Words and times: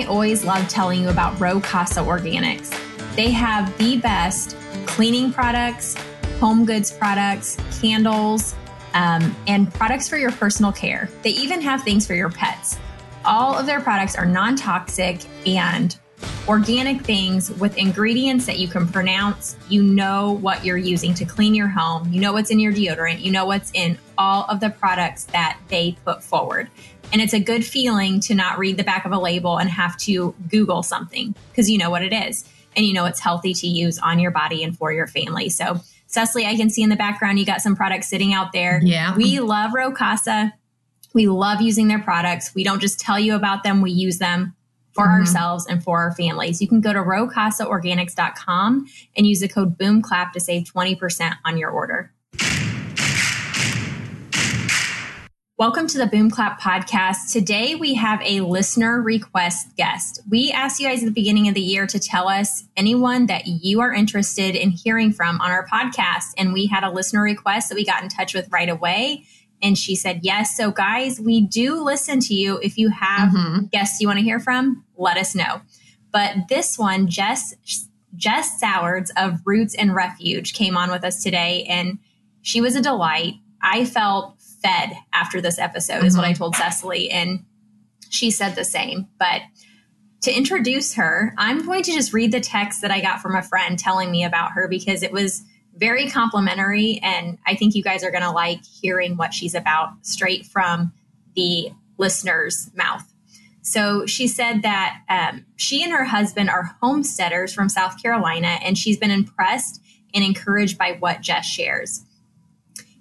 I 0.00 0.04
always 0.04 0.44
love 0.44 0.66
telling 0.66 1.02
you 1.02 1.10
about 1.10 1.38
Rowe 1.38 1.60
Casa 1.60 2.00
Organics. 2.00 2.70
They 3.16 3.30
have 3.32 3.76
the 3.76 3.98
best 3.98 4.56
cleaning 4.86 5.30
products, 5.30 5.94
home 6.38 6.64
goods 6.64 6.90
products, 6.90 7.58
candles, 7.82 8.54
um, 8.94 9.36
and 9.46 9.70
products 9.74 10.08
for 10.08 10.16
your 10.16 10.32
personal 10.32 10.72
care. 10.72 11.10
They 11.20 11.32
even 11.32 11.60
have 11.60 11.82
things 11.82 12.06
for 12.06 12.14
your 12.14 12.30
pets. 12.30 12.78
All 13.26 13.54
of 13.58 13.66
their 13.66 13.82
products 13.82 14.16
are 14.16 14.24
non 14.24 14.56
toxic 14.56 15.20
and 15.46 15.94
organic 16.48 17.02
things 17.02 17.50
with 17.50 17.76
ingredients 17.76 18.46
that 18.46 18.58
you 18.58 18.68
can 18.68 18.88
pronounce. 18.88 19.58
You 19.68 19.82
know 19.82 20.38
what 20.40 20.64
you're 20.64 20.78
using 20.78 21.12
to 21.14 21.26
clean 21.26 21.54
your 21.54 21.68
home. 21.68 22.10
You 22.10 22.22
know 22.22 22.32
what's 22.32 22.50
in 22.50 22.58
your 22.58 22.72
deodorant. 22.72 23.20
You 23.20 23.32
know 23.32 23.44
what's 23.44 23.70
in 23.74 23.98
all 24.16 24.44
of 24.48 24.60
the 24.60 24.70
products 24.70 25.24
that 25.24 25.58
they 25.68 25.98
put 26.06 26.22
forward. 26.22 26.70
And 27.12 27.20
it's 27.20 27.32
a 27.32 27.40
good 27.40 27.64
feeling 27.64 28.20
to 28.20 28.34
not 28.34 28.58
read 28.58 28.76
the 28.76 28.84
back 28.84 29.04
of 29.04 29.12
a 29.12 29.18
label 29.18 29.58
and 29.58 29.68
have 29.68 29.96
to 29.98 30.34
Google 30.48 30.82
something 30.82 31.34
because 31.50 31.68
you 31.68 31.78
know 31.78 31.90
what 31.90 32.02
it 32.02 32.12
is 32.12 32.44
and 32.76 32.86
you 32.86 32.92
know 32.92 33.04
it's 33.04 33.20
healthy 33.20 33.52
to 33.54 33.66
use 33.66 33.98
on 33.98 34.18
your 34.18 34.30
body 34.30 34.62
and 34.62 34.76
for 34.76 34.92
your 34.92 35.06
family. 35.06 35.48
So, 35.48 35.80
Cecily, 36.06 36.46
I 36.46 36.56
can 36.56 36.70
see 36.70 36.82
in 36.82 36.88
the 36.88 36.96
background 36.96 37.38
you 37.38 37.46
got 37.46 37.60
some 37.60 37.76
products 37.76 38.08
sitting 38.08 38.32
out 38.32 38.52
there. 38.52 38.80
Yeah. 38.82 39.14
We 39.16 39.38
love 39.38 39.72
Rowe 39.74 39.92
Casa. 39.92 40.52
We 41.14 41.28
love 41.28 41.60
using 41.60 41.88
their 41.88 42.00
products. 42.00 42.54
We 42.54 42.64
don't 42.64 42.80
just 42.80 42.98
tell 42.98 43.18
you 43.18 43.34
about 43.34 43.62
them, 43.62 43.80
we 43.80 43.92
use 43.92 44.18
them 44.18 44.54
for 44.92 45.04
mm-hmm. 45.04 45.20
ourselves 45.20 45.66
and 45.66 45.82
for 45.82 45.98
our 45.98 46.12
families. 46.14 46.60
You 46.60 46.68
can 46.68 46.80
go 46.80 46.92
to 46.92 47.00
rowecasaorganics.com 47.00 48.86
and 49.16 49.26
use 49.26 49.40
the 49.40 49.48
code 49.48 49.78
BOOMCLAP 49.78 50.32
to 50.32 50.40
save 50.40 50.64
20% 50.64 51.32
on 51.44 51.56
your 51.56 51.70
order. 51.70 52.12
Welcome 55.60 55.88
to 55.88 55.98
the 55.98 56.06
Boom 56.06 56.30
Clap 56.30 56.58
podcast. 56.58 57.30
Today 57.34 57.74
we 57.74 57.92
have 57.92 58.22
a 58.22 58.40
listener 58.40 59.02
request 59.02 59.76
guest. 59.76 60.22
We 60.26 60.50
asked 60.50 60.80
you 60.80 60.88
guys 60.88 61.02
at 61.02 61.04
the 61.04 61.12
beginning 61.12 61.48
of 61.48 61.54
the 61.54 61.60
year 61.60 61.86
to 61.86 61.98
tell 61.98 62.30
us 62.30 62.64
anyone 62.78 63.26
that 63.26 63.46
you 63.46 63.82
are 63.82 63.92
interested 63.92 64.56
in 64.56 64.70
hearing 64.70 65.12
from 65.12 65.38
on 65.38 65.50
our 65.50 65.66
podcast. 65.66 66.32
And 66.38 66.54
we 66.54 66.64
had 66.64 66.82
a 66.82 66.90
listener 66.90 67.20
request 67.20 67.68
that 67.68 67.74
we 67.74 67.84
got 67.84 68.02
in 68.02 68.08
touch 68.08 68.32
with 68.32 68.50
right 68.50 68.70
away. 68.70 69.26
And 69.60 69.76
she 69.76 69.94
said, 69.96 70.20
yes. 70.22 70.56
So 70.56 70.70
guys, 70.70 71.20
we 71.20 71.42
do 71.42 71.84
listen 71.84 72.20
to 72.20 72.34
you. 72.34 72.58
If 72.62 72.78
you 72.78 72.88
have 72.88 73.28
mm-hmm. 73.28 73.66
guests 73.66 74.00
you 74.00 74.06
want 74.06 74.18
to 74.18 74.24
hear 74.24 74.40
from, 74.40 74.82
let 74.96 75.18
us 75.18 75.34
know. 75.34 75.60
But 76.10 76.48
this 76.48 76.78
one, 76.78 77.06
Jess, 77.06 77.54
Jess 78.16 78.58
Sowards 78.58 79.12
of 79.14 79.42
Roots 79.44 79.74
and 79.74 79.94
Refuge 79.94 80.54
came 80.54 80.78
on 80.78 80.90
with 80.90 81.04
us 81.04 81.22
today 81.22 81.66
and 81.68 81.98
she 82.40 82.62
was 82.62 82.76
a 82.76 82.80
delight. 82.80 83.34
I 83.62 83.84
felt 83.84 84.39
fed 84.62 84.92
after 85.12 85.40
this 85.40 85.58
episode, 85.58 85.98
mm-hmm. 85.98 86.06
is 86.06 86.16
what 86.16 86.24
I 86.24 86.30
mm-hmm. 86.32 86.38
told 86.38 86.56
Cecily. 86.56 87.10
And 87.10 87.44
she 88.08 88.30
said 88.30 88.54
the 88.54 88.64
same. 88.64 89.08
But 89.18 89.42
to 90.22 90.36
introduce 90.36 90.94
her, 90.94 91.34
I'm 91.38 91.64
going 91.64 91.82
to 91.84 91.92
just 91.92 92.12
read 92.12 92.32
the 92.32 92.40
text 92.40 92.82
that 92.82 92.90
I 92.90 93.00
got 93.00 93.20
from 93.20 93.34
a 93.34 93.42
friend 93.42 93.78
telling 93.78 94.10
me 94.10 94.24
about 94.24 94.52
her 94.52 94.68
because 94.68 95.02
it 95.02 95.12
was 95.12 95.42
very 95.76 96.10
complimentary. 96.10 97.00
And 97.02 97.38
I 97.46 97.54
think 97.54 97.74
you 97.74 97.82
guys 97.82 98.04
are 98.04 98.10
going 98.10 98.22
to 98.22 98.30
like 98.30 98.64
hearing 98.64 99.16
what 99.16 99.32
she's 99.32 99.54
about 99.54 99.90
straight 100.02 100.44
from 100.44 100.92
the 101.34 101.70
listener's 101.96 102.70
mouth. 102.74 103.06
So 103.62 104.06
she 104.06 104.26
said 104.26 104.62
that 104.62 105.02
um, 105.08 105.46
she 105.56 105.82
and 105.82 105.92
her 105.92 106.04
husband 106.04 106.50
are 106.50 106.74
homesteaders 106.82 107.52
from 107.52 107.68
South 107.68 108.02
Carolina, 108.02 108.58
and 108.62 108.76
she's 108.76 108.98
been 108.98 109.10
impressed 109.10 109.82
and 110.14 110.24
encouraged 110.24 110.76
by 110.76 110.96
what 110.98 111.20
Jess 111.20 111.46
shares 111.46 112.04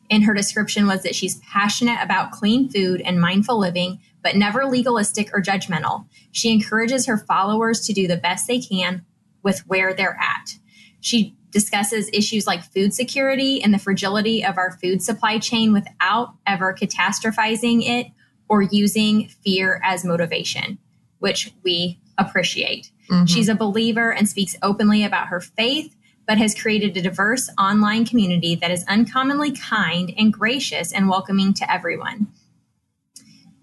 in 0.10 0.24
her 0.24 0.34
description 0.34 0.88
was 0.88 1.04
that 1.04 1.16
she's 1.16 1.38
passionate 1.38 2.00
about 2.02 2.32
clean 2.32 2.70
food 2.70 3.02
and 3.02 3.22
mindful 3.22 3.60
living, 3.60 4.00
but 4.24 4.36
never 4.36 4.66
legalistic 4.66 5.30
or 5.34 5.42
judgmental. 5.42 6.06
She 6.32 6.52
encourages 6.52 7.06
her 7.06 7.18
followers 7.18 7.82
to 7.82 7.94
do 7.94 8.08
the 8.08 8.18
best 8.18 8.48
they 8.48 8.60
can 8.60 9.06
with 9.44 9.60
where 9.68 9.94
they're 9.94 10.18
at. 10.20 10.56
She 11.00 11.36
discusses 11.52 12.10
issues 12.12 12.46
like 12.46 12.64
food 12.64 12.94
security 12.94 13.62
and 13.62 13.74
the 13.74 13.80
fragility 13.80 14.44
of 14.44 14.58
our 14.58 14.72
food 14.72 15.02
supply 15.02 15.40
chain 15.40 15.74
without 15.74 16.34
ever 16.46 16.74
catastrophizing 16.74 17.82
it 17.88 18.08
or 18.48 18.62
using 18.64 19.28
fear 19.44 19.82
as 19.84 20.04
motivation, 20.04 20.78
which 21.20 21.54
we 21.64 22.00
appreciate. 22.18 22.92
Mm-hmm. 23.10 23.26
She's 23.26 23.50
a 23.50 23.56
believer 23.56 24.12
and 24.12 24.28
speaks 24.28 24.56
openly 24.62 25.04
about 25.04 25.28
her 25.28 25.40
faith 25.40 25.96
but 26.30 26.38
has 26.38 26.54
created 26.54 26.96
a 26.96 27.02
diverse 27.02 27.50
online 27.58 28.06
community 28.06 28.54
that 28.54 28.70
is 28.70 28.86
uncommonly 28.88 29.52
kind 29.52 30.14
and 30.16 30.32
gracious 30.32 30.94
and 30.94 31.10
welcoming 31.10 31.56
to 31.56 31.74
everyone. 31.74 32.28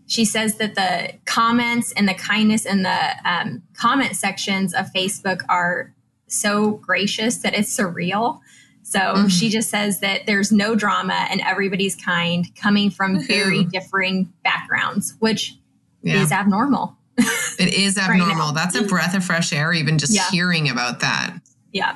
She 0.08 0.24
says 0.24 0.56
that 0.56 0.74
the 0.74 1.12
comments 1.26 1.92
and 1.92 2.08
the 2.08 2.14
kindness 2.14 2.66
in 2.66 2.82
the 2.82 2.98
um, 3.24 3.62
comment 3.74 4.16
sections 4.16 4.74
of 4.74 4.86
Facebook 4.86 5.42
are 5.48 5.94
so 6.26 6.72
gracious 6.72 7.36
that 7.36 7.54
it's 7.54 7.72
surreal. 7.72 8.40
So 8.82 8.98
mm-hmm. 8.98 9.28
she 9.28 9.48
just 9.48 9.70
says 9.70 10.00
that 10.00 10.26
there's 10.26 10.50
no 10.50 10.74
drama 10.74 11.28
and 11.30 11.40
everybody's 11.42 11.94
kind 11.94 12.46
coming 12.56 12.90
from 12.90 13.24
very 13.28 13.62
differing 13.62 14.32
backgrounds, 14.42 15.14
which 15.20 15.54
yeah. 16.02 16.20
is 16.20 16.32
abnormal. 16.32 16.96
It 17.16 17.74
is 17.74 17.96
abnormal. 17.98 18.46
right 18.46 18.54
That's 18.56 18.74
a 18.74 18.82
breath 18.82 19.14
of 19.14 19.24
fresh 19.24 19.52
air, 19.52 19.72
even 19.72 19.98
just 19.98 20.12
yeah. 20.12 20.28
hearing 20.32 20.68
about 20.68 20.98
that. 20.98 21.38
Yeah. 21.70 21.94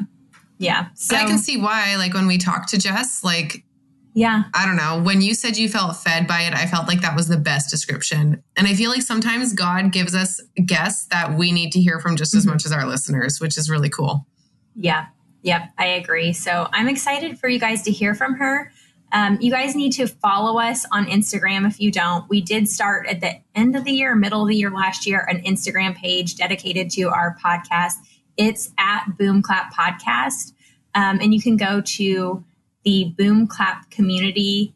Yeah. 0.61 0.89
So 0.95 1.17
I 1.17 1.25
can 1.25 1.39
see 1.39 1.57
why, 1.57 1.97
like 1.97 2.13
when 2.13 2.27
we 2.27 2.37
talked 2.37 2.69
to 2.69 2.79
Jess, 2.79 3.25
like, 3.25 3.65
yeah, 4.13 4.45
I 4.53 4.67
don't 4.67 4.77
know. 4.77 5.01
When 5.03 5.23
you 5.23 5.35
said 5.35 5.57
you 5.57 5.69
felt 5.69 5.97
fed 5.97 6.27
by 6.27 6.43
it, 6.43 6.53
I 6.53 6.67
felt 6.67 6.87
like 6.87 7.01
that 7.01 7.17
was 7.17 7.29
the 7.29 7.39
best 7.39 7.71
description. 7.71 8.43
And 8.57 8.67
I 8.67 8.75
feel 8.75 8.91
like 8.91 9.03
sometimes 9.03 9.55
God 9.55 9.91
gives 9.91 10.15
us 10.15 10.41
guests 10.67 11.07
that 11.07 11.39
we 11.39 11.51
need 11.51 11.71
to 11.73 11.81
hear 11.81 11.99
from 11.99 12.17
just 12.17 12.35
as 12.35 12.43
mm-hmm. 12.43 12.53
much 12.53 12.67
as 12.67 12.73
our 12.73 12.87
listeners, 12.87 13.41
which 13.41 13.57
is 13.57 13.71
really 13.71 13.89
cool. 13.89 14.27
Yeah. 14.75 15.07
Yep. 15.43 15.71
I 15.79 15.87
agree. 15.87 16.35
So 16.35 16.69
I'm 16.73 16.89
excited 16.89 17.39
for 17.39 17.49
you 17.49 17.59
guys 17.59 17.83
to 17.85 17.91
hear 17.91 18.15
from 18.15 18.35
her. 18.35 18.71
Um, 19.13 19.39
you 19.41 19.51
guys 19.51 19.75
need 19.75 19.93
to 19.93 20.07
follow 20.07 20.61
us 20.61 20.85
on 20.93 21.07
Instagram 21.07 21.67
if 21.67 21.81
you 21.81 21.91
don't. 21.91 22.29
We 22.29 22.41
did 22.41 22.69
start 22.69 23.09
at 23.09 23.21
the 23.21 23.41
end 23.55 23.75
of 23.75 23.85
the 23.85 23.93
year, 23.93 24.15
middle 24.15 24.43
of 24.43 24.49
the 24.49 24.57
year 24.57 24.71
last 24.71 25.07
year, 25.07 25.27
an 25.29 25.43
Instagram 25.43 25.97
page 25.97 26.37
dedicated 26.37 26.91
to 26.91 27.05
our 27.05 27.37
podcast. 27.43 27.95
It's 28.43 28.73
at 28.79 29.19
Boom 29.19 29.43
Clap 29.43 29.71
Podcast. 29.75 30.55
Um, 30.95 31.21
and 31.21 31.35
you 31.35 31.43
can 31.43 31.59
go 31.59 31.83
to 31.83 32.43
the 32.85 33.13
Boom 33.19 33.47
Clap 33.47 33.91
Community 33.91 34.73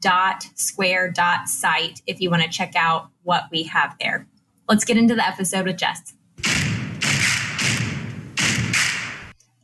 dot 0.00 0.42
square 0.56 1.12
dot 1.12 1.48
site 1.48 2.02
if 2.08 2.20
you 2.20 2.28
want 2.28 2.42
to 2.42 2.48
check 2.48 2.72
out 2.74 3.10
what 3.22 3.44
we 3.52 3.62
have 3.62 3.94
there. 4.00 4.26
Let's 4.68 4.84
get 4.84 4.96
into 4.96 5.14
the 5.14 5.24
episode 5.24 5.64
with 5.64 5.76
Jess. 5.76 6.12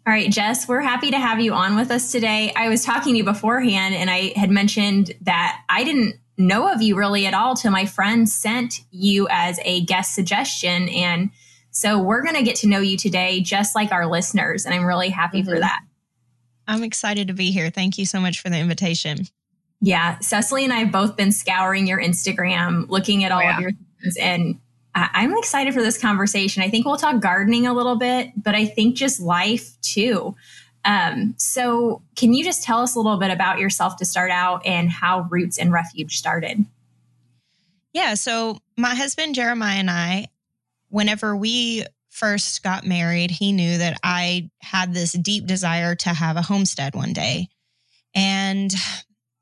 All 0.06 0.14
right, 0.14 0.30
Jess, 0.30 0.68
we're 0.68 0.80
happy 0.80 1.10
to 1.10 1.18
have 1.18 1.40
you 1.40 1.52
on 1.52 1.74
with 1.74 1.90
us 1.90 2.12
today. 2.12 2.52
I 2.54 2.68
was 2.68 2.84
talking 2.84 3.14
to 3.14 3.18
you 3.18 3.24
beforehand 3.24 3.96
and 3.96 4.08
I 4.08 4.32
had 4.36 4.50
mentioned 4.50 5.10
that 5.22 5.60
I 5.68 5.82
didn't 5.82 6.14
know 6.38 6.72
of 6.72 6.82
you 6.82 6.96
really 6.96 7.26
at 7.26 7.34
all 7.34 7.56
till 7.56 7.72
my 7.72 7.84
friend 7.84 8.28
sent 8.28 8.82
you 8.92 9.26
as 9.28 9.58
a 9.64 9.84
guest 9.86 10.14
suggestion. 10.14 10.88
And 10.90 11.30
so 11.80 11.98
we're 11.98 12.22
going 12.22 12.34
to 12.34 12.42
get 12.42 12.56
to 12.56 12.68
know 12.68 12.80
you 12.80 12.98
today, 12.98 13.40
just 13.40 13.74
like 13.74 13.90
our 13.90 14.04
listeners. 14.04 14.66
And 14.66 14.74
I'm 14.74 14.84
really 14.84 15.08
happy 15.08 15.40
mm-hmm. 15.40 15.48
for 15.48 15.60
that. 15.60 15.80
I'm 16.68 16.82
excited 16.82 17.28
to 17.28 17.32
be 17.32 17.52
here. 17.52 17.70
Thank 17.70 17.96
you 17.96 18.04
so 18.04 18.20
much 18.20 18.42
for 18.42 18.50
the 18.50 18.58
invitation. 18.58 19.20
Yeah. 19.80 20.18
Cecily 20.18 20.64
and 20.64 20.74
I 20.74 20.80
have 20.80 20.92
both 20.92 21.16
been 21.16 21.32
scouring 21.32 21.86
your 21.86 21.98
Instagram, 21.98 22.86
looking 22.90 23.24
at 23.24 23.32
all 23.32 23.38
oh, 23.38 23.44
yeah. 23.44 23.54
of 23.54 23.60
your 23.62 23.70
things. 24.02 24.16
And 24.18 24.60
I'm 24.94 25.34
excited 25.38 25.72
for 25.72 25.80
this 25.80 25.96
conversation. 25.96 26.62
I 26.62 26.68
think 26.68 26.84
we'll 26.84 26.98
talk 26.98 27.22
gardening 27.22 27.66
a 27.66 27.72
little 27.72 27.96
bit, 27.96 28.32
but 28.36 28.54
I 28.54 28.66
think 28.66 28.94
just 28.94 29.18
life 29.18 29.80
too. 29.80 30.36
Um, 30.84 31.34
so, 31.38 32.02
can 32.14 32.34
you 32.34 32.44
just 32.44 32.62
tell 32.62 32.80
us 32.82 32.94
a 32.94 32.98
little 32.98 33.18
bit 33.18 33.30
about 33.30 33.58
yourself 33.58 33.96
to 33.96 34.04
start 34.04 34.30
out 34.30 34.66
and 34.66 34.90
how 34.90 35.26
Roots 35.30 35.58
and 35.58 35.72
Refuge 35.72 36.16
started? 36.16 36.64
Yeah. 37.94 38.14
So, 38.14 38.58
my 38.76 38.94
husband 38.94 39.34
Jeremiah 39.34 39.78
and 39.78 39.90
I 39.90 40.26
whenever 40.90 41.34
we 41.34 41.84
first 42.10 42.62
got 42.62 42.84
married, 42.84 43.30
he 43.30 43.52
knew 43.52 43.78
that 43.78 43.98
I 44.02 44.50
had 44.60 44.92
this 44.92 45.12
deep 45.12 45.46
desire 45.46 45.94
to 45.96 46.10
have 46.10 46.36
a 46.36 46.42
homestead 46.42 46.94
one 46.94 47.12
day. 47.12 47.48
And 48.14 48.74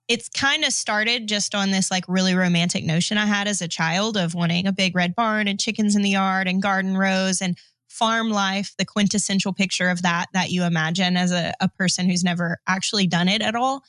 it's 0.06 0.28
kind 0.28 0.64
of 0.64 0.72
started 0.72 1.26
just 1.26 1.54
on 1.54 1.70
this 1.70 1.90
like 1.90 2.04
really 2.08 2.34
romantic 2.34 2.84
notion 2.84 3.18
I 3.18 3.26
had 3.26 3.48
as 3.48 3.60
a 3.60 3.68
child 3.68 4.16
of 4.16 4.34
wanting 4.34 4.66
a 4.66 4.72
big 4.72 4.94
red 4.94 5.14
barn 5.14 5.48
and 5.48 5.60
chickens 5.60 5.96
in 5.96 6.02
the 6.02 6.10
yard 6.10 6.48
and 6.48 6.62
garden 6.62 6.96
rows 6.96 7.42
and 7.42 7.58
farm 7.88 8.30
life, 8.30 8.74
the 8.78 8.84
quintessential 8.84 9.52
picture 9.52 9.88
of 9.88 10.02
that 10.02 10.26
that 10.32 10.50
you 10.50 10.62
imagine 10.64 11.16
as 11.16 11.32
a, 11.32 11.52
a 11.60 11.68
person 11.68 12.08
who's 12.08 12.22
never 12.24 12.58
actually 12.66 13.06
done 13.06 13.28
it 13.28 13.42
at 13.42 13.54
all. 13.54 13.82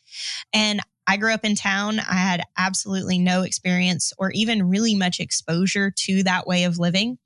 And 0.54 0.82
I 1.08 1.18
grew 1.18 1.34
up 1.34 1.46
in 1.46 1.56
town. 1.56 2.00
I 2.00 2.16
had 2.16 2.44
absolutely 2.58 3.20
no 3.20 3.42
experience 3.42 4.14
or 4.18 4.32
even 4.32 4.70
really 4.70 4.96
much 4.96 5.20
exposure 5.20 5.92
to 6.06 6.24
that 6.24 6.48
way 6.48 6.64
of 6.66 6.80
living. 6.80 7.18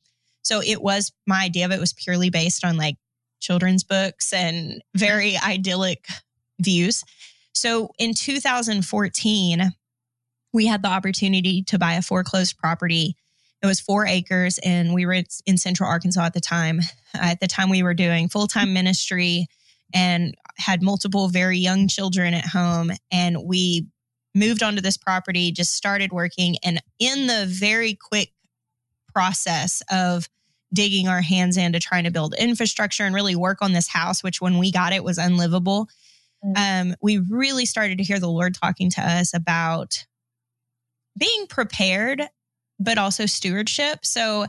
So 0.43 0.61
it 0.61 0.81
was 0.81 1.11
my 1.25 1.43
idea 1.45 1.65
of 1.65 1.71
it 1.71 1.79
was 1.79 1.93
purely 1.93 2.29
based 2.29 2.63
on 2.63 2.77
like 2.77 2.95
children's 3.39 3.83
books 3.83 4.31
and 4.31 4.81
very 4.95 5.37
idyllic 5.37 6.05
views. 6.59 7.03
So 7.53 7.89
in 7.97 8.13
2014, 8.13 9.71
we 10.53 10.67
had 10.67 10.83
the 10.83 10.89
opportunity 10.89 11.63
to 11.63 11.79
buy 11.79 11.93
a 11.93 12.01
foreclosed 12.01 12.57
property 12.57 13.15
It 13.63 13.67
was 13.67 13.79
four 13.79 14.05
acres, 14.05 14.59
and 14.59 14.93
we 14.93 15.05
were 15.05 15.23
in 15.45 15.57
central 15.57 15.89
Arkansas 15.89 16.25
at 16.25 16.33
the 16.33 16.41
time. 16.41 16.81
At 17.13 17.39
the 17.39 17.47
time, 17.47 17.69
we 17.69 17.81
were 17.81 17.93
doing 17.93 18.27
full 18.27 18.47
time 18.47 18.73
ministry 18.73 19.47
and 19.93 20.35
had 20.57 20.81
multiple 20.81 21.29
very 21.29 21.57
young 21.57 21.87
children 21.87 22.33
at 22.33 22.45
home. 22.45 22.91
And 23.09 23.37
we 23.45 23.87
moved 24.35 24.63
onto 24.63 24.81
this 24.81 24.97
property, 24.97 25.51
just 25.51 25.75
started 25.75 26.11
working. 26.11 26.57
And 26.63 26.81
in 26.99 27.27
the 27.27 27.45
very 27.47 27.93
quick 27.95 28.31
process 29.13 29.81
of 29.91 30.27
digging 30.73 31.07
our 31.07 31.21
hands 31.21 31.55
into 31.55 31.79
trying 31.79 32.03
to 32.03 32.11
build 32.11 32.33
infrastructure 32.35 33.03
and 33.03 33.13
really 33.13 33.35
work 33.35 33.59
on 33.61 33.73
this 33.73 33.87
house, 33.87 34.23
which 34.23 34.41
when 34.41 34.57
we 34.57 34.71
got 34.71 34.93
it 34.93 35.03
was 35.03 35.17
unlivable, 35.17 35.87
mm. 36.43 36.57
um, 36.57 36.95
we 37.01 37.19
really 37.29 37.65
started 37.65 37.99
to 37.99 38.03
hear 38.03 38.19
the 38.19 38.29
Lord 38.29 38.55
talking 38.55 38.89
to 38.91 39.01
us 39.01 39.33
about 39.33 40.05
being 41.17 41.45
prepared, 41.47 42.23
but 42.79 42.97
also 42.97 43.25
stewardship. 43.25 44.05
So 44.05 44.47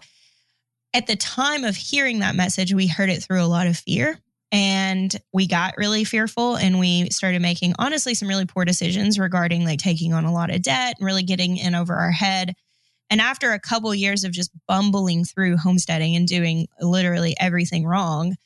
at 0.95 1.07
the 1.07 1.17
time 1.17 1.65
of 1.65 1.77
hearing 1.77 2.21
that 2.21 2.37
message, 2.37 2.73
we 2.73 2.87
heard 2.87 3.11
it 3.11 3.23
through 3.23 3.43
a 3.43 3.47
lot 3.47 3.67
of 3.67 3.77
fear. 3.77 4.19
And 4.53 5.15
we 5.33 5.49
got 5.49 5.75
really 5.77 6.05
fearful 6.05 6.57
and 6.57 6.79
we 6.79 7.11
started 7.11 7.43
making 7.43 7.75
honestly 7.79 8.15
some 8.15 8.29
really 8.29 8.47
poor 8.47 8.65
decisions 8.65 9.19
regarding 9.19 9.65
like 9.65 9.81
taking 9.81 10.15
on 10.15 10.25
a 10.25 10.33
lot 10.33 10.55
of 10.55 10.63
debt 10.63 10.95
and 10.99 11.05
really 11.05 11.25
getting 11.25 11.57
in 11.57 11.75
over 11.75 11.95
our 11.95 12.13
head. 12.13 12.55
And 13.11 13.21
after 13.21 13.53
a 13.53 13.61
couple 13.61 13.95
years 13.95 14.25
of 14.25 14.33
just 14.33 14.51
bumbling 14.67 15.25
through 15.25 15.57
homesteading 15.57 16.17
and 16.17 16.27
doing 16.27 16.67
literally 16.81 17.37
everything 17.39 17.87
wrong, 17.87 18.37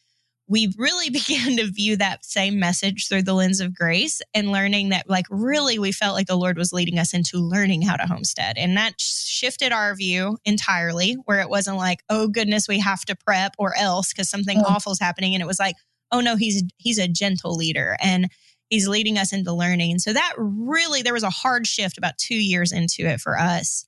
we 0.49 0.73
really 0.77 1.11
began 1.11 1.57
to 1.59 1.71
view 1.71 1.97
that 1.97 2.25
same 2.25 2.59
message 2.59 3.09
through 3.09 3.23
the 3.23 3.35
lens 3.35 3.61
of 3.61 3.75
grace 3.75 4.21
and 4.35 4.51
learning 4.51 4.89
that, 4.89 5.09
like, 5.09 5.27
really, 5.31 5.79
we 5.79 5.93
felt 5.93 6.15
like 6.15 6.27
the 6.27 6.37
Lord 6.37 6.59
was 6.59 6.73
leading 6.73 6.99
us 6.99 7.15
into 7.15 7.39
learning 7.39 7.83
how 7.83 7.97
to 7.97 8.07
homestead. 8.07 8.57
And 8.59 8.77
that 8.77 8.95
shifted 8.99 9.73
our 9.73 9.95
view 9.95 10.39
entirely, 10.45 11.15
where 11.25 11.41
it 11.41 11.51
wasn't 11.51 11.77
like, 11.77 12.01
oh, 12.09 12.29
goodness, 12.29 12.67
we 12.69 12.81
have 12.81 13.05
to 13.07 13.17
prep 13.17 13.55
or 13.59 13.77
else 13.77 14.13
because 14.13 14.29
something 14.29 14.59
oh. 14.59 14.65
awful 14.67 14.93
is 14.93 15.01
happening. 15.01 15.35
And 15.35 15.43
it 15.43 15.47
was 15.47 15.61
like, 15.61 15.77
oh 16.11 16.21
no, 16.21 16.37
he's 16.37 16.63
he's 16.79 16.99
a 16.99 17.09
gentle 17.09 17.55
leader 17.55 17.97
and 18.01 18.29
he's 18.69 18.89
leading 18.89 19.19
us 19.19 19.33
into 19.33 19.53
learning. 19.53 19.93
And 19.93 20.01
so 20.01 20.13
that 20.13 20.33
really 20.37 21.03
there 21.03 21.13
was 21.13 21.23
a 21.23 21.31
hard 21.31 21.67
shift 21.67 21.99
about 21.99 22.19
2 22.19 22.35
years 22.35 22.73
into 22.73 23.07
it 23.07 23.21
for 23.21 23.39
us 23.39 23.88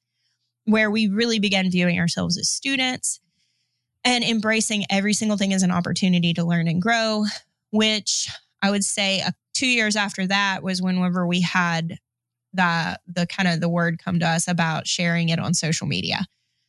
where 0.70 0.90
we 0.90 1.08
really 1.08 1.38
began 1.38 1.70
viewing 1.70 1.98
ourselves 1.98 2.38
as 2.38 2.50
students 2.50 3.20
and 4.04 4.24
embracing 4.24 4.84
every 4.90 5.12
single 5.12 5.36
thing 5.36 5.52
as 5.52 5.62
an 5.62 5.70
opportunity 5.70 6.32
to 6.34 6.44
learn 6.44 6.68
and 6.68 6.80
grow, 6.80 7.24
which 7.70 8.28
I 8.62 8.70
would 8.70 8.84
say 8.84 9.20
uh, 9.20 9.30
2 9.54 9.66
years 9.66 9.96
after 9.96 10.26
that 10.26 10.62
was 10.62 10.80
whenever 10.80 11.26
we 11.26 11.40
had 11.40 11.98
the 12.52 12.98
the 13.06 13.26
kind 13.26 13.48
of 13.48 13.60
the 13.60 13.68
word 13.68 14.00
come 14.02 14.18
to 14.18 14.26
us 14.26 14.48
about 14.48 14.86
sharing 14.86 15.28
it 15.28 15.38
on 15.38 15.54
social 15.54 15.86
media. 15.86 16.26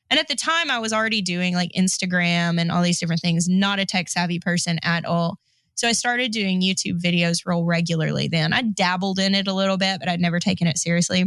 And 0.10 0.20
at 0.20 0.28
the 0.28 0.36
time, 0.36 0.70
I 0.70 0.80
was 0.80 0.92
already 0.92 1.22
doing 1.22 1.56
like 1.56 1.72
Instagram 1.72 2.60
and 2.60 2.70
all 2.70 2.84
these 2.84 3.00
different 3.00 3.22
things, 3.22 3.48
not 3.48 3.80
a 3.80 3.86
tech 3.86 4.10
savvy 4.10 4.40
person 4.40 4.78
at 4.84 5.06
all. 5.06 5.38
So 5.76 5.88
I 5.88 5.94
started 5.94 6.32
doing 6.32 6.62
YouTube 6.62 7.02
videos 7.02 7.46
real 7.46 7.64
regularly 7.64 8.28
then. 8.28 8.52
I 8.52 8.62
dabbled 8.62 9.20
in 9.20 9.34
it 9.34 9.48
a 9.48 9.54
little 9.54 9.78
bit, 9.78 10.00
but 10.00 10.10
I'd 10.10 10.20
never 10.20 10.40
taken 10.40 10.68
it 10.68 10.78
seriously. 10.78 11.24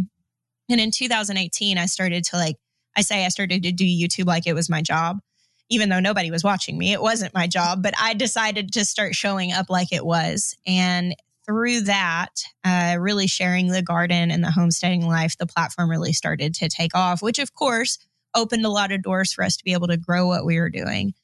And 0.70 0.80
in 0.80 0.90
2018, 0.90 1.78
I 1.78 1.86
started 1.86 2.24
to 2.24 2.36
like, 2.36 2.56
I 2.96 3.02
say 3.02 3.24
I 3.24 3.28
started 3.28 3.62
to 3.62 3.72
do 3.72 3.84
YouTube 3.84 4.26
like 4.26 4.46
it 4.46 4.54
was 4.54 4.70
my 4.70 4.82
job, 4.82 5.20
even 5.68 5.88
though 5.88 6.00
nobody 6.00 6.30
was 6.30 6.44
watching 6.44 6.78
me. 6.78 6.92
It 6.92 7.02
wasn't 7.02 7.34
my 7.34 7.46
job, 7.46 7.82
but 7.82 7.94
I 8.00 8.14
decided 8.14 8.72
to 8.72 8.84
start 8.84 9.14
showing 9.14 9.52
up 9.52 9.70
like 9.70 9.92
it 9.92 10.04
was. 10.04 10.56
And 10.66 11.14
through 11.46 11.82
that, 11.82 12.30
uh, 12.64 12.96
really 12.98 13.26
sharing 13.26 13.68
the 13.68 13.82
garden 13.82 14.30
and 14.30 14.42
the 14.42 14.50
homesteading 14.50 15.06
life, 15.06 15.36
the 15.36 15.46
platform 15.46 15.90
really 15.90 16.12
started 16.12 16.54
to 16.54 16.68
take 16.68 16.94
off, 16.94 17.22
which 17.22 17.38
of 17.38 17.52
course 17.54 17.98
opened 18.34 18.64
a 18.64 18.70
lot 18.70 18.92
of 18.92 19.02
doors 19.02 19.32
for 19.32 19.44
us 19.44 19.56
to 19.56 19.64
be 19.64 19.72
able 19.72 19.88
to 19.88 19.96
grow 19.96 20.26
what 20.26 20.44
we 20.44 20.58
were 20.58 20.70
doing. 20.70 21.14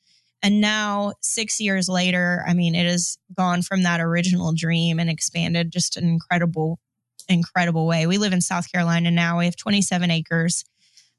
And 0.43 0.61
now, 0.61 1.15
six 1.21 1.61
years 1.61 1.89
later, 1.89 2.43
I 2.47 2.55
mean, 2.55 2.75
it 2.75 2.87
has 2.87 3.19
gone 3.35 3.63
from 3.63 3.83
that 3.83 4.01
original 4.01 4.53
dream 4.55 4.99
and 4.99 5.11
expanded 5.11 5.71
just 5.71 5.97
an 5.97 6.09
incredible, 6.09 6.79
incredible 7.29 7.87
way. 7.87 8.07
We 8.07 8.17
live 8.17 8.33
in 8.33 8.41
South 8.41 8.71
Carolina 8.71 9.11
now. 9.11 9.39
We 9.39 9.45
have 9.45 9.57
27 9.57 10.11
acres. 10.11 10.65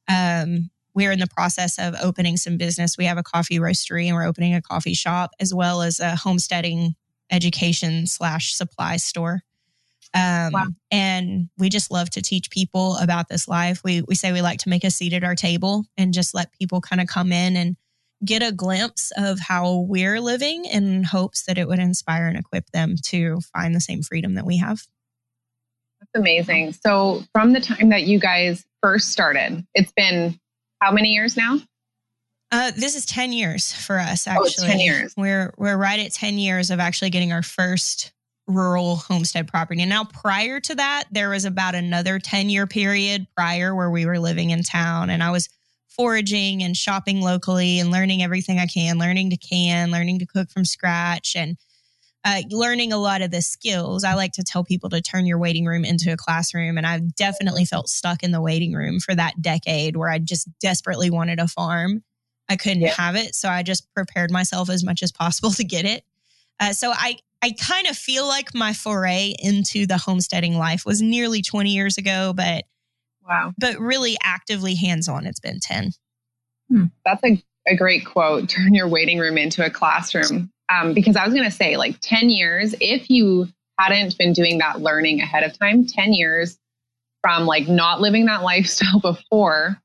Um, 0.08 0.70
we're 0.94 1.12
in 1.12 1.20
the 1.20 1.28
process 1.28 1.80
of 1.80 1.96
opening 2.02 2.38
some 2.38 2.58
business. 2.58 2.98
We 2.98 3.06
have 3.06 3.18
a 3.18 3.24
coffee 3.24 3.60
roastery 3.60 4.08
and 4.08 4.16
we're 4.16 4.26
opening 4.28 4.56
a 4.56 4.62
coffee 4.62 4.94
shop 4.94 5.32
as 5.40 5.54
well 5.54 5.82
as 5.82 6.00
a 6.00 6.16
homesteading 6.16 6.96
education 7.30 8.08
slash 8.08 8.54
supply 8.54 8.98
store. 8.98 9.42
Um, 10.14 10.52
wow. 10.52 10.66
And 10.92 11.50
we 11.58 11.70
just 11.70 11.92
love 11.92 12.10
to 12.12 12.22
teach 12.22 12.50
people 12.50 12.98
about 12.98 13.30
this 13.30 13.48
life. 13.48 13.82
We, 13.84 14.02
we 14.02 14.16
say 14.16 14.34
we 14.34 14.42
like 14.42 14.60
to 14.60 14.70
make 14.70 14.84
a 14.84 14.92
seat 14.92 15.14
at 15.14 15.24
our 15.24 15.36
table 15.36 15.86
and 15.98 16.14
just 16.14 16.36
let 16.36 16.52
people 16.52 16.82
kind 16.82 17.02
of 17.02 17.08
come 17.08 17.32
in 17.32 17.56
and 17.56 17.78
get 18.24 18.44
a 18.44 18.52
glimpse 18.52 19.12
of 19.18 19.40
how 19.40 19.86
we're 19.88 20.20
living 20.20 20.66
in 20.66 21.04
hopes 21.04 21.46
that 21.46 21.58
it 21.58 21.68
would 21.68 21.80
inspire 21.80 22.28
and 22.28 22.38
equip 22.38 22.70
them 22.72 22.96
to 23.06 23.40
find 23.54 23.74
the 23.74 23.80
same 23.80 24.04
freedom 24.04 24.36
that 24.36 24.46
we 24.46 24.58
have. 24.58 24.82
Amazing. 26.16 26.74
So, 26.74 27.24
from 27.34 27.54
the 27.54 27.62
time 27.62 27.90
that 27.90 28.04
you 28.04 28.20
guys 28.20 28.66
first 28.82 29.12
started, 29.12 29.66
it's 29.74 29.92
been 29.94 30.40
how 30.82 30.92
many 30.92 31.10
years 31.10 31.38
now? 31.38 31.60
Uh, 32.52 32.72
this 32.76 32.96
is 32.96 33.06
10 33.06 33.32
years 33.32 33.72
for 33.72 33.98
us, 33.98 34.28
actually. 34.28 34.68
Oh, 34.68 34.72
10 34.72 34.80
years. 34.80 35.14
We're, 35.16 35.54
we're 35.58 35.78
right 35.78 36.00
at 36.00 36.12
10 36.12 36.38
years 36.38 36.70
of 36.70 36.82
actually 36.82 37.10
getting 37.10 37.32
our 37.32 37.44
first 37.44 38.12
rural 38.46 38.98
homestead 38.98 39.48
property. 39.48 39.82
And 39.82 39.90
now, 39.90 40.04
prior 40.04 40.60
to 40.60 40.76
that, 40.76 41.06
there 41.12 41.30
was 41.30 41.46
about 41.46 41.76
another 41.76 42.20
10 42.20 42.50
year 42.50 42.68
period 42.68 43.28
prior 43.38 43.74
where 43.74 43.90
we 43.90 44.06
were 44.06 44.20
living 44.20 44.50
in 44.50 44.64
town 44.64 45.10
and 45.10 45.24
I 45.24 45.32
was 45.32 45.48
foraging 45.88 46.64
and 46.64 46.76
shopping 46.76 47.22
locally 47.22 47.80
and 47.80 47.92
learning 47.92 48.24
everything 48.24 48.60
I 48.60 48.66
can, 48.66 48.98
learning 48.98 49.30
to 49.30 49.38
can, 49.38 49.92
learning 49.92 50.20
to 50.20 50.26
cook 50.26 50.50
from 50.50 50.66
scratch, 50.66 51.36
and 51.36 51.58
uh, 52.24 52.42
learning 52.50 52.94
a 52.94 52.98
lot 52.98 53.22
of 53.22 53.32
the 53.32 53.42
skills. 53.42 54.04
I 54.04 54.14
like 54.14 54.34
to 54.34 54.44
tell 54.44 54.64
people 54.64 54.90
to 54.92 55.02
turn 55.02 55.26
your 55.26 55.40
waiting 55.40 55.66
room 55.66 55.84
into 55.84 56.14
a 56.14 56.18
classroom. 56.18 56.78
And 56.78 56.86
I've 56.86 57.16
definitely 57.16 57.66
felt 57.66 57.90
stuck 57.90 58.24
in 58.24 58.32
the 58.32 58.42
waiting 58.42 58.74
room 58.74 59.00
for 59.00 59.16
that 59.16 59.42
decade 59.42 59.98
where 59.98 60.10
I 60.10 60.20
just 60.20 60.48
desperately 60.60 61.10
wanted 61.10 61.40
a 61.40 61.48
farm. 61.48 62.04
I 62.48 62.58
couldn't 62.58 62.82
yeah. 62.82 62.94
have 62.94 63.16
it. 63.16 63.34
So 63.34 63.50
I 63.50 63.64
just 63.64 63.92
prepared 63.94 64.30
myself 64.30 64.70
as 64.70 64.84
much 64.84 65.02
as 65.02 65.12
possible 65.12 65.52
to 65.52 65.64
get 65.64 65.86
it. 65.86 66.04
Uh, 66.60 66.74
so 66.74 66.92
I, 66.94 67.18
I 67.42 67.54
kind 67.60 67.88
of 67.88 67.98
feel 67.98 68.28
like 68.28 68.54
my 68.54 68.74
foray 68.74 69.34
into 69.40 69.88
the 69.88 69.98
homesteading 69.98 70.58
life 70.58 70.86
was 70.86 71.02
nearly 71.02 71.42
20 71.42 71.72
years 71.72 71.98
ago, 71.98 72.34
but 72.36 72.66
wow. 73.28 73.54
But 73.58 73.80
really 73.80 74.18
actively 74.24 74.76
hands 74.76 75.08
on, 75.08 75.26
it's 75.26 75.40
been 75.40 75.60
10. 75.60 75.92
Hmm. 76.70 76.86
That's 77.04 77.24
a, 77.24 77.44
a 77.68 77.76
great 77.76 78.06
quote. 78.06 78.48
Turn 78.50 78.76
your 78.76 78.88
waiting 78.88 79.18
room 79.18 79.40
into 79.40 79.66
a 79.66 79.72
classroom. 79.72 80.52
Um, 80.72 80.94
because 80.94 81.16
I 81.16 81.26
was 81.26 81.34
going 81.34 81.50
to 81.50 81.56
say, 81.56 81.76
like 81.76 82.00
10 82.02 82.30
years, 82.30 82.74
if 82.80 83.10
you 83.10 83.48
hadn't 83.78 84.18
been 84.18 84.32
doing 84.32 84.60
that 84.60 84.80
learning 84.80 85.20
ahead 85.20 85.44
of 85.44 85.58
time, 85.58 85.86
10 85.86 86.14
years 86.14 86.58
from 87.22 87.46
like 87.46 87.68
not 87.68 88.00
living 88.00 88.26
that 88.26 88.42
lifestyle 88.44 89.00
before, 89.00 89.82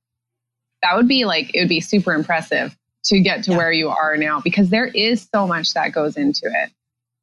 that 0.83 0.97
would 0.97 1.09
be 1.09 1.25
like, 1.25 1.55
it 1.55 1.61
would 1.61 1.69
be 1.69 1.81
super 1.81 2.13
impressive 2.15 2.77
to 3.07 3.21
get 3.21 3.45
to 3.45 3.53
yeah. 3.53 3.57
where 3.57 3.73
you 3.73 3.89
are 3.89 4.17
now 4.17 4.41
because 4.43 4.69
there 4.71 4.87
is 4.87 5.29
so 5.33 5.47
much 5.47 5.75
that 5.75 5.93
goes 5.93 6.17
into 6.17 6.43
it 6.45 6.71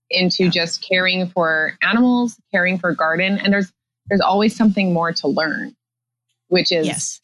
into 0.09 0.49
just 0.49 0.87
caring 0.87 1.27
for 1.27 1.77
animals, 1.81 2.37
caring 2.51 2.77
for 2.77 2.93
garden, 2.93 3.37
and 3.39 3.51
there's 3.51 3.71
there's 4.07 4.21
always 4.21 4.55
something 4.55 4.93
more 4.93 5.11
to 5.13 5.27
learn, 5.27 5.75
which 6.49 6.71
is 6.71 6.87
yes. 6.87 7.19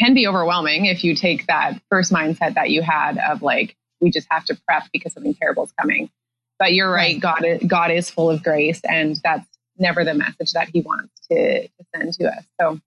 can 0.00 0.14
be 0.14 0.26
overwhelming 0.26 0.86
if 0.86 1.02
you 1.04 1.14
take 1.14 1.46
that 1.46 1.80
first 1.90 2.12
mindset 2.12 2.54
that 2.54 2.70
you 2.70 2.82
had 2.82 3.18
of 3.18 3.42
like 3.42 3.76
we 4.00 4.10
just 4.10 4.26
have 4.30 4.44
to 4.46 4.58
prep 4.66 4.84
because 4.92 5.12
something 5.12 5.34
terrible 5.34 5.64
is 5.64 5.72
coming. 5.72 6.10
But 6.58 6.74
you're 6.74 6.90
right, 6.90 7.14
right. 7.14 7.20
God 7.20 7.44
is, 7.44 7.62
God 7.66 7.90
is 7.90 8.10
full 8.10 8.30
of 8.30 8.42
grace, 8.42 8.80
and 8.84 9.16
that's 9.24 9.46
never 9.78 10.04
the 10.04 10.14
message 10.14 10.52
that 10.52 10.68
He 10.68 10.82
wants 10.82 11.12
to, 11.30 11.62
to 11.62 11.84
send 11.94 12.12
to 12.14 12.28
us. 12.28 12.44
So 12.60 12.78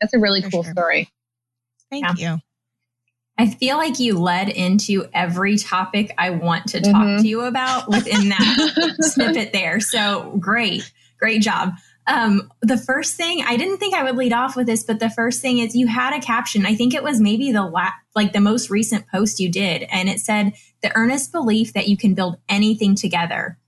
that's 0.00 0.14
a 0.14 0.18
really 0.18 0.42
for 0.42 0.50
cool 0.50 0.62
sure. 0.62 0.72
story. 0.72 1.10
Thank 1.90 2.18
yeah. 2.18 2.34
you. 2.34 2.40
I 3.36 3.50
feel 3.50 3.76
like 3.76 3.98
you 3.98 4.18
led 4.18 4.48
into 4.48 5.06
every 5.12 5.56
topic 5.58 6.14
I 6.16 6.30
want 6.30 6.68
to 6.68 6.80
talk 6.80 6.94
mm-hmm. 6.94 7.22
to 7.22 7.28
you 7.28 7.42
about 7.42 7.88
within 7.88 8.28
that 8.28 8.94
snippet 9.00 9.52
there. 9.52 9.80
So 9.80 10.36
great, 10.38 10.90
great 11.18 11.42
job. 11.42 11.72
Um, 12.06 12.52
the 12.60 12.76
first 12.76 13.16
thing 13.16 13.42
I 13.46 13.56
didn't 13.56 13.78
think 13.78 13.94
I 13.94 14.02
would 14.02 14.16
lead 14.16 14.32
off 14.32 14.56
with 14.56 14.66
this, 14.66 14.84
but 14.84 15.00
the 15.00 15.08
first 15.08 15.40
thing 15.40 15.58
is 15.58 15.74
you 15.74 15.86
had 15.86 16.14
a 16.14 16.20
caption. 16.20 16.66
I 16.66 16.74
think 16.74 16.94
it 16.94 17.02
was 17.02 17.20
maybe 17.20 17.50
the 17.50 17.64
la- 17.64 17.92
like 18.14 18.32
the 18.32 18.40
most 18.40 18.68
recent 18.68 19.06
post 19.08 19.40
you 19.40 19.50
did, 19.50 19.84
and 19.84 20.08
it 20.08 20.20
said 20.20 20.52
the 20.82 20.94
earnest 20.94 21.32
belief 21.32 21.72
that 21.72 21.88
you 21.88 21.96
can 21.96 22.14
build 22.14 22.36
anything 22.48 22.94
together 22.94 23.58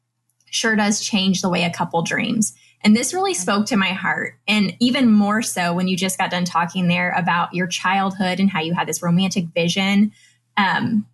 sure 0.56 0.76
does 0.76 1.00
change 1.00 1.42
the 1.42 1.48
way 1.48 1.64
a 1.64 1.72
couple 1.72 2.02
dreams. 2.02 2.54
And 2.82 2.96
this 2.96 3.14
really 3.14 3.34
spoke 3.34 3.66
to 3.66 3.76
my 3.76 3.88
heart. 3.88 4.34
And 4.46 4.76
even 4.80 5.10
more 5.10 5.42
so 5.42 5.74
when 5.74 5.88
you 5.88 5.96
just 5.96 6.18
got 6.18 6.30
done 6.30 6.44
talking 6.44 6.88
there 6.88 7.12
about 7.12 7.54
your 7.54 7.66
childhood 7.66 8.38
and 8.38 8.50
how 8.50 8.60
you 8.60 8.74
had 8.74 8.86
this 8.86 9.02
romantic 9.02 9.46
vision. 9.54 10.12
Um, 10.56 11.06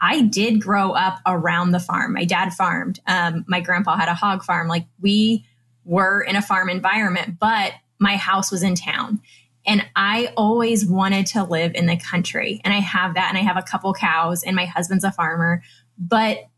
I 0.00 0.22
did 0.22 0.60
grow 0.60 0.92
up 0.92 1.20
around 1.26 1.70
the 1.70 1.80
farm. 1.80 2.14
My 2.14 2.24
dad 2.24 2.52
farmed. 2.52 3.00
Um, 3.06 3.44
my 3.46 3.60
grandpa 3.60 3.96
had 3.96 4.08
a 4.08 4.14
hog 4.14 4.42
farm. 4.42 4.68
Like 4.68 4.86
we 5.00 5.44
were 5.84 6.20
in 6.20 6.36
a 6.36 6.42
farm 6.42 6.68
environment, 6.68 7.38
but 7.38 7.72
my 7.98 8.16
house 8.16 8.50
was 8.50 8.62
in 8.62 8.74
town. 8.74 9.20
And 9.64 9.86
I 9.94 10.32
always 10.36 10.84
wanted 10.84 11.26
to 11.28 11.44
live 11.44 11.74
in 11.74 11.86
the 11.86 11.96
country. 11.96 12.60
And 12.64 12.74
I 12.74 12.80
have 12.80 13.14
that. 13.14 13.28
And 13.28 13.38
I 13.38 13.42
have 13.42 13.56
a 13.56 13.62
couple 13.62 13.94
cows, 13.94 14.42
and 14.42 14.56
my 14.56 14.64
husband's 14.64 15.04
a 15.04 15.12
farmer. 15.12 15.62
But 15.96 16.48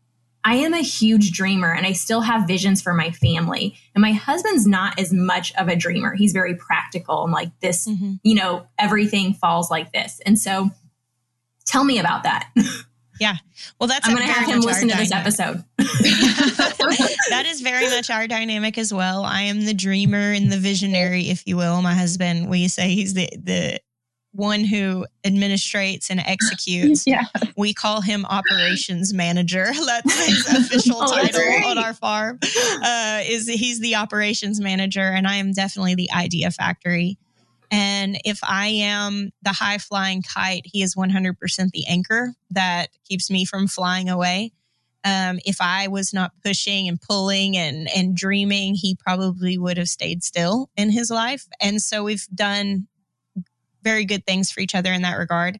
I 0.45 0.57
am 0.57 0.75
a 0.75 0.81
huge 0.81 1.31
dreamer 1.31 1.73
and 1.73 1.87
I 1.87 1.93
still 1.93 2.21
have 2.21 2.47
visions 2.47 2.79
for 2.79 2.93
my 2.93 3.09
family. 3.09 3.75
And 3.95 4.01
my 4.03 4.11
husband's 4.11 4.67
not 4.67 4.99
as 4.99 5.11
much 5.11 5.51
of 5.55 5.67
a 5.67 5.75
dreamer. 5.75 6.13
He's 6.13 6.33
very 6.33 6.53
practical 6.53 7.23
and 7.23 7.33
like 7.33 7.59
this, 7.61 7.87
mm-hmm. 7.87 8.13
you 8.21 8.35
know, 8.35 8.67
everything 8.77 9.33
falls 9.33 9.71
like 9.71 9.91
this. 9.91 10.21
And 10.23 10.37
so 10.37 10.69
tell 11.65 11.83
me 11.83 11.97
about 11.97 12.23
that. 12.23 12.47
Yeah. 13.19 13.35
Well, 13.79 13.87
that's 13.87 14.07
I'm 14.07 14.15
going 14.15 14.27
to 14.27 14.33
have 14.33 14.49
him 14.49 14.59
listen 14.59 14.89
to 14.89 14.97
this 14.97 15.11
episode. 15.11 15.63
that 15.77 17.43
is 17.45 17.61
very 17.61 17.87
much 17.89 18.09
our 18.09 18.27
dynamic 18.27 18.77
as 18.77 18.93
well. 18.93 19.23
I 19.23 19.43
am 19.43 19.65
the 19.65 19.73
dreamer 19.73 20.31
and 20.31 20.51
the 20.51 20.57
visionary, 20.57 21.29
if 21.29 21.47
you 21.47 21.57
will. 21.57 21.81
My 21.81 21.93
husband, 21.93 22.49
we 22.49 22.67
say 22.67 22.89
he's 22.93 23.13
the 23.13 23.29
the 23.41 23.79
one 24.35 24.65
who 24.65 25.05
administrates 25.25 26.09
and 26.09 26.19
executes. 26.19 27.03
yeah. 27.07 27.23
We 27.55 27.73
call 27.73 28.01
him 28.01 28.25
operations 28.25 29.13
manager. 29.13 29.65
That's 29.85 30.25
his 30.25 30.47
official 30.47 30.97
oh, 30.99 31.07
title 31.07 31.69
on 31.69 31.77
our 31.77 31.93
farm. 31.93 32.39
Uh, 32.43 33.21
is 33.23 33.47
he's 33.47 33.79
the 33.79 33.95
operations 33.95 34.59
manager, 34.59 35.01
and 35.01 35.25
I 35.25 35.35
am 35.35 35.53
definitely 35.53 35.95
the 35.95 36.11
idea 36.11 36.51
factory. 36.51 37.17
And 37.71 38.19
if 38.25 38.39
I 38.43 38.67
am 38.67 39.31
the 39.41 39.53
high 39.53 39.77
flying 39.77 40.21
kite, 40.21 40.63
he 40.65 40.81
is 40.81 40.95
100% 40.95 41.35
the 41.71 41.87
anchor 41.87 42.33
that 42.51 42.89
keeps 43.07 43.29
me 43.29 43.45
from 43.45 43.67
flying 43.67 44.09
away. 44.09 44.51
Um, 45.03 45.39
if 45.45 45.57
I 45.61 45.87
was 45.87 46.13
not 46.13 46.31
pushing 46.43 46.87
and 46.87 46.99
pulling 46.99 47.55
and, 47.55 47.87
and 47.95 48.15
dreaming, 48.15 48.73
he 48.75 48.95
probably 48.95 49.57
would 49.57 49.77
have 49.77 49.87
stayed 49.87 50.23
still 50.23 50.69
in 50.75 50.89
his 50.89 51.11
life. 51.11 51.45
And 51.61 51.81
so 51.81 52.03
we've 52.03 52.25
done 52.33 52.87
very 53.83 54.03
good 54.05 54.25
things 54.25 54.51
for 54.51 54.61
each 54.61 54.73
other 54.73 54.91
in 54.91 55.03
that 55.03 55.17
regard. 55.17 55.59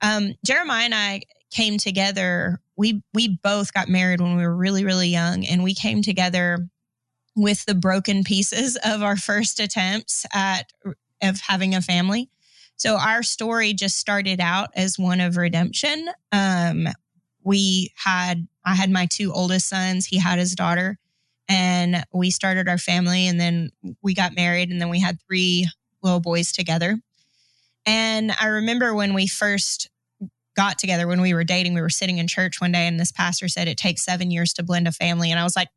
Um, 0.00 0.34
Jeremiah 0.46 0.84
and 0.84 0.94
I 0.94 1.22
came 1.50 1.76
together. 1.76 2.60
We 2.76 3.02
we 3.12 3.36
both 3.42 3.74
got 3.74 3.88
married 3.88 4.20
when 4.20 4.36
we 4.36 4.44
were 4.44 4.54
really 4.54 4.84
really 4.84 5.08
young, 5.08 5.44
and 5.44 5.64
we 5.64 5.74
came 5.74 6.02
together 6.02 6.68
with 7.34 7.64
the 7.66 7.74
broken 7.74 8.24
pieces 8.24 8.78
of 8.84 9.02
our 9.02 9.16
first 9.16 9.60
attempts 9.60 10.24
at 10.32 10.72
of 11.22 11.40
having 11.40 11.74
a 11.74 11.82
family. 11.82 12.30
So 12.76 12.96
our 12.96 13.22
story 13.22 13.72
just 13.72 13.98
started 13.98 14.40
out 14.40 14.70
as 14.76 14.98
one 14.98 15.20
of 15.20 15.36
redemption. 15.36 16.08
Um, 16.30 16.86
we 17.42 17.92
had, 17.96 18.46
I 18.64 18.74
had 18.74 18.90
my 18.90 19.06
two 19.10 19.32
oldest 19.32 19.68
sons, 19.68 20.06
he 20.06 20.18
had 20.18 20.38
his 20.38 20.54
daughter, 20.54 20.98
and 21.48 22.04
we 22.12 22.30
started 22.30 22.68
our 22.68 22.78
family 22.78 23.26
and 23.26 23.40
then 23.40 23.70
we 24.02 24.14
got 24.14 24.36
married 24.36 24.70
and 24.70 24.80
then 24.80 24.90
we 24.90 25.00
had 25.00 25.18
three 25.26 25.66
little 26.02 26.20
boys 26.20 26.52
together. 26.52 26.98
And 27.86 28.32
I 28.38 28.46
remember 28.46 28.94
when 28.94 29.14
we 29.14 29.26
first 29.26 29.88
got 30.54 30.78
together, 30.78 31.06
when 31.06 31.20
we 31.20 31.34
were 31.34 31.44
dating, 31.44 31.74
we 31.74 31.80
were 31.80 31.88
sitting 31.88 32.18
in 32.18 32.26
church 32.26 32.60
one 32.60 32.72
day 32.72 32.86
and 32.86 32.98
this 32.98 33.12
pastor 33.12 33.48
said 33.48 33.68
it 33.68 33.78
takes 33.78 34.04
seven 34.04 34.30
years 34.30 34.52
to 34.52 34.62
blend 34.62 34.86
a 34.86 34.92
family. 34.92 35.30
And 35.30 35.40
I 35.40 35.44
was 35.44 35.56
like, 35.56 35.68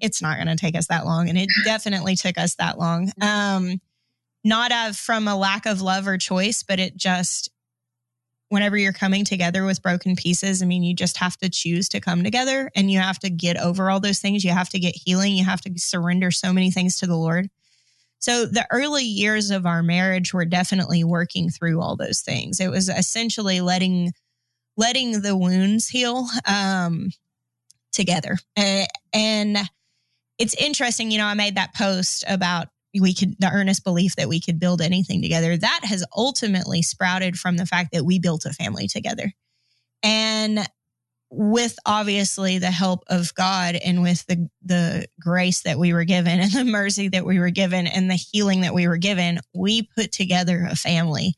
it's 0.00 0.20
not 0.20 0.36
going 0.36 0.48
to 0.48 0.56
take 0.56 0.74
us 0.74 0.88
that 0.88 1.04
long. 1.06 1.28
And 1.28 1.38
it 1.38 1.48
definitely 1.64 2.16
took 2.16 2.36
us 2.36 2.56
that 2.56 2.78
long. 2.78 3.12
Um, 3.20 3.80
not 4.44 4.72
of 4.72 4.96
from 4.96 5.28
a 5.28 5.36
lack 5.36 5.66
of 5.66 5.80
love 5.80 6.06
or 6.06 6.18
choice, 6.18 6.62
but 6.62 6.80
it 6.80 6.96
just 6.96 7.50
whenever 8.48 8.76
you're 8.76 8.92
coming 8.92 9.24
together 9.24 9.64
with 9.64 9.82
broken 9.82 10.14
pieces, 10.14 10.62
I 10.62 10.66
mean, 10.66 10.82
you 10.82 10.94
just 10.94 11.16
have 11.16 11.38
to 11.38 11.48
choose 11.48 11.88
to 11.88 12.00
come 12.00 12.22
together 12.22 12.70
and 12.76 12.90
you 12.90 12.98
have 12.98 13.18
to 13.20 13.30
get 13.30 13.56
over 13.56 13.90
all 13.90 13.98
those 13.98 14.18
things. 14.18 14.44
You 14.44 14.50
have 14.50 14.68
to 14.70 14.78
get 14.78 14.94
healing. 14.94 15.34
You 15.34 15.44
have 15.44 15.62
to 15.62 15.72
surrender 15.76 16.30
so 16.30 16.52
many 16.52 16.70
things 16.70 16.98
to 16.98 17.06
the 17.06 17.16
Lord. 17.16 17.48
So 18.18 18.44
the 18.44 18.66
early 18.70 19.04
years 19.04 19.50
of 19.50 19.64
our 19.64 19.82
marriage 19.82 20.34
were 20.34 20.44
definitely 20.44 21.02
working 21.02 21.48
through 21.48 21.80
all 21.80 21.96
those 21.96 22.20
things. 22.20 22.60
It 22.60 22.68
was 22.68 22.90
essentially 22.90 23.62
letting 23.62 24.12
letting 24.76 25.22
the 25.22 25.36
wounds 25.36 25.88
heal 25.88 26.26
um, 26.46 27.10
together. 27.90 28.36
and 28.56 29.58
it's 30.38 30.54
interesting, 30.54 31.10
you 31.10 31.18
know, 31.18 31.26
I 31.26 31.34
made 31.34 31.56
that 31.56 31.74
post 31.74 32.24
about 32.28 32.68
we 33.00 33.14
could 33.14 33.36
the 33.38 33.50
earnest 33.50 33.84
belief 33.84 34.16
that 34.16 34.28
we 34.28 34.40
could 34.40 34.58
build 34.58 34.82
anything 34.82 35.22
together 35.22 35.56
that 35.56 35.80
has 35.84 36.04
ultimately 36.16 36.82
sprouted 36.82 37.36
from 37.36 37.56
the 37.56 37.66
fact 37.66 37.92
that 37.92 38.04
we 38.04 38.18
built 38.18 38.44
a 38.44 38.52
family 38.52 38.86
together. 38.86 39.32
And 40.02 40.66
with 41.30 41.78
obviously 41.86 42.58
the 42.58 42.70
help 42.70 43.04
of 43.06 43.34
God 43.34 43.74
and 43.74 44.02
with 44.02 44.26
the 44.26 44.48
the 44.62 45.06
grace 45.18 45.62
that 45.62 45.78
we 45.78 45.94
were 45.94 46.04
given 46.04 46.40
and 46.40 46.52
the 46.52 46.64
mercy 46.64 47.08
that 47.08 47.24
we 47.24 47.38
were 47.38 47.50
given 47.50 47.86
and 47.86 48.10
the 48.10 48.14
healing 48.14 48.60
that 48.60 48.74
we 48.74 48.86
were 48.86 48.98
given 48.98 49.40
we 49.54 49.88
put 49.96 50.12
together 50.12 50.66
a 50.70 50.76
family 50.76 51.34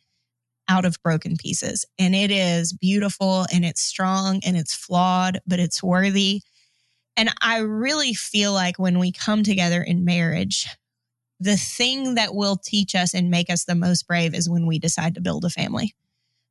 out 0.67 0.85
of 0.87 0.97
broken 1.03 1.37
pieces. 1.37 1.85
And 1.99 2.15
it 2.15 2.31
is 2.31 2.73
beautiful 2.73 3.47
and 3.53 3.65
it's 3.65 3.83
strong 3.83 4.41
and 4.45 4.57
it's 4.57 4.75
flawed 4.75 5.39
but 5.47 5.61
it's 5.61 5.83
worthy. 5.83 6.43
And 7.17 7.31
I 7.41 7.59
really 7.59 8.15
feel 8.15 8.53
like 8.53 8.77
when 8.79 8.99
we 8.99 9.13
come 9.13 9.45
together 9.45 9.81
in 9.81 10.05
marriage 10.05 10.67
the 11.41 11.57
thing 11.57 12.15
that 12.15 12.35
will 12.35 12.57
teach 12.57 12.95
us 12.95 13.15
and 13.15 13.31
make 13.31 13.51
us 13.51 13.65
the 13.65 13.75
most 13.75 14.07
brave 14.07 14.35
is 14.35 14.49
when 14.49 14.67
we 14.67 14.79
decide 14.79 15.15
to 15.15 15.21
build 15.21 15.45
a 15.45 15.51
family. 15.51 15.95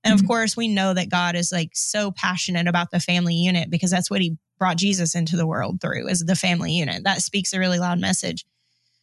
And 0.03 0.13
mm-hmm. 0.13 0.23
of 0.23 0.27
course, 0.27 0.57
we 0.57 0.67
know 0.67 0.93
that 0.93 1.09
God 1.09 1.35
is 1.35 1.51
like 1.51 1.71
so 1.73 2.11
passionate 2.11 2.67
about 2.67 2.91
the 2.91 2.99
family 2.99 3.35
unit 3.35 3.69
because 3.69 3.91
that's 3.91 4.11
what 4.11 4.21
he 4.21 4.37
brought 4.59 4.77
Jesus 4.77 5.15
into 5.15 5.37
the 5.37 5.47
world 5.47 5.81
through 5.81 6.07
is 6.07 6.19
the 6.19 6.35
family 6.35 6.73
unit. 6.73 7.03
That 7.03 7.21
speaks 7.21 7.53
a 7.53 7.59
really 7.59 7.79
loud 7.79 7.99
message. 7.99 8.45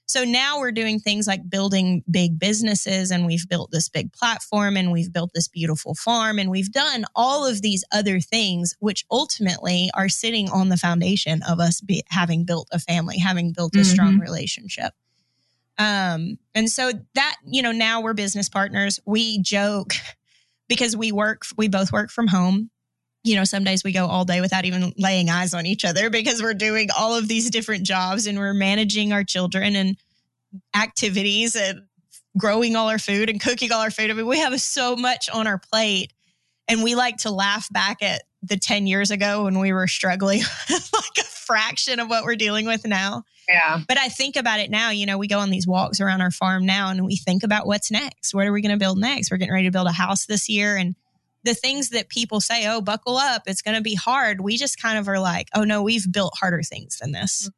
So 0.06 0.25
now 0.25 0.58
we're 0.58 0.72
doing 0.72 0.99
things 0.99 1.28
like 1.28 1.49
building 1.49 2.02
big 2.10 2.37
businesses 2.37 3.12
and 3.12 3.26
we've 3.26 3.49
built 3.49 3.70
this 3.70 3.88
big 3.88 4.12
platform 4.12 4.76
and 4.76 4.90
we've 4.90 5.12
built 5.12 5.30
this 5.34 5.46
beautiful 5.46 5.94
farm 5.94 6.40
and 6.40 6.50
we've 6.50 6.72
done 6.72 7.04
all 7.14 7.46
of 7.46 7.62
these 7.62 7.84
other 7.92 8.18
things, 8.18 8.75
which 8.80 9.04
ultimately 9.08 9.88
are 9.94 10.08
sitting 10.08 10.50
on 10.50 10.68
the 10.68 10.76
foundation 10.76 11.42
of 11.49 11.60
us 11.60 11.80
be, 11.80 12.02
having 12.08 12.44
built 12.44 12.66
a 12.72 12.80
family, 12.80 13.18
having 13.18 13.52
built 13.52 13.76
a 13.76 13.78
mm-hmm. 13.78 13.84
strong 13.92 14.18
relationship. 14.18 14.94
Um, 15.80 16.38
and 16.54 16.68
so 16.68 16.92
that, 17.14 17.37
you 17.46 17.62
know, 17.62 17.72
now 17.72 18.02
we're 18.02 18.12
business 18.12 18.50
partners. 18.50 19.00
We 19.06 19.40
joke 19.40 19.94
because 20.68 20.96
we 20.96 21.10
work, 21.10 21.44
we 21.56 21.68
both 21.68 21.90
work 21.90 22.10
from 22.10 22.28
home. 22.28 22.70
You 23.25 23.37
know, 23.37 23.44
some 23.44 23.64
days 23.64 23.82
we 23.82 23.92
go 23.92 24.06
all 24.06 24.25
day 24.25 24.40
without 24.40 24.64
even 24.64 24.92
laying 24.96 25.28
eyes 25.28 25.52
on 25.52 25.66
each 25.66 25.84
other 25.84 26.08
because 26.10 26.42
we're 26.42 26.54
doing 26.54 26.88
all 26.96 27.14
of 27.14 27.28
these 27.28 27.50
different 27.50 27.84
jobs 27.84 28.26
and 28.26 28.38
we're 28.38 28.54
managing 28.54 29.12
our 29.12 29.25
children 29.25 29.76
and 29.76 29.96
activities 30.75 31.56
and 31.56 31.82
growing 32.38 32.76
all 32.76 32.88
our 32.88 32.99
food 32.99 33.28
and 33.28 33.40
cooking 33.40 33.72
all 33.72 33.80
our 33.80 33.90
food. 33.90 34.10
I 34.10 34.14
mean, 34.14 34.26
we 34.26 34.38
have 34.38 34.58
so 34.60 34.96
much 34.96 35.28
on 35.30 35.46
our 35.46 35.58
plate 35.58 36.12
and 36.68 36.82
we 36.82 36.94
like 36.94 37.18
to 37.18 37.30
laugh 37.30 37.68
back 37.70 38.02
at 38.02 38.22
the 38.42 38.56
10 38.56 38.87
years 38.87 39.10
ago 39.10 39.44
when 39.44 39.58
we 39.58 39.72
were 39.72 39.88
struggling 39.88 40.40
like 40.70 41.18
a 41.18 41.25
fraction 41.25 42.00
of 42.00 42.08
what 42.08 42.25
we're 42.25 42.37
dealing 42.37 42.66
with 42.66 42.87
now. 42.87 43.25
Yeah. 43.50 43.80
But 43.88 43.99
I 43.99 44.09
think 44.09 44.37
about 44.37 44.61
it 44.61 44.71
now, 44.71 44.90
you 44.90 45.07
know, 45.07 45.19
we 45.19 45.26
go 45.26 45.40
on 45.40 45.50
these 45.50 45.66
walks 45.66 46.00
around 46.00 46.21
our 46.21 46.30
farm 46.30 46.64
now 46.64 46.90
and 46.90 47.04
we 47.04 47.16
think 47.16 47.42
about 47.42 47.66
what's 47.66 47.90
next. 47.90 48.33
What 48.33 48.47
are 48.47 48.52
we 48.52 48.62
going 48.62 48.71
to 48.73 48.78
build 48.78 48.99
next? 48.99 49.30
We're 49.30 49.38
getting 49.38 49.52
ready 49.52 49.66
to 49.66 49.73
build 49.73 49.88
a 49.88 49.92
house 49.92 50.26
this 50.26 50.49
year. 50.49 50.76
And 50.76 50.95
the 51.42 51.54
things 51.54 51.90
that 51.90 52.09
people 52.09 52.40
say, 52.40 52.69
oh, 52.69 52.80
buckle 52.80 53.16
up, 53.16 53.42
it's 53.47 53.62
going 53.62 53.76
to 53.76 53.83
be 53.83 53.95
hard. 53.95 54.40
We 54.40 54.57
just 54.57 54.80
kind 54.80 54.99
of 54.99 55.09
are 55.09 55.19
like, 55.19 55.49
oh 55.54 55.64
no, 55.64 55.83
we've 55.83 56.11
built 56.11 56.35
harder 56.38 56.62
things 56.62 56.99
than 56.99 57.12
this. 57.12 57.49
Mm. 57.49 57.52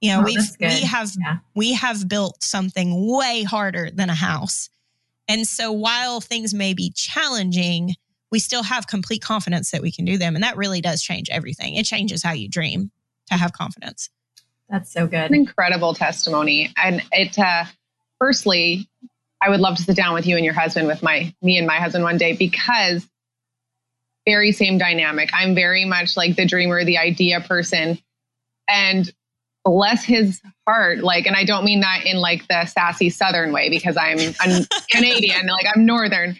You 0.00 0.12
know, 0.12 0.20
oh, 0.20 0.24
we've, 0.24 0.56
we 0.60 0.80
have, 0.82 1.10
yeah. 1.18 1.38
we 1.54 1.72
have 1.72 2.08
built 2.08 2.44
something 2.44 3.08
way 3.08 3.42
harder 3.42 3.90
than 3.90 4.10
a 4.10 4.14
house. 4.14 4.68
And 5.26 5.46
so 5.46 5.72
while 5.72 6.20
things 6.20 6.54
may 6.54 6.72
be 6.72 6.90
challenging, 6.94 7.94
we 8.30 8.38
still 8.38 8.62
have 8.62 8.86
complete 8.86 9.22
confidence 9.22 9.70
that 9.70 9.82
we 9.82 9.90
can 9.90 10.04
do 10.04 10.18
them. 10.18 10.34
And 10.34 10.44
that 10.44 10.56
really 10.56 10.80
does 10.80 11.02
change 11.02 11.28
everything. 11.30 11.74
It 11.74 11.84
changes 11.84 12.22
how 12.22 12.32
you 12.32 12.48
dream 12.48 12.90
to 13.26 13.34
have 13.34 13.52
confidence. 13.52 14.10
That's 14.68 14.92
so 14.92 15.06
good. 15.06 15.30
An 15.30 15.34
incredible 15.34 15.94
testimony. 15.94 16.72
And 16.76 17.02
it, 17.12 17.38
uh, 17.38 17.64
firstly, 18.18 18.88
I 19.42 19.50
would 19.50 19.60
love 19.60 19.76
to 19.76 19.82
sit 19.82 19.96
down 19.96 20.14
with 20.14 20.26
you 20.26 20.36
and 20.36 20.44
your 20.44 20.54
husband, 20.54 20.86
with 20.88 21.02
my, 21.02 21.32
me 21.42 21.58
and 21.58 21.66
my 21.66 21.76
husband 21.76 22.04
one 22.04 22.18
day, 22.18 22.34
because 22.34 23.06
very 24.26 24.52
same 24.52 24.76
dynamic. 24.76 25.30
I'm 25.32 25.54
very 25.54 25.84
much 25.84 26.16
like 26.16 26.36
the 26.36 26.44
dreamer, 26.44 26.84
the 26.84 26.98
idea 26.98 27.40
person. 27.40 27.98
And 28.68 29.10
bless 29.64 30.04
his 30.04 30.40
heart, 30.66 30.98
like, 30.98 31.26
and 31.26 31.34
I 31.34 31.44
don't 31.44 31.64
mean 31.64 31.80
that 31.80 32.02
in 32.04 32.18
like 32.18 32.46
the 32.48 32.66
sassy 32.66 33.10
Southern 33.10 33.52
way 33.52 33.70
because 33.70 33.96
I'm, 33.96 34.18
I'm 34.40 34.66
Canadian, 34.90 35.46
like 35.46 35.66
I'm 35.74 35.86
Northern. 35.86 36.38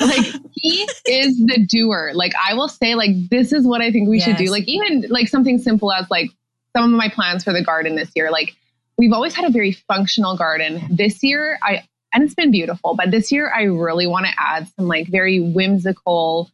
like 0.00 0.26
he 0.52 0.86
is 1.06 1.38
the 1.38 1.66
doer. 1.66 2.12
Like 2.14 2.32
I 2.42 2.54
will 2.54 2.68
say, 2.68 2.94
like 2.94 3.10
this 3.30 3.52
is 3.52 3.66
what 3.66 3.80
I 3.80 3.90
think 3.90 4.08
we 4.08 4.18
yes. 4.18 4.26
should 4.26 4.36
do. 4.36 4.50
Like 4.50 4.64
even 4.64 5.06
like 5.08 5.28
something 5.28 5.58
simple 5.58 5.92
as 5.92 6.06
like 6.10 6.30
some 6.78 6.92
of 6.92 6.96
my 6.96 7.08
plans 7.08 7.44
for 7.44 7.52
the 7.52 7.62
garden 7.62 7.96
this 7.96 8.10
year. 8.14 8.30
Like 8.30 8.54
we've 8.96 9.12
always 9.12 9.34
had 9.34 9.44
a 9.44 9.50
very 9.50 9.72
functional 9.72 10.36
garden. 10.36 10.82
This 10.90 11.22
year, 11.22 11.58
I 11.62 11.84
and 12.12 12.22
it's 12.22 12.34
been 12.34 12.50
beautiful, 12.50 12.94
but 12.94 13.10
this 13.10 13.32
year 13.32 13.52
I 13.54 13.64
really 13.64 14.06
want 14.06 14.26
to 14.26 14.32
add 14.38 14.68
some 14.76 14.86
like 14.86 15.08
very 15.08 15.40
whimsical 15.40 16.50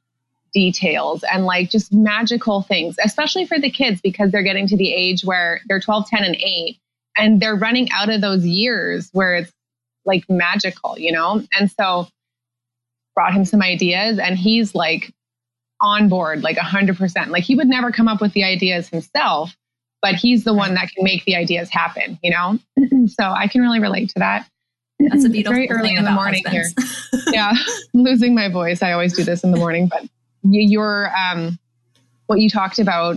details 0.52 1.25
and 1.25 1.45
like 1.45 1.71
just 1.71 1.93
magical 1.93 2.62
things, 2.62 2.97
especially 3.04 3.45
for 3.45 3.59
the 3.59 3.71
kids 3.71 4.00
because 4.00 4.31
they're 4.31 4.43
getting 4.43 4.66
to 4.69 4.76
the 4.76 4.93
age 4.93 5.25
where 5.25 5.61
they're 5.66 5.81
12, 5.81 6.09
10, 6.09 6.25
and 6.25 6.37
8 6.37 6.78
and 7.16 7.40
they're 7.40 7.54
running 7.54 7.90
out 7.93 8.09
of 8.09 8.21
those 8.21 8.45
years 8.47 9.11
where 9.12 9.37
it's 9.37 9.52
like 10.04 10.25
magical, 10.28 10.99
you 10.99 11.12
know? 11.12 11.43
And 11.59 11.71
so 11.71 12.09
brought 13.14 13.33
him 13.33 13.45
some 13.45 13.62
ideas 13.62 14.19
and 14.19 14.37
he's 14.37 14.75
like 14.75 15.12
on 15.81 16.09
board, 16.09 16.43
like 16.43 16.57
100%. 16.57 17.28
Like 17.28 17.45
he 17.45 17.54
would 17.54 17.69
never 17.69 17.93
come 17.93 18.09
up 18.09 18.21
with 18.21 18.33
the 18.33 18.45
ideas 18.45 18.88
himself, 18.88 19.54
but 20.04 20.16
he's 20.16 20.44
the 20.44 20.52
one 20.52 20.75
that 20.75 20.90
can 20.94 21.02
make 21.02 21.25
the 21.25 21.34
ideas 21.34 21.70
happen, 21.70 22.18
you 22.23 22.30
know? 22.30 22.58
so 23.06 23.25
I 23.25 23.46
can 23.46 23.62
really 23.62 23.80
relate 23.80 24.11
to 24.11 24.18
that. 24.18 24.46
That's 24.99 25.25
a 25.25 25.30
beautiful 25.30 25.54
very 25.54 25.70
early 25.70 25.96
in 25.96 26.04
the 26.04 26.11
morning 26.11 26.42
husbands. 26.44 27.08
here. 27.11 27.20
yeah, 27.32 27.54
losing 27.94 28.34
my 28.34 28.50
voice. 28.50 28.82
I 28.82 28.92
always 28.92 29.16
do 29.16 29.25
this 29.25 29.44
in 29.44 29.50
the 29.50 29.56
morning, 29.56 29.88
but 29.88 30.04
your 30.42 31.11
um, 31.16 31.58
what 32.26 32.38
you 32.38 32.50
talked 32.50 32.78
about 32.78 33.16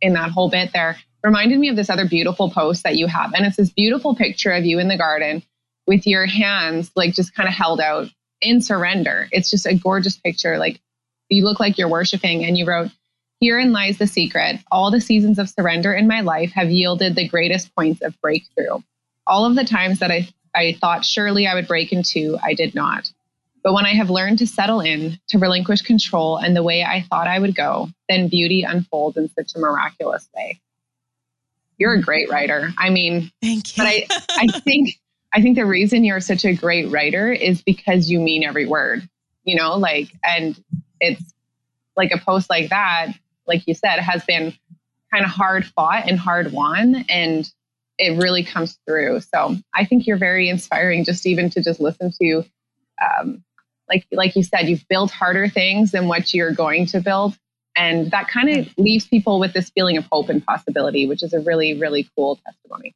in 0.00 0.12
that 0.12 0.30
whole 0.30 0.48
bit 0.48 0.70
there 0.72 0.96
reminded 1.24 1.58
me 1.58 1.70
of 1.70 1.74
this 1.74 1.90
other 1.90 2.08
beautiful 2.08 2.52
post 2.52 2.84
that 2.84 2.94
you 2.94 3.08
have, 3.08 3.34
and 3.34 3.44
it's 3.44 3.56
this 3.56 3.70
beautiful 3.70 4.14
picture 4.14 4.52
of 4.52 4.64
you 4.64 4.78
in 4.78 4.86
the 4.86 4.96
garden 4.96 5.42
with 5.88 6.06
your 6.06 6.26
hands 6.26 6.92
like 6.94 7.14
just 7.14 7.34
kind 7.34 7.48
of 7.48 7.54
held 7.54 7.80
out 7.80 8.06
in 8.40 8.60
surrender. 8.60 9.26
It's 9.32 9.50
just 9.50 9.66
a 9.66 9.74
gorgeous 9.74 10.16
picture. 10.16 10.56
Like 10.56 10.80
you 11.30 11.42
look 11.44 11.58
like 11.58 11.78
you're 11.78 11.88
worshiping, 11.88 12.44
and 12.44 12.56
you 12.56 12.64
wrote, 12.64 12.92
Herein 13.40 13.72
lies 13.72 13.98
the 13.98 14.06
secret. 14.06 14.60
All 14.72 14.90
the 14.90 15.00
seasons 15.00 15.38
of 15.38 15.48
surrender 15.48 15.92
in 15.92 16.08
my 16.08 16.20
life 16.20 16.50
have 16.52 16.70
yielded 16.70 17.14
the 17.14 17.28
greatest 17.28 17.74
points 17.74 18.02
of 18.02 18.20
breakthrough. 18.20 18.78
All 19.26 19.44
of 19.44 19.54
the 19.54 19.64
times 19.64 20.00
that 20.00 20.10
I, 20.10 20.28
I 20.54 20.76
thought 20.80 21.04
surely 21.04 21.46
I 21.46 21.54
would 21.54 21.68
break 21.68 21.92
into, 21.92 22.36
I 22.42 22.54
did 22.54 22.74
not. 22.74 23.10
But 23.62 23.74
when 23.74 23.86
I 23.86 23.94
have 23.94 24.10
learned 24.10 24.38
to 24.38 24.46
settle 24.46 24.80
in, 24.80 25.20
to 25.28 25.38
relinquish 25.38 25.82
control 25.82 26.36
and 26.36 26.56
the 26.56 26.62
way 26.62 26.82
I 26.82 27.02
thought 27.02 27.28
I 27.28 27.38
would 27.38 27.54
go, 27.54 27.88
then 28.08 28.28
beauty 28.28 28.62
unfolds 28.62 29.16
in 29.16 29.28
such 29.28 29.54
a 29.54 29.58
miraculous 29.58 30.28
way. 30.34 30.60
You're 31.76 31.94
a 31.94 32.02
great 32.02 32.30
writer. 32.30 32.72
I 32.76 32.90
mean, 32.90 33.30
thank 33.40 33.76
you. 33.76 33.84
But 33.84 33.86
I, 33.88 34.06
I 34.30 34.46
think 34.60 34.98
I 35.32 35.42
think 35.42 35.56
the 35.56 35.66
reason 35.66 36.04
you're 36.04 36.20
such 36.20 36.44
a 36.44 36.54
great 36.54 36.90
writer 36.90 37.30
is 37.30 37.62
because 37.62 38.10
you 38.10 38.20
mean 38.20 38.42
every 38.42 38.66
word. 38.66 39.08
You 39.44 39.56
know, 39.56 39.76
like 39.76 40.08
and 40.24 40.60
it's 41.00 41.22
like 41.96 42.10
a 42.12 42.18
post 42.18 42.50
like 42.50 42.70
that, 42.70 43.12
like 43.48 43.66
you 43.66 43.74
said, 43.74 43.98
has 43.98 44.24
been 44.24 44.54
kind 45.12 45.24
of 45.24 45.30
hard 45.30 45.64
fought 45.64 46.04
and 46.06 46.18
hard 46.18 46.52
won 46.52 47.04
and 47.08 47.50
it 47.98 48.16
really 48.16 48.44
comes 48.44 48.78
through. 48.86 49.20
So 49.20 49.56
I 49.74 49.84
think 49.84 50.06
you're 50.06 50.18
very 50.18 50.48
inspiring 50.48 51.04
just 51.04 51.26
even 51.26 51.50
to 51.50 51.62
just 51.62 51.80
listen 51.80 52.12
to 52.22 52.44
um, 53.02 53.42
like 53.88 54.06
like 54.12 54.36
you 54.36 54.42
said, 54.42 54.68
you've 54.68 54.86
built 54.88 55.10
harder 55.10 55.48
things 55.48 55.92
than 55.92 56.08
what 56.08 56.32
you're 56.34 56.52
going 56.52 56.86
to 56.86 57.00
build. 57.00 57.36
And 57.76 58.10
that 58.10 58.28
kind 58.28 58.50
of 58.50 58.68
leaves 58.76 59.06
people 59.06 59.38
with 59.38 59.52
this 59.52 59.70
feeling 59.70 59.96
of 59.96 60.06
hope 60.10 60.28
and 60.28 60.44
possibility, 60.44 61.06
which 61.06 61.22
is 61.22 61.32
a 61.32 61.40
really, 61.40 61.78
really 61.78 62.08
cool 62.16 62.36
testimony. 62.44 62.94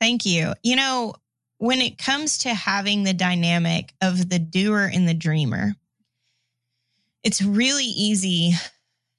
Thank 0.00 0.24
you. 0.24 0.54
You 0.62 0.76
know, 0.76 1.14
when 1.58 1.80
it 1.80 1.98
comes 1.98 2.38
to 2.38 2.54
having 2.54 3.02
the 3.02 3.14
dynamic 3.14 3.92
of 4.00 4.28
the 4.28 4.38
doer 4.38 4.90
and 4.92 5.08
the 5.08 5.14
dreamer, 5.14 5.74
it's 7.22 7.42
really 7.42 7.84
easy. 7.84 8.52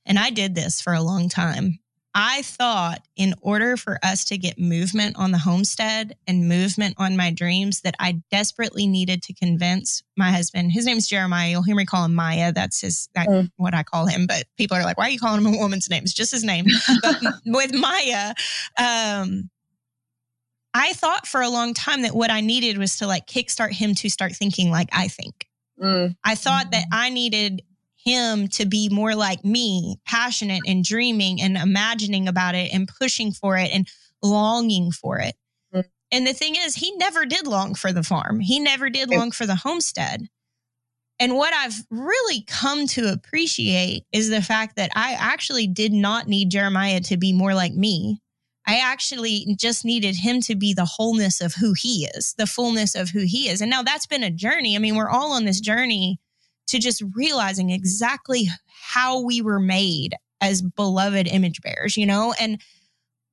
And 0.05 0.19
I 0.19 0.29
did 0.29 0.55
this 0.55 0.81
for 0.81 0.93
a 0.93 1.01
long 1.01 1.29
time. 1.29 1.79
I 2.17 2.43
thought 2.43 3.01
in 3.17 3.35
order 3.41 3.75
for 3.75 3.99
us 4.01 4.23
to 4.25 4.37
get 4.37 4.57
movement 4.57 5.17
on 5.17 5.31
the 5.31 5.37
homestead 5.37 6.15
and 6.25 6.47
movement 6.47 6.95
on 6.97 7.17
my 7.17 7.29
dreams 7.29 7.81
that 7.81 7.95
I 7.99 8.21
desperately 8.31 8.87
needed 8.87 9.21
to 9.23 9.33
convince 9.33 10.01
my 10.15 10.31
husband. 10.31 10.71
His 10.71 10.85
name's 10.85 11.07
Jeremiah. 11.09 11.49
You'll 11.49 11.63
hear 11.63 11.75
me 11.75 11.85
call 11.85 12.05
him 12.05 12.15
Maya. 12.15 12.53
That's 12.53 12.79
his 12.79 13.09
that, 13.15 13.27
mm. 13.27 13.51
what 13.57 13.73
I 13.73 13.83
call 13.83 14.07
him. 14.07 14.27
But 14.27 14.45
people 14.57 14.77
are 14.77 14.83
like, 14.83 14.97
why 14.97 15.07
are 15.07 15.09
you 15.09 15.19
calling 15.19 15.45
him 15.45 15.53
a 15.53 15.57
woman's 15.57 15.89
name? 15.89 16.03
It's 16.03 16.13
just 16.13 16.31
his 16.31 16.45
name. 16.45 16.67
but 17.01 17.17
with 17.45 17.73
Maya, 17.73 18.33
um, 18.79 19.49
I 20.73 20.93
thought 20.93 21.27
for 21.27 21.41
a 21.41 21.49
long 21.49 21.73
time 21.73 22.03
that 22.03 22.15
what 22.15 22.31
I 22.31 22.39
needed 22.39 22.77
was 22.77 22.97
to 22.97 23.07
like 23.07 23.27
kickstart 23.27 23.73
him 23.73 23.93
to 23.95 24.09
start 24.09 24.33
thinking 24.33 24.71
like 24.71 24.87
I 24.93 25.09
think. 25.09 25.49
Mm. 25.81 26.15
I 26.23 26.35
thought 26.35 26.71
that 26.71 26.85
I 26.93 27.09
needed 27.09 27.61
him 28.05 28.47
to 28.49 28.65
be 28.65 28.87
more 28.89 29.15
like 29.15 29.43
me, 29.43 29.97
passionate 30.05 30.61
and 30.65 30.83
dreaming 30.83 31.41
and 31.41 31.57
imagining 31.57 32.27
about 32.27 32.55
it 32.55 32.71
and 32.73 32.87
pushing 32.87 33.31
for 33.31 33.57
it 33.57 33.71
and 33.73 33.87
longing 34.21 34.91
for 34.91 35.17
it. 35.17 35.35
Mm. 35.73 35.85
And 36.11 36.27
the 36.27 36.33
thing 36.33 36.55
is, 36.55 36.75
he 36.75 36.95
never 36.97 37.25
did 37.25 37.47
long 37.47 37.73
for 37.73 37.91
the 37.91 38.03
farm. 38.03 38.39
He 38.39 38.59
never 38.59 38.89
did 38.89 39.09
long 39.09 39.31
for 39.31 39.45
the 39.45 39.55
homestead. 39.55 40.27
And 41.19 41.35
what 41.35 41.53
I've 41.53 41.81
really 41.89 42.43
come 42.45 42.87
to 42.87 43.11
appreciate 43.11 44.03
is 44.11 44.29
the 44.29 44.41
fact 44.41 44.75
that 44.75 44.91
I 44.95 45.15
actually 45.17 45.65
did 45.65 45.93
not 45.93 46.27
need 46.27 46.51
Jeremiah 46.51 46.99
to 47.01 47.17
be 47.17 47.33
more 47.33 47.53
like 47.53 47.73
me. 47.73 48.21
I 48.67 48.79
actually 48.79 49.55
just 49.57 49.85
needed 49.85 50.15
him 50.15 50.41
to 50.41 50.55
be 50.55 50.73
the 50.73 50.85
wholeness 50.85 51.39
of 51.39 51.53
who 51.53 51.73
he 51.73 52.05
is, 52.15 52.33
the 52.37 52.47
fullness 52.47 52.95
of 52.95 53.09
who 53.09 53.21
he 53.25 53.47
is. 53.47 53.61
And 53.61 53.69
now 53.69 53.83
that's 53.83 54.07
been 54.07 54.23
a 54.23 54.31
journey. 54.31 54.75
I 54.75 54.79
mean, 54.79 54.95
we're 54.95 55.09
all 55.09 55.33
on 55.33 55.45
this 55.45 55.59
journey 55.59 56.19
to 56.67 56.79
just 56.79 57.03
realizing 57.15 57.69
exactly 57.69 58.47
how 58.67 59.21
we 59.21 59.41
were 59.41 59.59
made 59.59 60.15
as 60.41 60.61
beloved 60.61 61.27
image 61.27 61.61
bearers, 61.61 61.97
you 61.97 62.05
know? 62.05 62.33
And 62.39 62.61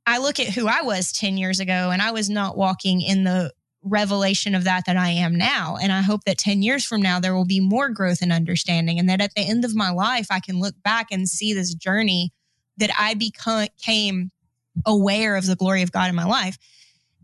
I 0.07 0.19
look 0.19 0.41
at 0.41 0.49
who 0.49 0.67
I 0.67 0.83
was 0.83 1.13
10 1.13 1.37
years 1.37 1.61
ago 1.61 1.91
and 1.91 2.03
I 2.03 2.11
was 2.11 2.29
not 2.29 2.57
walking 2.57 3.01
in 3.01 3.25
the 3.25 3.53
revelation 3.83 4.55
of 4.55 4.65
that 4.65 4.85
that 4.87 4.97
I 4.97 5.11
am 5.11 5.37
now. 5.37 5.77
And 5.81 5.93
I 5.93 6.03
hope 6.03 6.25
that 6.25 6.39
10 6.39 6.63
years 6.63 6.85
from 6.85 7.03
now, 7.03 7.19
there 7.19 7.35
will 7.35 7.45
be 7.45 7.61
more 7.61 7.89
growth 7.89 8.23
and 8.23 8.33
understanding. 8.33 8.99
And 8.99 9.09
that 9.09 9.21
at 9.21 9.35
the 9.35 9.43
end 9.43 9.65
of 9.65 9.75
my 9.75 9.91
life, 9.91 10.27
I 10.31 10.41
can 10.41 10.61
look 10.61 10.75
back 10.83 11.09
and 11.11 11.29
see 11.29 11.53
this 11.53 11.75
journey 11.75 12.33
that 12.79 12.91
I 12.99 13.15
became 13.15 14.31
aware 14.87 15.37
of 15.37 15.47
the 15.47 15.57
glory 15.57 15.83
of 15.83 15.93
God 15.93 16.09
in 16.09 16.15
my 16.15 16.25
life. 16.25 16.57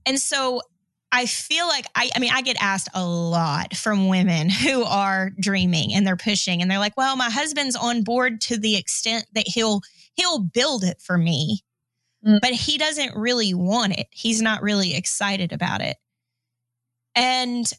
And 0.05 0.19
so 0.19 0.63
I 1.11 1.27
feel 1.27 1.67
like 1.67 1.87
I, 1.95 2.11
I 2.15 2.19
mean, 2.19 2.33
I 2.33 2.43
get 2.43 2.57
asked 2.61 2.89
a 2.95 3.05
lot 3.05 3.75
from 3.75 4.09
women 4.09 4.51
who 4.65 4.85
are 4.85 5.31
dreaming 5.41 5.95
and 5.95 6.07
they're 6.07 6.17
pushing 6.17 6.63
and 6.63 6.71
they're 6.71 6.79
like, 6.79 6.97
well, 6.97 7.17
my 7.17 7.31
husband's 7.31 7.77
on 7.77 8.03
board 8.03 8.41
to 8.43 8.59
the 8.59 8.77
extent 8.77 9.27
that 9.35 9.47
he'll, 9.47 9.81
he'll 10.15 10.41
build 10.41 10.85
it 10.85 11.01
for 11.01 11.17
me, 11.17 11.61
mm. 12.27 12.39
but 12.43 12.53
he 12.53 12.79
doesn't 12.79 13.17
really 13.17 13.55
want 13.55 13.99
it. 13.99 14.09
He's 14.11 14.43
not 14.43 14.63
really 14.63 14.95
excited 14.95 15.53
about 15.53 15.81
it. 15.81 15.97
And 17.15 17.71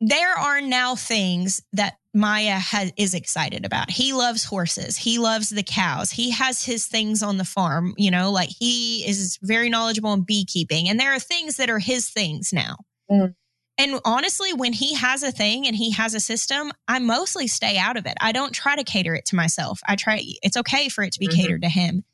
there 0.00 0.34
are 0.34 0.60
now 0.60 0.96
things 0.96 1.62
that 1.72 1.94
Maya 2.14 2.58
has, 2.58 2.92
is 2.96 3.12
excited 3.12 3.64
about. 3.64 3.90
He 3.90 4.12
loves 4.12 4.44
horses. 4.44 4.96
He 4.96 5.18
loves 5.18 5.50
the 5.50 5.64
cows. 5.64 6.10
He 6.10 6.30
has 6.30 6.64
his 6.64 6.86
things 6.86 7.22
on 7.22 7.38
the 7.38 7.44
farm, 7.44 7.92
you 7.96 8.10
know, 8.10 8.30
like 8.30 8.48
he 8.48 9.04
is 9.06 9.38
very 9.42 9.68
knowledgeable 9.68 10.12
in 10.12 10.22
beekeeping. 10.22 10.88
And 10.88 10.98
there 10.98 11.12
are 11.12 11.18
things 11.18 11.56
that 11.56 11.68
are 11.70 11.80
his 11.80 12.08
things 12.08 12.52
now. 12.52 12.76
Mm. 13.10 13.34
And 13.76 14.00
honestly, 14.04 14.52
when 14.52 14.72
he 14.72 14.94
has 14.94 15.24
a 15.24 15.32
thing 15.32 15.66
and 15.66 15.74
he 15.74 15.90
has 15.90 16.14
a 16.14 16.20
system, 16.20 16.72
I 16.86 17.00
mostly 17.00 17.48
stay 17.48 17.76
out 17.76 17.96
of 17.96 18.06
it. 18.06 18.14
I 18.20 18.30
don't 18.30 18.52
try 18.52 18.76
to 18.76 18.84
cater 18.84 19.16
it 19.16 19.26
to 19.26 19.36
myself. 19.36 19.80
I 19.86 19.96
try, 19.96 20.22
it's 20.42 20.56
okay 20.56 20.88
for 20.88 21.02
it 21.02 21.12
to 21.14 21.18
be 21.18 21.26
mm-hmm. 21.26 21.40
catered 21.40 21.62
to 21.62 21.68
him. 21.68 22.04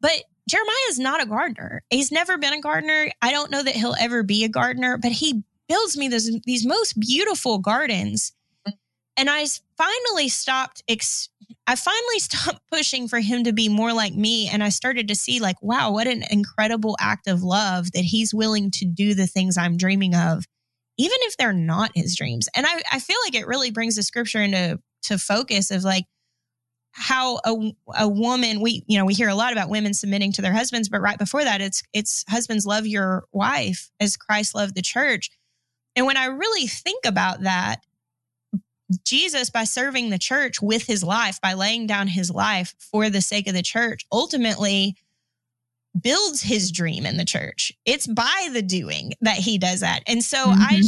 But 0.00 0.22
Jeremiah 0.48 0.88
is 0.90 1.00
not 1.00 1.22
a 1.22 1.26
gardener. 1.26 1.82
He's 1.90 2.12
never 2.12 2.38
been 2.38 2.52
a 2.52 2.60
gardener. 2.60 3.10
I 3.20 3.32
don't 3.32 3.50
know 3.50 3.62
that 3.62 3.74
he'll 3.74 3.96
ever 3.98 4.22
be 4.22 4.44
a 4.44 4.48
gardener, 4.48 4.96
but 4.98 5.12
he 5.12 5.42
builds 5.68 5.96
me 5.96 6.08
this, 6.08 6.30
these 6.44 6.64
most 6.64 6.98
beautiful 6.98 7.58
gardens. 7.58 8.32
And 9.16 9.28
I 9.28 9.46
finally 9.76 10.28
stopped, 10.28 10.82
ex- 10.88 11.28
I 11.66 11.76
finally 11.76 12.18
stopped 12.18 12.60
pushing 12.70 13.08
for 13.08 13.20
him 13.20 13.44
to 13.44 13.52
be 13.52 13.68
more 13.68 13.92
like 13.92 14.14
me. 14.14 14.48
And 14.48 14.62
I 14.62 14.70
started 14.70 15.08
to 15.08 15.14
see, 15.14 15.40
like, 15.40 15.60
wow, 15.62 15.92
what 15.92 16.06
an 16.06 16.24
incredible 16.30 16.96
act 17.00 17.28
of 17.28 17.42
love 17.42 17.92
that 17.92 18.04
he's 18.04 18.34
willing 18.34 18.70
to 18.72 18.84
do 18.84 19.14
the 19.14 19.26
things 19.26 19.56
I'm 19.56 19.76
dreaming 19.76 20.14
of, 20.14 20.44
even 20.98 21.18
if 21.22 21.36
they're 21.36 21.52
not 21.52 21.92
his 21.94 22.16
dreams. 22.16 22.48
And 22.54 22.66
I, 22.66 22.82
I 22.92 22.98
feel 22.98 23.18
like 23.24 23.34
it 23.34 23.46
really 23.46 23.70
brings 23.70 23.96
the 23.96 24.02
scripture 24.02 24.42
into 24.42 24.80
to 25.04 25.18
focus 25.18 25.70
of 25.70 25.84
like, 25.84 26.04
how 26.94 27.40
a, 27.46 27.72
a 28.00 28.06
woman 28.06 28.60
we 28.60 28.84
you 28.86 28.98
know 28.98 29.06
we 29.06 29.14
hear 29.14 29.30
a 29.30 29.34
lot 29.34 29.50
about 29.50 29.70
women 29.70 29.94
submitting 29.94 30.30
to 30.30 30.42
their 30.42 30.52
husbands 30.52 30.90
but 30.90 31.00
right 31.00 31.18
before 31.18 31.42
that 31.42 31.62
it's 31.62 31.82
it's 31.94 32.22
husbands 32.28 32.66
love 32.66 32.86
your 32.86 33.24
wife 33.32 33.90
as 33.98 34.14
christ 34.18 34.54
loved 34.54 34.74
the 34.74 34.82
church 34.82 35.30
and 35.94 36.06
when 36.06 36.16
I 36.16 36.26
really 36.26 36.66
think 36.66 37.04
about 37.04 37.42
that, 37.42 37.84
Jesus, 39.04 39.50
by 39.50 39.64
serving 39.64 40.10
the 40.10 40.18
church 40.18 40.60
with 40.60 40.86
his 40.86 41.02
life, 41.02 41.40
by 41.40 41.54
laying 41.54 41.86
down 41.86 42.08
his 42.08 42.30
life 42.30 42.74
for 42.78 43.10
the 43.10 43.20
sake 43.20 43.46
of 43.46 43.54
the 43.54 43.62
church, 43.62 44.06
ultimately 44.10 44.96
builds 46.00 46.42
his 46.42 46.72
dream 46.72 47.04
in 47.04 47.16
the 47.16 47.24
church. 47.24 47.72
It's 47.84 48.06
by 48.06 48.48
the 48.52 48.62
doing 48.62 49.12
that 49.20 49.36
he 49.36 49.58
does 49.58 49.80
that. 49.80 50.02
And 50.06 50.22
so 50.22 50.38
mm-hmm. 50.38 50.60
I 50.60 50.82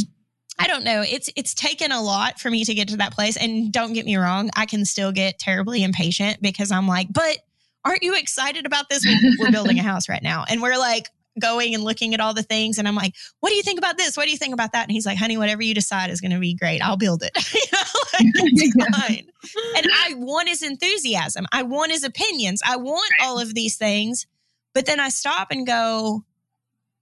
I 0.57 0.67
don't 0.67 0.85
know. 0.85 1.03
It's 1.05 1.29
it's 1.35 1.53
taken 1.53 1.91
a 1.91 2.01
lot 2.01 2.39
for 2.39 2.49
me 2.49 2.63
to 2.63 2.73
get 2.73 2.87
to 2.89 2.97
that 2.97 3.13
place. 3.13 3.35
And 3.37 3.71
don't 3.71 3.93
get 3.93 4.05
me 4.05 4.15
wrong, 4.15 4.49
I 4.55 4.65
can 4.65 4.85
still 4.85 5.11
get 5.11 5.37
terribly 5.37 5.83
impatient 5.83 6.41
because 6.41 6.71
I'm 6.71 6.87
like, 6.87 7.07
but 7.11 7.39
aren't 7.83 8.03
you 8.03 8.15
excited 8.15 8.65
about 8.65 8.89
this? 8.89 9.05
We're 9.39 9.51
building 9.51 9.79
a 9.79 9.83
house 9.83 10.09
right 10.09 10.23
now. 10.23 10.45
And 10.47 10.61
we're 10.61 10.77
like, 10.77 11.09
going 11.39 11.73
and 11.73 11.83
looking 11.83 12.13
at 12.13 12.19
all 12.19 12.33
the 12.33 12.43
things. 12.43 12.77
And 12.77 12.87
I'm 12.87 12.95
like, 12.95 13.13
what 13.39 13.49
do 13.49 13.55
you 13.55 13.63
think 13.63 13.77
about 13.77 13.97
this? 13.97 14.15
What 14.15 14.25
do 14.25 14.31
you 14.31 14.37
think 14.37 14.53
about 14.53 14.71
that? 14.71 14.83
And 14.83 14.91
he's 14.91 15.05
like, 15.05 15.17
honey, 15.17 15.37
whatever 15.37 15.61
you 15.61 15.73
decide 15.73 16.09
is 16.09 16.21
going 16.21 16.31
to 16.31 16.39
be 16.39 16.55
great. 16.55 16.81
I'll 16.81 16.97
build 16.97 17.23
it. 17.23 17.31
you 17.53 17.61
know, 17.71 18.49
like, 18.53 18.95
fine. 18.95 19.27
And 19.75 19.87
I 19.93 20.13
want 20.15 20.49
his 20.49 20.63
enthusiasm. 20.63 21.45
I 21.51 21.63
want 21.63 21.91
his 21.91 22.03
opinions. 22.03 22.61
I 22.65 22.77
want 22.77 23.11
right. 23.19 23.27
all 23.27 23.39
of 23.39 23.53
these 23.53 23.77
things. 23.77 24.25
But 24.73 24.85
then 24.85 24.99
I 24.99 25.09
stop 25.09 25.47
and 25.51 25.65
go, 25.65 26.23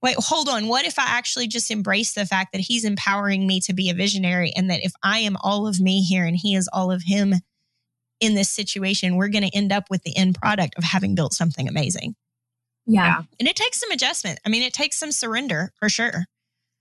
wait, 0.02 0.16
hold 0.18 0.48
on. 0.48 0.68
What 0.68 0.86
if 0.86 0.98
I 0.98 1.06
actually 1.06 1.48
just 1.48 1.70
embrace 1.70 2.12
the 2.12 2.26
fact 2.26 2.52
that 2.52 2.60
he's 2.60 2.84
empowering 2.84 3.46
me 3.46 3.60
to 3.60 3.72
be 3.72 3.90
a 3.90 3.94
visionary 3.94 4.52
and 4.54 4.70
that 4.70 4.84
if 4.84 4.92
I 5.02 5.20
am 5.20 5.36
all 5.42 5.66
of 5.66 5.80
me 5.80 6.02
here 6.02 6.26
and 6.26 6.36
he 6.36 6.54
is 6.54 6.68
all 6.72 6.92
of 6.92 7.02
him 7.02 7.34
in 8.20 8.34
this 8.34 8.50
situation, 8.50 9.16
we're 9.16 9.28
going 9.28 9.44
to 9.44 9.56
end 9.56 9.72
up 9.72 9.84
with 9.90 10.02
the 10.02 10.16
end 10.16 10.34
product 10.34 10.74
of 10.76 10.84
having 10.84 11.14
built 11.14 11.32
something 11.32 11.68
amazing. 11.68 12.14
Yeah. 12.86 13.06
yeah. 13.06 13.22
And 13.40 13.48
it 13.48 13.56
takes 13.56 13.80
some 13.80 13.90
adjustment. 13.90 14.40
I 14.44 14.48
mean, 14.48 14.62
it 14.62 14.72
takes 14.72 14.98
some 14.98 15.12
surrender 15.12 15.72
for 15.78 15.88
sure. 15.88 16.26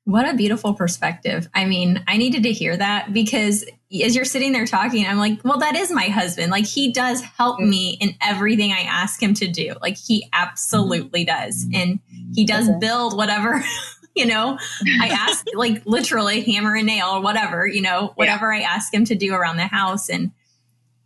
What 0.06 0.28
a 0.28 0.34
beautiful 0.34 0.74
perspective. 0.74 1.48
I 1.54 1.64
mean, 1.64 2.04
I 2.08 2.18
needed 2.18 2.44
to 2.44 2.52
hear 2.52 2.76
that 2.76 3.14
because 3.14 3.64
as 4.04 4.16
you're 4.16 4.26
sitting 4.26 4.52
there 4.52 4.66
talking, 4.66 5.06
I'm 5.08 5.18
like, 5.18 5.40
well, 5.46 5.60
that 5.60 5.78
is 5.78 5.92
my 5.92 6.06
husband. 6.06 6.52
Like, 6.52 6.66
he 6.66 6.92
does 6.92 7.22
help 7.22 7.58
mm-hmm. 7.58 7.70
me 7.70 7.98
in 8.02 8.16
everything 8.22 8.74
I 8.74 8.82
ask 8.82 9.22
him 9.24 9.34
to 9.36 9.48
do. 9.48 9.76
Like, 9.82 9.98
he 9.98 10.28
absolutely 10.34 11.26
mm-hmm. 11.26 11.46
does. 11.46 11.66
And 11.74 12.00
he 12.36 12.46
does 12.46 12.70
build 12.82 13.16
whatever, 13.16 13.64
you 14.16 14.26
know, 14.26 14.58
I 15.02 15.08
ask, 15.08 15.46
like, 15.54 15.86
literally 15.86 16.42
hammer 16.42 16.76
and 16.76 16.86
nail 16.86 17.08
or 17.08 17.22
whatever, 17.22 17.66
you 17.66 17.82
know, 17.82 18.12
whatever 18.16 18.54
yeah. 18.54 18.60
I 18.60 18.76
ask 18.76 18.94
him 18.94 19.06
to 19.06 19.16
do 19.16 19.34
around 19.34 19.56
the 19.56 19.68
house. 19.68 20.10
And 20.10 20.32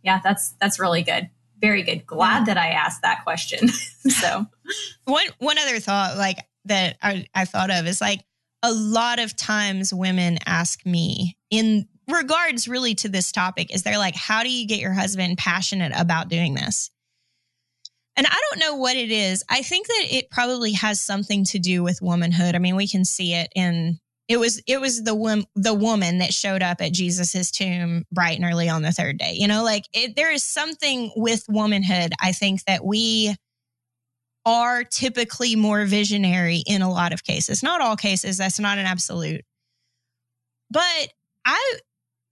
yeah, 0.02 0.20
that's, 0.24 0.54
that's 0.60 0.80
really 0.80 1.02
good. 1.02 1.30
Very 1.60 1.82
good. 1.82 2.06
Glad 2.06 2.46
that 2.46 2.56
I 2.56 2.68
asked 2.68 3.02
that 3.02 3.24
question. 3.24 3.68
so, 4.08 4.46
one, 5.04 5.26
one 5.38 5.58
other 5.58 5.80
thought, 5.80 6.16
like, 6.16 6.38
that 6.66 6.96
I, 7.02 7.26
I 7.34 7.44
thought 7.44 7.70
of 7.70 7.86
is 7.86 8.00
like, 8.00 8.24
a 8.62 8.72
lot 8.72 9.18
of 9.18 9.36
times 9.36 9.94
women 9.94 10.38
ask 10.46 10.84
me 10.84 11.36
in 11.50 11.86
regards 12.08 12.68
really 12.68 12.94
to 12.94 13.08
this 13.08 13.30
topic 13.30 13.72
is 13.72 13.82
they're 13.82 13.98
like 13.98 14.16
how 14.16 14.42
do 14.42 14.50
you 14.50 14.66
get 14.66 14.80
your 14.80 14.92
husband 14.92 15.36
passionate 15.36 15.92
about 15.94 16.28
doing 16.28 16.54
this 16.54 16.90
and 18.16 18.26
i 18.26 18.42
don't 18.50 18.60
know 18.60 18.76
what 18.76 18.96
it 18.96 19.10
is 19.10 19.44
i 19.50 19.62
think 19.62 19.86
that 19.86 20.06
it 20.10 20.30
probably 20.30 20.72
has 20.72 21.00
something 21.00 21.44
to 21.44 21.58
do 21.58 21.82
with 21.82 22.00
womanhood 22.00 22.54
i 22.54 22.58
mean 22.58 22.76
we 22.76 22.88
can 22.88 23.04
see 23.04 23.34
it 23.34 23.50
in 23.54 24.00
it 24.28 24.38
was 24.38 24.62
it 24.66 24.80
was 24.80 25.02
the 25.02 25.46
the 25.56 25.74
woman 25.74 26.18
that 26.18 26.32
showed 26.32 26.62
up 26.62 26.80
at 26.80 26.92
jesus's 26.92 27.50
tomb 27.50 28.04
bright 28.12 28.38
and 28.38 28.44
early 28.44 28.68
on 28.68 28.82
the 28.82 28.92
third 28.92 29.18
day 29.18 29.32
you 29.34 29.48
know 29.48 29.64
like 29.64 29.84
it, 29.92 30.16
there 30.16 30.32
is 30.32 30.44
something 30.44 31.10
with 31.16 31.44
womanhood 31.48 32.12
i 32.20 32.32
think 32.32 32.62
that 32.64 32.84
we 32.84 33.34
are 34.48 34.82
typically 34.82 35.54
more 35.56 35.84
visionary 35.84 36.62
in 36.66 36.80
a 36.80 36.90
lot 36.90 37.12
of 37.12 37.22
cases. 37.22 37.62
Not 37.62 37.82
all 37.82 37.96
cases, 37.96 38.38
that's 38.38 38.58
not 38.58 38.78
an 38.78 38.86
absolute. 38.86 39.44
But 40.70 41.08
I 41.44 41.78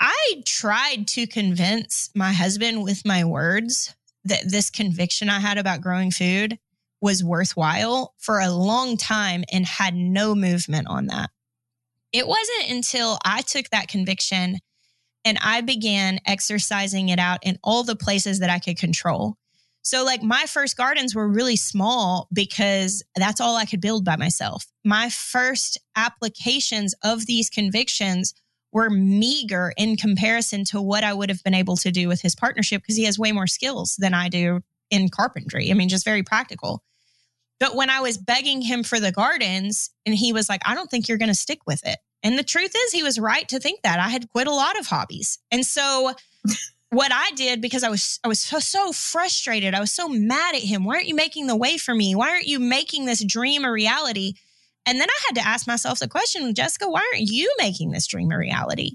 I 0.01 0.43
tried 0.47 1.09
to 1.09 1.27
convince 1.27 2.09
my 2.15 2.33
husband 2.33 2.83
with 2.83 3.05
my 3.05 3.25
words 3.25 3.95
that 4.25 4.51
this 4.51 4.71
conviction 4.71 5.29
I 5.29 5.41
had 5.41 5.59
about 5.59 5.83
growing 5.83 6.11
food 6.11 6.59
was 7.03 7.23
worthwhile 7.23 8.15
for 8.17 8.41
a 8.41 8.51
long 8.51 8.97
time 8.97 9.45
and 9.53 9.67
had 9.67 9.95
no 9.95 10.35
movement 10.35 10.89
on 10.89 11.07
that. 11.07 11.31
It 12.13 12.27
wasn't 12.27 12.71
until 12.71 13.19
I 13.25 13.43
took 13.43 13.69
that 13.71 13.89
conviction 13.89 14.59
and 15.25 15.39
I 15.43 15.61
began 15.61 16.21
exercising 16.25 17.09
it 17.09 17.19
out 17.19 17.41
in 17.43 17.59
all 17.65 17.83
the 17.83 17.97
places 17.97 18.39
that 18.39 18.51
I 18.51 18.59
could 18.59 18.79
control. 18.79 19.37
So, 19.83 20.05
like, 20.05 20.23
my 20.23 20.47
first 20.49 20.77
gardens 20.77 21.15
were 21.15 21.29
really 21.29 21.57
small 21.57 22.29
because 22.33 23.05
that's 23.15 23.41
all 23.41 23.57
I 23.57 23.67
could 23.67 23.81
build 23.81 24.05
by 24.05 24.17
myself. 24.17 24.67
My 24.85 25.09
first 25.11 25.79
applications 25.95 26.95
of 27.05 27.27
these 27.27 27.49
convictions 27.49 28.35
were 28.73 28.91
meager 28.91 29.73
in 29.77 29.97
comparison 29.97 30.65
to 30.65 30.83
what 30.83 31.05
I 31.05 31.15
would 31.15 31.29
have 31.29 31.43
been 31.45 31.55
able 31.55 31.77
to 31.79 31.91
do 31.91 32.09
with 32.09 32.21
his 32.21 32.35
partnership 32.35 32.83
because 32.83 32.97
he 32.97 33.05
has 33.05 33.19
way 33.19 33.33
more 33.33 33.47
skills 33.47 33.97
than 33.99 34.13
I 34.13 34.29
do 34.29 34.61
in 34.91 35.09
carpentry. 35.09 35.71
I 35.71 35.75
mean, 35.75 35.89
just 35.89 36.05
very 36.05 36.23
practical. 36.23 36.83
But 37.59 37.75
when 37.75 37.91
I 37.91 38.01
was 38.01 38.19
begging 38.19 38.61
him 38.61 38.83
for 38.83 39.01
the 39.01 39.13
gardens 39.13 39.91
and 40.05 40.15
he 40.15 40.33
was 40.33 40.49
like, 40.49 40.61
I 40.65 40.75
don't 40.75 40.91
think 40.91 41.09
you're 41.09 41.19
going 41.19 41.29
to 41.29 41.35
stick 41.35 41.61
with 41.67 41.87
it. 41.87 41.99
And 42.23 42.39
the 42.39 42.45
truth 42.45 42.73
is, 42.77 42.93
he 42.93 43.03
was 43.03 43.19
right 43.19 43.49
to 43.49 43.61
think 43.61 43.83
that. 43.83 43.99
I 43.99 44.09
had 44.09 44.29
quit 44.31 44.47
a 44.47 44.53
lot 44.53 44.79
of 44.79 44.87
hobbies. 44.87 45.39
And 45.51 45.65
so 45.65 46.13
what 46.91 47.13
I 47.13 47.31
did 47.35 47.61
because 47.61 47.83
I 47.83 47.89
was 47.89 48.19
I 48.25 48.29
was 48.29 48.41
so, 48.41 48.59
so 48.59 48.93
frustrated. 48.93 49.75
I 49.75 49.81
was 49.81 49.93
so 49.93 50.09
mad 50.09 50.55
at 50.55 50.63
him. 50.63 50.85
Why 50.85 50.97
aren't 50.97 51.09
you 51.09 51.15
making 51.15 51.47
the 51.47 51.57
way 51.57 51.79
for 51.79 51.95
me? 51.95 52.15
Why 52.15 52.31
aren't 52.31 52.47
you 52.47 52.59
making 52.59 53.07
this 53.07 53.25
dream 53.25 53.65
a 53.65 53.73
reality? 53.73 54.35
And 54.87 55.01
then 55.01 55.09
I 55.09 55.21
had 55.27 55.35
to 55.37 55.47
ask 55.47 55.67
myself 55.67 55.99
the 55.99 56.09
question, 56.09 56.55
Jessica, 56.55 56.89
why 56.89 57.01
aren't 57.13 57.29
you 57.29 57.53
making 57.59 57.91
this 57.91 58.07
dream 58.07 58.31
a 58.31 58.39
reality? 58.39 58.93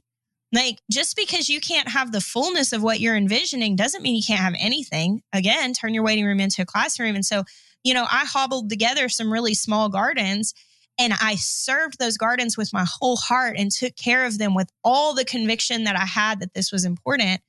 Like 0.54 0.80
just 0.90 1.16
because 1.16 1.50
you 1.50 1.62
can't 1.62 1.90
have 1.90 2.12
the 2.12 2.22
fullness 2.22 2.74
of 2.74 2.84
what 2.84 3.00
you're 3.00 3.16
envisioning 3.16 3.76
doesn't 3.76 4.02
mean 4.02 4.16
you 4.16 4.24
can't 4.26 4.40
have 4.42 4.56
anything. 4.60 5.22
Again, 5.32 5.74
turn 5.74 5.94
your 5.94 6.04
waiting 6.04 6.26
room 6.26 6.40
into 6.40 6.62
a 6.62 6.66
classroom. 6.66 7.16
And 7.16 7.26
so, 7.26 7.44
you 7.84 7.94
know, 7.94 8.04
I 8.04 8.26
hobbled 8.26 8.70
together 8.70 9.10
some 9.10 9.32
really 9.32 9.54
small 9.54 9.90
gardens 9.90 10.54
and 11.00 11.14
I 11.20 11.36
served 11.36 11.98
those 12.00 12.18
gardens 12.18 12.58
with 12.58 12.74
my 12.74 12.86
whole 12.88 13.18
heart 13.18 13.56
and 13.58 13.72
took 13.72 13.96
care 13.96 14.26
of 14.26 14.38
them 14.38 14.54
with 14.54 14.70
all 14.84 15.14
the 15.14 15.26
conviction 15.26 15.86
that 15.86 15.96
I 15.96 16.06
had 16.06 16.40
that 16.42 16.54
this 16.54 16.72
was 16.72 16.86
important. 16.86 17.42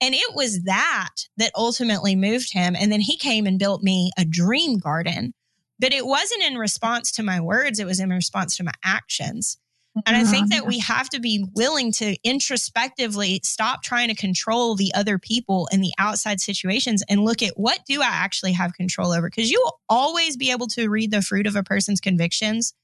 And 0.00 0.14
it 0.14 0.34
was 0.34 0.64
that 0.64 1.14
that 1.36 1.52
ultimately 1.54 2.16
moved 2.16 2.52
him. 2.52 2.74
And 2.78 2.90
then 2.90 3.00
he 3.00 3.16
came 3.16 3.46
and 3.46 3.58
built 3.58 3.82
me 3.82 4.10
a 4.18 4.24
dream 4.24 4.78
garden. 4.78 5.34
But 5.78 5.92
it 5.92 6.06
wasn't 6.06 6.42
in 6.42 6.56
response 6.56 7.12
to 7.12 7.22
my 7.22 7.40
words, 7.40 7.78
it 7.78 7.86
was 7.86 8.00
in 8.00 8.10
response 8.10 8.56
to 8.56 8.64
my 8.64 8.72
actions. 8.82 9.58
And 10.04 10.16
I 10.16 10.24
think 10.24 10.50
that 10.50 10.60
mm-hmm. 10.60 10.68
we 10.68 10.78
have 10.80 11.08
to 11.10 11.20
be 11.20 11.46
willing 11.54 11.90
to 11.92 12.16
introspectively 12.22 13.40
stop 13.42 13.82
trying 13.82 14.08
to 14.08 14.14
control 14.14 14.76
the 14.76 14.92
other 14.94 15.18
people 15.18 15.68
in 15.72 15.80
the 15.80 15.92
outside 15.98 16.40
situations 16.40 17.02
and 17.08 17.24
look 17.24 17.42
at 17.42 17.54
what 17.56 17.80
do 17.86 18.02
I 18.02 18.08
actually 18.10 18.52
have 18.52 18.74
control 18.74 19.12
over? 19.12 19.30
Because 19.30 19.50
you 19.50 19.60
will 19.64 19.80
always 19.88 20.36
be 20.36 20.50
able 20.50 20.66
to 20.68 20.88
read 20.88 21.10
the 21.10 21.22
fruit 21.22 21.46
of 21.46 21.56
a 21.56 21.62
person's 21.62 22.00
convictions 22.00 22.74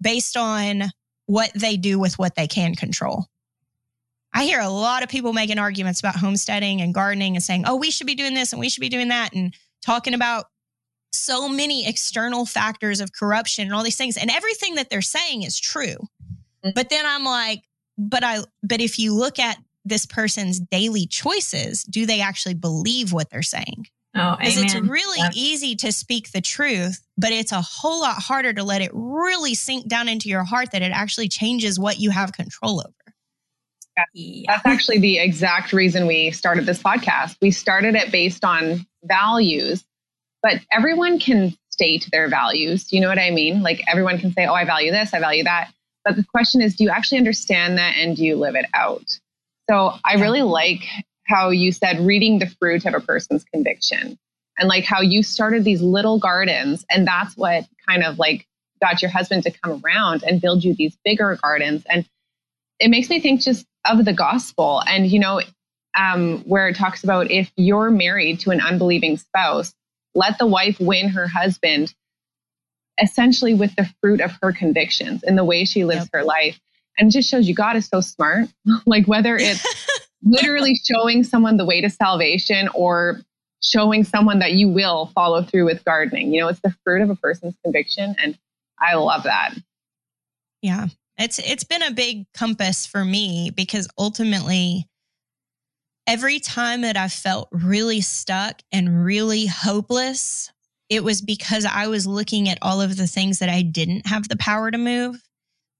based 0.00 0.36
on 0.36 0.84
what 1.26 1.50
they 1.54 1.76
do 1.76 1.98
with 1.98 2.18
what 2.18 2.34
they 2.34 2.46
can 2.46 2.74
control. 2.74 3.26
I 4.34 4.44
hear 4.44 4.60
a 4.60 4.68
lot 4.68 5.02
of 5.02 5.08
people 5.08 5.32
making 5.32 5.58
arguments 5.58 6.00
about 6.00 6.16
homesteading 6.16 6.80
and 6.82 6.92
gardening 6.92 7.34
and 7.34 7.42
saying, 7.42 7.64
oh, 7.66 7.76
we 7.76 7.90
should 7.90 8.06
be 8.06 8.14
doing 8.14 8.34
this 8.34 8.52
and 8.52 8.60
we 8.60 8.68
should 8.68 8.82
be 8.82 8.88
doing 8.88 9.08
that, 9.08 9.34
and 9.34 9.54
talking 9.84 10.14
about 10.14 10.46
so 11.12 11.48
many 11.48 11.88
external 11.88 12.44
factors 12.44 13.00
of 13.00 13.12
corruption 13.12 13.64
and 13.64 13.74
all 13.74 13.82
these 13.82 13.96
things. 13.96 14.16
And 14.16 14.30
everything 14.30 14.74
that 14.74 14.90
they're 14.90 15.00
saying 15.00 15.42
is 15.42 15.58
true. 15.58 15.96
Mm-hmm. 16.64 16.70
But 16.74 16.90
then 16.90 17.04
I'm 17.06 17.24
like, 17.24 17.62
but 17.96 18.24
I, 18.24 18.40
but 18.62 18.80
if 18.80 18.98
you 18.98 19.14
look 19.14 19.38
at 19.38 19.58
this 19.84 20.06
person's 20.06 20.60
daily 20.60 21.06
choices, 21.06 21.82
do 21.84 22.06
they 22.06 22.20
actually 22.20 22.54
believe 22.54 23.12
what 23.12 23.30
they're 23.30 23.42
saying? 23.42 23.86
Oh, 24.14 24.36
because 24.38 24.60
it's 24.60 24.74
really 24.74 25.18
yeah. 25.18 25.30
easy 25.34 25.76
to 25.76 25.92
speak 25.92 26.32
the 26.32 26.40
truth, 26.40 27.00
but 27.16 27.30
it's 27.30 27.52
a 27.52 27.60
whole 27.60 28.00
lot 28.00 28.16
harder 28.16 28.52
to 28.52 28.64
let 28.64 28.80
it 28.82 28.90
really 28.92 29.54
sink 29.54 29.86
down 29.86 30.08
into 30.08 30.28
your 30.28 30.44
heart 30.44 30.72
that 30.72 30.82
it 30.82 30.92
actually 30.92 31.28
changes 31.28 31.78
what 31.78 32.00
you 32.00 32.10
have 32.10 32.32
control 32.32 32.80
over. 32.80 33.14
Yeah. 34.14 34.44
That's 34.48 34.66
actually 34.66 34.98
the 34.98 35.18
exact 35.18 35.72
reason 35.72 36.06
we 36.06 36.30
started 36.30 36.66
this 36.66 36.82
podcast. 36.82 37.36
We 37.42 37.50
started 37.50 37.94
it 37.94 38.10
based 38.10 38.44
on 38.44 38.86
values, 39.04 39.84
but 40.42 40.60
everyone 40.72 41.18
can 41.18 41.56
state 41.70 42.08
their 42.12 42.28
values. 42.28 42.92
You 42.92 43.00
know 43.00 43.08
what 43.08 43.18
I 43.18 43.30
mean? 43.30 43.62
Like 43.62 43.82
everyone 43.88 44.18
can 44.18 44.32
say, 44.32 44.46
oh, 44.46 44.54
I 44.54 44.64
value 44.64 44.90
this, 44.90 45.12
I 45.12 45.20
value 45.20 45.44
that. 45.44 45.70
But 46.08 46.16
the 46.16 46.24
question 46.24 46.62
is, 46.62 46.74
do 46.74 46.84
you 46.84 46.90
actually 46.90 47.18
understand 47.18 47.76
that 47.76 47.98
and 47.98 48.16
do 48.16 48.24
you 48.24 48.36
live 48.36 48.54
it 48.54 48.64
out? 48.72 49.04
So 49.68 49.92
I 50.02 50.14
really 50.14 50.40
like 50.40 50.88
how 51.26 51.50
you 51.50 51.70
said 51.70 52.00
reading 52.00 52.38
the 52.38 52.46
fruit 52.46 52.86
of 52.86 52.94
a 52.94 53.00
person's 53.00 53.44
conviction 53.44 54.18
and 54.58 54.68
like 54.70 54.84
how 54.84 55.02
you 55.02 55.22
started 55.22 55.64
these 55.64 55.82
little 55.82 56.18
gardens. 56.18 56.86
And 56.88 57.06
that's 57.06 57.36
what 57.36 57.66
kind 57.86 58.04
of 58.04 58.18
like 58.18 58.46
got 58.80 59.02
your 59.02 59.10
husband 59.10 59.42
to 59.42 59.50
come 59.50 59.82
around 59.84 60.22
and 60.22 60.40
build 60.40 60.64
you 60.64 60.74
these 60.74 60.96
bigger 61.04 61.38
gardens. 61.42 61.84
And 61.86 62.08
it 62.80 62.88
makes 62.88 63.10
me 63.10 63.20
think 63.20 63.42
just 63.42 63.66
of 63.84 64.02
the 64.06 64.14
gospel. 64.14 64.82
And, 64.86 65.06
you 65.06 65.18
know, 65.18 65.42
um, 65.94 66.38
where 66.44 66.68
it 66.68 66.76
talks 66.76 67.04
about 67.04 67.30
if 67.30 67.52
you're 67.54 67.90
married 67.90 68.40
to 68.40 68.50
an 68.50 68.62
unbelieving 68.62 69.18
spouse, 69.18 69.74
let 70.14 70.38
the 70.38 70.46
wife 70.46 70.80
win 70.80 71.10
her 71.10 71.28
husband 71.28 71.92
essentially 73.00 73.54
with 73.54 73.74
the 73.76 73.88
fruit 74.00 74.20
of 74.20 74.32
her 74.42 74.52
convictions 74.52 75.22
and 75.22 75.38
the 75.38 75.44
way 75.44 75.64
she 75.64 75.84
lives 75.84 76.02
yep. 76.02 76.10
her 76.12 76.24
life. 76.24 76.58
And 76.98 77.08
it 77.08 77.12
just 77.12 77.28
shows 77.28 77.48
you 77.48 77.54
God 77.54 77.76
is 77.76 77.86
so 77.86 78.00
smart. 78.00 78.48
like 78.86 79.06
whether 79.06 79.36
it's 79.36 79.64
literally 80.22 80.74
showing 80.74 81.24
someone 81.24 81.56
the 81.56 81.64
way 81.64 81.80
to 81.80 81.90
salvation 81.90 82.68
or 82.74 83.20
showing 83.62 84.04
someone 84.04 84.38
that 84.38 84.52
you 84.52 84.68
will 84.68 85.06
follow 85.14 85.42
through 85.42 85.64
with 85.64 85.84
gardening. 85.84 86.32
You 86.32 86.42
know, 86.42 86.48
it's 86.48 86.60
the 86.60 86.74
fruit 86.84 87.02
of 87.02 87.10
a 87.10 87.16
person's 87.16 87.54
conviction. 87.64 88.14
And 88.22 88.38
I 88.80 88.94
love 88.94 89.24
that. 89.24 89.54
Yeah. 90.62 90.88
It's 91.16 91.40
it's 91.40 91.64
been 91.64 91.82
a 91.82 91.90
big 91.90 92.26
compass 92.32 92.86
for 92.86 93.04
me 93.04 93.50
because 93.50 93.88
ultimately 93.98 94.86
every 96.06 96.38
time 96.40 96.82
that 96.82 96.96
I 96.96 97.08
felt 97.08 97.48
really 97.50 98.00
stuck 98.00 98.62
and 98.72 99.04
really 99.04 99.46
hopeless, 99.46 100.52
it 100.88 101.04
was 101.04 101.20
because 101.20 101.64
I 101.64 101.86
was 101.88 102.06
looking 102.06 102.48
at 102.48 102.58
all 102.62 102.80
of 102.80 102.96
the 102.96 103.06
things 103.06 103.38
that 103.40 103.48
I 103.48 103.62
didn't 103.62 104.06
have 104.06 104.28
the 104.28 104.36
power 104.36 104.70
to 104.70 104.78
move. 104.78 105.22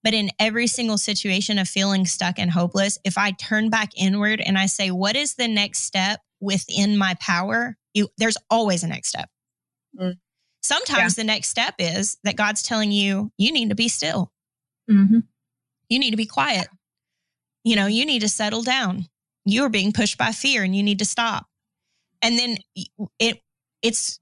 But 0.04 0.14
in 0.14 0.30
every 0.38 0.68
single 0.68 0.98
situation 0.98 1.58
of 1.58 1.68
feeling 1.68 2.06
stuck 2.06 2.38
and 2.38 2.50
hopeless, 2.50 2.98
if 3.04 3.18
I 3.18 3.32
turn 3.32 3.68
back 3.68 3.90
inward 3.96 4.40
and 4.40 4.56
I 4.56 4.66
say, 4.66 4.90
what 4.90 5.16
is 5.16 5.34
the 5.34 5.48
next 5.48 5.80
step 5.80 6.20
within 6.40 6.96
my 6.96 7.16
power? 7.20 7.76
You, 7.94 8.08
there's 8.16 8.36
always 8.48 8.84
a 8.84 8.88
next 8.88 9.08
step. 9.08 9.28
Mm. 9.98 10.14
Sometimes 10.62 11.16
yeah. 11.16 11.22
the 11.22 11.26
next 11.26 11.48
step 11.48 11.74
is 11.78 12.16
that 12.22 12.36
God's 12.36 12.62
telling 12.62 12.92
you, 12.92 13.32
you 13.38 13.52
need 13.52 13.70
to 13.70 13.74
be 13.74 13.88
still. 13.88 14.30
Mm-hmm. 14.88 15.20
You 15.88 15.98
need 15.98 16.12
to 16.12 16.16
be 16.16 16.26
quiet. 16.26 16.68
You 17.64 17.76
know, 17.76 17.86
you 17.86 18.06
need 18.06 18.20
to 18.20 18.28
settle 18.28 18.62
down. 18.62 19.06
You 19.44 19.64
are 19.64 19.70
being 19.70 19.92
pushed 19.92 20.18
by 20.18 20.32
fear 20.32 20.62
and 20.62 20.76
you 20.76 20.82
need 20.82 21.00
to 21.00 21.04
stop. 21.04 21.46
And 22.22 22.38
then 22.38 22.58
it 23.18 23.40
it's 23.82 24.20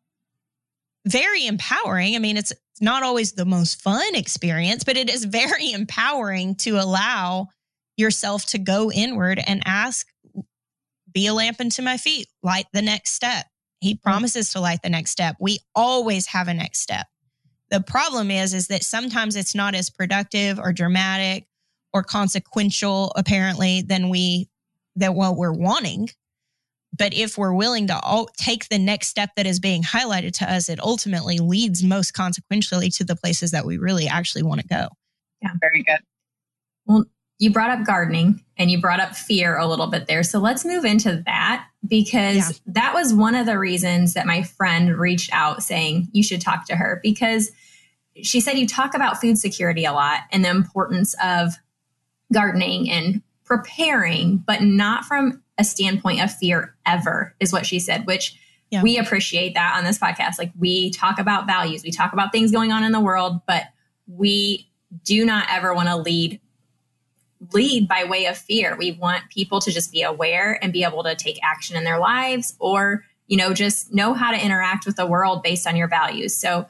very 1.07 1.47
empowering. 1.47 2.17
I 2.17 2.19
mean, 2.19 2.37
it's 2.37 2.53
not 2.81 3.03
always 3.03 3.33
the 3.33 3.45
most 3.45 3.81
fun 3.81 4.15
experience, 4.15 4.85
but 4.85 4.97
it 4.97 5.09
is 5.09 5.25
very 5.25 5.73
empowering 5.73 6.57
to 6.57 6.79
allow 6.79 7.49
yourself 7.97 8.45
to 8.47 8.59
go 8.59 8.91
inward 8.93 9.41
and 9.47 9.63
ask, 9.65 10.07
be 11.13 11.27
a 11.27 11.35
lamp 11.35 11.61
unto 11.61 11.81
my 11.81 11.97
feet, 11.97 12.29
light 12.43 12.67
the 12.73 12.83
next 12.83 13.13
step. 13.13 13.47
He 13.81 13.95
mm. 13.95 14.03
promises 14.03 14.51
to 14.53 14.61
light 14.61 14.81
the 14.83 14.91
next 14.91 15.13
step. 15.13 15.37
We 15.41 15.61
always 15.75 16.27
have 16.27 16.49
a 16.49 16.55
next 16.55 16.81
step. 16.81 17.07
The 17.71 17.81
problem 17.81 18.31
is, 18.31 18.55
is 18.55 18.69
that 18.69 18.85
sometimes 18.85 19.35
it's 19.35 19.55
not 19.55 19.75
as 19.75 19.91
productive 19.91 20.59
or 20.59 20.73
dramatic 20.73 21.47
or 21.93 22.03
consequential, 22.03 23.13
apparently, 23.17 23.83
than 23.83 24.09
we 24.09 24.49
that 24.97 25.15
what 25.15 25.37
we're 25.37 25.53
wanting. 25.53 26.09
But 26.97 27.15
if 27.15 27.37
we're 27.37 27.53
willing 27.53 27.87
to 27.89 27.99
all 28.01 28.29
take 28.39 28.69
the 28.69 28.79
next 28.79 29.09
step 29.09 29.31
that 29.37 29.47
is 29.47 29.61
being 29.61 29.83
highlighted 29.83 30.33
to 30.39 30.51
us, 30.51 30.69
it 30.69 30.81
ultimately 30.81 31.39
leads 31.39 31.83
most 31.83 32.13
consequentially 32.13 32.91
to 32.91 33.05
the 33.05 33.17
places 33.17 33.51
that 33.51 33.67
we 33.67 33.79
really 33.79 34.09
actually 34.09 34.43
want 34.43 34.61
to 34.61 34.67
go. 34.67 34.89
Yeah, 35.43 35.51
very 35.61 35.83
good. 35.83 36.01
Well, 36.87 37.05
you 37.39 37.51
brought 37.51 37.71
up 37.71 37.87
gardening 37.87 38.43
and 38.57 38.71
you 38.71 38.81
brought 38.81 39.01
up 39.01 39.15
fear 39.15 39.59
a 39.59 39.67
little 39.67 39.89
bit 39.89 40.07
there. 40.07 40.23
So 40.23 40.39
let's 40.39 40.65
move 40.65 40.85
into 40.85 41.23
that 41.27 41.67
because 41.87 42.37
yeah. 42.37 42.51
that 42.67 42.95
was 42.95 43.13
one 43.13 43.35
of 43.35 43.47
the 43.47 43.59
reasons 43.59 44.15
that 44.15 44.27
my 44.27 44.43
friend 44.43 44.97
reached 44.97 45.31
out 45.33 45.63
saying 45.63 46.09
you 46.13 46.23
should 46.23 46.41
talk 46.41 46.67
to 46.67 46.77
her 46.77 47.01
because 47.03 47.51
she 48.23 48.41
said 48.41 48.57
you 48.57 48.67
talk 48.67 48.95
about 48.95 49.21
food 49.21 49.37
security 49.37 49.85
a 49.85 49.93
lot 49.93 50.21
and 50.33 50.45
the 50.45 50.51
importance 50.51 51.15
of 51.23 51.55
gardening 52.33 52.91
and 52.91 53.23
preparing, 53.45 54.39
but 54.39 54.63
not 54.63 55.05
from 55.05 55.43
a 55.59 55.65
standpoint 55.65 56.23
of 56.23 56.33
fear 56.33 56.75
ever, 56.85 57.35
is 57.41 57.53
what 57.53 57.67
she 57.67 57.79
said, 57.79 58.07
which 58.07 58.39
yeah. 58.71 58.83
we 58.83 58.99
appreciate 58.99 59.55
that 59.55 59.77
on 59.77 59.85
this 59.85 59.99
podcast. 59.99 60.39
Like 60.39 60.53
we 60.59 60.91
talk 60.91 61.19
about 61.19 61.47
values, 61.47 61.83
we 61.83 61.91
talk 61.91 62.13
about 62.13 62.33
things 62.33 62.53
going 62.53 62.73
on 62.73 62.85
in 62.85 62.93
the 62.93 63.01
world, 63.01 63.41
but 63.47 63.65
we 64.07 64.69
do 65.05 65.25
not 65.25 65.47
ever 65.51 65.75
want 65.75 65.89
to 65.89 65.97
lead 65.97 66.41
lead 67.53 67.87
by 67.87 68.05
way 68.05 68.27
of 68.27 68.37
fear. 68.37 68.77
We 68.77 68.93
want 68.93 69.29
people 69.31 69.61
to 69.61 69.71
just 69.71 69.93
be 69.93 70.03
aware 70.03 70.59
and 70.63 70.73
be 70.73 70.85
able 70.85 71.05
to 71.05 71.15
take 71.15 71.39
action 71.43 71.77
in 71.77 71.85
their 71.85 71.99
lives 71.99 72.55
or, 72.59 73.05
you 73.27 73.37
know, 73.37 73.53
just 73.53 73.93
know 73.93 74.15
how 74.15 74.31
to 74.31 74.43
interact 74.43 74.87
with 74.87 74.97
the 74.97 75.07
world 75.07 75.43
based 75.43 75.67
on 75.67 75.77
your 75.77 75.89
values. 75.89 76.37
So 76.37 76.67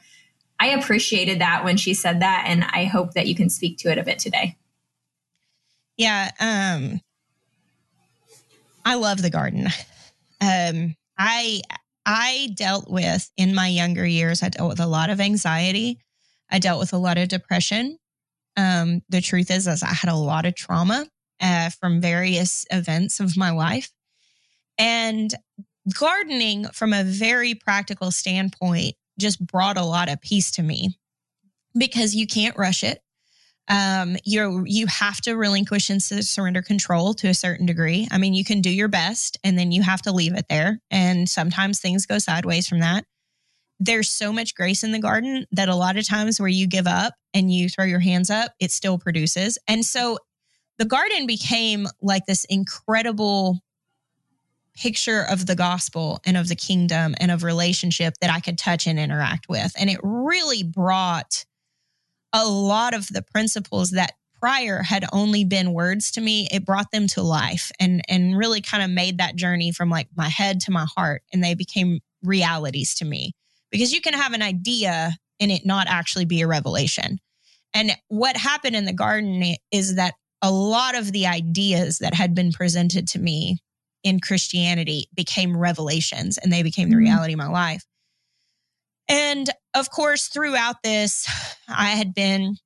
I 0.59 0.69
appreciated 0.69 1.41
that 1.41 1.65
when 1.65 1.77
she 1.77 1.95
said 1.95 2.21
that. 2.21 2.45
And 2.49 2.65
I 2.65 2.85
hope 2.85 3.15
that 3.15 3.27
you 3.27 3.35
can 3.35 3.49
speak 3.49 3.79
to 3.79 3.91
it 3.91 3.99
a 3.99 4.03
bit 4.03 4.19
today. 4.19 4.57
Yeah. 5.97 6.31
Um, 6.41 7.01
I 8.87 8.95
love 8.95 9.21
the 9.21 9.31
garden. 9.31 9.67
Um, 10.41 10.95
I, 11.19 11.61
I 12.07 12.51
dealt 12.55 12.89
with 12.89 13.31
in 13.37 13.55
my 13.55 13.67
younger 13.67 14.07
years, 14.07 14.43
I 14.43 14.49
dealt 14.49 14.69
with 14.69 14.81
a 14.81 14.87
lot 14.87 15.11
of 15.11 15.21
anxiety. 15.21 15.99
I 16.51 16.61
dealt 16.61 16.79
with 16.79 16.93
a 16.93 16.99
lot 16.99 17.19
of 17.19 17.29
depression. 17.29 17.99
Um, 18.57 19.03
the 19.09 19.21
truth 19.21 19.51
is, 19.51 19.67
is 19.67 19.83
I 19.83 19.89
had 19.89 20.09
a 20.09 20.15
lot 20.15 20.47
of 20.47 20.55
trauma 20.55 21.07
uh, 21.41 21.71
from 21.71 22.01
various 22.01 22.65
events 22.71 23.19
of 23.19 23.37
my 23.37 23.51
life. 23.51 23.91
And 24.79 25.35
gardening, 25.99 26.67
from 26.69 26.93
a 26.93 27.03
very 27.03 27.55
practical 27.55 28.13
standpoint, 28.13 28.95
just 29.19 29.45
brought 29.45 29.77
a 29.77 29.85
lot 29.85 30.09
of 30.09 30.21
peace 30.21 30.53
to 30.53 30.63
me 30.63 30.97
because 31.77 32.15
you 32.15 32.27
can't 32.27 32.57
rush 32.57 32.85
it. 32.85 33.01
Um, 33.69 34.17
you 34.25 34.65
you 34.67 34.87
have 34.87 35.21
to 35.23 35.35
relinquish 35.35 35.91
and 35.91 36.03
surrender 36.03 36.63
control 36.63 37.15
to 37.15 37.29
a 37.29 37.35
certain 37.35 37.67
degree. 37.67 38.07
I 38.11 38.19
mean, 38.19 38.35
you 38.35 38.45
can 38.45 38.61
do 38.61 38.71
your 38.71 38.89
best, 38.89 39.39
and 39.43 39.59
then 39.59 39.73
you 39.73 39.83
have 39.83 40.03
to 40.03 40.13
leave 40.13 40.35
it 40.35 40.47
there. 40.49 40.81
And 40.91 41.29
sometimes 41.29 41.81
things 41.81 42.07
go 42.07 42.19
sideways 42.19 42.69
from 42.69 42.81
that 42.81 43.05
there's 43.79 44.11
so 44.11 44.33
much 44.33 44.55
grace 44.55 44.83
in 44.83 44.93
the 44.93 44.99
garden 44.99 45.47
that 45.53 45.69
a 45.69 45.75
lot 45.75 45.97
of 45.97 46.07
times 46.07 46.41
where 46.41 46.49
you 46.49 46.67
give 46.67 46.87
up 46.87 47.15
and 47.35 47.53
you 47.53 47.69
throw 47.69 47.85
your 47.85 48.01
hands 48.01 48.31
up, 48.31 48.53
it 48.61 48.71
still 48.71 48.99
produces. 48.99 49.59
And 49.69 49.85
so 49.85 50.19
the 50.79 50.85
garden 50.85 51.27
became 51.27 51.87
like 52.01 52.27
this 52.27 52.45
incredible 52.45 53.61
picture 54.75 55.23
of 55.23 55.47
the 55.47 55.55
gospel 55.55 56.21
and 56.25 56.37
of 56.37 56.49
the 56.49 56.57
kingdom 56.57 57.15
and 57.19 57.31
of 57.31 57.43
relationship 57.43 58.15
that 58.21 58.31
I 58.31 58.41
could 58.41 58.59
touch 58.59 58.87
and 58.87 58.99
interact 58.99 59.49
with. 59.49 59.73
And 59.79 59.89
it 59.89 59.99
really 60.03 60.63
brought 60.63 61.45
a 62.37 62.49
lot 62.49 62.95
of 62.95 63.09
the 63.09 63.23
principles 63.23 63.91
that 63.93 64.13
prior 64.39 64.83
had 64.83 65.05
only 65.13 65.45
been 65.45 65.73
words 65.73 66.11
to 66.11 66.21
me 66.21 66.47
it 66.53 66.65
brought 66.65 66.91
them 66.91 67.07
to 67.07 67.23
life 67.23 67.73
and 67.81 68.03
and 68.09 68.37
really 68.37 68.61
kind 68.61 68.83
of 68.83 68.91
made 68.91 69.19
that 69.19 69.35
journey 69.35 69.73
from 69.73 69.89
like 69.89 70.09
my 70.15 70.29
head 70.29 70.61
to 70.61 70.71
my 70.71 70.87
heart 70.95 71.23
and 71.33 71.43
they 71.43 71.55
became 71.55 72.01
realities 72.23 72.95
to 72.95 73.05
me 73.05 73.33
because 73.71 73.93
you 73.93 74.01
can 74.01 74.15
have 74.15 74.33
an 74.33 74.43
idea 74.43 75.17
and 75.41 75.51
it 75.51 75.67
not 75.67 75.87
actually 75.89 76.25
be 76.25 76.41
a 76.41 76.47
revelation. 76.47 77.19
And 77.75 77.93
what 78.09 78.37
happened 78.37 78.77
in 78.77 78.85
the 78.85 78.93
garden 78.93 79.55
is 79.71 79.97
that 79.97 80.15
a 80.43 80.51
lot 80.51 80.95
of 80.95 81.13
the 81.13 81.27
ideas 81.27 81.99
that 81.99 82.15
had 82.15 82.35
been 82.35 82.53
presented 82.53 83.09
to 83.09 83.19
me 83.19 83.59
in 84.03 84.21
Christianity 84.21 85.09
became 85.15 85.57
revelations 85.57 86.39
and 86.39 86.53
they 86.53 86.63
became 86.63 86.89
the 86.89 86.97
mm-hmm. 86.97 87.05
reality 87.05 87.33
of 87.35 87.39
my 87.39 87.49
life. 87.49 87.85
And 89.09 89.49
of 89.75 89.91
course, 89.91 90.29
throughout 90.29 90.83
this, 90.83 91.29
I 91.69 91.91
had 91.91 92.15
been, 92.15 92.57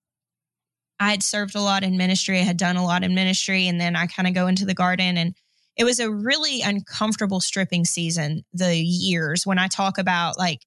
I 0.99 1.11
had 1.11 1.23
served 1.23 1.55
a 1.55 1.61
lot 1.61 1.83
in 1.83 1.97
ministry, 1.97 2.41
I 2.41 2.45
had 2.45 2.57
done 2.57 2.77
a 2.77 2.85
lot 2.85 3.05
in 3.05 3.15
ministry, 3.15 3.67
and 3.67 3.81
then 3.81 3.97
I 3.97 4.07
kind 4.07 4.29
of 4.29 4.35
go 4.35 4.47
into 4.47 4.65
the 4.65 4.75
garden 4.75 5.17
and 5.17 5.35
it 5.77 5.85
was 5.85 5.99
a 5.99 6.11
really 6.11 6.61
uncomfortable 6.61 7.41
stripping 7.41 7.87
season, 7.87 8.45
the 8.53 8.77
years 8.77 9.47
when 9.47 9.59
I 9.59 9.69
talk 9.69 9.97
about 9.97 10.39
like 10.39 10.67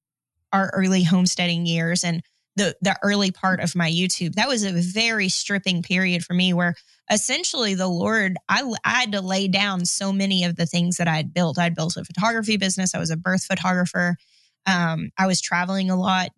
our 0.52 0.72
early 0.74 1.04
homesteading 1.04 1.66
years 1.66 2.04
and 2.04 2.24
the 2.56 2.76
the 2.82 2.98
early 3.04 3.32
part 3.32 3.60
of 3.60 3.76
my 3.76 3.90
YouTube. 3.90 4.34
That 4.34 4.48
was 4.48 4.64
a 4.64 4.72
very 4.72 5.30
stripping 5.30 5.84
period 5.84 6.24
for 6.24 6.34
me 6.34 6.54
where 6.54 6.76
essentially 7.12 7.76
the 7.76 7.88
Lord 7.88 8.38
I, 8.50 8.64
I 8.84 9.02
had 9.02 9.12
to 9.12 9.22
lay 9.22 9.48
down 9.48 9.86
so 9.86 10.12
many 10.12 10.44
of 10.46 10.56
the 10.56 10.66
things 10.66 10.98
that 10.98 11.08
I 11.08 11.16
had 11.16 11.34
built. 11.34 11.60
I'd 11.60 11.76
built 11.76 11.98
a 11.98 12.06
photography 12.06 12.58
business. 12.58 12.96
I 12.96 13.00
was 13.00 13.12
a 13.12 13.18
birth 13.18 13.44
photographer. 13.44 14.18
Um, 14.66 15.10
I 15.18 15.28
was 15.28 15.42
traveling 15.42 15.90
a 15.90 15.96
lot 15.96 16.30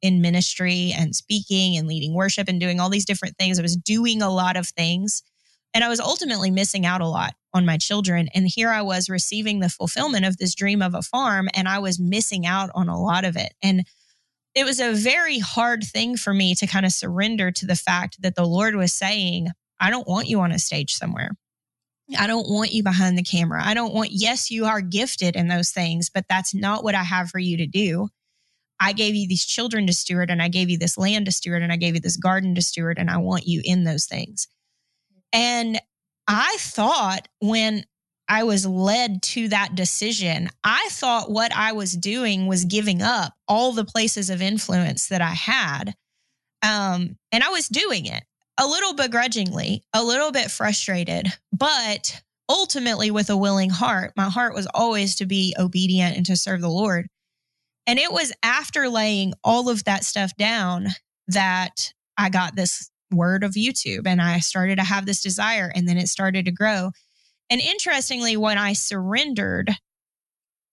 in 0.00 0.20
ministry 0.20 0.92
and 0.96 1.14
speaking 1.14 1.76
and 1.76 1.88
leading 1.88 2.14
worship 2.14 2.48
and 2.48 2.60
doing 2.60 2.78
all 2.78 2.88
these 2.88 3.04
different 3.04 3.36
things. 3.36 3.58
I 3.58 3.62
was 3.62 3.76
doing 3.76 4.22
a 4.22 4.30
lot 4.30 4.56
of 4.56 4.68
things 4.68 5.22
and 5.74 5.82
I 5.82 5.88
was 5.88 6.00
ultimately 6.00 6.50
missing 6.50 6.84
out 6.84 7.00
a 7.00 7.08
lot 7.08 7.34
on 7.54 7.66
my 7.66 7.76
children. 7.76 8.28
And 8.34 8.46
here 8.46 8.70
I 8.70 8.82
was 8.82 9.08
receiving 9.08 9.60
the 9.60 9.68
fulfillment 9.68 10.24
of 10.24 10.36
this 10.36 10.54
dream 10.54 10.82
of 10.82 10.94
a 10.94 11.02
farm, 11.02 11.48
and 11.54 11.68
I 11.68 11.78
was 11.78 11.98
missing 11.98 12.46
out 12.46 12.70
on 12.74 12.88
a 12.88 13.00
lot 13.00 13.24
of 13.24 13.36
it. 13.36 13.54
And 13.62 13.84
it 14.54 14.64
was 14.64 14.80
a 14.80 14.92
very 14.92 15.38
hard 15.38 15.82
thing 15.82 16.16
for 16.16 16.34
me 16.34 16.54
to 16.56 16.66
kind 16.66 16.84
of 16.84 16.92
surrender 16.92 17.50
to 17.50 17.66
the 17.66 17.76
fact 17.76 18.20
that 18.20 18.34
the 18.34 18.44
Lord 18.44 18.74
was 18.74 18.92
saying, 18.92 19.48
I 19.80 19.90
don't 19.90 20.06
want 20.06 20.28
you 20.28 20.40
on 20.40 20.52
a 20.52 20.58
stage 20.58 20.94
somewhere. 20.94 21.30
I 22.18 22.26
don't 22.26 22.48
want 22.48 22.72
you 22.72 22.82
behind 22.82 23.16
the 23.16 23.22
camera. 23.22 23.62
I 23.64 23.74
don't 23.74 23.94
want, 23.94 24.10
yes, 24.12 24.50
you 24.50 24.64
are 24.66 24.80
gifted 24.80 25.36
in 25.36 25.48
those 25.48 25.70
things, 25.70 26.10
but 26.12 26.24
that's 26.28 26.54
not 26.54 26.84
what 26.84 26.94
I 26.94 27.02
have 27.02 27.30
for 27.30 27.38
you 27.38 27.56
to 27.58 27.66
do. 27.66 28.08
I 28.80 28.92
gave 28.92 29.14
you 29.14 29.28
these 29.28 29.44
children 29.44 29.86
to 29.86 29.92
steward, 29.92 30.30
and 30.30 30.42
I 30.42 30.48
gave 30.48 30.68
you 30.68 30.78
this 30.78 30.98
land 30.98 31.26
to 31.26 31.32
steward, 31.32 31.62
and 31.62 31.72
I 31.72 31.76
gave 31.76 31.94
you 31.94 32.00
this 32.00 32.16
garden 32.16 32.54
to 32.56 32.62
steward, 32.62 32.98
and 32.98 33.10
I 33.10 33.18
want 33.18 33.46
you 33.46 33.60
in 33.64 33.84
those 33.84 34.06
things. 34.06 34.48
And 35.32 35.80
I 36.26 36.56
thought 36.58 37.28
when 37.40 37.84
I 38.28 38.44
was 38.44 38.66
led 38.66 39.22
to 39.22 39.48
that 39.48 39.74
decision, 39.74 40.48
I 40.64 40.88
thought 40.90 41.30
what 41.30 41.54
I 41.54 41.72
was 41.72 41.92
doing 41.92 42.46
was 42.46 42.64
giving 42.64 43.02
up 43.02 43.34
all 43.46 43.72
the 43.72 43.84
places 43.84 44.30
of 44.30 44.42
influence 44.42 45.08
that 45.08 45.20
I 45.20 45.32
had. 45.32 45.94
Um, 46.62 47.16
and 47.30 47.44
I 47.44 47.50
was 47.50 47.68
doing 47.68 48.06
it 48.06 48.22
a 48.58 48.66
little 48.66 48.94
begrudgingly, 48.94 49.82
a 49.92 50.02
little 50.02 50.32
bit 50.32 50.50
frustrated, 50.50 51.28
but 51.52 52.22
ultimately 52.48 53.10
with 53.10 53.30
a 53.30 53.36
willing 53.36 53.70
heart. 53.70 54.12
My 54.16 54.28
heart 54.28 54.54
was 54.54 54.68
always 54.74 55.16
to 55.16 55.26
be 55.26 55.54
obedient 55.58 56.16
and 56.16 56.26
to 56.26 56.36
serve 56.36 56.60
the 56.60 56.68
Lord. 56.68 57.06
And 57.86 57.98
it 57.98 58.12
was 58.12 58.32
after 58.42 58.88
laying 58.88 59.32
all 59.42 59.68
of 59.68 59.84
that 59.84 60.04
stuff 60.04 60.36
down 60.36 60.88
that 61.28 61.92
I 62.16 62.28
got 62.28 62.54
this 62.54 62.90
word 63.10 63.44
of 63.44 63.52
YouTube 63.52 64.06
and 64.06 64.20
I 64.20 64.38
started 64.38 64.76
to 64.76 64.84
have 64.84 65.06
this 65.06 65.22
desire 65.22 65.70
and 65.74 65.88
then 65.88 65.98
it 65.98 66.08
started 66.08 66.44
to 66.44 66.52
grow. 66.52 66.90
And 67.50 67.60
interestingly, 67.60 68.36
when 68.36 68.58
I 68.58 68.72
surrendered 68.72 69.74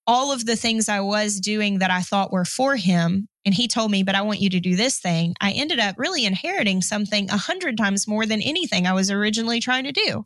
all 0.10 0.32
of 0.32 0.48
the 0.48 0.56
things 0.56 0.90
I 0.90 1.02
was 1.02 1.40
doing 1.40 1.78
that 1.80 1.92
I 1.92 2.02
thought 2.02 2.32
were 2.32 2.44
for 2.44 2.76
him, 2.76 3.28
and 3.46 3.54
he 3.54 3.68
told 3.68 3.92
me, 3.92 4.02
but 4.02 4.16
I 4.16 4.24
want 4.24 4.42
you 4.42 4.50
to 4.50 4.60
do 4.60 4.76
this 4.76 4.98
thing, 5.00 5.36
I 5.40 5.52
ended 5.52 5.78
up 5.78 6.00
really 6.00 6.26
inheriting 6.26 6.82
something 6.82 7.30
a 7.30 7.38
hundred 7.38 7.78
times 7.78 8.08
more 8.08 8.26
than 8.26 8.42
anything 8.42 8.88
I 8.88 8.94
was 8.94 9.12
originally 9.12 9.60
trying 9.60 9.84
to 9.84 9.92
do. 9.92 10.26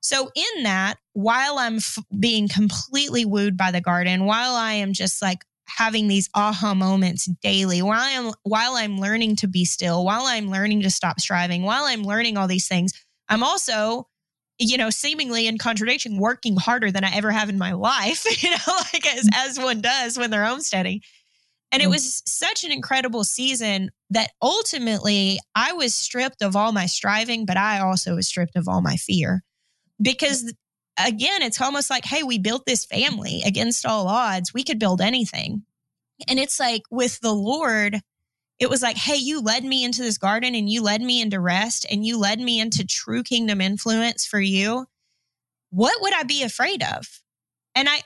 So, 0.00 0.32
in 0.34 0.64
that, 0.64 0.96
while 1.12 1.60
I'm 1.60 1.76
f- 1.76 1.98
being 2.18 2.48
completely 2.48 3.24
wooed 3.24 3.56
by 3.56 3.70
the 3.70 3.80
garden, 3.80 4.24
while 4.24 4.56
I 4.56 4.72
am 4.72 4.92
just 4.92 5.22
like 5.22 5.44
having 5.68 6.08
these 6.08 6.28
aha 6.34 6.74
moments 6.74 7.26
daily 7.40 7.82
while 7.82 8.02
I'm 8.02 8.34
while 8.42 8.74
I'm 8.74 8.98
learning 8.98 9.36
to 9.36 9.46
be 9.46 9.64
still, 9.64 10.04
while 10.04 10.24
I'm 10.24 10.50
learning 10.50 10.82
to 10.82 10.90
stop 10.90 11.20
striving, 11.20 11.62
while 11.62 11.84
I'm 11.84 12.02
learning 12.02 12.36
all 12.36 12.48
these 12.48 12.66
things, 12.66 12.92
I'm 13.28 13.44
also 13.44 14.08
you 14.58 14.76
know, 14.76 14.90
seemingly 14.90 15.46
in 15.46 15.58
contradiction, 15.58 16.18
working 16.18 16.56
harder 16.56 16.90
than 16.90 17.04
I 17.04 17.14
ever 17.14 17.30
have 17.30 17.48
in 17.48 17.58
my 17.58 17.72
life, 17.72 18.24
you 18.42 18.50
know, 18.50 18.78
like 18.92 19.06
as, 19.06 19.28
as 19.34 19.58
one 19.58 19.80
does 19.80 20.18
when 20.18 20.30
they're 20.30 20.44
homesteading. 20.44 21.00
And 21.72 21.82
it 21.82 21.86
mm. 21.86 21.92
was 21.92 22.22
such 22.26 22.62
an 22.62 22.70
incredible 22.70 23.24
season 23.24 23.90
that 24.10 24.30
ultimately 24.40 25.40
I 25.56 25.72
was 25.72 25.94
stripped 25.94 26.40
of 26.42 26.54
all 26.54 26.72
my 26.72 26.86
striving, 26.86 27.46
but 27.46 27.56
I 27.56 27.80
also 27.80 28.14
was 28.14 28.28
stripped 28.28 28.56
of 28.56 28.68
all 28.68 28.80
my 28.80 28.96
fear. 28.96 29.42
Because 30.00 30.54
again, 31.04 31.42
it's 31.42 31.60
almost 31.60 31.90
like, 31.90 32.04
hey, 32.04 32.22
we 32.22 32.38
built 32.38 32.64
this 32.66 32.84
family 32.84 33.42
against 33.44 33.84
all 33.84 34.06
odds. 34.06 34.54
We 34.54 34.62
could 34.62 34.78
build 34.78 35.00
anything. 35.00 35.64
And 36.28 36.38
it's 36.38 36.60
like 36.60 36.82
with 36.90 37.18
the 37.20 37.32
Lord, 37.32 38.00
it 38.58 38.70
was 38.70 38.82
like, 38.82 38.96
hey, 38.96 39.16
you 39.16 39.40
led 39.40 39.64
me 39.64 39.84
into 39.84 40.02
this 40.02 40.18
garden 40.18 40.54
and 40.54 40.68
you 40.68 40.82
led 40.82 41.02
me 41.02 41.20
into 41.20 41.40
rest 41.40 41.86
and 41.90 42.06
you 42.06 42.18
led 42.18 42.40
me 42.40 42.60
into 42.60 42.86
true 42.86 43.22
kingdom 43.22 43.60
influence 43.60 44.24
for 44.24 44.40
you. 44.40 44.86
What 45.70 46.00
would 46.00 46.14
I 46.14 46.22
be 46.22 46.42
afraid 46.42 46.82
of? 46.82 47.06
And 47.74 47.88
I, 47.88 48.00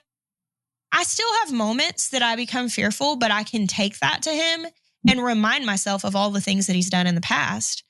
I 0.91 1.03
still 1.03 1.31
have 1.41 1.53
moments 1.53 2.09
that 2.11 2.23
I 2.23 2.35
become 2.35 2.71
fearful, 2.71 3.17
but 3.17 3.31
I 3.31 3.43
can 3.43 3.67
take 3.67 3.99
that 3.99 4.23
to 4.23 4.31
him 4.31 4.67
and 5.07 5.23
remind 5.23 5.67
myself 5.67 6.05
of 6.05 6.17
all 6.17 6.31
the 6.31 6.41
things 6.41 6.67
that 6.67 6.77
he's 6.77 6.91
done 6.91 7.07
in 7.07 7.15
the 7.15 7.21
past. 7.21 7.85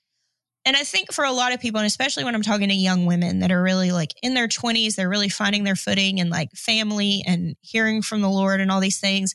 And 0.65 0.77
I 0.77 0.83
think 0.83 1.13
for 1.13 1.25
a 1.25 1.33
lot 1.33 1.55
of 1.55 1.61
people, 1.61 1.79
and 1.79 1.87
especially 1.87 2.25
when 2.25 2.35
I'm 2.35 2.43
talking 2.43 2.69
to 2.69 2.75
young 2.75 3.07
women 3.07 3.39
that 3.39 3.53
are 3.53 3.63
really 3.63 3.93
like 3.93 4.13
in 4.23 4.35
their 4.35 4.49
20s, 4.49 4.97
they're 4.97 5.09
really 5.09 5.29
finding 5.29 5.63
their 5.63 5.77
footing 5.77 6.21
and 6.21 6.29
like 6.29 6.51
family 6.53 7.23
and 7.27 7.55
hearing 7.61 8.03
from 8.03 8.21
the 8.21 8.29
Lord 8.29 8.61
and 8.61 8.71
all 8.71 8.81
these 8.81 8.99
things 8.99 9.35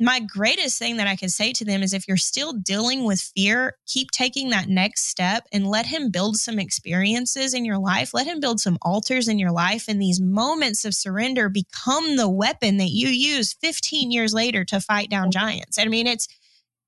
my 0.00 0.20
greatest 0.20 0.78
thing 0.78 0.96
that 0.98 1.08
I 1.08 1.16
can 1.16 1.28
say 1.28 1.52
to 1.54 1.64
them 1.64 1.82
is 1.82 1.92
if 1.92 2.06
you're 2.06 2.16
still 2.16 2.52
dealing 2.52 3.04
with 3.04 3.20
fear, 3.20 3.76
keep 3.86 4.12
taking 4.12 4.50
that 4.50 4.68
next 4.68 5.08
step 5.08 5.46
and 5.52 5.66
let 5.66 5.86
him 5.86 6.10
build 6.10 6.36
some 6.36 6.60
experiences 6.60 7.52
in 7.52 7.64
your 7.64 7.78
life. 7.78 8.14
Let 8.14 8.26
him 8.26 8.38
build 8.38 8.60
some 8.60 8.78
altars 8.80 9.26
in 9.26 9.40
your 9.40 9.50
life. 9.50 9.86
And 9.88 10.00
these 10.00 10.20
moments 10.20 10.84
of 10.84 10.94
surrender 10.94 11.48
become 11.48 12.16
the 12.16 12.28
weapon 12.28 12.76
that 12.76 12.90
you 12.90 13.08
use 13.08 13.54
15 13.54 14.12
years 14.12 14.32
later 14.32 14.64
to 14.66 14.80
fight 14.80 15.10
down 15.10 15.32
giants. 15.32 15.78
I 15.78 15.86
mean, 15.86 16.06
it's, 16.06 16.28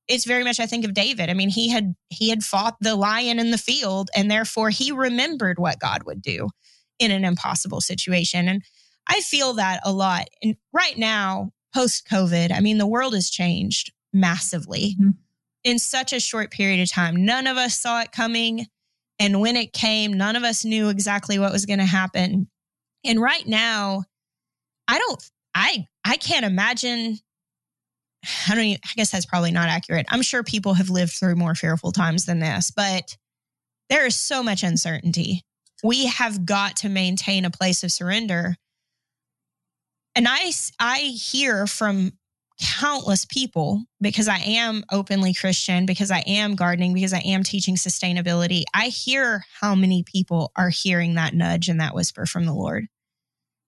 it's 0.07 0.25
very 0.25 0.45
much 0.45 0.61
I 0.61 0.67
think 0.67 0.85
of 0.85 0.95
David. 0.95 1.31
I 1.31 1.35
mean, 1.35 1.51
he 1.51 1.69
had 1.69 1.95
he 2.09 2.31
had 2.31 2.43
fought 2.43 2.77
the 2.81 2.97
lion 2.97 3.39
in 3.39 3.53
the 3.53 3.59
field 3.59 4.11
and 4.15 4.29
therefore 4.31 4.71
he 4.71 4.91
remembered 4.91 5.59
what 5.59 5.79
God 5.79 6.03
would 6.05 6.21
do 6.21 6.49
in 6.99 7.11
an 7.11 7.25
impossible 7.25 7.81
situation. 7.81 8.49
And 8.49 8.63
I 9.09 9.21
feel 9.21 9.55
that 9.55 9.81
a 9.85 9.93
lot. 9.93 10.27
And 10.43 10.57
right 10.73 10.99
now, 10.99 11.53
post 11.75 12.07
COVID, 12.09 12.53
I 12.53 12.61
mean, 12.61 12.79
the 12.79 12.87
world 12.87 13.15
has 13.15 13.31
changed 13.31 13.93
massively 14.13 14.97
mm-hmm. 15.01 15.11
in 15.65 15.79
such 15.79 16.13
a 16.13 16.21
short 16.21 16.51
period 16.51 16.81
of 16.83 16.91
time. 16.91 17.25
None 17.25 17.47
of 17.47 17.57
us 17.57 17.81
saw 17.81 18.01
it 18.01 18.13
coming. 18.13 18.67
And 19.19 19.41
when 19.41 19.57
it 19.57 19.73
came, 19.73 20.15
none 20.15 20.37
of 20.37 20.45
us 20.45 20.65
knew 20.65 20.89
exactly 20.89 21.39
what 21.39 21.53
was 21.53 21.67
going 21.67 21.79
to 21.79 21.85
happen. 21.85 22.49
And 23.05 23.21
right 23.21 23.47
now, 23.47 24.05
I 24.89 24.99
don't, 24.99 25.31
I, 25.55 25.87
I 26.05 26.17
can't 26.17 26.45
imagine. 26.45 27.19
I 28.49 28.55
don't 28.55 28.65
even, 28.65 28.81
I 28.85 28.93
guess 28.97 29.11
that's 29.11 29.27
probably 29.27 29.51
not 29.51 29.69
accurate. 29.69 30.07
I'm 30.09 30.23
sure 30.23 30.43
people 30.43 30.75
have 30.75 30.91
lived 30.91 31.13
through 31.13 31.37
more 31.37 31.55
fearful 31.55 31.93
times 31.93 32.27
than 32.27 32.41
this, 32.41 32.71
but 32.71 33.17
there 33.89 34.07
is 34.07 34.17
so 34.17 34.43
much 34.43 34.63
uncertainty. 34.63 35.43
We 35.83 36.07
have 36.07 36.45
got 36.45 36.77
to 36.77 36.89
maintain 36.89 37.45
a 37.45 37.51
place 37.51 37.83
of 37.83 37.93
surrender 37.93 38.57
and 40.15 40.27
I, 40.29 40.53
I 40.79 40.99
hear 40.99 41.67
from 41.67 42.13
countless 42.61 43.25
people 43.25 43.85
because 44.01 44.29
I 44.29 44.39
am 44.39 44.85
openly 44.93 45.33
Christian, 45.33 45.87
because 45.87 46.11
I 46.11 46.23
am 46.27 46.55
gardening, 46.55 46.93
because 46.93 47.15
I 47.15 47.21
am 47.21 47.43
teaching 47.43 47.77
sustainability. 47.77 48.65
I 48.75 48.87
hear 48.87 49.45
how 49.61 49.75
many 49.75 50.03
people 50.03 50.53
are 50.57 50.69
hearing 50.69 51.15
that 51.15 51.35
nudge 51.35 51.69
and 51.69 51.81
that 51.81 51.95
whisper 51.95 52.27
from 52.27 52.45
the 52.45 52.53
Lord. 52.53 52.87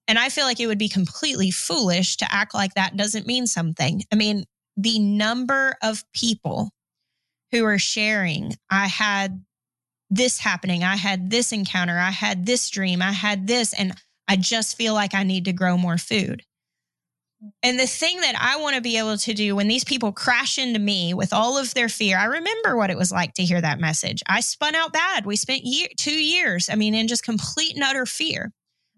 And 0.09 0.19
I 0.19 0.29
feel 0.29 0.45
like 0.45 0.61
it 0.61 0.67
would 0.67 0.79
be 0.79 0.89
completely 0.89 1.51
foolish 1.51 2.17
to 2.19 2.33
act 2.33 2.55
like 2.55 2.75
that 2.75 2.97
doesn't 2.97 3.27
mean 3.27 3.47
something. 3.47 4.03
I 4.13 4.17
mean, 4.17 4.45
the 4.77 4.99
number 4.99 5.75
of 5.83 6.05
people 6.13 6.71
who 7.51 7.65
are 7.65 7.79
sharing, 7.79 8.55
I 8.69 8.89
had 8.89 9.43
this 10.11 10.39
happening, 10.39 10.85
I 10.85 10.97
had 10.97 11.31
this 11.31 11.53
encounter, 11.53 11.99
I 11.99 12.11
had 12.11 12.45
this 12.45 12.69
dream, 12.69 13.01
I 13.01 13.13
had 13.13 13.47
this, 13.47 13.73
and 13.73 13.95
I 14.33 14.37
just 14.37 14.79
feel 14.79 14.95
like 14.95 15.15
I 15.15 15.25
need 15.25 15.45
to 15.45 15.53
grow 15.53 15.77
more 15.77 15.99
food. 15.99 16.43
And 17.63 17.79
the 17.79 17.87
thing 17.87 18.19
that 18.23 18.35
I 18.41 18.59
want 18.63 18.77
to 18.77 18.81
be 18.81 18.97
able 18.97 19.19
to 19.19 19.35
do 19.35 19.55
when 19.55 19.69
these 19.69 19.85
people 19.85 20.11
crash 20.11 20.57
into 20.57 20.79
me 20.79 21.13
with 21.13 21.35
all 21.35 21.59
of 21.59 21.75
their 21.75 21.91
fear, 21.91 22.17
I 22.17 22.25
remember 22.25 22.75
what 22.75 22.89
it 22.89 22.97
was 22.97 23.13
like 23.13 23.35
to 23.35 23.45
hear 23.45 23.61
that 23.61 23.79
message. 23.79 24.23
I 24.27 24.41
spun 24.41 24.75
out 24.75 24.91
bad. 24.91 25.27
We 25.27 25.37
spent 25.37 25.65
year, 25.65 25.89
two 25.99 26.15
years, 26.15 26.71
I 26.71 26.77
mean, 26.77 26.95
in 26.95 27.09
just 27.09 27.25
complete 27.25 27.75
and 27.75 27.85
utter 27.85 28.07
fear. 28.07 28.53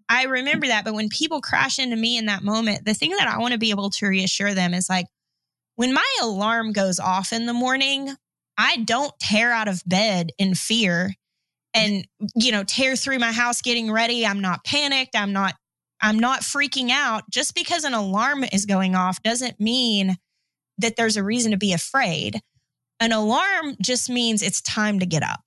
I 0.07 0.23
remember 0.23 0.67
that. 0.67 0.85
But 0.85 0.93
when 0.93 1.09
people 1.09 1.41
crash 1.41 1.79
into 1.79 1.97
me 1.97 2.17
in 2.17 2.27
that 2.27 2.43
moment, 2.43 2.85
the 2.85 2.93
thing 2.93 3.11
that 3.17 3.27
I 3.27 3.37
want 3.39 3.51
to 3.51 3.59
be 3.59 3.71
able 3.71 3.89
to 3.89 4.07
reassure 4.07 4.53
them 4.53 4.73
is 4.73 4.87
like, 4.89 5.07
when 5.75 5.93
my 5.93 6.15
alarm 6.21 6.71
goes 6.71 6.97
off 6.97 7.33
in 7.33 7.45
the 7.45 7.53
morning, 7.53 8.15
I 8.57 8.77
don't 8.77 9.11
tear 9.19 9.51
out 9.51 9.67
of 9.67 9.83
bed 9.85 10.29
in 10.37 10.55
fear 10.55 11.11
and 11.75 12.07
you 12.35 12.51
know 12.51 12.63
tear 12.63 12.95
through 12.95 13.19
my 13.19 13.31
house 13.31 13.61
getting 13.61 13.91
ready. 13.91 14.25
I'm 14.25 14.39
not 14.39 14.63
panicked. 14.63 15.15
I'm 15.15 15.33
not 15.33 15.55
i'm 16.01 16.17
not 16.17 16.41
freaking 16.41 16.89
out. 16.89 17.29
Just 17.29 17.53
because 17.53 17.83
an 17.83 17.93
alarm 17.93 18.43
is 18.51 18.65
going 18.65 18.95
off 18.95 19.21
doesn't 19.21 19.59
mean 19.59 20.15
that 20.79 20.95
there's 20.95 21.17
a 21.17 21.23
reason 21.23 21.51
to 21.51 21.57
be 21.57 21.73
afraid. 21.73 22.39
An 22.99 23.11
alarm 23.11 23.75
just 23.81 24.09
means 24.09 24.41
it's 24.41 24.61
time 24.61 24.99
to 24.99 25.05
get 25.05 25.21
up. 25.21 25.41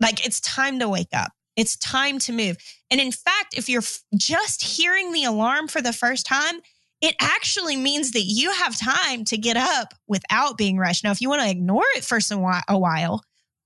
Like 0.00 0.24
it's 0.24 0.40
time 0.40 0.78
to 0.78 0.88
wake 0.88 1.12
up. 1.12 1.32
It's 1.56 1.76
time 1.76 2.18
to 2.20 2.32
move. 2.32 2.56
And 2.90 3.00
in 3.00 3.12
fact 3.12 3.54
if 3.56 3.68
you're 3.68 3.82
just 4.16 4.62
hearing 4.62 5.12
the 5.12 5.24
alarm 5.24 5.68
for 5.68 5.82
the 5.82 5.92
first 5.92 6.26
time 6.26 6.60
it 7.02 7.14
actually 7.20 7.76
means 7.76 8.12
that 8.12 8.22
you 8.22 8.50
have 8.52 8.78
time 8.78 9.22
to 9.22 9.36
get 9.36 9.58
up 9.58 9.92
without 10.08 10.56
being 10.56 10.78
rushed. 10.78 11.04
Now 11.04 11.10
if 11.10 11.20
you 11.20 11.28
want 11.28 11.42
to 11.42 11.50
ignore 11.50 11.84
it 11.94 12.04
for 12.04 12.20
some 12.20 12.42
a 12.68 12.78
while 12.78 13.22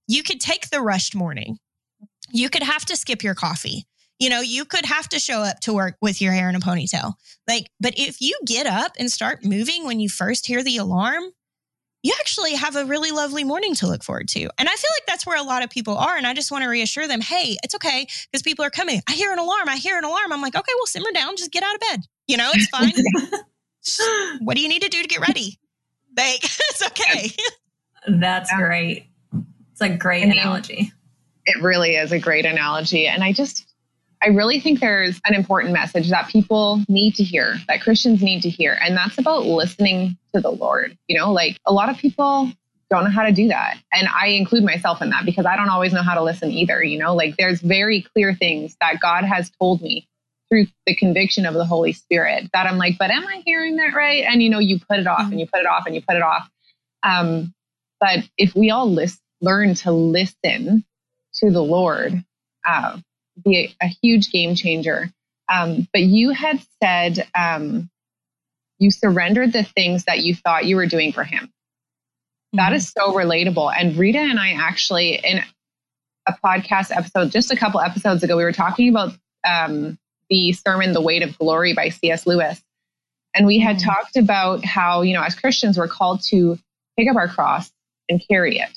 you 0.09 0.25
could 0.25 0.41
take 0.41 0.71
the 0.71 0.81
rushed 0.81 1.15
morning 1.15 1.59
you 2.33 2.49
could 2.49 2.63
have 2.63 2.85
to 2.87 2.97
skip 2.97 3.23
your 3.23 3.35
coffee. 3.35 3.87
You 4.19 4.29
know, 4.29 4.41
you 4.41 4.65
could 4.65 4.85
have 4.85 5.09
to 5.11 5.19
show 5.19 5.41
up 5.41 5.61
to 5.61 5.73
work 5.73 5.97
with 6.03 6.21
your 6.21 6.33
hair 6.33 6.49
in 6.51 6.55
a 6.55 6.61
ponytail. 6.61 7.15
Like, 7.49 7.71
but 7.81 7.95
if 7.97 8.21
you 8.21 8.39
get 8.45 8.67
up 8.67 8.93
and 8.99 9.11
start 9.11 9.45
moving 9.45 9.87
when 9.87 9.99
you 9.99 10.09
first 10.11 10.47
hear 10.47 10.63
the 10.63 10.77
alarm, 10.77 11.25
you 12.03 12.13
actually 12.19 12.55
have 12.55 12.77
a 12.77 12.85
really 12.85 13.11
lovely 13.11 13.45
morning 13.45 13.75
to 13.77 13.87
look 13.87 14.03
forward 14.03 14.29
to. 14.29 14.49
And 14.59 14.69
I 14.69 14.75
feel 14.75 14.91
like 14.97 15.07
that's 15.07 15.27
where 15.27 15.39
a 15.39 15.43
lot 15.43 15.63
of 15.63 15.71
people 15.71 15.97
are. 15.97 16.17
And 16.17 16.27
I 16.27 16.35
just 16.35 16.51
want 16.51 16.65
to 16.65 16.71
reassure 16.71 17.07
them, 17.07 17.21
hey, 17.21 17.57
it's 17.63 17.75
okay 17.75 18.07
because 18.31 18.43
people 18.43 18.65
are 18.65 18.71
coming. 18.71 19.03
I 19.09 19.13
hear 19.13 19.33
an 19.33 19.39
alarm. 19.39 19.69
I 19.69 19.77
hear 19.77 19.99
an 19.99 20.05
alarm. 20.05 20.33
I'm 20.33 20.41
like, 20.41 20.57
okay, 20.57 20.73
well, 20.77 20.87
simmer 20.87 21.13
down. 21.13 21.37
Just 21.37 21.53
get 21.53 21.63
out 21.63 21.75
of 21.75 21.81
bed. 21.81 22.01
You 22.27 22.37
know, 22.37 22.51
it's 22.55 22.69
fine. 22.69 22.93
what 24.41 24.57
do 24.57 24.63
you 24.63 24.69
need 24.69 24.83
to 24.83 24.89
do 24.89 25.03
to 25.03 25.09
get 25.09 25.21
ready? 25.21 25.59
Like, 26.17 26.43
it's 26.45 26.87
okay. 26.87 27.33
That's 28.07 28.53
great. 28.53 29.07
It's 29.73 29.81
a 29.81 29.91
great 29.91 30.25
analogy. 30.25 30.93
It 31.47 31.63
really 31.63 31.97
is 31.97 32.13
a 32.13 32.19
great 32.19 32.47
analogy. 32.47 33.07
And 33.07 33.25
I 33.25 33.33
just, 33.33 33.67
I 34.23 34.29
really 34.29 34.61
think 34.61 34.81
there's 34.81 35.21
an 35.25 35.35
important 35.35 35.73
message 35.73 36.11
that 36.11 36.29
people 36.29 36.85
need 36.89 37.15
to 37.17 37.25
hear, 37.25 37.57
that 37.69 37.83
Christians 37.83 38.23
need 38.23 38.43
to 38.43 38.51
hear. 38.51 38.79
And 38.83 38.97
that's 38.97 39.19
about 39.19 39.47
listening 39.47 40.17
to 40.35 40.41
the 40.41 40.51
Lord. 40.51 40.97
You 41.09 41.19
know, 41.19 41.33
like 41.33 41.57
a 41.67 41.73
lot 41.73 41.89
of 41.89 41.97
people 41.97 42.53
don't 42.91 43.05
know 43.05 43.11
how 43.11 43.23
to 43.23 43.33
do 43.33 43.49
that. 43.49 43.79
And 43.93 44.09
I 44.09 44.29
include 44.29 44.65
myself 44.65 45.01
in 45.01 45.11
that 45.11 45.25
because 45.25 45.47
I 45.47 45.57
don't 45.57 45.71
always 45.71 45.93
know 45.93 46.03
how 46.03 46.15
to 46.15 46.23
listen 46.23 46.51
either. 46.51 46.83
You 46.83 46.99
know, 46.99 47.15
like 47.15 47.37
there's 47.37 47.61
very 47.61 48.03
clear 48.03 48.35
things 48.35 48.77
that 48.81 49.01
God 49.01 49.25
has 49.25 49.51
told 49.61 49.81
me 49.81 50.09
through 50.51 50.67
the 50.87 50.97
conviction 50.97 51.47
of 51.47 51.55
the 51.55 51.65
Holy 51.65 51.93
Spirit 51.93 52.51
that 52.53 52.67
I'm 52.67 52.77
like, 52.77 52.99
but 52.99 53.11
am 53.11 53.27
I 53.27 53.43
hearing 53.47 53.77
that 53.77 53.95
right? 53.95 54.25
And 54.25 54.43
you 54.43 54.51
know, 54.51 54.59
you 54.59 54.81
put 54.81 54.99
it 54.99 55.07
off 55.07 55.31
and 55.31 55.39
you 55.39 55.47
put 55.47 55.61
it 55.61 55.67
off 55.67 55.85
and 55.87 55.95
you 55.95 56.03
put 56.03 56.17
it 56.17 56.23
off. 56.23 56.51
Um, 57.05 57.55
but 58.01 58.29
if 58.37 58.55
we 58.57 58.71
all 58.71 58.91
list, 58.91 59.21
learn 59.41 59.75
to 59.75 59.93
listen 59.93 60.85
to 61.41 61.51
the 61.51 61.63
Lord 61.63 62.25
uh, 62.67 62.99
be 63.45 63.75
a, 63.81 63.87
a, 63.87 63.89
huge 64.03 64.31
game 64.31 64.55
changer. 64.55 65.11
Um, 65.53 65.89
but 65.93 66.03
you 66.03 66.31
had 66.31 66.61
said 66.83 67.27
um, 67.35 67.91
you 68.79 68.91
surrendered 68.91 69.53
the 69.53 69.65
things 69.65 70.05
that 70.05 70.21
you 70.21 70.35
thought 70.35 70.67
you 70.67 70.77
were 70.77 70.87
doing 70.87 71.13
for 71.13 71.25
Him. 71.25 71.45
Mm-hmm. 71.45 72.57
That 72.59 72.73
is 72.73 72.89
so 72.89 73.13
relatable. 73.13 73.73
And 73.77 73.97
Rita 73.97 74.19
and 74.19 74.39
I 74.39 74.53
actually, 74.53 75.15
in 75.15 75.41
a 76.27 76.33
podcast 76.45 76.95
episode 76.95 77.31
just 77.31 77.51
a 77.51 77.57
couple 77.57 77.81
episodes 77.81 78.23
ago, 78.23 78.37
we 78.37 78.45
were 78.45 78.53
talking 78.53 78.89
about 78.89 79.13
um, 79.47 79.99
the 80.29 80.53
sermon, 80.53 80.93
The 80.93 81.01
Weight 81.01 81.23
of 81.23 81.37
Glory 81.39 81.75
by 81.75 81.89
C.S. 81.89 82.27
Lewis. 82.27 82.63
And 83.35 83.47
we 83.47 83.59
had 83.59 83.77
mm-hmm. 83.77 83.89
talked 83.89 84.17
about 84.17 84.65
how, 84.65 85.03
you 85.03 85.15
know, 85.15 85.23
as 85.23 85.35
Christians, 85.35 85.79
we're 85.79 85.89
called 85.89 86.23
to 86.31 86.59
pick 86.99 87.09
up 87.09 87.17
our 87.17 87.29
cross 87.29 87.71
and 88.09 88.23
carry 88.29 88.59
it. 88.59 88.71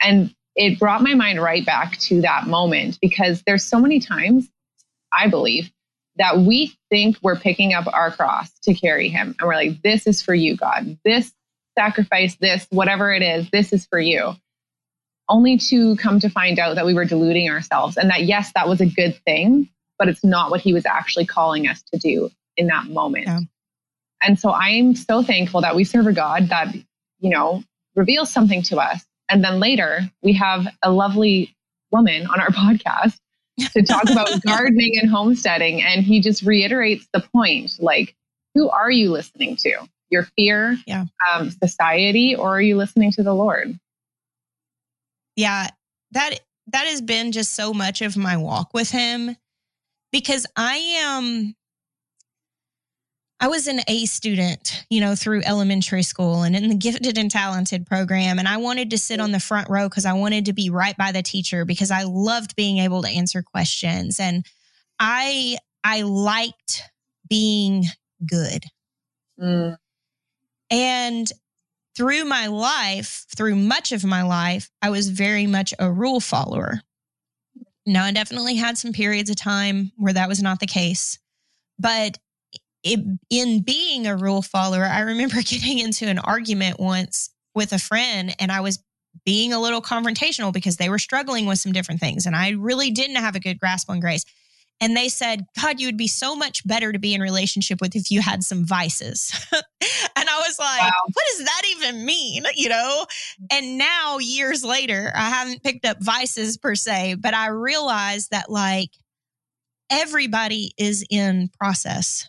And 0.00 0.34
it 0.58 0.78
brought 0.78 1.02
my 1.02 1.14
mind 1.14 1.40
right 1.40 1.64
back 1.64 1.96
to 1.98 2.20
that 2.22 2.48
moment 2.48 2.98
because 3.00 3.42
there's 3.46 3.64
so 3.64 3.78
many 3.78 4.00
times, 4.00 4.50
I 5.12 5.28
believe, 5.28 5.70
that 6.16 6.38
we 6.38 6.76
think 6.90 7.16
we're 7.22 7.38
picking 7.38 7.74
up 7.74 7.86
our 7.86 8.10
cross 8.10 8.50
to 8.64 8.74
carry 8.74 9.08
him. 9.08 9.36
And 9.38 9.46
we're 9.46 9.54
like, 9.54 9.80
this 9.82 10.04
is 10.08 10.20
for 10.20 10.34
you, 10.34 10.56
God. 10.56 10.98
This 11.04 11.32
sacrifice, 11.78 12.34
this, 12.40 12.66
whatever 12.70 13.12
it 13.12 13.22
is, 13.22 13.48
this 13.50 13.72
is 13.72 13.86
for 13.86 14.00
you. 14.00 14.32
Only 15.28 15.58
to 15.70 15.94
come 15.94 16.18
to 16.18 16.28
find 16.28 16.58
out 16.58 16.74
that 16.74 16.86
we 16.86 16.94
were 16.94 17.04
deluding 17.04 17.48
ourselves 17.48 17.96
and 17.96 18.10
that, 18.10 18.24
yes, 18.24 18.50
that 18.56 18.68
was 18.68 18.80
a 18.80 18.86
good 18.86 19.16
thing, 19.24 19.68
but 19.96 20.08
it's 20.08 20.24
not 20.24 20.50
what 20.50 20.60
he 20.60 20.72
was 20.72 20.86
actually 20.86 21.26
calling 21.26 21.68
us 21.68 21.82
to 21.92 21.98
do 22.00 22.30
in 22.56 22.66
that 22.66 22.86
moment. 22.86 23.26
Yeah. 23.28 23.40
And 24.20 24.40
so 24.40 24.50
I'm 24.52 24.96
so 24.96 25.22
thankful 25.22 25.60
that 25.60 25.76
we 25.76 25.84
serve 25.84 26.08
a 26.08 26.12
God 26.12 26.48
that, 26.48 26.74
you 27.20 27.30
know, 27.30 27.62
reveals 27.94 28.32
something 28.32 28.62
to 28.62 28.78
us. 28.78 29.04
And 29.28 29.44
then 29.44 29.60
later 29.60 30.10
we 30.22 30.32
have 30.34 30.66
a 30.82 30.90
lovely 30.90 31.54
woman 31.92 32.26
on 32.26 32.40
our 32.40 32.48
podcast 32.50 33.18
to 33.72 33.82
talk 33.82 34.04
about 34.10 34.42
gardening 34.42 34.98
and 35.00 35.10
homesteading. 35.10 35.82
And 35.82 36.04
he 36.04 36.20
just 36.20 36.42
reiterates 36.42 37.06
the 37.12 37.20
point 37.20 37.72
like, 37.78 38.14
who 38.54 38.68
are 38.68 38.90
you 38.90 39.10
listening 39.10 39.56
to? 39.56 39.76
Your 40.10 40.26
fear, 40.36 40.78
yeah. 40.86 41.04
um, 41.30 41.50
society, 41.50 42.34
or 42.34 42.56
are 42.56 42.62
you 42.62 42.76
listening 42.76 43.12
to 43.12 43.22
the 43.22 43.34
Lord? 43.34 43.78
Yeah, 45.36 45.68
that 46.12 46.40
that 46.68 46.86
has 46.86 47.02
been 47.02 47.30
just 47.30 47.54
so 47.54 47.74
much 47.74 48.00
of 48.00 48.16
my 48.16 48.36
walk 48.38 48.72
with 48.72 48.90
him 48.90 49.36
because 50.10 50.46
I 50.56 50.76
am 50.76 51.54
I 53.40 53.48
was 53.48 53.68
an 53.68 53.80
A 53.86 54.04
student, 54.06 54.84
you 54.90 55.00
know, 55.00 55.14
through 55.14 55.42
elementary 55.44 56.02
school 56.02 56.42
and 56.42 56.56
in 56.56 56.68
the 56.68 56.74
gifted 56.74 57.16
and 57.18 57.30
talented 57.30 57.86
program. 57.86 58.38
And 58.38 58.48
I 58.48 58.56
wanted 58.56 58.90
to 58.90 58.98
sit 58.98 59.20
on 59.20 59.30
the 59.30 59.38
front 59.38 59.70
row 59.70 59.88
because 59.88 60.06
I 60.06 60.14
wanted 60.14 60.46
to 60.46 60.52
be 60.52 60.70
right 60.70 60.96
by 60.96 61.12
the 61.12 61.22
teacher 61.22 61.64
because 61.64 61.92
I 61.92 62.02
loved 62.02 62.56
being 62.56 62.78
able 62.78 63.02
to 63.02 63.08
answer 63.08 63.42
questions. 63.42 64.18
And 64.18 64.44
I, 64.98 65.58
I 65.84 66.02
liked 66.02 66.82
being 67.28 67.84
good. 68.28 68.64
Mm. 69.40 69.76
And 70.70 71.32
through 71.96 72.24
my 72.24 72.48
life, 72.48 73.24
through 73.36 73.54
much 73.54 73.92
of 73.92 74.04
my 74.04 74.22
life, 74.22 74.68
I 74.82 74.90
was 74.90 75.08
very 75.10 75.46
much 75.46 75.72
a 75.78 75.90
rule 75.90 76.20
follower. 76.20 76.80
Now, 77.86 78.04
I 78.04 78.10
definitely 78.12 78.56
had 78.56 78.76
some 78.76 78.92
periods 78.92 79.30
of 79.30 79.36
time 79.36 79.92
where 79.96 80.12
that 80.12 80.28
was 80.28 80.42
not 80.42 80.58
the 80.58 80.66
case. 80.66 81.18
But 81.78 82.18
it, 82.82 83.00
in 83.30 83.62
being 83.62 84.06
a 84.06 84.16
rule 84.16 84.42
follower, 84.42 84.84
I 84.84 85.00
remember 85.00 85.36
getting 85.44 85.78
into 85.78 86.06
an 86.06 86.18
argument 86.18 86.78
once 86.78 87.30
with 87.54 87.72
a 87.72 87.78
friend 87.78 88.34
and 88.38 88.52
I 88.52 88.60
was 88.60 88.82
being 89.24 89.52
a 89.52 89.60
little 89.60 89.82
confrontational 89.82 90.52
because 90.52 90.76
they 90.76 90.88
were 90.88 90.98
struggling 90.98 91.46
with 91.46 91.58
some 91.58 91.72
different 91.72 92.00
things 92.00 92.26
and 92.26 92.36
I 92.36 92.50
really 92.50 92.90
didn't 92.90 93.16
have 93.16 93.34
a 93.34 93.40
good 93.40 93.58
grasp 93.58 93.90
on 93.90 94.00
grace. 94.00 94.24
And 94.80 94.96
they 94.96 95.08
said, 95.08 95.44
God, 95.60 95.80
you 95.80 95.88
would 95.88 95.96
be 95.96 96.06
so 96.06 96.36
much 96.36 96.66
better 96.66 96.92
to 96.92 97.00
be 97.00 97.12
in 97.12 97.20
relationship 97.20 97.80
with 97.80 97.96
if 97.96 98.12
you 98.12 98.20
had 98.20 98.44
some 98.44 98.64
vices. 98.64 99.32
and 99.52 99.62
I 100.16 100.38
was 100.46 100.56
like, 100.58 100.80
wow. 100.80 100.90
what 101.12 101.24
does 101.32 101.44
that 101.44 101.62
even 101.76 102.04
mean? 102.04 102.44
You 102.54 102.68
know? 102.68 103.06
And 103.50 103.76
now, 103.76 104.18
years 104.18 104.62
later, 104.62 105.10
I 105.16 105.30
haven't 105.30 105.64
picked 105.64 105.84
up 105.84 105.96
vices 106.00 106.58
per 106.58 106.76
se, 106.76 107.16
but 107.16 107.34
I 107.34 107.48
realized 107.48 108.30
that 108.30 108.50
like 108.50 108.90
everybody 109.90 110.72
is 110.78 111.04
in 111.10 111.50
process. 111.58 112.28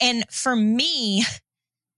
And 0.00 0.24
for 0.30 0.56
me, 0.56 1.24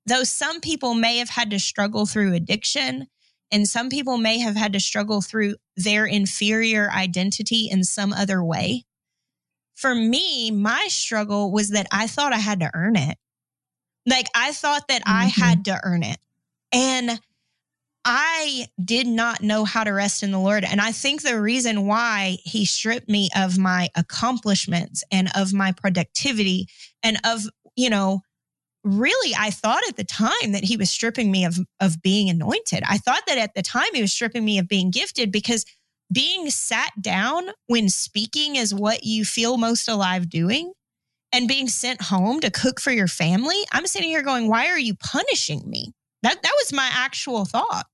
though 0.07 0.25
some 0.25 0.61
people 0.61 0.95
may 0.95 1.19
have 1.19 1.31
had 1.31 1.51
to 1.51 1.59
struggle 1.59 2.07
through 2.07 2.35
addiction, 2.35 3.07
and 3.51 3.69
some 3.69 3.89
people 3.89 4.19
may 4.19 4.39
have 4.39 4.57
had 4.57 4.73
to 4.73 4.81
struggle 4.81 5.21
through 5.21 5.57
their 5.77 6.07
inferior 6.07 6.91
identity 6.91 7.69
in 7.71 7.85
some 7.85 8.13
other 8.13 8.43
way. 8.43 8.85
For 9.75 9.95
me, 9.95 10.51
my 10.51 10.87
struggle 10.89 11.53
was 11.53 11.71
that 11.71 11.87
I 11.93 12.07
thought 12.07 12.33
I 12.33 12.39
had 12.39 12.61
to 12.61 12.71
earn 12.75 12.97
it. 12.97 13.19
Like 14.07 14.27
I 14.35 14.53
thought 14.53 14.89
that 14.89 15.03
mm-hmm. 15.03 15.19
I 15.19 15.25
had 15.27 15.65
to 15.67 15.81
earn 15.85 16.03
it. 16.03 16.19
And 16.73 17.21
I 18.05 18.67
did 18.83 19.07
not 19.07 19.43
know 19.43 19.65
how 19.65 19.85
to 19.85 19.93
rest 19.93 20.23
in 20.23 20.33
the 20.33 20.39
Lord. 20.39 20.65
And 20.65 20.81
I 20.81 20.91
think 20.91 21.23
the 21.23 21.41
reason 21.41 21.87
why 21.87 22.39
he 22.43 22.65
stripped 22.65 23.09
me 23.09 23.29
of 23.37 23.59
my 23.59 23.91
accomplishments 23.95 25.05
and 25.13 25.29
of 25.37 25.53
my 25.53 25.73
productivity 25.73 26.69
and 27.03 27.19
of 27.25 27.43
you 27.77 27.91
know, 27.91 28.21
really 28.85 29.35
I 29.39 29.51
thought 29.51 29.83
at 29.89 29.97
the 29.97 30.05
time 30.05 30.53
that 30.53 30.65
he 30.65 30.77
was 30.77 30.91
stripping 30.91 31.31
me 31.31 31.45
of 31.45 31.59
of 31.81 32.03
being 32.03 32.29
anointed. 32.29 32.83
I 32.89 32.99
thought 32.99 33.23
that 33.27 33.39
at 33.39 33.55
the 33.55 33.63
time 33.63 33.95
he 33.95 34.01
was 34.01 34.13
stripping 34.13 34.45
me 34.45 34.59
of 34.59 34.69
being 34.69 34.91
gifted 34.91 35.31
because 35.31 35.65
being 36.13 36.51
sat 36.51 36.91
down 37.01 37.45
when 37.69 37.89
speaking 37.89 38.57
is 38.57 38.75
what 38.75 39.05
you 39.05 39.25
feel 39.25 39.57
most 39.57 39.89
alive 39.89 40.29
doing 40.29 40.73
and 41.33 41.49
being 41.49 41.69
sent 41.69 42.03
home 42.03 42.41
to 42.41 42.51
cook 42.51 42.81
for 42.81 42.91
your 42.91 43.09
family, 43.09 43.57
I'm 43.73 43.87
sitting 43.87 44.11
here 44.11 44.23
going, 44.23 44.49
why 44.49 44.67
are 44.67 44.79
you 44.79 44.95
punishing 44.95 45.63
me? 45.69 45.93
That 46.23 46.43
that 46.43 46.53
was 46.61 46.73
my 46.73 46.89
actual 46.93 47.45
thought. 47.45 47.87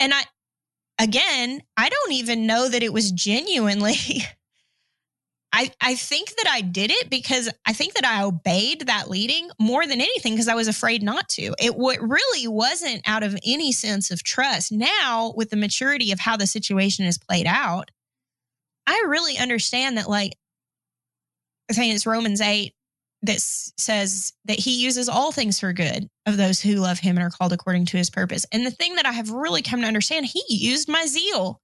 And 0.00 0.14
I 0.14 0.22
again, 0.98 1.62
I 1.76 1.88
don't 1.88 2.12
even 2.12 2.46
know 2.46 2.68
that 2.68 2.82
it 2.82 2.92
was 2.92 3.10
genuinely 3.10 3.96
I, 5.52 5.70
I 5.80 5.94
think 5.94 6.34
that 6.36 6.48
I 6.50 6.60
did 6.60 6.90
it 6.90 7.08
because 7.08 7.48
I 7.64 7.72
think 7.72 7.94
that 7.94 8.04
I 8.04 8.22
obeyed 8.22 8.82
that 8.86 9.08
leading 9.08 9.48
more 9.58 9.86
than 9.86 10.00
anything 10.00 10.34
because 10.34 10.48
I 10.48 10.54
was 10.54 10.68
afraid 10.68 11.02
not 11.02 11.28
to. 11.30 11.54
It 11.58 11.72
w- 11.72 11.98
really 12.00 12.48
wasn't 12.48 13.08
out 13.08 13.22
of 13.22 13.38
any 13.46 13.72
sense 13.72 14.10
of 14.10 14.22
trust. 14.22 14.72
Now, 14.72 15.32
with 15.36 15.50
the 15.50 15.56
maturity 15.56 16.12
of 16.12 16.20
how 16.20 16.36
the 16.36 16.46
situation 16.46 17.06
is 17.06 17.16
played 17.16 17.46
out, 17.46 17.90
I 18.86 19.04
really 19.08 19.38
understand 19.38 19.96
that, 19.96 20.08
like, 20.08 20.34
I 21.70 21.74
think 21.74 21.94
it's 21.94 22.06
Romans 22.06 22.40
8 22.40 22.72
that 23.22 23.40
says 23.40 24.32
that 24.44 24.58
he 24.58 24.82
uses 24.82 25.08
all 25.08 25.32
things 25.32 25.58
for 25.58 25.72
good 25.72 26.08
of 26.26 26.36
those 26.36 26.60
who 26.60 26.76
love 26.76 26.98
him 26.98 27.16
and 27.16 27.24
are 27.24 27.30
called 27.30 27.52
according 27.52 27.86
to 27.86 27.96
his 27.96 28.10
purpose. 28.10 28.46
And 28.52 28.64
the 28.64 28.70
thing 28.70 28.96
that 28.96 29.06
I 29.06 29.12
have 29.12 29.30
really 29.30 29.62
come 29.62 29.80
to 29.80 29.86
understand, 29.86 30.26
he 30.26 30.42
used 30.48 30.88
my 30.88 31.06
zeal 31.06 31.60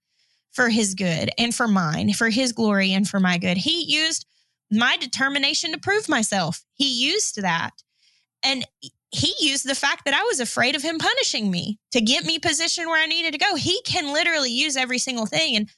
for 0.52 0.68
his 0.68 0.94
good 0.94 1.30
and 1.38 1.54
for 1.54 1.66
mine, 1.66 2.12
for 2.12 2.28
his 2.28 2.52
glory 2.52 2.92
and 2.92 3.08
for 3.08 3.20
my 3.20 3.38
good. 3.38 3.56
He 3.56 3.84
used 3.84 4.26
my 4.70 4.96
determination 4.98 5.72
to 5.72 5.78
prove 5.78 6.08
myself. 6.08 6.64
He 6.74 6.88
used 6.88 7.40
that. 7.42 7.72
And 8.44 8.66
he 9.10 9.34
used 9.38 9.68
the 9.68 9.74
fact 9.74 10.06
that 10.06 10.14
I 10.14 10.22
was 10.22 10.40
afraid 10.40 10.74
of 10.74 10.82
him 10.82 10.98
punishing 10.98 11.50
me 11.50 11.78
to 11.92 12.00
get 12.00 12.24
me 12.24 12.38
positioned 12.38 12.88
where 12.88 13.02
I 13.02 13.06
needed 13.06 13.32
to 13.32 13.38
go. 13.38 13.54
He 13.54 13.80
can 13.82 14.12
literally 14.12 14.50
use 14.50 14.76
every 14.76 14.98
single 14.98 15.26
thing. 15.26 15.56
And 15.56 15.68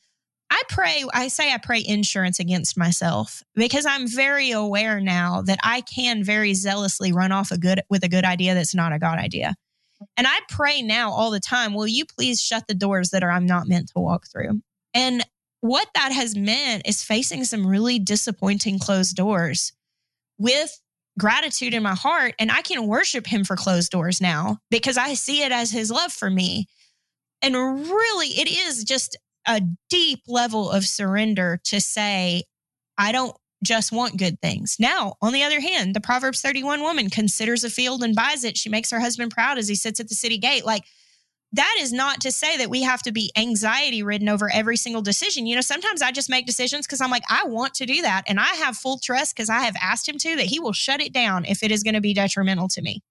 I 0.51 0.63
pray, 0.69 1.05
I 1.13 1.29
say 1.29 1.53
I 1.53 1.59
pray 1.59 1.83
insurance 1.85 2.39
against 2.39 2.79
myself 2.79 3.43
because 3.57 3.87
I'm 3.87 4.07
very 4.07 4.53
aware 4.53 5.01
now 5.01 5.43
that 5.43 5.59
I 5.65 5.81
can 5.81 6.23
very 6.23 6.55
zealously 6.55 7.13
run 7.13 7.33
off 7.33 7.51
a 7.51 7.59
good 7.59 7.83
with 7.91 8.05
a 8.05 8.09
good 8.09 8.25
idea 8.25 8.55
that's 8.55 8.75
not 8.75 8.93
a 8.93 9.01
God 9.01 9.19
idea. 9.19 9.57
And 10.17 10.27
I 10.27 10.39
pray 10.49 10.83
now 10.83 11.11
all 11.11 11.31
the 11.31 11.41
time, 11.41 11.75
will 11.75 11.87
you 11.87 12.05
please 12.05 12.41
shut 12.41 12.67
the 12.67 12.75
doors 12.75 13.11
that 13.11 13.23
are 13.23 13.31
I'm 13.31 13.47
not 13.47 13.69
meant 13.69 13.89
to 13.89 14.01
walk 14.01 14.27
through? 14.27 14.61
And 14.95 15.25
what 15.61 15.89
that 15.95 16.13
has 16.13 16.37
meant 16.37 16.83
is 16.87 17.03
facing 17.03 17.45
some 17.45 17.67
really 17.67 17.99
disappointing 17.99 18.79
closed 18.79 19.17
doors 19.17 19.73
with 20.39 20.81
gratitude 21.19 21.75
in 21.75 21.83
my 21.83 21.95
heart. 21.95 22.35
And 22.39 22.51
I 22.51 22.63
can 22.63 22.87
worship 22.87 23.27
him 23.27 23.45
for 23.45 23.57
closed 23.57 23.91
doors 23.91 24.21
now 24.21 24.59
because 24.71 24.99
I 24.99 25.15
see 25.15 25.43
it 25.43 25.53
as 25.53 25.71
his 25.71 25.91
love 25.91 26.13
for 26.13 26.31
me. 26.31 26.67
And 27.41 27.55
really, 27.55 28.29
it 28.29 28.51
is 28.51 28.85
just 28.85 29.17
a 29.47 29.63
deep 29.91 30.21
level 30.27 30.71
of 30.71 30.85
surrender 30.85 31.61
to 31.65 31.81
say, 31.81 32.45
I 32.97 33.13
don't 33.13 33.37
just 33.65 33.93
want 33.93 34.19
good 34.19 34.41
things. 34.41 34.77
Now, 34.79 35.15
on 35.21 35.33
the 35.33 35.43
other 35.43 35.61
hand, 35.61 35.95
the 35.95 36.01
Proverbs 36.01 36.41
31 36.41 36.81
woman 36.81 37.11
considers 37.11 37.65
a 37.65 37.71
field 37.71 38.03
and 38.03 38.15
buys 38.15 38.45
it. 38.45 38.57
She 38.57 38.69
makes 38.69 38.91
her 38.91 39.01
husband 39.01 39.33
proud 39.33 39.59
as 39.59 39.69
he 39.69 39.75
sits 39.75 40.01
at 40.01 40.09
the 40.09 40.15
city 40.15 40.39
gate. 40.39 40.65
Like, 40.65 40.85
that 41.55 41.77
is 41.79 41.93
not 41.93 42.21
to 42.23 42.33
say 42.33 42.57
that 42.57 42.69
we 42.69 42.83
have 42.83 43.03
to 43.03 43.13
be 43.13 43.31
anxiety 43.37 44.03
ridden 44.03 44.29
over 44.29 44.51
every 44.53 44.77
single 44.77 45.03
decision. 45.03 45.47
You 45.47 45.55
know, 45.55 45.61
sometimes 45.61 46.03
I 46.03 46.11
just 46.11 46.29
make 46.29 46.47
decisions 46.47 46.85
because 46.85 47.01
I'm 47.01 47.13
like, 47.13 47.23
I 47.31 47.45
want 47.47 47.75
to 47.75 47.87
do 47.87 48.03
that. 48.03 48.25
And 48.27 48.41
I 48.41 48.55
have 48.57 48.77
full 48.77 48.99
trust 48.99 49.37
because 49.37 49.49
I 49.49 49.61
have 49.61 49.77
asked 49.81 50.09
him 50.09 50.19
to 50.19 50.37
that 50.37 50.47
he 50.47 50.59
will 50.59 50.73
shut 50.73 51.01
it 51.01 51.13
down 51.13 51.45
if 51.45 51.63
it 51.63 51.71
is 51.71 51.85
going 51.85 51.95
to 51.95 52.01
be 52.01 52.13
detrimental 52.13 52.67
to 52.69 52.83
me. 52.83 53.03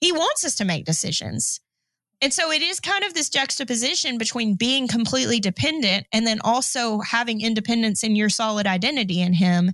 He 0.00 0.12
wants 0.12 0.46
us 0.46 0.54
to 0.56 0.64
make 0.64 0.86
decisions. 0.86 1.60
And 2.22 2.34
so 2.34 2.50
it 2.50 2.60
is 2.60 2.80
kind 2.80 3.02
of 3.04 3.14
this 3.14 3.30
juxtaposition 3.30 4.18
between 4.18 4.54
being 4.54 4.88
completely 4.88 5.40
dependent 5.40 6.06
and 6.12 6.26
then 6.26 6.38
also 6.44 7.00
having 7.00 7.40
independence 7.40 8.04
in 8.04 8.14
your 8.14 8.28
solid 8.28 8.66
identity 8.66 9.22
in 9.22 9.32
Him 9.32 9.72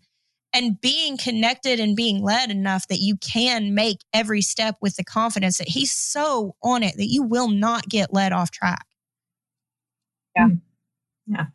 and 0.53 0.81
being 0.81 1.17
connected 1.19 1.81
and 1.81 1.97
being 1.97 2.23
led 2.23 2.51
enough 2.51 2.87
that 2.89 3.01
you 3.01 3.17
can 3.17 3.75
make 3.75 3.99
every 4.13 4.43
step 4.43 4.77
with 4.81 4.97
the 4.97 5.05
confidence 5.05 5.59
that 5.59 5.69
He's 5.69 5.93
so 5.93 6.55
on 6.63 6.83
it 6.85 6.97
that 6.97 7.09
you 7.09 7.25
will 7.25 7.49
not 7.49 7.89
get 7.89 8.15
led 8.15 8.33
off 8.33 8.53
track. 8.53 8.87
Yeah. 10.37 10.47
Hmm. 10.47 10.55
Yeah. 11.27 11.47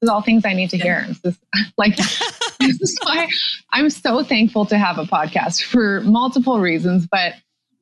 This 0.00 0.08
is 0.08 0.10
all 0.10 0.22
things 0.22 0.44
I 0.44 0.54
need 0.54 0.70
to 0.70 0.78
hear. 0.78 1.06
This 1.08 1.20
is, 1.24 1.38
like, 1.76 1.96
this 2.60 2.80
is 2.80 2.98
why 3.02 3.28
I'm 3.70 3.90
so 3.90 4.24
thankful 4.24 4.66
to 4.66 4.78
have 4.78 4.98
a 4.98 5.04
podcast 5.04 5.62
for 5.62 6.00
multiple 6.02 6.58
reasons. 6.58 7.06
But 7.10 7.34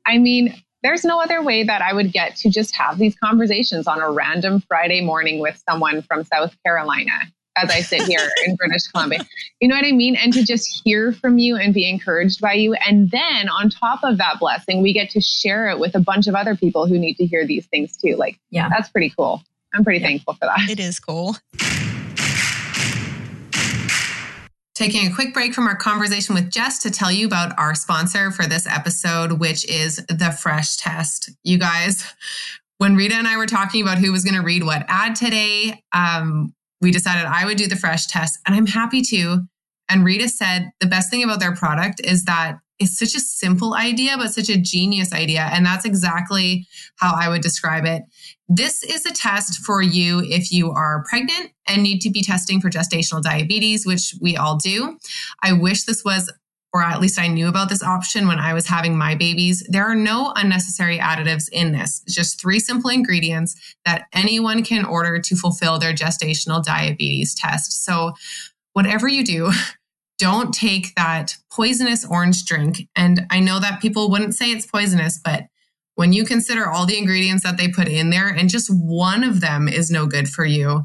I 0.04 0.18
mean, 0.18 0.54
there's 0.82 1.04
no 1.04 1.20
other 1.20 1.42
way 1.42 1.64
that 1.64 1.82
I 1.82 1.92
would 1.92 2.12
get 2.12 2.36
to 2.36 2.50
just 2.50 2.74
have 2.76 2.98
these 2.98 3.16
conversations 3.16 3.86
on 3.86 4.00
a 4.00 4.10
random 4.10 4.62
Friday 4.68 5.00
morning 5.00 5.40
with 5.40 5.60
someone 5.68 6.02
from 6.02 6.24
South 6.24 6.54
Carolina 6.64 7.12
as 7.56 7.70
I 7.70 7.80
sit 7.80 8.02
here 8.02 8.20
in 8.46 8.54
British 8.54 8.86
Columbia. 8.88 9.26
You 9.60 9.68
know 9.68 9.74
what 9.74 9.84
I 9.84 9.92
mean? 9.92 10.14
And 10.14 10.32
to 10.34 10.44
just 10.44 10.82
hear 10.84 11.12
from 11.12 11.38
you 11.38 11.56
and 11.56 11.74
be 11.74 11.88
encouraged 11.88 12.40
by 12.40 12.52
you. 12.52 12.74
And 12.74 13.10
then 13.10 13.48
on 13.48 13.70
top 13.70 14.00
of 14.04 14.18
that 14.18 14.38
blessing, 14.38 14.82
we 14.82 14.92
get 14.92 15.10
to 15.10 15.20
share 15.20 15.68
it 15.68 15.80
with 15.80 15.96
a 15.96 16.00
bunch 16.00 16.28
of 16.28 16.36
other 16.36 16.54
people 16.54 16.86
who 16.86 16.98
need 16.98 17.16
to 17.16 17.26
hear 17.26 17.44
these 17.44 17.66
things 17.66 17.96
too. 17.96 18.14
Like, 18.14 18.38
yeah, 18.50 18.68
that's 18.68 18.88
pretty 18.88 19.10
cool. 19.10 19.42
I'm 19.74 19.82
pretty 19.82 20.00
yeah. 20.00 20.06
thankful 20.06 20.34
for 20.34 20.46
that. 20.46 20.70
It 20.70 20.78
is 20.78 21.00
cool. 21.00 21.36
Taking 24.78 25.08
a 25.08 25.12
quick 25.12 25.34
break 25.34 25.54
from 25.54 25.66
our 25.66 25.74
conversation 25.74 26.36
with 26.36 26.52
Jess 26.52 26.78
to 26.84 26.90
tell 26.92 27.10
you 27.10 27.26
about 27.26 27.58
our 27.58 27.74
sponsor 27.74 28.30
for 28.30 28.46
this 28.46 28.64
episode, 28.64 29.40
which 29.40 29.68
is 29.68 29.96
the 30.06 30.30
Fresh 30.40 30.76
Test. 30.76 31.30
You 31.42 31.58
guys, 31.58 32.04
when 32.76 32.94
Rita 32.94 33.16
and 33.16 33.26
I 33.26 33.38
were 33.38 33.46
talking 33.46 33.82
about 33.82 33.98
who 33.98 34.12
was 34.12 34.22
going 34.22 34.36
to 34.36 34.40
read 34.40 34.62
what 34.62 34.84
ad 34.86 35.16
today, 35.16 35.82
um, 35.92 36.54
we 36.80 36.92
decided 36.92 37.24
I 37.24 37.44
would 37.44 37.56
do 37.56 37.66
the 37.66 37.74
fresh 37.74 38.06
test, 38.06 38.38
and 38.46 38.54
I'm 38.54 38.66
happy 38.66 39.02
to. 39.02 39.40
And 39.88 40.04
Rita 40.04 40.28
said 40.28 40.70
the 40.78 40.86
best 40.86 41.10
thing 41.10 41.24
about 41.24 41.40
their 41.40 41.56
product 41.56 42.00
is 42.04 42.26
that 42.26 42.58
it's 42.78 42.98
such 42.98 43.14
a 43.14 43.20
simple 43.20 43.74
idea, 43.74 44.16
but 44.16 44.32
such 44.32 44.48
a 44.48 44.60
genius 44.60 45.12
idea. 45.12 45.48
And 45.52 45.66
that's 45.66 45.84
exactly 45.84 46.66
how 46.96 47.14
I 47.16 47.28
would 47.28 47.42
describe 47.42 47.84
it. 47.84 48.02
This 48.48 48.82
is 48.82 49.04
a 49.04 49.12
test 49.12 49.60
for 49.60 49.82
you 49.82 50.22
if 50.24 50.52
you 50.52 50.70
are 50.70 51.04
pregnant 51.08 51.50
and 51.66 51.82
need 51.82 52.00
to 52.00 52.10
be 52.10 52.22
testing 52.22 52.60
for 52.60 52.70
gestational 52.70 53.22
diabetes, 53.22 53.84
which 53.84 54.14
we 54.20 54.36
all 54.36 54.56
do. 54.56 54.98
I 55.42 55.52
wish 55.52 55.84
this 55.84 56.04
was 56.04 56.30
or 56.72 56.82
at 56.82 57.00
least 57.00 57.18
I 57.18 57.28
knew 57.28 57.48
about 57.48 57.70
this 57.70 57.82
option 57.82 58.28
when 58.28 58.38
I 58.38 58.52
was 58.52 58.66
having 58.66 58.96
my 58.96 59.14
babies. 59.14 59.66
There 59.68 59.86
are 59.86 59.94
no 59.94 60.32
unnecessary 60.36 60.98
additives 60.98 61.48
in 61.50 61.72
this. 61.72 62.02
It's 62.04 62.14
just 62.14 62.40
three 62.40 62.60
simple 62.60 62.90
ingredients 62.90 63.56
that 63.86 64.04
anyone 64.12 64.62
can 64.62 64.84
order 64.84 65.18
to 65.18 65.36
fulfill 65.36 65.78
their 65.78 65.94
gestational 65.94 66.62
diabetes 66.62 67.34
test. 67.34 67.84
So, 67.84 68.12
whatever 68.74 69.08
you 69.08 69.24
do, 69.24 69.50
don't 70.18 70.52
take 70.52 70.94
that 70.96 71.36
poisonous 71.50 72.04
orange 72.04 72.44
drink. 72.44 72.88
And 72.96 73.26
I 73.30 73.40
know 73.40 73.60
that 73.60 73.80
people 73.80 74.10
wouldn't 74.10 74.34
say 74.34 74.50
it's 74.50 74.66
poisonous, 74.66 75.20
but 75.22 75.44
when 75.94 76.12
you 76.12 76.24
consider 76.24 76.68
all 76.68 76.86
the 76.86 76.98
ingredients 76.98 77.42
that 77.42 77.56
they 77.56 77.68
put 77.68 77.88
in 77.88 78.10
there 78.10 78.28
and 78.28 78.48
just 78.48 78.68
one 78.70 79.24
of 79.24 79.40
them 79.40 79.68
is 79.68 79.90
no 79.90 80.06
good 80.06 80.28
for 80.28 80.44
you, 80.44 80.84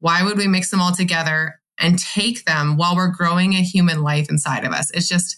why 0.00 0.22
would 0.22 0.36
we 0.36 0.48
mix 0.48 0.70
them 0.70 0.80
all 0.80 0.92
together 0.92 1.60
and 1.78 1.98
take 1.98 2.44
them 2.44 2.76
while 2.76 2.96
we're 2.96 3.08
growing 3.08 3.54
a 3.54 3.62
human 3.62 4.02
life 4.02 4.30
inside 4.30 4.64
of 4.64 4.72
us. 4.72 4.90
It's 4.92 5.08
just, 5.08 5.36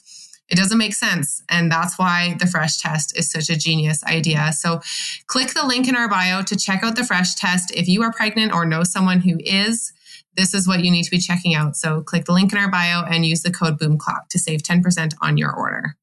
it 0.49 0.57
doesn't 0.57 0.78
make 0.78 0.95
sense. 0.95 1.43
And 1.49 1.72
that's 1.72 1.99
why 1.99 2.37
the 2.39 2.47
fresh 2.47 2.78
test 2.78 3.16
is 3.18 3.30
such 3.30 3.49
a 3.49 3.57
genius 3.57 4.05
idea. 4.05 4.53
So 4.53 4.80
click 5.26 5.55
the 5.55 5.66
link 5.66 5.89
in 5.89 5.97
our 5.97 6.09
bio 6.09 6.43
to 6.43 6.57
check 6.57 6.85
out 6.85 6.97
the 6.97 7.05
fresh 7.05 7.35
test. 7.35 7.72
If 7.74 7.89
you 7.89 8.03
are 8.03 8.12
pregnant 8.12 8.53
or 8.53 8.66
know 8.66 8.85
someone 8.85 9.20
who 9.20 9.39
is, 9.41 9.93
this 10.37 10.55
is 10.55 10.66
what 10.66 10.85
you 10.85 10.91
need 10.91 11.05
to 11.05 11.11
be 11.11 11.18
checking 11.18 11.55
out. 11.55 11.76
So 11.76 12.03
click 12.03 12.24
the 12.24 12.32
link 12.32 12.53
in 12.53 12.59
our 12.59 12.70
bio 12.70 13.05
and 13.05 13.24
use 13.24 13.43
the 13.43 13.53
code 13.53 13.78
BOOMCLAP 13.78 14.28
to 14.30 14.39
save 14.39 14.62
10% 14.62 15.14
on 15.20 15.37
your 15.37 15.55
order. 15.55 15.97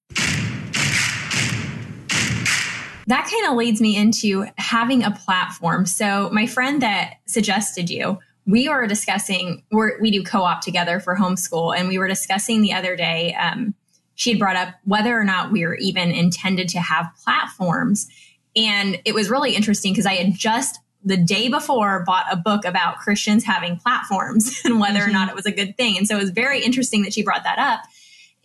That 3.08 3.30
kind 3.30 3.52
of 3.52 3.58
leads 3.58 3.82
me 3.82 3.98
into 3.98 4.46
having 4.58 5.04
a 5.04 5.12
platform. 5.12 5.86
So, 5.86 6.30
my 6.32 6.46
friend 6.46 6.82
that 6.82 7.16
suggested 7.26 7.90
you, 7.90 8.20
we 8.46 8.70
were 8.70 8.88
discussing 8.88 9.64
we're, 9.72 10.00
we 10.02 10.12
do 10.12 10.24
co-op 10.24 10.62
together 10.62 11.00
for 11.00 11.16
homeschool 11.16 11.78
and 11.78 11.88
we 11.88 11.98
were 11.98 12.08
discussing 12.08 12.62
the 12.62 12.74
other 12.74 12.96
day 12.96 13.34
um, 13.36 13.74
she 14.16 14.32
had 14.32 14.40
brought 14.40 14.56
up 14.56 14.76
whether 14.84 15.18
or 15.18 15.24
not 15.24 15.52
we 15.52 15.66
were 15.66 15.76
even 15.76 16.12
intended 16.12 16.68
to 16.70 16.80
have 16.80 17.10
platforms 17.24 18.08
and 18.56 19.00
it 19.06 19.14
was 19.14 19.30
really 19.30 19.56
interesting 19.56 19.94
because 19.94 20.06
i 20.06 20.14
had 20.14 20.34
just 20.34 20.80
the 21.04 21.18
day 21.18 21.50
before 21.50 22.04
bought 22.06 22.26
a 22.32 22.36
book 22.36 22.66
about 22.66 22.98
christians 22.98 23.44
having 23.44 23.78
platforms 23.78 24.62
and 24.66 24.80
whether 24.80 25.00
mm-hmm. 25.00 25.10
or 25.10 25.14
not 25.14 25.30
it 25.30 25.36
was 25.36 25.46
a 25.46 25.52
good 25.52 25.76
thing 25.78 25.98
and 25.98 26.08
so 26.08 26.16
it 26.16 26.22
was 26.22 26.32
very 26.32 26.64
interesting 26.64 27.04
that 27.04 27.14
she 27.14 27.24
brought 27.24 27.44
that 27.44 27.58
up 27.58 27.82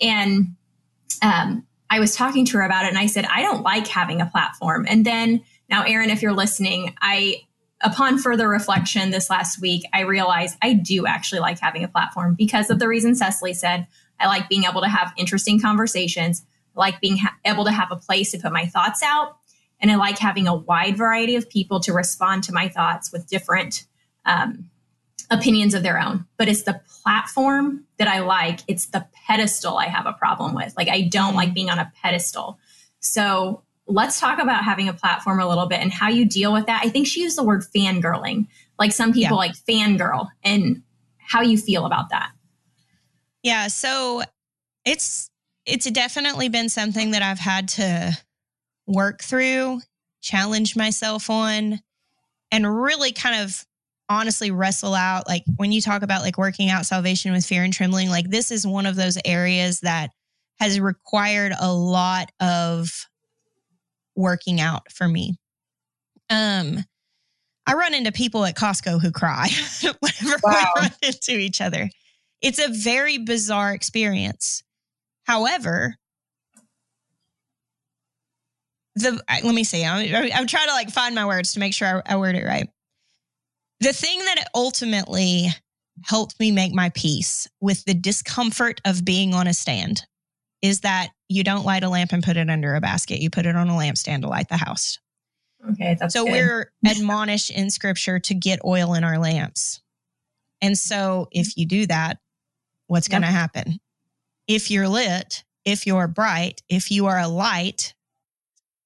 and 0.00 0.54
um, 1.22 1.66
i 1.90 2.00
was 2.00 2.14
talking 2.14 2.44
to 2.44 2.58
her 2.58 2.62
about 2.62 2.84
it 2.84 2.88
and 2.88 2.98
i 2.98 3.06
said 3.06 3.24
i 3.26 3.42
don't 3.42 3.62
like 3.62 3.86
having 3.86 4.20
a 4.20 4.26
platform 4.26 4.86
and 4.88 5.04
then 5.04 5.42
now 5.68 5.82
erin 5.82 6.10
if 6.10 6.22
you're 6.22 6.32
listening 6.32 6.94
i 7.00 7.40
upon 7.82 8.18
further 8.18 8.48
reflection 8.48 9.10
this 9.10 9.30
last 9.30 9.60
week, 9.60 9.84
I 9.92 10.00
realized 10.02 10.56
I 10.62 10.72
do 10.72 11.06
actually 11.06 11.40
like 11.40 11.58
having 11.58 11.84
a 11.84 11.88
platform 11.88 12.34
because 12.34 12.70
of 12.70 12.78
the 12.78 12.88
reason 12.88 13.14
Cecily 13.14 13.54
said. 13.54 13.86
I 14.18 14.28
like 14.28 14.48
being 14.48 14.64
able 14.64 14.80
to 14.80 14.88
have 14.88 15.12
interesting 15.16 15.60
conversations, 15.60 16.44
I 16.74 16.80
like 16.80 17.00
being 17.00 17.18
ha- 17.18 17.36
able 17.44 17.64
to 17.64 17.70
have 17.70 17.88
a 17.90 17.96
place 17.96 18.30
to 18.30 18.38
put 18.38 18.52
my 18.52 18.66
thoughts 18.66 19.02
out, 19.02 19.36
and 19.80 19.90
I 19.90 19.96
like 19.96 20.18
having 20.18 20.46
a 20.46 20.54
wide 20.54 20.96
variety 20.96 21.36
of 21.36 21.48
people 21.48 21.80
to 21.80 21.92
respond 21.92 22.44
to 22.44 22.52
my 22.52 22.68
thoughts 22.68 23.12
with 23.12 23.28
different 23.28 23.84
um, 24.24 24.70
opinions 25.30 25.74
of 25.74 25.82
their 25.82 26.00
own. 26.00 26.26
But 26.36 26.48
it's 26.48 26.62
the 26.62 26.80
platform 27.02 27.84
that 27.98 28.08
I 28.08 28.20
like. 28.20 28.60
It's 28.68 28.86
the 28.86 29.06
pedestal 29.26 29.76
I 29.76 29.86
have 29.86 30.06
a 30.06 30.12
problem 30.12 30.54
with. 30.54 30.74
Like 30.76 30.88
I 30.88 31.02
don't 31.02 31.34
like 31.34 31.54
being 31.54 31.70
on 31.70 31.78
a 31.78 31.92
pedestal. 32.02 32.58
So 33.00 33.62
let's 33.86 34.18
talk 34.18 34.38
about 34.38 34.64
having 34.64 34.88
a 34.88 34.92
platform 34.92 35.40
a 35.40 35.48
little 35.48 35.66
bit 35.66 35.80
and 35.80 35.92
how 35.92 36.08
you 36.08 36.24
deal 36.24 36.52
with 36.52 36.66
that. 36.66 36.82
I 36.84 36.88
think 36.88 37.06
she 37.06 37.22
used 37.22 37.38
the 37.38 37.44
word 37.44 37.64
fangirling. 37.74 38.46
Like 38.78 38.92
some 38.92 39.12
people 39.12 39.36
yeah. 39.36 39.52
like 39.52 39.52
fangirl 39.52 40.28
and 40.42 40.82
how 41.18 41.42
you 41.42 41.58
feel 41.58 41.86
about 41.86 42.10
that. 42.10 42.30
Yeah, 43.42 43.68
so 43.68 44.22
it's 44.84 45.30
it's 45.64 45.88
definitely 45.90 46.48
been 46.48 46.68
something 46.68 47.12
that 47.12 47.22
I've 47.22 47.38
had 47.38 47.68
to 47.70 48.16
work 48.86 49.22
through, 49.22 49.80
challenge 50.22 50.76
myself 50.76 51.30
on 51.30 51.80
and 52.50 52.82
really 52.82 53.12
kind 53.12 53.42
of 53.44 53.64
honestly 54.08 54.50
wrestle 54.50 54.94
out 54.94 55.26
like 55.26 55.42
when 55.56 55.72
you 55.72 55.80
talk 55.80 56.02
about 56.02 56.22
like 56.22 56.38
working 56.38 56.70
out 56.70 56.86
salvation 56.86 57.32
with 57.32 57.44
fear 57.44 57.64
and 57.64 57.72
trembling 57.72 58.08
like 58.08 58.30
this 58.30 58.52
is 58.52 58.64
one 58.64 58.86
of 58.86 58.94
those 58.94 59.18
areas 59.24 59.80
that 59.80 60.10
has 60.60 60.78
required 60.78 61.52
a 61.58 61.72
lot 61.72 62.30
of 62.40 63.06
working 64.14 64.60
out 64.60 64.90
for 64.90 65.06
me. 65.06 65.36
Um, 66.30 66.84
I 67.66 67.74
run 67.74 67.94
into 67.94 68.12
people 68.12 68.44
at 68.44 68.56
Costco 68.56 69.00
who 69.00 69.12
cry 69.12 69.48
whenever 70.00 70.40
wow. 70.42 70.64
we 70.76 70.80
run 70.82 70.92
into 71.02 71.32
each 71.32 71.60
other. 71.60 71.90
It's 72.40 72.58
a 72.58 72.68
very 72.68 73.18
bizarre 73.18 73.74
experience. 73.74 74.62
However, 75.24 75.96
the 78.96 79.22
let 79.44 79.54
me 79.54 79.64
see. 79.64 79.84
I'm, 79.84 80.30
I'm 80.34 80.46
trying 80.46 80.68
to 80.68 80.72
like 80.72 80.90
find 80.90 81.14
my 81.14 81.26
words 81.26 81.52
to 81.52 81.60
make 81.60 81.74
sure 81.74 82.02
I, 82.06 82.14
I 82.14 82.16
word 82.16 82.34
it 82.34 82.44
right. 82.44 82.68
The 83.80 83.92
thing 83.92 84.18
that 84.20 84.48
ultimately 84.54 85.48
helped 86.04 86.38
me 86.40 86.50
make 86.50 86.72
my 86.72 86.90
peace 86.90 87.48
with 87.60 87.84
the 87.84 87.94
discomfort 87.94 88.80
of 88.84 89.04
being 89.04 89.34
on 89.34 89.46
a 89.46 89.54
stand 89.54 90.02
is 90.62 90.80
that 90.80 91.10
you 91.28 91.44
don't 91.44 91.64
light 91.64 91.84
a 91.84 91.88
lamp 91.88 92.12
and 92.12 92.22
put 92.22 92.36
it 92.36 92.48
under 92.48 92.74
a 92.74 92.80
basket. 92.80 93.20
You 93.20 93.30
put 93.30 93.46
it 93.46 93.56
on 93.56 93.68
a 93.68 93.72
lampstand 93.72 94.22
to 94.22 94.28
light 94.28 94.48
the 94.48 94.56
house. 94.56 94.98
Okay, 95.70 95.96
that's 95.98 96.14
so 96.14 96.24
good. 96.24 96.32
we're 96.32 96.72
admonished 96.86 97.50
in 97.50 97.70
scripture 97.70 98.18
to 98.20 98.34
get 98.34 98.64
oil 98.64 98.94
in 98.94 99.04
our 99.04 99.18
lamps. 99.18 99.80
And 100.62 100.76
so 100.76 101.28
if 101.30 101.56
you 101.56 101.66
do 101.66 101.86
that, 101.86 102.18
what's 102.86 103.08
yep. 103.08 103.20
going 103.20 103.30
to 103.30 103.36
happen? 103.36 103.78
If 104.48 104.70
you're 104.70 104.88
lit, 104.88 105.44
if 105.64 105.86
you're 105.86 106.08
bright, 106.08 106.62
if 106.68 106.90
you 106.90 107.06
are 107.06 107.18
a 107.18 107.28
light, 107.28 107.94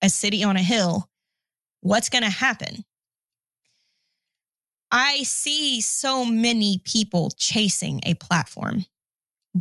a 0.02 0.08
city 0.08 0.42
on 0.42 0.56
a 0.56 0.62
hill, 0.62 1.08
what's 1.80 2.08
going 2.08 2.24
to 2.24 2.30
happen? 2.30 2.84
I 4.90 5.22
see 5.22 5.80
so 5.80 6.24
many 6.24 6.80
people 6.84 7.30
chasing 7.36 8.00
a 8.04 8.14
platform, 8.14 8.86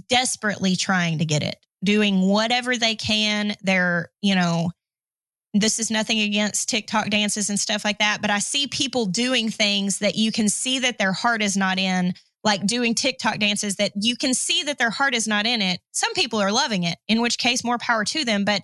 desperately 0.07 0.75
trying 0.75 1.19
to 1.19 1.25
get 1.25 1.43
it 1.43 1.57
doing 1.83 2.21
whatever 2.21 2.77
they 2.77 2.95
can. 2.95 3.55
They're, 3.61 4.09
you 4.21 4.35
know, 4.35 4.71
this 5.53 5.79
is 5.79 5.89
nothing 5.89 6.19
against 6.19 6.69
TikTok 6.69 7.09
dances 7.09 7.49
and 7.49 7.59
stuff 7.59 7.83
like 7.83 7.99
that, 7.99 8.21
but 8.21 8.29
I 8.29 8.39
see 8.39 8.67
people 8.67 9.05
doing 9.05 9.49
things 9.49 9.99
that 9.99 10.15
you 10.15 10.31
can 10.31 10.47
see 10.47 10.79
that 10.79 10.97
their 10.97 11.13
heart 11.13 11.41
is 11.41 11.57
not 11.57 11.79
in, 11.79 12.13
like 12.43 12.65
doing 12.65 12.93
TikTok 12.93 13.39
dances 13.39 13.77
that 13.77 13.91
you 13.95 14.15
can 14.15 14.33
see 14.33 14.63
that 14.63 14.77
their 14.77 14.91
heart 14.91 15.15
is 15.15 15.27
not 15.27 15.47
in 15.47 15.61
it. 15.61 15.79
Some 15.91 16.13
people 16.13 16.39
are 16.39 16.51
loving 16.51 16.83
it, 16.83 16.97
in 17.07 17.21
which 17.21 17.39
case 17.39 17.63
more 17.63 17.79
power 17.79 18.05
to 18.05 18.23
them, 18.23 18.45
but 18.45 18.61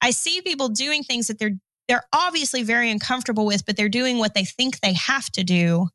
I 0.00 0.10
see 0.10 0.40
people 0.40 0.68
doing 0.68 1.02
things 1.02 1.26
that 1.28 1.38
they're 1.38 1.58
they're 1.90 2.04
obviously 2.12 2.62
very 2.62 2.88
uncomfortable 2.88 3.44
with, 3.44 3.66
but 3.66 3.76
they're 3.76 3.88
doing 3.88 4.18
what 4.18 4.32
they 4.32 4.44
think 4.44 4.78
they 4.78 4.92
have 4.92 5.28
to 5.30 5.42
do 5.42 5.88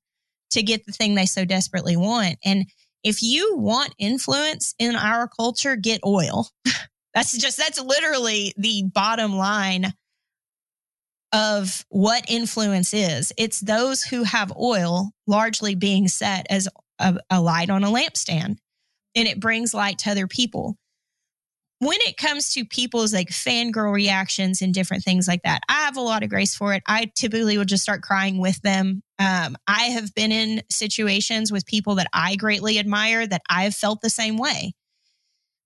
to 0.52 0.62
get 0.62 0.86
the 0.86 0.92
thing 0.92 1.16
they 1.16 1.26
so 1.26 1.46
desperately 1.46 1.96
want. 1.96 2.38
And 2.44 2.66
if 3.02 3.24
you 3.24 3.56
want 3.56 3.96
influence 3.98 4.76
in 4.78 4.98
our 4.98 5.30
culture, 5.30 5.78
get 5.78 6.02
oil. 6.06 6.50
that's 7.14 7.38
just, 7.38 7.58
that's 7.58 7.82
literally 7.82 8.54
the 8.58 8.84
bottom 8.94 9.38
line 9.38 9.94
of 11.32 11.86
what 11.88 12.30
influence 12.30 12.94
is. 12.94 13.32
It's 13.38 13.62
those 13.62 14.04
who 14.04 14.24
have 14.24 14.52
oil 14.58 15.12
largely 15.28 15.76
being 15.76 16.10
set 16.10 16.46
as 16.50 16.68
a, 17.00 17.18
a 17.30 17.40
light 17.40 17.70
on 17.70 17.86
a 17.86 17.90
lampstand, 17.90 18.58
and 19.16 19.28
it 19.30 19.40
brings 19.40 19.74
light 19.74 20.00
to 20.00 20.12
other 20.12 20.28
people 20.28 20.76
when 21.80 22.00
it 22.02 22.18
comes 22.18 22.54
to 22.54 22.66
people's 22.66 23.14
like 23.14 23.30
fangirl 23.30 23.94
reactions 23.94 24.62
and 24.62 24.74
different 24.74 25.04
things 25.04 25.28
like 25.28 25.44
that, 25.44 25.62
I 25.70 25.82
have 25.86 25.98
a 25.98 26.02
lot 26.02 26.24
of 26.24 26.30
grace 26.30 26.56
for 26.56 26.74
it. 26.74 26.84
I 26.88 27.12
typically 27.16 27.58
will 27.58 27.66
just 27.66 27.84
start 27.84 28.02
crying 28.02 28.40
with 28.40 28.62
them 28.62 29.04
Um, 29.20 29.56
I 29.68 29.84
have 29.86 30.14
been 30.14 30.32
in 30.32 30.64
situations 30.72 31.52
with 31.52 31.66
people 31.66 31.96
that 31.96 32.08
I 32.14 32.36
greatly 32.36 32.80
admire 32.80 33.26
that 33.28 33.42
I've 33.50 33.76
felt 33.76 34.02
the 34.02 34.10
same 34.10 34.38
way. 34.38 34.74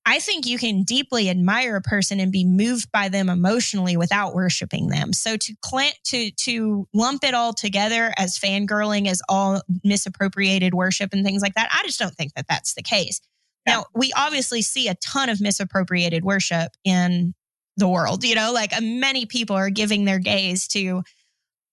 I 0.05 0.19
think 0.19 0.47
you 0.47 0.57
can 0.57 0.83
deeply 0.83 1.29
admire 1.29 1.75
a 1.75 1.81
person 1.81 2.19
and 2.19 2.31
be 2.31 2.43
moved 2.45 2.91
by 2.91 3.09
them 3.09 3.29
emotionally 3.29 3.95
without 3.97 4.33
worshiping 4.33 4.87
them. 4.87 5.13
So 5.13 5.37
to 5.37 5.55
cl- 5.63 5.91
to 6.05 6.31
to 6.31 6.87
lump 6.93 7.23
it 7.23 7.33
all 7.35 7.53
together 7.53 8.13
as 8.17 8.37
fangirling 8.39 9.07
as 9.07 9.21
all 9.29 9.61
misappropriated 9.83 10.73
worship 10.73 11.11
and 11.13 11.23
things 11.23 11.41
like 11.41 11.53
that, 11.55 11.69
I 11.71 11.83
just 11.85 11.99
don't 11.99 12.15
think 12.15 12.33
that 12.35 12.47
that's 12.49 12.73
the 12.73 12.81
case. 12.81 13.21
Yeah. 13.69 13.75
Now, 13.75 13.85
we 13.93 14.11
obviously 14.15 14.61
see 14.61 14.87
a 14.87 14.95
ton 14.95 15.29
of 15.29 15.41
misappropriated 15.41 16.23
worship 16.23 16.71
in 16.83 17.33
the 17.77 17.87
world, 17.87 18.23
you 18.23 18.35
know, 18.35 18.51
like 18.51 18.75
uh, 18.75 18.81
many 18.81 19.25
people 19.25 19.55
are 19.55 19.69
giving 19.69 20.05
their 20.05 20.19
days 20.19 20.67
to 20.69 21.01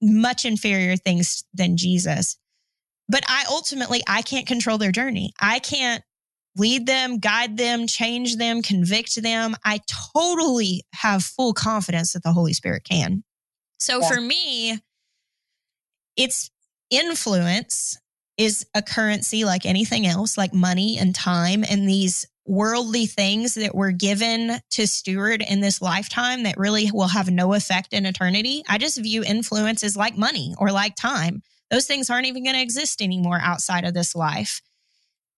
much 0.01 0.44
inferior 0.44 0.97
things 0.97 1.44
than 1.53 1.76
Jesus. 1.76 2.36
But 3.09 3.24
I 3.28 3.44
ultimately 3.49 4.03
I 4.09 4.22
can't 4.22 4.47
control 4.47 4.78
their 4.78 4.92
journey. 4.92 5.32
I 5.40 5.59
can't 5.59 6.03
lead 6.57 6.86
them, 6.86 7.18
guide 7.18 7.57
them, 7.57 7.86
change 7.86 8.36
them, 8.36 8.62
convict 8.62 9.20
them. 9.22 9.57
I 9.64 9.80
totally 10.14 10.84
have 10.94 11.22
full 11.22 11.53
confidence 11.53 12.12
that 12.12 12.22
the 12.22 12.32
Holy 12.32 12.53
Spirit 12.53 12.84
can. 12.84 13.22
So 13.78 14.01
yeah. 14.01 14.09
for 14.09 14.20
me, 14.20 14.78
it's 16.16 16.51
influence 16.90 17.99
is 18.39 18.66
a 18.74 18.82
currency 18.82 19.45
like 19.45 19.66
anything 19.66 20.07
else, 20.07 20.37
like 20.37 20.53
money 20.53 20.99
and 20.99 21.14
time 21.14 21.64
and 21.68 21.89
these 21.89 22.26
worldly 22.47 23.07
things 23.07 23.55
that 23.55 23.74
we're 23.74 23.91
given 23.91 24.61
to 24.70 24.87
steward 24.87 25.43
in 25.43 25.61
this 25.61 25.82
lifetime 25.82 26.45
that 26.45 26.57
really 26.57 26.91
will 26.93 27.09
have 27.09 27.30
no 27.30 27.55
effect 27.55 27.93
in 27.93 28.07
eternity. 28.07 28.62
I 28.68 28.78
just 28.78 29.03
view 29.03 29.24
influence 29.24 29.82
as 29.82 29.97
like 29.97 30.16
money 30.16 30.55
or 30.59 30.70
like 30.70 30.95
time. 30.95 31.43
Those 31.70 31.87
things 31.87 32.09
aren't 32.09 32.26
even 32.26 32.45
going 32.45 32.55
to 32.55 32.62
exist 32.62 33.03
anymore 33.03 33.41
outside 33.43 33.84
of 33.84 33.95
this 33.95 34.14
life. 34.14 34.61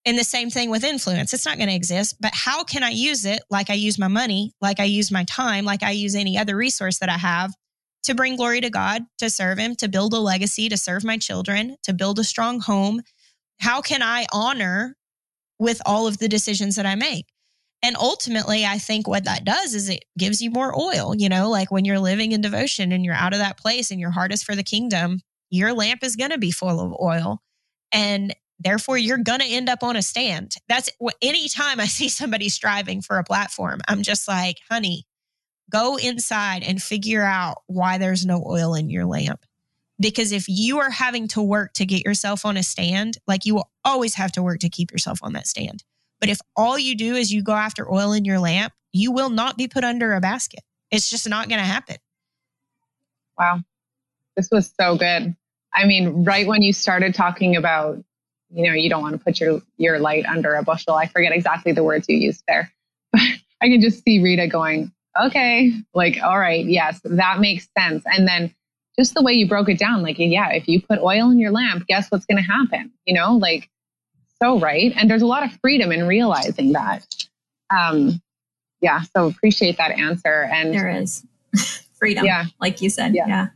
And 0.04 0.18
the 0.18 0.24
same 0.24 0.50
thing 0.50 0.70
with 0.70 0.84
influence. 0.84 1.32
It's 1.32 1.46
not 1.46 1.56
going 1.56 1.68
to 1.68 1.74
exist, 1.74 2.16
but 2.20 2.32
how 2.34 2.62
can 2.64 2.82
I 2.82 2.90
use 2.90 3.24
it 3.24 3.40
like 3.50 3.70
I 3.70 3.74
use 3.74 3.98
my 3.98 4.08
money, 4.08 4.52
like 4.60 4.80
I 4.80 4.84
use 4.84 5.10
my 5.10 5.24
time, 5.24 5.64
like 5.64 5.82
I 5.82 5.90
use 5.92 6.14
any 6.14 6.36
other 6.38 6.56
resource 6.56 6.98
that 6.98 7.08
I 7.08 7.18
have 7.18 7.52
to 8.08 8.14
bring 8.14 8.36
glory 8.36 8.60
to 8.60 8.70
God, 8.70 9.02
to 9.18 9.30
serve 9.30 9.58
Him, 9.58 9.76
to 9.76 9.88
build 9.88 10.12
a 10.14 10.18
legacy, 10.18 10.68
to 10.68 10.76
serve 10.76 11.04
my 11.04 11.18
children, 11.18 11.76
to 11.84 11.92
build 11.92 12.18
a 12.18 12.24
strong 12.24 12.60
home? 12.60 13.02
How 13.60 13.80
can 13.80 14.02
I 14.02 14.26
honor 14.32 14.96
with 15.58 15.80
all 15.86 16.06
of 16.06 16.18
the 16.18 16.28
decisions 16.28 16.76
that 16.76 16.86
I 16.86 16.94
make? 16.94 17.26
And 17.82 17.96
ultimately, 17.96 18.64
I 18.64 18.78
think 18.78 19.06
what 19.06 19.24
that 19.24 19.44
does 19.44 19.74
is 19.74 19.88
it 19.88 20.04
gives 20.16 20.40
you 20.40 20.50
more 20.50 20.76
oil. 20.78 21.14
You 21.14 21.28
know, 21.28 21.48
like 21.50 21.70
when 21.70 21.84
you're 21.84 22.00
living 22.00 22.32
in 22.32 22.40
devotion 22.40 22.92
and 22.92 23.04
you're 23.04 23.14
out 23.14 23.34
of 23.34 23.38
that 23.38 23.58
place 23.58 23.90
and 23.90 24.00
your 24.00 24.10
heart 24.10 24.32
is 24.32 24.42
for 24.42 24.56
the 24.56 24.64
kingdom, 24.64 25.20
your 25.50 25.72
lamp 25.72 26.02
is 26.02 26.16
going 26.16 26.30
to 26.30 26.38
be 26.38 26.50
full 26.50 26.80
of 26.80 26.96
oil. 27.00 27.40
And 27.92 28.34
therefore, 28.58 28.98
you're 28.98 29.18
going 29.18 29.40
to 29.40 29.46
end 29.46 29.68
up 29.68 29.82
on 29.82 29.96
a 29.96 30.02
stand. 30.02 30.54
That's 30.68 30.90
anytime 31.22 31.78
I 31.78 31.86
see 31.86 32.08
somebody 32.08 32.48
striving 32.48 33.02
for 33.02 33.18
a 33.18 33.24
platform, 33.24 33.80
I'm 33.86 34.02
just 34.02 34.26
like, 34.26 34.56
honey, 34.68 35.04
go 35.70 35.96
inside 35.96 36.62
and 36.62 36.82
figure 36.82 37.22
out 37.22 37.62
why 37.66 37.98
there's 37.98 38.24
no 38.24 38.42
oil 38.46 38.74
in 38.74 38.90
your 38.90 39.04
lamp. 39.04 39.44
Because 40.00 40.30
if 40.32 40.44
you 40.48 40.78
are 40.78 40.90
having 40.90 41.26
to 41.28 41.42
work 41.42 41.72
to 41.74 41.86
get 41.86 42.04
yourself 42.04 42.46
on 42.46 42.56
a 42.56 42.62
stand, 42.62 43.18
like 43.26 43.44
you 43.44 43.54
will 43.54 43.70
always 43.84 44.14
have 44.14 44.32
to 44.32 44.42
work 44.42 44.60
to 44.60 44.68
keep 44.68 44.92
yourself 44.92 45.18
on 45.22 45.32
that 45.32 45.46
stand. 45.46 45.82
But 46.20 46.28
if 46.28 46.38
all 46.56 46.78
you 46.78 46.96
do 46.96 47.14
is 47.14 47.32
you 47.32 47.42
go 47.42 47.52
after 47.52 47.90
oil 47.90 48.12
in 48.12 48.24
your 48.24 48.38
lamp, 48.38 48.72
you 48.92 49.12
will 49.12 49.30
not 49.30 49.56
be 49.56 49.68
put 49.68 49.84
under 49.84 50.14
a 50.14 50.20
basket. 50.20 50.60
It's 50.90 51.10
just 51.10 51.28
not 51.28 51.48
going 51.48 51.60
to 51.60 51.66
happen. 51.66 51.96
Wow. 53.38 53.60
This 54.36 54.48
was 54.50 54.72
so 54.80 54.96
good. 54.96 55.36
I 55.74 55.84
mean, 55.84 56.24
right 56.24 56.46
when 56.46 56.62
you 56.62 56.72
started 56.72 57.14
talking 57.14 57.56
about, 57.56 58.02
you 58.50 58.66
know, 58.66 58.72
you 58.72 58.88
don't 58.88 59.02
want 59.02 59.12
to 59.12 59.22
put 59.22 59.40
your, 59.40 59.60
your 59.76 59.98
light 59.98 60.24
under 60.26 60.54
a 60.54 60.62
bushel. 60.62 60.94
I 60.94 61.06
forget 61.06 61.32
exactly 61.32 61.72
the 61.72 61.84
words 61.84 62.06
you 62.08 62.16
used 62.16 62.42
there, 62.48 62.72
but 63.12 63.20
I 63.60 63.68
can 63.68 63.80
just 63.80 64.02
see 64.04 64.22
Rita 64.22 64.46
going, 64.46 64.92
okay, 65.20 65.72
like, 65.94 66.18
all 66.22 66.38
right, 66.38 66.64
yes, 66.64 67.00
that 67.04 67.40
makes 67.40 67.68
sense. 67.76 68.04
And 68.06 68.26
then 68.26 68.54
just 68.98 69.14
the 69.14 69.22
way 69.22 69.32
you 69.32 69.48
broke 69.48 69.68
it 69.68 69.78
down, 69.78 70.02
like, 70.02 70.16
yeah, 70.18 70.50
if 70.50 70.66
you 70.66 70.82
put 70.82 70.98
oil 71.00 71.30
in 71.30 71.38
your 71.38 71.52
lamp, 71.52 71.86
guess 71.86 72.10
what's 72.10 72.26
going 72.26 72.42
to 72.42 72.42
happen? 72.42 72.90
You 73.06 73.14
know, 73.14 73.36
like, 73.36 73.70
so 74.42 74.58
right. 74.58 74.92
And 74.96 75.10
there's 75.10 75.22
a 75.22 75.26
lot 75.26 75.44
of 75.44 75.52
freedom 75.60 75.92
in 75.92 76.06
realizing 76.06 76.72
that. 76.72 77.06
Um, 77.70 78.20
yeah. 78.80 79.02
So 79.16 79.26
appreciate 79.26 79.76
that 79.78 79.92
answer. 79.92 80.48
And 80.52 80.72
there 80.72 80.88
is 80.88 81.24
freedom. 81.98 82.24
Yeah. 82.24 82.46
Like 82.60 82.80
you 82.80 82.90
said. 82.90 83.14
Yeah. 83.14 83.26
yeah. 83.26 83.46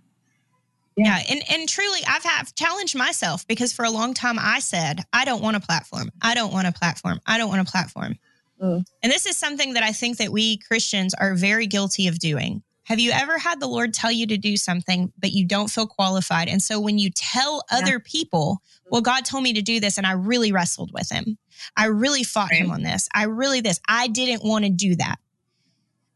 Yeah. 0.96 1.20
And 1.30 1.42
and 1.50 1.68
truly 1.68 2.00
I've 2.07 2.24
have 2.24 2.55
challenged 2.55 2.96
myself 2.96 3.46
because 3.46 3.72
for 3.72 3.84
a 3.84 3.90
long 3.90 4.12
time 4.12 4.36
I 4.38 4.59
said, 4.59 5.03
I 5.12 5.24
don't 5.24 5.42
want 5.42 5.57
a 5.57 5.61
platform. 5.61 6.11
I 6.20 6.34
don't 6.34 6.53
want 6.53 6.66
a 6.66 6.72
platform. 6.72 7.20
I 7.26 7.38
don't 7.38 7.48
want 7.48 7.66
a 7.66 7.70
platform. 7.70 8.18
Mm. 8.62 8.84
And 9.02 9.12
this 9.12 9.26
is 9.26 9.36
something 9.36 9.74
that 9.74 9.82
I 9.82 9.92
think 9.92 10.18
that 10.18 10.30
we 10.30 10.58
Christians 10.58 11.14
are 11.14 11.34
very 11.34 11.66
guilty 11.66 12.06
of 12.08 12.18
doing. 12.18 12.62
Have 12.84 12.98
you 12.98 13.12
ever 13.12 13.38
had 13.38 13.60
the 13.60 13.68
Lord 13.68 13.94
tell 13.94 14.10
you 14.10 14.26
to 14.26 14.36
do 14.36 14.56
something, 14.56 15.12
but 15.18 15.30
you 15.32 15.46
don't 15.46 15.70
feel 15.70 15.86
qualified? 15.86 16.48
And 16.48 16.60
so 16.60 16.80
when 16.80 16.98
you 16.98 17.10
tell 17.10 17.62
yeah. 17.70 17.78
other 17.78 18.00
people, 18.00 18.60
well, 18.90 19.00
God 19.00 19.24
told 19.24 19.44
me 19.44 19.52
to 19.52 19.62
do 19.62 19.78
this, 19.78 19.98
and 19.98 20.06
I 20.06 20.12
really 20.12 20.52
wrestled 20.52 20.90
with 20.92 21.10
him. 21.10 21.38
I 21.76 21.86
really 21.86 22.24
fought 22.24 22.50
right. 22.50 22.60
him 22.60 22.70
on 22.70 22.82
this. 22.82 23.08
I 23.14 23.24
really 23.24 23.60
this. 23.60 23.80
I 23.88 24.08
didn't 24.08 24.44
want 24.44 24.64
to 24.64 24.70
do 24.70 24.96
that. 24.96 25.16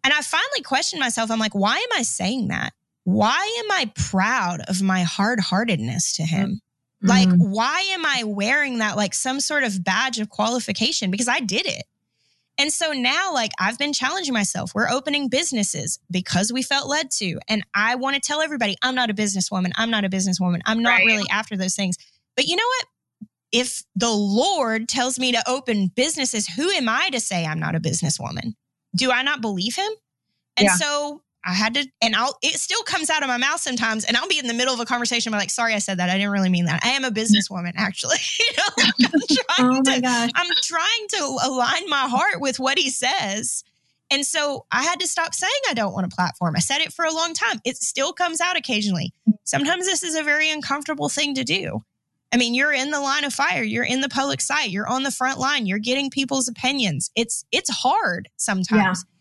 And 0.03 0.12
I 0.12 0.20
finally 0.20 0.62
questioned 0.62 1.01
myself. 1.01 1.30
I'm 1.30 1.38
like, 1.38 1.55
why 1.55 1.76
am 1.76 1.99
I 1.99 2.03
saying 2.03 2.49
that? 2.49 2.72
Why 3.05 3.61
am 3.61 3.70
I 3.70 3.92
proud 3.94 4.61
of 4.68 4.82
my 4.82 5.03
hard 5.03 5.40
heartedness 5.40 6.16
to 6.16 6.24
him? 6.24 6.61
Mm-hmm. 7.05 7.09
Like, 7.09 7.28
why 7.38 7.80
am 7.92 8.05
I 8.05 8.24
wearing 8.24 8.78
that 8.78 8.97
like 8.97 9.14
some 9.14 9.40
sort 9.40 9.62
of 9.62 9.82
badge 9.84 10.18
of 10.18 10.28
qualification? 10.28 11.11
Because 11.11 11.28
I 11.28 11.40
did 11.40 11.66
it. 11.66 11.84
And 12.59 12.72
so 12.72 12.92
now, 12.92 13.34
like, 13.34 13.52
I've 13.61 13.78
been 13.78 13.92
challenging 13.92 14.32
myself. 14.32 14.72
We're 14.74 14.88
opening 14.88 15.28
businesses 15.28 15.98
because 16.11 16.52
we 16.52 16.62
felt 16.62 16.88
led 16.88 17.11
to. 17.12 17.38
And 17.48 17.62
I 17.74 17.96
want 17.96 18.14
to 18.14 18.20
tell 18.20 18.40
everybody 18.40 18.76
I'm 18.82 18.94
not 18.94 19.11
a 19.11 19.14
businesswoman. 19.14 19.72
I'm 19.76 19.90
not 19.90 20.04
a 20.04 20.09
businesswoman. 20.09 20.61
I'm 20.64 20.82
not 20.82 20.98
right. 20.98 21.07
really 21.07 21.28
after 21.30 21.57
those 21.57 21.74
things. 21.74 21.96
But 22.34 22.46
you 22.46 22.57
know 22.57 22.66
what? 22.66 22.86
If 23.52 23.82
the 23.94 24.11
Lord 24.11 24.88
tells 24.88 25.18
me 25.18 25.32
to 25.32 25.42
open 25.48 25.88
businesses, 25.94 26.46
who 26.48 26.70
am 26.70 26.88
I 26.88 27.11
to 27.11 27.20
say 27.20 27.44
I'm 27.44 27.61
not 27.61 27.74
a 27.74 27.80
businesswoman? 27.80 28.54
Do 28.94 29.11
I 29.12 29.22
not 29.22 29.40
believe 29.40 29.76
him? 29.76 29.90
And 30.57 30.66
yeah. 30.66 30.74
so 30.74 31.22
I 31.47 31.53
had 31.53 31.74
to, 31.74 31.86
and 32.03 32.16
I'll, 32.16 32.36
it 32.42 32.59
still 32.59 32.82
comes 32.82 33.09
out 33.09 33.22
of 33.22 33.28
my 33.28 33.36
mouth 33.36 33.61
sometimes. 33.61 34.05
And 34.05 34.16
I'll 34.16 34.28
be 34.28 34.38
in 34.38 34.49
the 34.49 34.55
middle 34.55 34.74
of 34.74 34.80
a 34.80 34.84
conversation. 34.84 35.32
I'm 35.32 35.38
like, 35.38 35.51
sorry, 35.51 35.74
I 35.74 35.78
said 35.78 35.99
that. 35.99 36.11
I 36.11 36.14
didn't 36.14 36.32
really 36.32 36.49
mean 36.49 36.64
that. 36.64 36.80
I 36.84 36.88
am 36.88 37.05
a 37.05 37.11
businesswoman, 37.11 37.72
actually. 37.76 38.16
you 38.40 38.57
know, 38.57 38.64
I'm 38.78 39.70
trying, 39.78 39.78
oh 39.78 39.82
to, 39.82 40.01
gosh. 40.01 40.30
I'm 40.34 40.51
trying 40.64 41.07
to 41.11 41.38
align 41.47 41.88
my 41.88 42.09
heart 42.09 42.40
with 42.40 42.59
what 42.59 42.78
he 42.78 42.90
says. 42.90 43.62
And 44.11 44.26
so 44.26 44.66
I 44.72 44.82
had 44.82 45.01
to 45.01 45.07
stop 45.07 45.34
saying 45.34 45.53
I 45.70 45.74
don't 45.74 45.92
want 45.92 46.07
a 46.07 46.14
platform. 46.14 46.55
I 46.57 46.61
said 46.61 46.80
it 46.80 46.92
for 46.92 47.05
a 47.05 47.12
long 47.12 47.32
time. 47.32 47.61
It 47.64 47.76
still 47.76 48.12
comes 48.12 48.40
out 48.40 48.57
occasionally. 48.57 49.12
Sometimes 49.44 49.86
this 49.86 50.03
is 50.03 50.16
a 50.16 50.22
very 50.22 50.51
uncomfortable 50.51 51.09
thing 51.09 51.34
to 51.34 51.44
do. 51.44 51.82
I 52.32 52.38
mean, 52.38 52.55
you're 52.55 52.72
in 52.72 52.90
the 52.90 53.01
line 53.01 53.24
of 53.24 53.32
fire, 53.32 53.62
you're 53.62 53.84
in 53.84 54.01
the 54.01 54.09
public 54.09 54.40
sight, 54.40 54.70
you're 54.70 54.88
on 54.88 55.05
the 55.05 55.12
front 55.12 55.38
line, 55.38 55.64
you're 55.64 55.78
getting 55.78 56.11
people's 56.11 56.49
opinions. 56.49 57.11
It's 57.14 57.44
it's 57.53 57.70
hard 57.70 58.28
sometimes. 58.36 59.05
Yeah. 59.07 59.16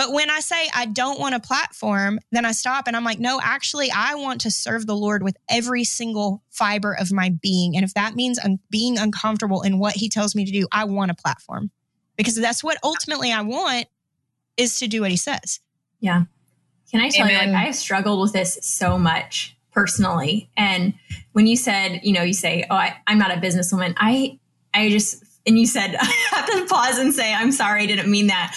But 0.00 0.12
when 0.12 0.30
I 0.30 0.40
say 0.40 0.66
I 0.74 0.86
don't 0.86 1.20
want 1.20 1.34
a 1.34 1.40
platform, 1.40 2.20
then 2.32 2.46
I 2.46 2.52
stop 2.52 2.86
and 2.86 2.96
I'm 2.96 3.04
like, 3.04 3.18
no, 3.18 3.38
actually, 3.38 3.90
I 3.94 4.14
want 4.14 4.40
to 4.40 4.50
serve 4.50 4.86
the 4.86 4.96
Lord 4.96 5.22
with 5.22 5.36
every 5.50 5.84
single 5.84 6.42
fiber 6.48 6.96
of 6.98 7.12
my 7.12 7.34
being. 7.42 7.76
And 7.76 7.84
if 7.84 7.92
that 7.92 8.14
means 8.14 8.38
un- 8.38 8.60
being 8.70 8.96
uncomfortable 8.96 9.60
in 9.60 9.78
what 9.78 9.96
He 9.96 10.08
tells 10.08 10.34
me 10.34 10.46
to 10.46 10.50
do, 10.50 10.66
I 10.72 10.84
want 10.84 11.10
a 11.10 11.14
platform 11.14 11.70
because 12.16 12.34
that's 12.36 12.64
what 12.64 12.78
ultimately 12.82 13.30
I 13.30 13.42
want 13.42 13.88
is 14.56 14.78
to 14.78 14.88
do 14.88 15.02
what 15.02 15.10
He 15.10 15.18
says. 15.18 15.60
Yeah. 16.00 16.22
Can 16.90 17.02
I 17.02 17.10
tell 17.10 17.26
Amen. 17.26 17.48
you, 17.48 17.52
like, 17.52 17.62
I 17.62 17.66
have 17.66 17.76
struggled 17.76 18.22
with 18.22 18.32
this 18.32 18.58
so 18.62 18.98
much 18.98 19.54
personally. 19.70 20.48
And 20.56 20.94
when 21.32 21.46
you 21.46 21.56
said, 21.56 22.00
you 22.04 22.14
know, 22.14 22.22
you 22.22 22.32
say, 22.32 22.64
oh, 22.70 22.74
I, 22.74 22.96
I'm 23.06 23.18
not 23.18 23.32
a 23.32 23.38
businesswoman, 23.38 23.92
I, 23.98 24.38
I 24.72 24.88
just, 24.88 25.22
and 25.46 25.58
you 25.58 25.66
said, 25.66 25.94
I 26.00 26.26
have 26.30 26.46
to 26.46 26.64
pause 26.74 26.96
and 26.96 27.12
say, 27.12 27.34
I'm 27.34 27.52
sorry, 27.52 27.82
I 27.82 27.86
didn't 27.86 28.10
mean 28.10 28.28
that. 28.28 28.56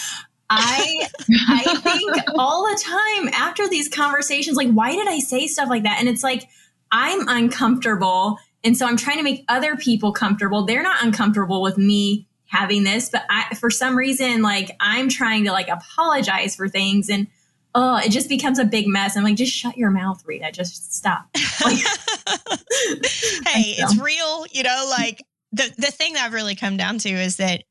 I 0.49 1.07
I 1.49 1.79
think 1.81 2.11
all 2.37 2.63
the 2.63 2.81
time 2.83 3.29
after 3.33 3.67
these 3.67 3.89
conversations, 3.89 4.57
like, 4.57 4.71
why 4.71 4.91
did 4.91 5.07
I 5.07 5.19
say 5.19 5.47
stuff 5.47 5.69
like 5.69 5.83
that? 5.83 5.97
And 5.99 6.09
it's 6.09 6.23
like 6.23 6.47
I'm 6.91 7.27
uncomfortable. 7.27 8.37
And 8.63 8.77
so 8.77 8.85
I'm 8.85 8.97
trying 8.97 9.17
to 9.17 9.23
make 9.23 9.43
other 9.49 9.75
people 9.75 10.13
comfortable. 10.13 10.65
They're 10.65 10.83
not 10.83 11.03
uncomfortable 11.03 11.61
with 11.61 11.77
me 11.77 12.27
having 12.45 12.83
this, 12.83 13.09
but 13.09 13.23
I, 13.29 13.55
for 13.55 13.69
some 13.69 13.97
reason, 13.97 14.41
like 14.41 14.71
I'm 14.79 15.09
trying 15.09 15.43
to 15.45 15.51
like 15.51 15.69
apologize 15.69 16.55
for 16.55 16.69
things 16.69 17.09
and 17.09 17.27
oh, 17.75 17.97
it 17.97 18.09
just 18.09 18.29
becomes 18.29 18.59
a 18.59 18.65
big 18.65 18.87
mess. 18.87 19.17
I'm 19.17 19.23
like, 19.23 19.35
just 19.35 19.51
shut 19.51 19.77
your 19.77 19.89
mouth, 19.89 20.23
Rita. 20.25 20.51
Just 20.51 20.95
stop. 20.95 21.27
Like, 21.63 21.77
hey, 21.77 21.85
it's 23.77 23.97
real. 23.97 24.45
You 24.51 24.63
know, 24.63 24.87
like 24.89 25.23
the, 25.53 25.71
the 25.77 25.91
thing 25.91 26.13
that 26.13 26.25
I've 26.25 26.33
really 26.33 26.55
come 26.55 26.75
down 26.75 26.97
to 26.99 27.09
is 27.09 27.37
that 27.37 27.63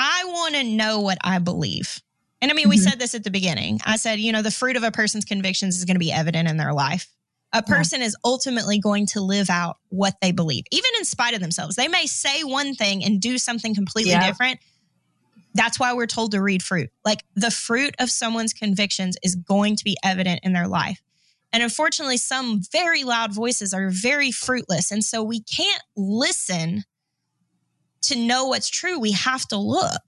I 0.00 0.22
want 0.26 0.54
to 0.54 0.62
know 0.62 1.00
what 1.00 1.18
I 1.22 1.40
believe. 1.40 2.00
And 2.40 2.52
I 2.52 2.54
mean, 2.54 2.64
mm-hmm. 2.64 2.70
we 2.70 2.78
said 2.78 3.00
this 3.00 3.16
at 3.16 3.24
the 3.24 3.32
beginning. 3.32 3.80
I 3.84 3.96
said, 3.96 4.20
you 4.20 4.30
know, 4.30 4.42
the 4.42 4.52
fruit 4.52 4.76
of 4.76 4.84
a 4.84 4.92
person's 4.92 5.24
convictions 5.24 5.76
is 5.76 5.84
going 5.84 5.96
to 5.96 6.00
be 6.00 6.12
evident 6.12 6.48
in 6.48 6.56
their 6.56 6.72
life. 6.72 7.08
A 7.52 7.64
person 7.64 8.00
yeah. 8.00 8.06
is 8.06 8.16
ultimately 8.24 8.78
going 8.78 9.06
to 9.06 9.20
live 9.20 9.50
out 9.50 9.78
what 9.88 10.14
they 10.22 10.30
believe, 10.30 10.62
even 10.70 10.90
in 10.98 11.04
spite 11.04 11.34
of 11.34 11.40
themselves. 11.40 11.74
They 11.74 11.88
may 11.88 12.06
say 12.06 12.44
one 12.44 12.76
thing 12.76 13.02
and 13.02 13.20
do 13.20 13.38
something 13.38 13.74
completely 13.74 14.12
yeah. 14.12 14.28
different. 14.28 14.60
That's 15.54 15.80
why 15.80 15.94
we're 15.94 16.06
told 16.06 16.30
to 16.30 16.40
read 16.40 16.62
fruit. 16.62 16.90
Like 17.04 17.24
the 17.34 17.50
fruit 17.50 17.96
of 17.98 18.08
someone's 18.08 18.52
convictions 18.52 19.16
is 19.24 19.34
going 19.34 19.74
to 19.76 19.84
be 19.84 19.96
evident 20.04 20.40
in 20.44 20.52
their 20.52 20.68
life. 20.68 21.02
And 21.52 21.60
unfortunately, 21.60 22.18
some 22.18 22.60
very 22.70 23.02
loud 23.02 23.34
voices 23.34 23.74
are 23.74 23.90
very 23.90 24.30
fruitless. 24.30 24.92
And 24.92 25.02
so 25.02 25.24
we 25.24 25.40
can't 25.42 25.82
listen 25.96 26.84
to 28.02 28.16
know 28.18 28.46
what's 28.46 28.68
true. 28.68 28.98
We 28.98 29.12
have 29.12 29.46
to 29.48 29.56
look. 29.56 30.02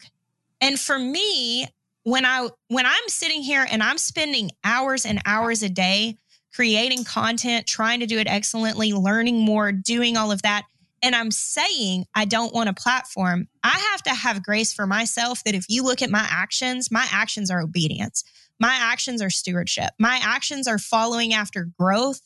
And 0.61 0.78
for 0.78 0.99
me, 0.99 1.66
when 2.05 2.24
I 2.24 2.49
when 2.68 2.86
I'm 2.86 3.09
sitting 3.09 3.43
here 3.43 3.66
and 3.70 3.82
I'm 3.82 3.99
spending 3.99 4.51
hours 4.64 5.05
and 5.05 5.20
hours 5.26 5.62
a 5.62 5.68
day 5.68 6.16
creating 6.55 7.05
content, 7.05 7.66
trying 7.66 8.01
to 8.01 8.07
do 8.07 8.18
it 8.18 8.26
excellently, 8.26 8.93
learning 8.93 9.41
more, 9.41 9.70
doing 9.70 10.16
all 10.16 10.32
of 10.32 10.43
that, 10.43 10.64
and 11.03 11.14
I'm 11.14 11.30
saying 11.30 12.07
I 12.14 12.24
don't 12.24 12.55
want 12.55 12.68
a 12.68 12.74
platform, 12.74 13.49
I 13.62 13.78
have 13.93 14.03
to 14.05 14.11
have 14.11 14.43
grace 14.43 14.72
for 14.72 14.86
myself 14.86 15.43
that 15.45 15.55
if 15.55 15.66
you 15.68 15.82
look 15.82 16.03
at 16.03 16.11
my 16.11 16.26
actions, 16.30 16.91
my 16.91 17.07
actions 17.11 17.51
are 17.51 17.61
obedience. 17.61 18.24
My 18.59 18.76
actions 18.78 19.22
are 19.22 19.30
stewardship. 19.30 19.91
My 19.99 20.20
actions 20.22 20.68
are 20.68 20.78
following 20.78 21.32
after 21.32 21.68
growth 21.78 22.20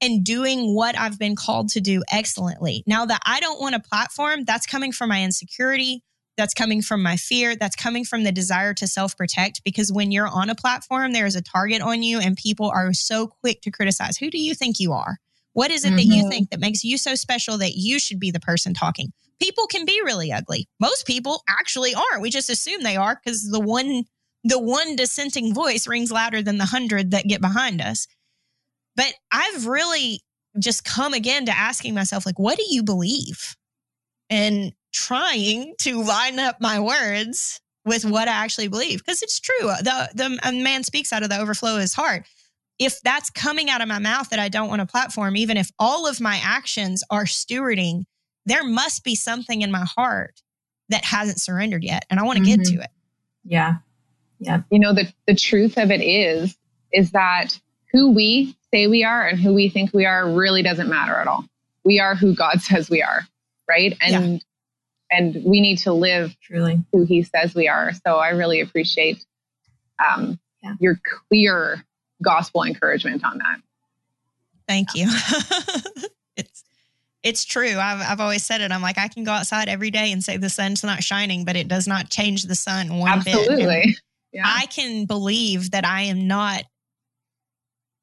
and 0.00 0.24
doing 0.24 0.74
what 0.74 0.98
I've 0.98 1.18
been 1.18 1.36
called 1.36 1.70
to 1.70 1.80
do 1.80 2.02
excellently. 2.10 2.82
Now 2.86 3.06
that 3.06 3.22
I 3.24 3.40
don't 3.40 3.60
want 3.60 3.74
a 3.74 3.80
platform, 3.80 4.44
that's 4.44 4.66
coming 4.66 4.92
from 4.92 5.08
my 5.08 5.22
insecurity, 5.22 6.02
that's 6.36 6.54
coming 6.54 6.82
from 6.82 7.02
my 7.02 7.16
fear. 7.16 7.56
That's 7.56 7.76
coming 7.76 8.04
from 8.04 8.24
the 8.24 8.32
desire 8.32 8.74
to 8.74 8.86
self 8.86 9.16
protect. 9.16 9.62
Because 9.64 9.92
when 9.92 10.12
you're 10.12 10.28
on 10.28 10.50
a 10.50 10.54
platform, 10.54 11.12
there 11.12 11.26
is 11.26 11.36
a 11.36 11.42
target 11.42 11.80
on 11.80 12.02
you, 12.02 12.20
and 12.20 12.36
people 12.36 12.68
are 12.68 12.92
so 12.92 13.26
quick 13.26 13.62
to 13.62 13.70
criticize. 13.70 14.18
Who 14.18 14.30
do 14.30 14.38
you 14.38 14.54
think 14.54 14.78
you 14.78 14.92
are? 14.92 15.18
What 15.52 15.70
is 15.70 15.84
it 15.84 15.88
mm-hmm. 15.88 15.96
that 15.96 16.04
you 16.04 16.22
mm-hmm. 16.22 16.28
think 16.28 16.50
that 16.50 16.60
makes 16.60 16.84
you 16.84 16.98
so 16.98 17.14
special 17.14 17.56
that 17.58 17.76
you 17.76 17.98
should 17.98 18.20
be 18.20 18.30
the 18.30 18.40
person 18.40 18.74
talking? 18.74 19.12
People 19.40 19.66
can 19.66 19.84
be 19.84 20.00
really 20.04 20.30
ugly. 20.30 20.68
Most 20.78 21.06
people 21.06 21.42
actually 21.48 21.94
aren't. 21.94 22.22
We 22.22 22.30
just 22.30 22.50
assume 22.50 22.82
they 22.82 22.96
are 22.96 23.18
because 23.22 23.50
the 23.50 23.60
one 23.60 24.04
the 24.44 24.60
one 24.60 24.94
dissenting 24.94 25.52
voice 25.52 25.88
rings 25.88 26.12
louder 26.12 26.40
than 26.40 26.58
the 26.58 26.66
hundred 26.66 27.10
that 27.10 27.26
get 27.26 27.40
behind 27.40 27.80
us. 27.80 28.06
But 28.96 29.12
I've 29.30 29.66
really 29.66 30.22
just 30.58 30.84
come 30.84 31.12
again 31.12 31.46
to 31.46 31.56
asking 31.56 31.94
myself, 31.94 32.26
like, 32.26 32.38
what 32.38 32.56
do 32.56 32.64
you 32.68 32.82
believe? 32.82 33.56
And 34.30 34.72
trying 34.92 35.74
to 35.80 36.02
line 36.02 36.38
up 36.38 36.56
my 36.60 36.80
words 36.80 37.60
with 37.84 38.04
what 38.04 38.28
I 38.28 38.32
actually 38.32 38.68
believe 38.68 38.98
because 38.98 39.22
it's 39.22 39.38
true. 39.38 39.68
The 39.68 40.10
the 40.14 40.52
man 40.52 40.82
speaks 40.82 41.12
out 41.12 41.22
of 41.22 41.28
the 41.28 41.38
overflow 41.38 41.76
of 41.76 41.80
his 41.80 41.94
heart. 41.94 42.26
If 42.78 43.00
that's 43.02 43.30
coming 43.30 43.70
out 43.70 43.80
of 43.80 43.88
my 43.88 43.98
mouth 43.98 44.28
that 44.30 44.38
I 44.38 44.48
don't 44.48 44.68
want 44.68 44.82
a 44.82 44.86
platform, 44.86 45.36
even 45.36 45.56
if 45.56 45.70
all 45.78 46.06
of 46.06 46.20
my 46.20 46.40
actions 46.42 47.02
are 47.10 47.24
stewarding, 47.24 48.04
there 48.44 48.64
must 48.64 49.02
be 49.02 49.14
something 49.14 49.62
in 49.62 49.70
my 49.70 49.86
heart 49.96 50.42
that 50.88 51.04
hasn't 51.04 51.40
surrendered 51.40 51.84
yet, 51.84 52.04
and 52.10 52.20
I 52.20 52.24
want 52.24 52.38
to 52.38 52.44
mm-hmm. 52.44 52.62
get 52.62 52.72
to 52.72 52.80
it. 52.80 52.90
Yeah, 53.44 53.76
yeah. 54.40 54.62
You 54.70 54.80
know 54.80 54.92
the 54.92 55.12
the 55.26 55.34
truth 55.34 55.78
of 55.78 55.90
it 55.90 56.02
is 56.02 56.56
is 56.92 57.12
that 57.12 57.60
who 57.96 58.10
we 58.10 58.54
say 58.72 58.86
we 58.86 59.04
are 59.04 59.26
and 59.26 59.40
who 59.40 59.54
we 59.54 59.68
think 59.68 59.92
we 59.94 60.04
are 60.04 60.28
really 60.28 60.62
doesn't 60.62 60.88
matter 60.88 61.14
at 61.14 61.26
all. 61.26 61.44
We 61.84 61.98
are 62.00 62.14
who 62.14 62.34
God 62.34 62.60
says 62.60 62.90
we 62.90 63.02
are, 63.02 63.26
right? 63.68 63.96
And 64.00 64.34
yeah 64.34 64.38
and 65.10 65.42
we 65.44 65.60
need 65.60 65.78
to 65.78 65.92
live 65.92 66.36
truly 66.40 66.80
who 66.92 67.04
he 67.04 67.22
says 67.22 67.54
we 67.54 67.68
are. 67.68 67.92
So 68.06 68.16
I 68.16 68.30
really 68.30 68.60
appreciate 68.60 69.24
um, 70.04 70.38
yeah. 70.62 70.74
your 70.80 71.00
clear 71.28 71.84
gospel 72.22 72.64
encouragement 72.64 73.24
on 73.24 73.38
that. 73.38 73.60
Thank 74.66 74.94
you. 74.94 75.08
it's 76.36 76.64
it's 77.22 77.44
true. 77.44 77.76
I've 77.78 78.00
I've 78.00 78.20
always 78.20 78.44
said 78.44 78.60
it. 78.60 78.72
I'm 78.72 78.82
like 78.82 78.98
I 78.98 79.08
can 79.08 79.24
go 79.24 79.30
outside 79.30 79.68
every 79.68 79.90
day 79.90 80.10
and 80.10 80.22
say 80.24 80.36
the 80.36 80.50
sun's 80.50 80.82
not 80.82 81.02
shining, 81.02 81.44
but 81.44 81.56
it 81.56 81.68
does 81.68 81.86
not 81.86 82.10
change 82.10 82.44
the 82.44 82.54
sun 82.54 82.98
one 82.98 83.10
Absolutely. 83.10 83.46
bit. 83.46 83.52
Absolutely. 83.52 83.96
Yeah. 84.32 84.42
I 84.44 84.66
can 84.66 85.06
believe 85.06 85.70
that 85.70 85.86
I 85.86 86.02
am 86.02 86.26
not 86.26 86.64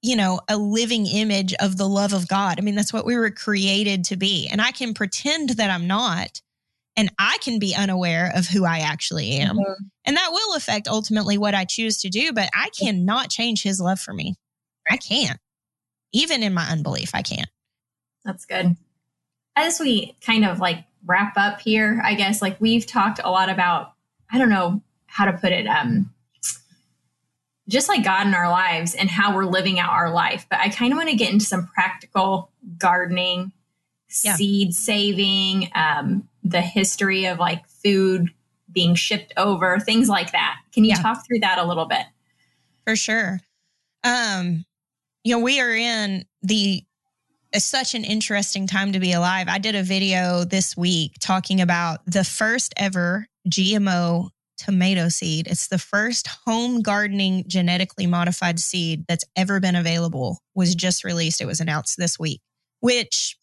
you 0.03 0.17
know, 0.17 0.41
a 0.49 0.57
living 0.57 1.07
image 1.07 1.53
of 1.61 1.77
the 1.77 1.87
love 1.87 2.11
of 2.11 2.27
God. 2.27 2.59
I 2.59 2.61
mean, 2.61 2.75
that's 2.75 2.91
what 2.91 3.05
we 3.05 3.15
were 3.15 3.31
created 3.31 4.03
to 4.05 4.17
be. 4.17 4.49
And 4.51 4.61
I 4.61 4.71
can 4.71 4.93
pretend 4.93 5.51
that 5.51 5.71
I'm 5.71 5.87
not, 5.87 6.41
and 6.97 7.09
I 7.17 7.37
can 7.41 7.57
be 7.57 7.73
unaware 7.73 8.31
of 8.35 8.45
who 8.45 8.65
I 8.65 8.79
actually 8.79 9.31
am. 9.37 9.55
Mm-hmm. 9.55 9.83
And 10.03 10.17
that 10.17 10.31
will 10.31 10.55
affect 10.55 10.89
ultimately 10.89 11.37
what 11.37 11.55
I 11.55 11.63
choose 11.63 12.01
to 12.01 12.09
do, 12.09 12.33
but 12.33 12.49
I 12.53 12.69
cannot 12.77 13.29
change 13.29 13.63
his 13.63 13.79
love 13.79 13.99
for 13.99 14.13
me. 14.13 14.35
I 14.91 14.97
can't. 14.97 15.39
Even 16.11 16.43
in 16.43 16.53
my 16.53 16.69
unbelief, 16.69 17.11
I 17.13 17.21
can't. 17.21 17.49
That's 18.25 18.45
good. 18.45 18.75
As 19.55 19.79
we 19.79 20.17
kind 20.21 20.43
of 20.43 20.59
like 20.59 20.83
wrap 21.05 21.37
up 21.37 21.61
here, 21.61 22.01
I 22.03 22.15
guess 22.15 22.41
like 22.41 22.59
we've 22.59 22.85
talked 22.85 23.21
a 23.23 23.31
lot 23.31 23.49
about, 23.49 23.93
I 24.29 24.37
don't 24.37 24.49
know 24.49 24.81
how 25.05 25.25
to 25.25 25.33
put 25.33 25.53
it, 25.53 25.65
um, 25.65 26.13
just 27.67 27.87
like 27.87 28.03
God 28.03 28.27
in 28.27 28.33
our 28.33 28.49
lives 28.49 28.93
and 28.93 29.09
how 29.09 29.35
we're 29.35 29.45
living 29.45 29.79
out 29.79 29.91
our 29.91 30.13
life. 30.13 30.45
But 30.49 30.59
I 30.59 30.69
kind 30.69 30.91
of 30.91 30.97
want 30.97 31.09
to 31.09 31.15
get 31.15 31.31
into 31.31 31.45
some 31.45 31.67
practical 31.67 32.51
gardening, 32.77 33.51
yeah. 34.23 34.35
seed 34.35 34.73
saving, 34.73 35.71
um, 35.75 36.27
the 36.43 36.61
history 36.61 37.25
of 37.25 37.39
like 37.39 37.67
food 37.67 38.29
being 38.71 38.95
shipped 38.95 39.33
over, 39.37 39.79
things 39.79 40.09
like 40.09 40.31
that. 40.31 40.57
Can 40.73 40.83
you 40.83 40.89
yeah. 40.89 41.01
talk 41.01 41.25
through 41.25 41.39
that 41.39 41.57
a 41.57 41.65
little 41.65 41.85
bit? 41.85 42.05
For 42.85 42.95
sure. 42.95 43.39
Um, 44.03 44.65
you 45.23 45.35
know, 45.35 45.43
we 45.43 45.61
are 45.61 45.73
in 45.73 46.25
the 46.41 46.83
such 47.55 47.93
an 47.93 48.03
interesting 48.03 48.67
time 48.67 48.91
to 48.93 48.99
be 48.99 49.13
alive. 49.13 49.47
I 49.47 49.59
did 49.59 49.75
a 49.75 49.83
video 49.83 50.43
this 50.43 50.75
week 50.75 51.13
talking 51.19 51.61
about 51.61 51.99
the 52.05 52.23
first 52.23 52.73
ever 52.77 53.27
GMO 53.47 54.29
tomato 54.57 55.09
seed. 55.09 55.47
It's 55.47 55.67
the 55.67 55.77
first 55.77 56.27
home 56.45 56.81
gardening 56.81 57.45
genetically 57.47 58.07
modified 58.07 58.59
seed 58.59 59.05
that's 59.07 59.25
ever 59.35 59.59
been 59.59 59.75
available. 59.75 60.39
Was 60.55 60.75
just 60.75 61.03
released. 61.03 61.41
It 61.41 61.45
was 61.45 61.59
announced 61.59 61.97
this 61.97 62.19
week, 62.19 62.41
which 62.79 63.37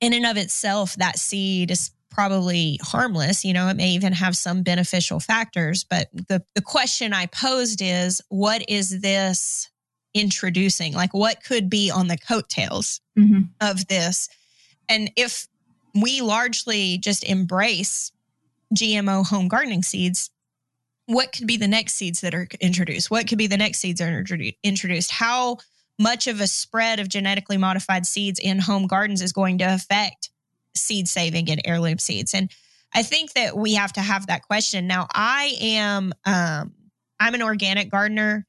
in 0.00 0.12
and 0.12 0.26
of 0.26 0.36
itself 0.36 0.94
that 0.96 1.18
seed 1.18 1.70
is 1.70 1.90
probably 2.10 2.78
harmless. 2.82 3.44
You 3.44 3.52
know, 3.52 3.68
it 3.68 3.76
may 3.76 3.90
even 3.90 4.14
have 4.14 4.36
some 4.36 4.62
beneficial 4.62 5.20
factors. 5.20 5.84
But 5.84 6.08
the, 6.12 6.42
the 6.54 6.62
question 6.62 7.12
I 7.12 7.26
posed 7.26 7.80
is 7.82 8.22
what 8.28 8.64
is 8.68 9.02
this 9.02 9.70
introducing? 10.14 10.94
Like, 10.94 11.12
what 11.12 11.44
could 11.44 11.68
be 11.68 11.90
on 11.90 12.08
the 12.08 12.16
coattails 12.16 13.00
mm-hmm. 13.18 13.42
of 13.60 13.86
this? 13.88 14.28
And 14.88 15.10
if 15.16 15.46
we 15.94 16.22
largely 16.22 16.98
just 16.98 17.22
embrace 17.24 18.12
GMO 18.74 19.26
home 19.26 19.48
gardening 19.48 19.82
seeds, 19.82 20.30
what 21.06 21.32
could 21.32 21.46
be 21.46 21.56
the 21.56 21.68
next 21.68 21.94
seeds 21.94 22.20
that 22.22 22.34
are 22.34 22.48
introduced? 22.60 23.10
What 23.10 23.28
could 23.28 23.38
be 23.38 23.46
the 23.46 23.56
next 23.56 23.78
seeds 23.78 24.00
that 24.00 24.12
are 24.12 24.54
introduced? 24.62 25.10
How 25.12 25.58
much 25.98 26.26
of 26.26 26.40
a 26.40 26.46
spread 26.46 27.00
of 27.00 27.08
genetically 27.08 27.56
modified 27.56 28.06
seeds 28.06 28.38
in 28.38 28.58
home 28.58 28.86
gardens 28.86 29.22
is 29.22 29.32
going 29.32 29.58
to 29.58 29.64
affect 29.64 30.30
seed 30.76 31.08
saving 31.08 31.50
and 31.50 31.60
heirloom 31.64 31.98
seeds. 31.98 32.34
And 32.34 32.50
I 32.94 33.02
think 33.02 33.32
that 33.32 33.56
we 33.56 33.74
have 33.74 33.92
to 33.94 34.00
have 34.00 34.26
that 34.26 34.42
question. 34.42 34.86
Now, 34.86 35.06
I 35.12 35.54
am 35.60 36.12
um, 36.24 36.74
I'm 37.18 37.34
an 37.34 37.42
organic 37.42 37.90
gardener. 37.90 38.46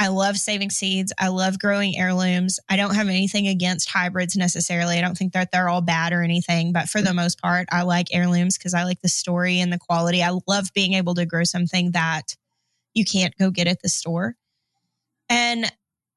I 0.00 0.08
love 0.08 0.38
saving 0.38 0.70
seeds. 0.70 1.12
I 1.18 1.28
love 1.28 1.58
growing 1.58 1.94
heirlooms. 1.98 2.58
I 2.70 2.76
don't 2.76 2.94
have 2.94 3.08
anything 3.08 3.48
against 3.48 3.90
hybrids 3.90 4.34
necessarily. 4.34 4.96
I 4.96 5.02
don't 5.02 5.14
think 5.14 5.34
that 5.34 5.52
they're 5.52 5.68
all 5.68 5.82
bad 5.82 6.14
or 6.14 6.22
anything, 6.22 6.72
but 6.72 6.88
for 6.88 7.02
the 7.02 7.12
most 7.12 7.38
part, 7.38 7.68
I 7.70 7.82
like 7.82 8.06
heirlooms 8.10 8.56
because 8.56 8.72
I 8.72 8.84
like 8.84 9.02
the 9.02 9.10
story 9.10 9.60
and 9.60 9.70
the 9.70 9.78
quality. 9.78 10.22
I 10.22 10.30
love 10.48 10.72
being 10.74 10.94
able 10.94 11.14
to 11.16 11.26
grow 11.26 11.44
something 11.44 11.90
that 11.90 12.34
you 12.94 13.04
can't 13.04 13.36
go 13.36 13.50
get 13.50 13.66
at 13.66 13.82
the 13.82 13.90
store. 13.90 14.36
And 15.28 15.70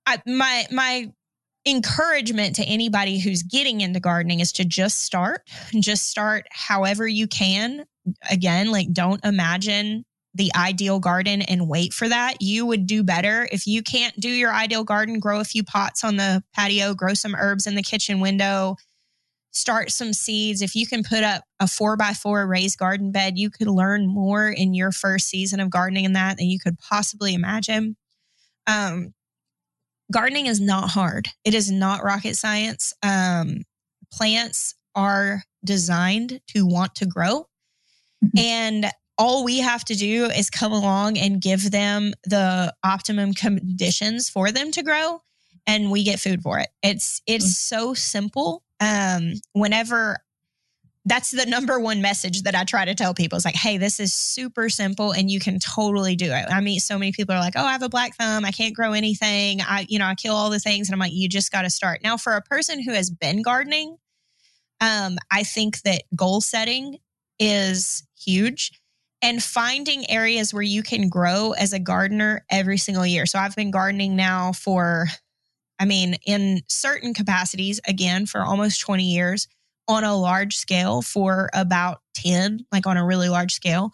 I, 0.06 0.22
my 0.26 0.66
my 0.72 1.12
encouragement 1.66 2.56
to 2.56 2.64
anybody 2.64 3.20
who's 3.20 3.44
getting 3.44 3.82
into 3.82 4.00
gardening 4.00 4.40
is 4.40 4.54
to 4.54 4.64
just 4.64 5.02
start, 5.04 5.42
just 5.78 6.10
start 6.10 6.46
however 6.52 7.06
you 7.06 7.28
can. 7.28 7.84
Again, 8.32 8.72
like 8.72 8.94
don't 8.94 9.24
imagine 9.26 10.06
the 10.34 10.52
ideal 10.56 11.00
garden 11.00 11.42
and 11.44 11.68
wait 11.68 11.94
for 11.94 12.10
that. 12.10 12.42
You 12.42 12.66
would 12.66 12.88
do 12.88 13.04
better 13.04 13.48
if 13.52 13.68
you 13.68 13.84
can't 13.84 14.20
do 14.20 14.30
your 14.30 14.54
ideal 14.54 14.84
garden, 14.84 15.20
grow 15.20 15.40
a 15.40 15.46
few 15.46 15.64
pots 15.64 16.04
on 16.04 16.18
the 16.18 16.44
patio, 16.54 16.94
grow 16.94 17.14
some 17.14 17.36
herbs 17.36 17.68
in 17.68 17.76
the 17.76 17.84
kitchen 17.84 18.20
window, 18.20 18.76
start 19.52 19.92
some 19.92 20.14
seeds. 20.14 20.62
If 20.62 20.76
you 20.76 20.88
can 20.88 21.04
put 21.04 21.24
up 21.24 21.44
a 21.60 21.68
four 21.68 21.96
by 21.96 22.14
four 22.14 22.46
raised 22.48 22.80
garden 22.80 23.12
bed, 23.12 23.38
you 23.38 23.50
could 23.50 23.68
learn 23.68 24.08
more 24.08 24.50
in 24.50 24.74
your 24.74 24.92
first 24.92 25.28
season 25.28 25.60
of 25.60 25.70
gardening 25.70 26.06
in 26.06 26.14
that 26.14 26.38
than 26.38 26.48
you 26.48 26.60
could 26.60 26.80
possibly 26.80 27.36
imagine. 27.36 27.96
Um, 28.66 29.14
gardening 30.12 30.48
is 30.48 30.60
not 30.60 30.90
hard. 30.90 31.28
It 31.46 31.54
is 31.54 31.70
not 31.70 32.04
rocket 32.04 32.36
science. 32.36 32.94
Um, 33.04 33.64
plants 34.12 34.74
are 34.96 35.44
designed 35.64 36.42
to 36.48 36.66
want 36.66 36.96
to 36.96 37.06
grow. 37.06 37.48
Mm-hmm. 38.24 38.40
And 38.40 38.86
all 39.18 39.44
we 39.44 39.60
have 39.60 39.86
to 39.86 39.96
do 39.96 40.26
is 40.26 40.50
come 40.50 40.72
along 40.72 41.18
and 41.18 41.42
give 41.42 41.72
them 41.72 42.14
the 42.24 42.74
optimum 42.84 43.34
conditions 43.34 44.30
for 44.30 44.52
them 44.52 44.72
to 44.72 44.84
grow. 44.84 45.22
and 45.66 45.92
we 45.92 46.04
get 46.04 46.20
food 46.20 46.42
for 46.42 46.60
it. 46.60 46.70
It's 46.82 47.22
it's 47.26 47.46
mm-hmm. 47.46 47.76
so 47.76 47.94
simple. 47.94 48.64
Um, 48.80 49.36
whenever 49.54 50.18
that's 51.06 51.32
the 51.32 51.46
number 51.46 51.80
one 51.80 52.02
message 52.02 52.44
that 52.44 52.56
I 52.56 52.64
try 52.64 52.86
to 52.86 52.96
tell 52.96 53.14
people 53.14 53.38
is 53.38 53.46
like, 53.46 53.56
hey, 53.56 53.78
this 53.78 54.00
is 54.00 54.14
super 54.14 54.70
simple 54.70 55.12
and 55.12 55.30
you 55.30 55.40
can 55.40 55.60
totally 55.60 56.16
do 56.16 56.32
it. 56.32 56.46
I 56.50 56.62
meet 56.62 56.80
so 56.80 56.98
many 56.98 57.12
people 57.12 57.36
are 57.36 57.40
like, 57.40 57.56
oh, 57.58 57.66
I 57.66 57.74
have 57.74 57.84
a 57.84 57.90
black 57.90 58.16
thumb. 58.16 58.46
I 58.46 58.52
can't 58.52 58.74
grow 58.74 58.94
anything. 58.94 59.60
I, 59.62 59.86
you 59.90 60.00
know, 60.00 60.06
I 60.06 60.16
kill 60.16 60.34
all 60.34 60.50
the 60.50 60.60
things. 60.60 60.88
And 60.88 60.94
I'm 60.94 61.00
like, 61.00 61.12
you 61.14 61.28
just 61.28 61.52
got 61.52 61.64
to 61.64 61.70
start. 61.70 62.00
Now, 62.04 62.16
for 62.16 62.34
a 62.34 62.42
person 62.42 62.82
who 62.82 62.94
has 62.94 63.10
been 63.10 63.42
gardening, 63.42 63.98
um, 64.80 65.18
I 65.30 65.44
think 65.44 65.82
that 65.82 66.04
goal 66.16 66.40
setting 66.40 67.00
is 67.38 68.04
huge 68.18 68.72
and 69.24 69.42
finding 69.42 70.08
areas 70.12 70.54
where 70.54 70.62
you 70.62 70.84
can 70.84 71.08
grow 71.08 71.54
as 71.54 71.72
a 71.72 71.80
gardener 71.80 72.46
every 72.52 72.78
single 72.78 73.06
year. 73.06 73.26
So 73.26 73.40
I've 73.40 73.56
been 73.56 73.72
gardening 73.72 74.18
now 74.18 74.52
for, 74.52 75.08
I 75.80 75.86
mean, 75.86 76.18
in 76.28 76.62
certain 76.68 77.14
capacities, 77.14 77.80
again, 77.88 78.26
for 78.26 78.42
almost 78.42 78.82
20 78.82 79.06
years 79.06 79.48
on 79.88 80.04
a 80.04 80.16
large 80.16 80.58
scale 80.58 81.02
for 81.02 81.50
about 81.54 82.02
10, 82.16 82.66
like 82.70 82.86
on 82.86 82.98
a 82.98 83.06
really 83.06 83.30
large 83.30 83.54
scale. 83.54 83.92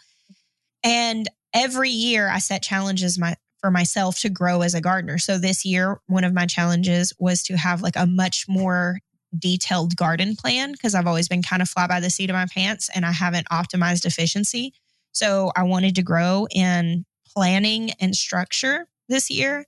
And 0.84 1.30
every 1.53 1.91
year 1.91 2.27
I 2.27 2.39
set 2.39 2.63
challenges 2.63 3.19
my, 3.19 3.36
for 3.59 3.69
myself 3.69 4.19
to 4.21 4.30
grow 4.30 4.63
as 4.63 4.73
a 4.73 4.82
gardener. 4.82 5.19
So 5.19 5.38
this 5.38 5.63
year, 5.63 5.99
one 6.07 6.23
of 6.23 6.34
my 6.34 6.47
challenges 6.47 7.13
was 7.19 7.43
to 7.43 7.55
have 7.55 7.84
like 7.84 7.95
a 7.95 8.07
much 8.07 8.45
more 8.49 8.97
detailed 9.38 9.95
garden 9.95 10.36
plan 10.36 10.71
because 10.71 10.95
I've 10.95 11.05
always 11.05 11.27
been 11.27 11.43
kind 11.43 11.61
of 11.61 11.69
fly 11.69 11.86
by 11.86 11.99
the 11.99 12.09
seat 12.09 12.32
of 12.32 12.36
my 12.36 12.47
pants 12.51 12.89
and 12.95 13.05
I 13.05 13.11
haven't 13.11 13.47
optimized 13.49 14.05
efficiency. 14.05 14.73
So 15.12 15.51
I 15.55 15.64
wanted 15.64 15.95
to 15.95 16.03
grow 16.03 16.47
in 16.51 17.05
planning 17.34 17.91
and 17.99 18.16
structure 18.16 18.88
this 19.07 19.30
year. 19.30 19.66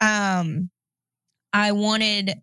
Um, 0.00 0.70
I 1.52 1.72
wanted 1.72 2.34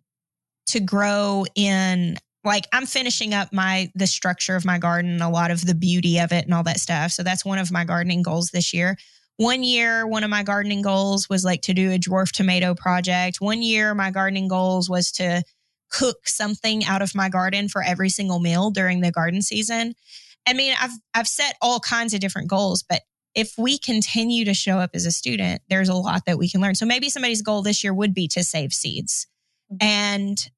to 0.68 0.80
grow 0.80 1.44
in 1.54 2.16
like 2.44 2.66
I'm 2.72 2.86
finishing 2.86 3.34
up 3.34 3.52
my 3.52 3.90
the 3.94 4.06
structure 4.06 4.56
of 4.56 4.64
my 4.64 4.78
garden, 4.78 5.20
a 5.20 5.30
lot 5.30 5.50
of 5.50 5.66
the 5.66 5.74
beauty 5.74 6.18
of 6.18 6.32
it 6.32 6.44
and 6.44 6.54
all 6.54 6.62
that 6.62 6.80
stuff. 6.80 7.12
So 7.12 7.22
that's 7.22 7.44
one 7.44 7.58
of 7.58 7.70
my 7.70 7.84
gardening 7.84 8.22
goals 8.22 8.50
this 8.50 8.72
year. 8.72 8.96
One 9.36 9.62
year, 9.62 10.06
one 10.06 10.24
of 10.24 10.30
my 10.30 10.42
gardening 10.42 10.82
goals 10.82 11.28
was 11.28 11.44
like 11.44 11.62
to 11.62 11.74
do 11.74 11.92
a 11.92 11.98
dwarf 11.98 12.30
tomato 12.30 12.74
project. 12.74 13.38
One 13.40 13.62
year, 13.62 13.94
my 13.94 14.10
gardening 14.10 14.48
goals 14.48 14.88
was 14.88 15.10
to 15.12 15.42
cook 15.90 16.28
something 16.28 16.84
out 16.84 17.02
of 17.02 17.14
my 17.14 17.28
garden 17.28 17.68
for 17.68 17.82
every 17.82 18.10
single 18.10 18.38
meal 18.38 18.70
during 18.70 19.00
the 19.00 19.10
garden 19.10 19.42
season. 19.42 19.94
I 20.46 20.54
mean, 20.54 20.74
I've 20.80 20.90
I've 21.14 21.28
set 21.28 21.56
all 21.60 21.80
kinds 21.80 22.14
of 22.14 22.20
different 22.20 22.48
goals, 22.48 22.82
but 22.82 23.02
if 23.34 23.54
we 23.56 23.78
continue 23.78 24.44
to 24.44 24.54
show 24.54 24.78
up 24.78 24.90
as 24.94 25.06
a 25.06 25.12
student, 25.12 25.62
there's 25.68 25.88
a 25.88 25.94
lot 25.94 26.24
that 26.26 26.38
we 26.38 26.48
can 26.48 26.60
learn. 26.60 26.74
So 26.74 26.86
maybe 26.86 27.08
somebody's 27.08 27.42
goal 27.42 27.62
this 27.62 27.84
year 27.84 27.94
would 27.94 28.14
be 28.14 28.26
to 28.28 28.42
save 28.42 28.72
seeds. 28.72 29.26
Mm-hmm. 29.72 29.86
And 29.86 30.50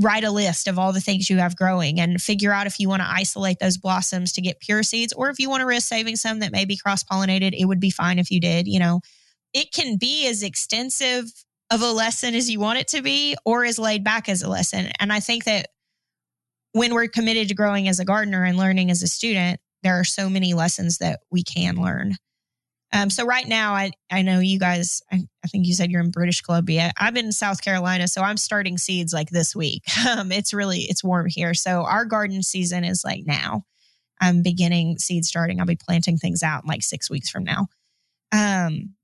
write 0.00 0.24
a 0.24 0.30
list 0.30 0.66
of 0.66 0.78
all 0.78 0.92
the 0.92 1.00
things 1.00 1.28
you 1.28 1.36
have 1.36 1.56
growing 1.56 2.00
and 2.00 2.20
figure 2.20 2.52
out 2.52 2.66
if 2.66 2.80
you 2.80 2.88
want 2.88 3.02
to 3.02 3.08
isolate 3.08 3.58
those 3.60 3.76
blossoms 3.76 4.32
to 4.32 4.40
get 4.40 4.58
pure 4.58 4.82
seeds 4.82 5.12
or 5.12 5.28
if 5.28 5.38
you 5.38 5.50
want 5.50 5.60
to 5.60 5.66
risk 5.66 5.86
saving 5.86 6.16
some 6.16 6.40
that 6.40 6.52
may 6.52 6.64
be 6.64 6.76
cross 6.76 7.04
pollinated. 7.04 7.52
It 7.56 7.66
would 7.66 7.80
be 7.80 7.90
fine 7.90 8.18
if 8.18 8.30
you 8.30 8.40
did. 8.40 8.66
You 8.66 8.80
know, 8.80 9.00
it 9.52 9.72
can 9.72 9.96
be 9.96 10.26
as 10.26 10.42
extensive 10.42 11.30
of 11.70 11.82
a 11.82 11.92
lesson 11.92 12.34
as 12.34 12.50
you 12.50 12.58
want 12.58 12.78
it 12.78 12.88
to 12.88 13.02
be 13.02 13.36
or 13.44 13.64
as 13.64 13.78
laid 13.78 14.02
back 14.02 14.28
as 14.28 14.42
a 14.42 14.48
lesson. 14.48 14.90
And 14.98 15.12
I 15.12 15.20
think 15.20 15.44
that 15.44 15.68
when 16.72 16.94
we're 16.94 17.08
committed 17.08 17.48
to 17.48 17.54
growing 17.54 17.88
as 17.88 17.98
a 17.98 18.04
gardener 18.04 18.44
and 18.44 18.56
learning 18.56 18.90
as 18.90 19.02
a 19.02 19.08
student, 19.08 19.60
there 19.82 19.98
are 19.98 20.04
so 20.04 20.28
many 20.28 20.54
lessons 20.54 20.98
that 20.98 21.20
we 21.30 21.42
can 21.42 21.76
learn. 21.76 22.16
Um, 22.92 23.08
so 23.08 23.24
right 23.24 23.46
now, 23.46 23.74
I, 23.74 23.92
I 24.10 24.22
know 24.22 24.40
you 24.40 24.58
guys, 24.58 25.00
I, 25.12 25.20
I, 25.44 25.48
think 25.48 25.66
you 25.66 25.74
said 25.74 25.92
you're 25.92 26.02
in 26.02 26.10
British 26.10 26.40
Columbia. 26.40 26.90
I'm 26.96 27.16
in 27.16 27.30
South 27.30 27.62
Carolina, 27.62 28.08
so 28.08 28.22
I'm 28.22 28.36
starting 28.36 28.78
seeds 28.78 29.12
like 29.12 29.30
this 29.30 29.54
week. 29.54 29.84
Um, 30.08 30.32
it's 30.32 30.52
really, 30.52 30.80
it's 30.80 31.04
warm 31.04 31.26
here. 31.28 31.54
So 31.54 31.84
our 31.84 32.04
garden 32.04 32.42
season 32.42 32.84
is 32.84 33.04
like 33.04 33.22
now. 33.26 33.64
I'm 34.20 34.42
beginning 34.42 34.98
seed 34.98 35.24
starting. 35.24 35.60
I'll 35.60 35.66
be 35.66 35.76
planting 35.76 36.18
things 36.18 36.42
out 36.42 36.64
in 36.64 36.68
like 36.68 36.82
six 36.82 37.08
weeks 37.08 37.30
from 37.30 37.44
now. 37.44 37.68
Um, 38.32 38.94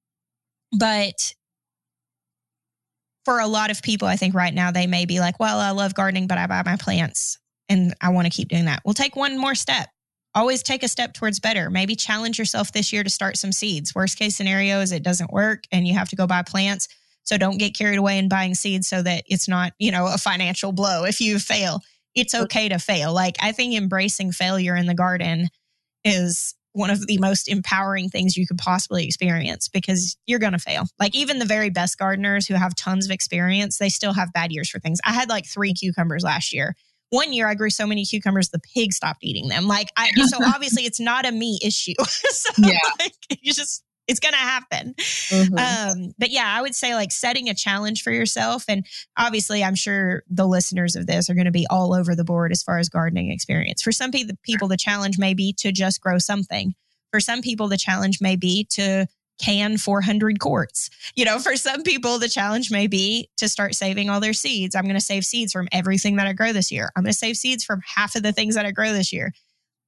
but 0.77 1.35
for 3.25 3.39
a 3.39 3.47
lot 3.47 3.71
of 3.71 3.83
people, 3.83 4.09
I 4.09 4.17
think 4.17 4.35
right 4.35 4.53
now 4.53 4.73
they 4.73 4.87
may 4.87 5.05
be 5.05 5.21
like, 5.21 5.39
well, 5.39 5.59
I 5.59 5.71
love 5.71 5.95
gardening, 5.95 6.27
but 6.27 6.39
I 6.39 6.47
buy 6.47 6.63
my 6.65 6.77
plants 6.77 7.39
and 7.69 7.95
I 8.01 8.11
want 8.11 8.27
to 8.27 8.31
keep 8.31 8.49
doing 8.49 8.67
that. 8.67 8.83
We'll 8.85 8.95
take 8.95 9.17
one 9.17 9.39
more 9.39 9.55
step 9.55 9.89
always 10.37 10.63
take 10.63 10.83
a 10.83 10.89
step 10.89 11.15
towards 11.15 11.41
better. 11.41 11.71
Maybe 11.71 11.97
challenge 11.97 12.39
yourself 12.39 12.71
this 12.71 12.93
year 12.93 13.03
to 13.03 13.11
start 13.11 13.39
some 13.39 13.53
seeds. 13.53 13.95
Worst 13.95 14.19
case 14.19 14.37
scenario 14.37 14.81
is 14.81 14.93
it 14.93 15.03
doesn't 15.03 15.33
work 15.33 15.65
and 15.73 15.89
you 15.89 15.95
have 15.95 16.11
to 16.11 16.17
go 16.17 16.27
buy 16.27 16.43
plants. 16.43 16.89
So 17.25 17.39
don't 17.39 17.59
get 17.59 17.75
carried 17.75 17.99
away 17.99 18.19
in 18.19 18.29
buying 18.29 18.55
seeds 18.55 18.87
so 18.87 19.03
that 19.03 19.25
it's 19.27 19.49
not, 19.49 19.73
you 19.79 19.91
know, 19.91 20.07
a 20.07 20.19
financial 20.19 20.73
blow 20.73 21.05
if 21.05 21.21
you 21.21 21.39
fail. 21.39 21.81
It's 22.15 22.35
okay 22.35 22.69
to 22.69 22.79
fail. 22.79 23.13
Like 23.13 23.37
I 23.41 23.53
think 23.53 23.75
embracing 23.75 24.33
failure 24.33 24.77
in 24.77 24.87
the 24.87 24.95
garden 24.95 25.49
is 26.05 26.55
one 26.73 26.91
of 26.91 27.07
the 27.07 27.19
most 27.19 27.49
empowering 27.49 28.11
things 28.11 28.37
you 28.37 28.47
could 28.47 28.59
possibly 28.59 29.07
experience 29.07 29.69
because 29.69 30.19
you're 30.27 30.39
going 30.39 30.53
to 30.53 30.59
fail. 30.59 30.85
Like 31.01 31.17
even 31.17 31.39
the 31.39 31.47
very 31.47 31.71
best 31.71 31.97
gardeners 31.97 32.47
who 32.47 32.55
have 32.55 32.75
tons 32.75 33.07
of 33.07 33.11
experience, 33.11 33.79
they 33.79 33.89
still 33.89 34.13
have 34.13 34.35
bad 34.35 34.53
years 34.53 34.69
for 34.69 34.79
things. 34.79 35.01
I 35.03 35.15
had 35.15 35.31
like 35.31 35.47
3 35.47 35.73
cucumbers 35.73 36.23
last 36.23 36.53
year 36.53 36.75
one 37.11 37.33
year 37.33 37.49
I 37.49 37.55
grew 37.55 37.71
so 37.71 37.87
many 37.87 38.05
cucumbers, 38.05 38.51
the 38.51 38.61
pig 38.75 38.93
stopped 38.93 39.23
eating 39.23 39.49
them. 39.49 39.67
Like, 39.67 39.89
I, 39.97 40.11
so 40.27 40.39
obviously 40.45 40.85
it's 40.85 41.01
not 41.01 41.27
a 41.27 41.33
me 41.33 41.59
issue. 41.63 41.95
so 42.05 42.53
yeah. 42.59 42.79
Like, 42.99 43.15
you 43.41 43.53
just, 43.53 43.83
it's 44.09 44.21
going 44.21 44.33
to 44.33 44.39
happen. 44.39 44.95
Mm-hmm. 44.99 45.59
Um, 45.59 46.13
but 46.19 46.31
yeah, 46.31 46.47
I 46.47 46.63
would 46.63 46.75
say 46.75 46.95
like 46.95 47.11
setting 47.11 47.49
a 47.49 47.55
challenge 47.55 48.03
for 48.03 48.13
yourself. 48.13 48.65
And 48.69 48.87
obviously, 49.17 49.65
I'm 49.65 49.75
sure 49.75 50.23
the 50.29 50.47
listeners 50.47 50.95
of 50.95 51.07
this 51.07 51.29
are 51.29 51.35
going 51.35 51.47
to 51.47 51.51
be 51.51 51.67
all 51.69 51.93
over 51.93 52.15
the 52.15 52.25
board 52.25 52.53
as 52.53 52.63
far 52.63 52.79
as 52.79 52.89
gardening 52.89 53.33
experience. 53.33 53.83
For 53.83 53.93
some 53.93 54.13
people, 54.13 54.69
the 54.69 54.77
challenge 54.77 55.19
may 55.19 55.35
be 55.35 55.53
to 55.59 55.73
just 55.73 56.01
grow 56.01 56.19
something. 56.19 56.75
For 57.11 57.21
some 57.21 57.41
people, 57.41 57.69
the 57.69 57.77
challenge 57.77 58.19
may 58.21 58.37
be 58.37 58.67
to 58.73 59.07
can 59.39 59.77
400 59.77 60.41
quarts. 60.41 60.91
You 61.15 61.25
know, 61.25 61.39
for 61.39 61.57
some 61.57 61.83
people, 61.83 62.19
the 62.19 62.29
challenge 62.29 62.71
may 62.71 62.87
be 62.87 63.29
to 63.37 63.49
start 63.49 63.75
saving 63.75 64.11
all 64.11 64.21
their 64.21 64.33
seeds. 64.33 64.75
I'm 64.75 64.85
going 64.85 64.95
to 64.95 65.01
save 65.01 65.25
seeds 65.25 65.53
from 65.53 65.69
everything 65.73 66.17
that 66.17 66.27
I 66.27 66.33
grow 66.33 66.53
this 66.53 66.71
year. 66.71 66.91
I'm 66.97 67.03
going 67.03 67.13
to 67.13 67.19
save 67.19 67.37
seeds 67.37 67.65
from 67.65 67.81
half 67.85 68.15
of 68.15 68.23
the 68.23 68.33
things 68.33 68.55
that 68.55 68.67
I 68.67 68.71
grow 68.71 68.93
this 68.93 69.13
year. 69.13 69.33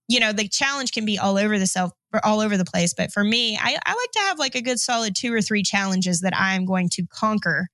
You 0.09 0.20
know, 0.20 0.32
the 0.32 0.49
challenge 0.49 0.92
can 0.92 1.05
be 1.05 1.18
all 1.18 1.36
over 1.36 1.59
the 1.59 1.66
self, 1.66 1.92
all 2.24 2.40
over 2.40 2.57
the 2.57 2.64
place. 2.64 2.94
But 2.94 3.12
for 3.12 3.22
me, 3.22 3.59
I, 3.59 3.78
I 3.84 3.90
like 3.90 4.11
to 4.12 4.20
have 4.20 4.38
like 4.38 4.55
a 4.55 4.62
good 4.62 4.80
solid 4.80 5.14
two 5.14 5.32
or 5.32 5.42
three 5.42 5.62
challenges 5.62 6.20
that 6.20 6.34
I'm 6.36 6.64
going 6.64 6.88
to 6.90 7.07
conquer 7.07 7.68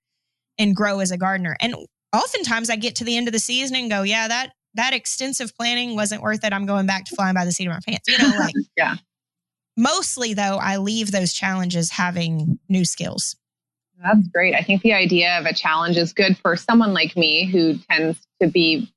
and 0.58 0.74
grow 0.74 1.00
as 1.00 1.10
a 1.10 1.16
gardener. 1.16 1.56
And 1.60 1.76
oftentimes 2.12 2.70
I 2.70 2.76
get 2.76 2.96
to 2.96 3.04
the 3.04 3.16
end 3.16 3.28
of 3.28 3.32
the 3.32 3.38
season 3.38 3.76
and 3.76 3.90
go, 3.90 4.02
yeah, 4.02 4.28
that 4.28 4.52
that 4.76 4.92
extensive 4.92 5.56
planning 5.56 5.94
wasn't 5.94 6.22
worth 6.22 6.42
it. 6.42 6.52
I'm 6.52 6.66
going 6.66 6.86
back 6.86 7.04
to 7.04 7.14
flying 7.14 7.34
by 7.34 7.44
the 7.44 7.52
seat 7.52 7.66
of 7.66 7.72
my 7.72 7.78
pants. 7.86 8.08
You 8.08 8.18
know, 8.18 8.36
like 8.38 8.54
yeah 8.76 8.96
mostly 9.76 10.34
though 10.34 10.58
i 10.60 10.76
leave 10.76 11.10
those 11.10 11.32
challenges 11.32 11.90
having 11.90 12.58
new 12.68 12.84
skills. 12.84 13.36
That's 14.02 14.26
great. 14.28 14.54
I 14.54 14.62
think 14.62 14.82
the 14.82 14.92
idea 14.92 15.38
of 15.38 15.46
a 15.46 15.54
challenge 15.54 15.96
is 15.96 16.12
good 16.12 16.36
for 16.36 16.56
someone 16.56 16.92
like 16.92 17.16
me 17.16 17.46
who 17.46 17.78
tends 17.90 18.18
to 18.42 18.48
be 18.48 18.92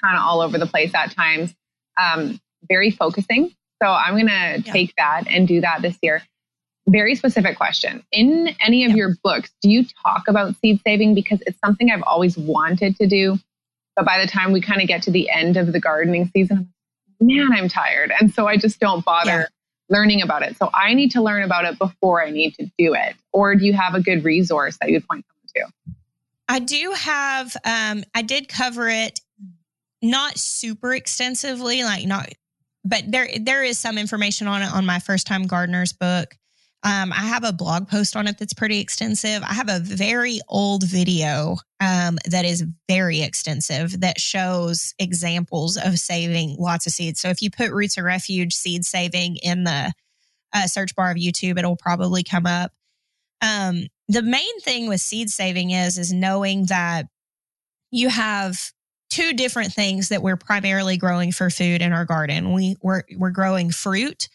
kind 0.00 0.16
of 0.16 0.22
all 0.22 0.40
over 0.40 0.58
the 0.58 0.66
place 0.66 0.94
at 0.94 1.12
times. 1.12 1.54
Um, 2.00 2.40
very 2.68 2.90
focusing. 2.90 3.54
So 3.82 3.88
i'm 3.88 4.14
going 4.14 4.26
to 4.26 4.62
yeah. 4.64 4.72
take 4.72 4.94
that 4.96 5.24
and 5.26 5.48
do 5.48 5.60
that 5.62 5.82
this 5.82 5.98
year. 6.02 6.22
Very 6.86 7.14
specific 7.14 7.56
question. 7.56 8.04
In 8.12 8.54
any 8.60 8.84
of 8.84 8.90
yeah. 8.90 8.96
your 8.96 9.16
books 9.24 9.50
do 9.62 9.70
you 9.70 9.84
talk 10.04 10.28
about 10.28 10.54
seed 10.56 10.80
saving? 10.86 11.14
Because 11.14 11.42
it's 11.46 11.58
something 11.64 11.90
i've 11.90 12.02
always 12.02 12.36
wanted 12.36 12.96
to 12.96 13.06
do. 13.06 13.38
But 13.96 14.04
by 14.04 14.20
the 14.20 14.30
time 14.30 14.52
we 14.52 14.60
kind 14.60 14.82
of 14.82 14.88
get 14.88 15.02
to 15.04 15.10
the 15.10 15.30
end 15.30 15.56
of 15.56 15.72
the 15.72 15.80
gardening 15.80 16.30
season 16.32 16.72
man 17.22 17.52
i'm 17.52 17.68
tired. 17.68 18.12
And 18.18 18.32
so 18.32 18.46
i 18.46 18.56
just 18.56 18.80
don't 18.80 19.04
bother 19.04 19.48
learning 19.90 20.22
about 20.22 20.42
it. 20.42 20.56
So 20.56 20.70
I 20.72 20.94
need 20.94 21.10
to 21.10 21.22
learn 21.22 21.42
about 21.42 21.66
it 21.66 21.78
before 21.78 22.24
I 22.24 22.30
need 22.30 22.54
to 22.54 22.64
do 22.78 22.94
it. 22.94 23.16
Or 23.32 23.54
do 23.54 23.66
you 23.66 23.74
have 23.74 23.94
a 23.94 24.00
good 24.00 24.24
resource 24.24 24.78
that 24.80 24.88
you 24.88 24.96
would 24.96 25.08
point 25.08 25.26
someone 25.26 25.68
to? 25.68 25.94
I 26.48 26.58
do 26.60 26.92
have, 26.96 27.56
um, 27.64 28.04
I 28.14 28.22
did 28.22 28.48
cover 28.48 28.88
it 28.88 29.20
not 30.00 30.38
super 30.38 30.94
extensively, 30.94 31.82
like 31.84 32.06
not, 32.06 32.28
but 32.84 33.02
there, 33.06 33.28
there 33.38 33.62
is 33.62 33.78
some 33.78 33.98
information 33.98 34.46
on 34.46 34.62
it 34.62 34.72
on 34.72 34.86
my 34.86 35.00
first 35.00 35.26
time 35.26 35.46
gardeners 35.46 35.92
book. 35.92 36.36
Um, 36.82 37.12
I 37.12 37.26
have 37.26 37.44
a 37.44 37.52
blog 37.52 37.88
post 37.88 38.16
on 38.16 38.26
it 38.26 38.38
that's 38.38 38.54
pretty 38.54 38.80
extensive. 38.80 39.42
I 39.42 39.52
have 39.52 39.68
a 39.68 39.80
very 39.80 40.40
old 40.48 40.84
video 40.84 41.58
um, 41.78 42.18
that 42.24 42.46
is 42.46 42.64
very 42.88 43.20
extensive 43.20 44.00
that 44.00 44.18
shows 44.18 44.94
examples 44.98 45.76
of 45.76 45.98
saving 45.98 46.56
lots 46.58 46.86
of 46.86 46.92
seeds. 46.92 47.20
So 47.20 47.28
if 47.28 47.42
you 47.42 47.50
put 47.50 47.70
Roots 47.70 47.98
and 47.98 48.06
Refuge 48.06 48.54
seed 48.54 48.86
saving 48.86 49.36
in 49.42 49.64
the 49.64 49.92
uh, 50.54 50.66
search 50.66 50.96
bar 50.96 51.10
of 51.10 51.18
YouTube, 51.18 51.58
it'll 51.58 51.76
probably 51.76 52.22
come 52.22 52.46
up. 52.46 52.72
Um, 53.42 53.86
the 54.08 54.22
main 54.22 54.60
thing 54.60 54.88
with 54.88 55.00
seed 55.00 55.28
saving 55.28 55.70
is 55.72 55.98
is 55.98 56.12
knowing 56.12 56.66
that 56.66 57.06
you 57.90 58.08
have 58.08 58.58
two 59.10 59.34
different 59.34 59.72
things 59.72 60.08
that 60.08 60.22
we're 60.22 60.36
primarily 60.36 60.96
growing 60.96 61.32
for 61.32 61.50
food 61.50 61.82
in 61.82 61.92
our 61.92 62.06
garden. 62.06 62.52
We 62.52 62.76
we're 62.80 63.02
we're 63.16 63.30
growing 63.30 63.70
fruit 63.70 64.28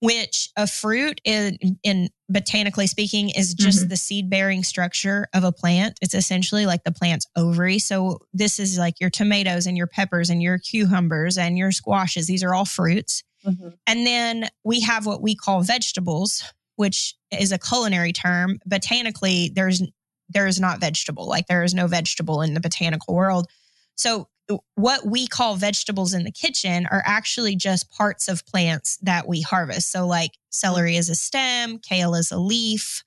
which 0.00 0.50
a 0.56 0.66
fruit 0.66 1.20
in, 1.24 1.58
in 1.82 2.08
botanically 2.28 2.86
speaking 2.86 3.30
is 3.30 3.54
just 3.54 3.80
mm-hmm. 3.80 3.88
the 3.88 3.96
seed 3.96 4.30
bearing 4.30 4.62
structure 4.62 5.26
of 5.34 5.44
a 5.44 5.52
plant. 5.52 5.98
It's 6.00 6.14
essentially 6.14 6.66
like 6.66 6.84
the 6.84 6.92
plant's 6.92 7.26
ovary. 7.36 7.78
So 7.78 8.20
this 8.32 8.58
is 8.58 8.78
like 8.78 9.00
your 9.00 9.10
tomatoes 9.10 9.66
and 9.66 9.76
your 9.76 9.86
peppers 9.86 10.30
and 10.30 10.42
your 10.42 10.58
cucumbers 10.58 11.36
and 11.36 11.58
your 11.58 11.72
squashes. 11.72 12.26
These 12.26 12.44
are 12.44 12.54
all 12.54 12.64
fruits. 12.64 13.24
Mm-hmm. 13.44 13.68
And 13.86 14.06
then 14.06 14.48
we 14.64 14.80
have 14.80 15.06
what 15.06 15.22
we 15.22 15.34
call 15.34 15.62
vegetables, 15.62 16.44
which 16.76 17.14
is 17.32 17.50
a 17.50 17.58
culinary 17.58 18.12
term. 18.12 18.58
Botanically, 18.66 19.50
there's 19.54 19.82
there 20.28 20.46
is 20.46 20.60
not 20.60 20.80
vegetable. 20.80 21.26
Like 21.26 21.46
there 21.46 21.64
is 21.64 21.74
no 21.74 21.86
vegetable 21.86 22.42
in 22.42 22.54
the 22.54 22.60
botanical 22.60 23.14
world. 23.14 23.46
So 23.94 24.28
what 24.74 25.06
we 25.06 25.26
call 25.26 25.56
vegetables 25.56 26.14
in 26.14 26.24
the 26.24 26.32
kitchen 26.32 26.86
are 26.90 27.02
actually 27.04 27.56
just 27.56 27.90
parts 27.90 28.28
of 28.28 28.46
plants 28.46 28.98
that 29.02 29.28
we 29.28 29.42
harvest. 29.42 29.90
So, 29.90 30.06
like 30.06 30.32
celery 30.50 30.96
is 30.96 31.08
a 31.08 31.14
stem, 31.14 31.78
kale 31.78 32.14
is 32.14 32.30
a 32.30 32.38
leaf, 32.38 33.02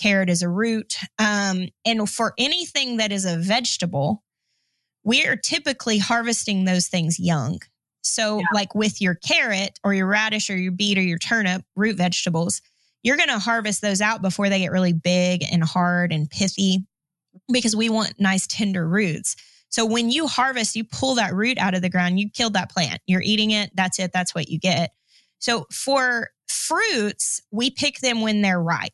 carrot 0.00 0.30
is 0.30 0.42
a 0.42 0.48
root. 0.48 0.96
Um, 1.18 1.68
and 1.84 2.08
for 2.08 2.34
anything 2.38 2.98
that 2.98 3.12
is 3.12 3.24
a 3.24 3.36
vegetable, 3.36 4.22
we 5.04 5.26
are 5.26 5.36
typically 5.36 5.98
harvesting 5.98 6.64
those 6.64 6.88
things 6.88 7.18
young. 7.18 7.60
So, 8.02 8.38
yeah. 8.38 8.44
like 8.54 8.74
with 8.74 9.00
your 9.00 9.14
carrot 9.14 9.78
or 9.84 9.92
your 9.92 10.06
radish 10.06 10.50
or 10.50 10.56
your 10.56 10.72
beet 10.72 10.98
or 10.98 11.02
your 11.02 11.18
turnip, 11.18 11.62
root 11.76 11.96
vegetables, 11.96 12.62
you're 13.02 13.16
going 13.16 13.28
to 13.28 13.38
harvest 13.38 13.82
those 13.82 14.00
out 14.00 14.22
before 14.22 14.48
they 14.48 14.60
get 14.60 14.72
really 14.72 14.92
big 14.92 15.44
and 15.50 15.62
hard 15.62 16.12
and 16.12 16.28
pithy 16.28 16.84
because 17.52 17.76
we 17.76 17.88
want 17.88 18.14
nice, 18.18 18.46
tender 18.46 18.86
roots. 18.88 19.36
So 19.70 19.84
when 19.84 20.10
you 20.10 20.26
harvest, 20.26 20.76
you 20.76 20.84
pull 20.84 21.16
that 21.16 21.34
root 21.34 21.58
out 21.58 21.74
of 21.74 21.82
the 21.82 21.90
ground, 21.90 22.18
you 22.18 22.30
killed 22.30 22.54
that 22.54 22.70
plant. 22.70 23.00
You're 23.06 23.22
eating 23.22 23.50
it. 23.50 23.70
That's 23.74 23.98
it. 23.98 24.12
That's 24.12 24.34
what 24.34 24.48
you 24.48 24.58
get. 24.58 24.92
So 25.38 25.66
for 25.70 26.30
fruits, 26.48 27.40
we 27.50 27.70
pick 27.70 27.98
them 27.98 28.20
when 28.20 28.42
they're 28.42 28.60
ripe. 28.60 28.92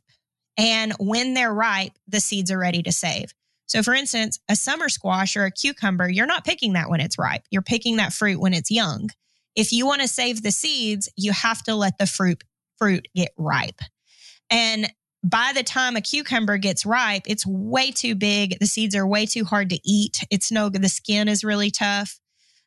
And 0.57 0.93
when 0.99 1.35
they're 1.35 1.53
ripe, 1.53 1.93
the 2.07 2.21
seeds 2.21 2.51
are 2.51 2.59
ready 2.59 2.83
to 2.83 2.93
save. 2.93 3.33
So 3.67 3.83
for 3.83 3.95
instance, 3.95 4.39
a 4.49 4.57
summer 4.57 4.89
squash 4.89 5.37
or 5.37 5.45
a 5.45 5.51
cucumber, 5.51 6.09
you're 6.09 6.27
not 6.27 6.45
picking 6.45 6.75
that 6.75 6.91
when 6.91 7.01
it's 7.01 7.19
ripe. 7.19 7.43
You're 7.51 7.63
picking 7.63 7.97
that 7.97 8.13
fruit 8.13 8.41
when 8.41 8.55
it's 8.55 8.71
young. 8.71 9.11
If 9.57 9.73
you 9.73 9.87
want 9.87 10.03
to 10.03 10.09
save 10.09 10.43
the 10.43 10.51
seeds, 10.51 11.09
you 11.17 11.33
have 11.33 11.63
to 11.65 11.75
let 11.75 11.99
the 11.99 12.07
fruit 12.07 12.43
fruit 12.79 13.09
get 13.15 13.31
ripe. 13.37 13.81
And 14.51 14.93
by 15.25 15.53
the 15.55 15.63
time 15.63 15.97
a 15.97 16.03
cucumber 16.03 16.59
gets 16.59 16.85
ripe, 16.85 17.23
it's 17.27 17.47
way 17.47 17.91
too 17.91 18.15
big. 18.15 18.59
The 18.61 18.67
seeds 18.67 18.95
are 18.95 19.07
way 19.07 19.25
too 19.25 19.45
hard 19.45 19.71
to 19.71 19.81
eat. 19.83 20.23
It's 20.31 20.53
no 20.53 20.69
good. 20.69 20.83
The 20.83 20.89
skin 20.91 21.29
is 21.29 21.43
really 21.43 21.71
tough. 21.71 22.21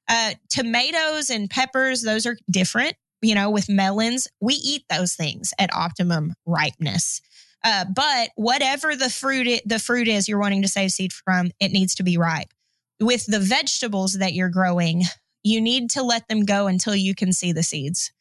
Uh, 0.10 0.34
tomatoes 0.50 1.30
and 1.30 1.50
peppers, 1.50 2.02
those 2.02 2.26
are 2.26 2.36
different. 2.50 2.96
You 3.22 3.36
know, 3.36 3.52
with 3.52 3.70
melons, 3.70 4.28
we 4.42 4.56
eat 4.56 4.84
those 4.90 5.14
things 5.14 5.54
at 5.60 5.74
optimum 5.74 6.34
ripeness. 6.46 7.22
Uh, 7.64 7.86
but 7.94 8.30
whatever 8.36 8.96
the 8.96 9.10
fruit 9.10 9.48
it, 9.48 9.68
the 9.68 9.80
fruit 9.80 10.08
is 10.08 10.28
you're 10.28 10.40
wanting 10.40 10.62
to 10.64 10.68
save 10.68 10.92
seed 10.92 11.14
from, 11.14 11.52
it 11.60 11.72
needs 11.72 11.96
to 11.96 12.04
be 12.04 12.18
ripe. 12.18 12.54
With 13.00 13.26
the 13.28 13.40
vegetables 13.40 14.14
that 14.14 14.34
you're 14.34 14.50
growing, 14.50 15.04
you 15.44 15.62
need 15.62 15.92
to 15.92 16.02
let 16.02 16.28
them 16.28 16.46
go 16.46 16.68
until 16.68 16.96
you 16.96 17.14
can 17.14 17.34
see 17.34 17.52
the 17.52 17.64
seeds. 17.64 18.12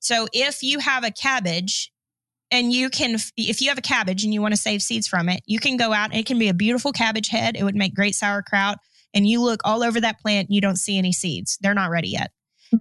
So 0.00 0.26
if 0.32 0.62
you 0.62 0.80
have 0.80 1.04
a 1.04 1.10
cabbage 1.10 1.92
and 2.50 2.72
you 2.72 2.90
can 2.90 3.16
if 3.36 3.60
you 3.60 3.68
have 3.68 3.78
a 3.78 3.82
cabbage 3.82 4.24
and 4.24 4.32
you 4.32 4.40
want 4.40 4.54
to 4.54 4.60
save 4.60 4.82
seeds 4.82 5.06
from 5.06 5.28
it 5.28 5.40
you 5.46 5.58
can 5.58 5.76
go 5.76 5.92
out 5.92 6.14
it 6.14 6.26
can 6.26 6.38
be 6.38 6.48
a 6.48 6.54
beautiful 6.54 6.92
cabbage 6.92 7.28
head 7.28 7.56
it 7.56 7.64
would 7.64 7.76
make 7.76 7.94
great 7.94 8.14
sauerkraut 8.14 8.78
and 9.14 9.26
you 9.26 9.40
look 9.40 9.60
all 9.64 9.82
over 9.82 10.00
that 10.00 10.20
plant 10.20 10.50
you 10.50 10.60
don't 10.60 10.76
see 10.76 10.98
any 10.98 11.12
seeds 11.12 11.58
they're 11.60 11.74
not 11.74 11.90
ready 11.90 12.08
yet. 12.08 12.30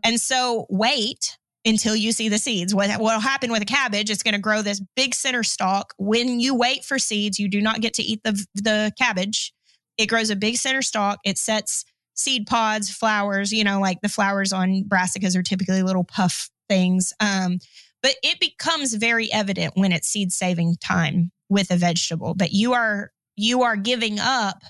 And 0.04 0.20
so 0.20 0.66
wait 0.70 1.38
until 1.66 1.96
you 1.96 2.12
see 2.12 2.28
the 2.28 2.38
seeds. 2.38 2.76
What 2.76 3.00
will 3.00 3.20
happen 3.20 3.52
with 3.52 3.62
a 3.62 3.66
cabbage 3.66 4.10
it's 4.10 4.24
going 4.24 4.34
to 4.34 4.42
grow 4.42 4.62
this 4.62 4.82
big 4.96 5.16
center 5.16 5.44
stalk. 5.44 5.94
When 5.98 6.40
you 6.40 6.56
wait 6.56 6.84
for 6.84 7.00
seeds 7.00 7.40
you 7.40 7.50
do 7.50 7.62
not 7.62 7.82
get 7.82 7.94
to 7.96 8.04
eat 8.04 8.22
the 8.24 8.46
the 8.56 8.92
cabbage. 8.98 9.54
It 9.98 10.08
grows 10.08 10.32
a 10.32 10.36
big 10.36 10.58
center 10.58 10.82
stalk 10.82 11.20
it 11.24 11.38
sets 11.38 11.86
seed 12.16 12.46
pods 12.48 12.92
flowers 12.92 13.52
you 13.52 13.64
know 13.64 13.80
like 13.80 14.02
the 14.02 14.10
flowers 14.10 14.54
on 14.54 14.84
brassicas 14.88 15.36
are 15.36 15.44
typically 15.44 15.82
little 15.82 16.04
puff 16.04 16.50
things 16.70 17.12
um, 17.20 17.58
but 18.04 18.16
it 18.22 18.40
becomes 18.40 18.94
very 18.94 19.32
evident 19.32 19.74
when 19.76 19.92
it's 19.92 20.10
seed 20.10 20.32
saving 20.32 20.76
time 20.86 21.32
with 21.50 21.72
a 21.72 21.78
vegetable 21.78 22.36
that 22.36 22.52
you 22.52 22.74
are 22.74 23.12
you 23.36 23.64
are 23.64 23.76
giving 23.76 24.20
up 24.20 24.62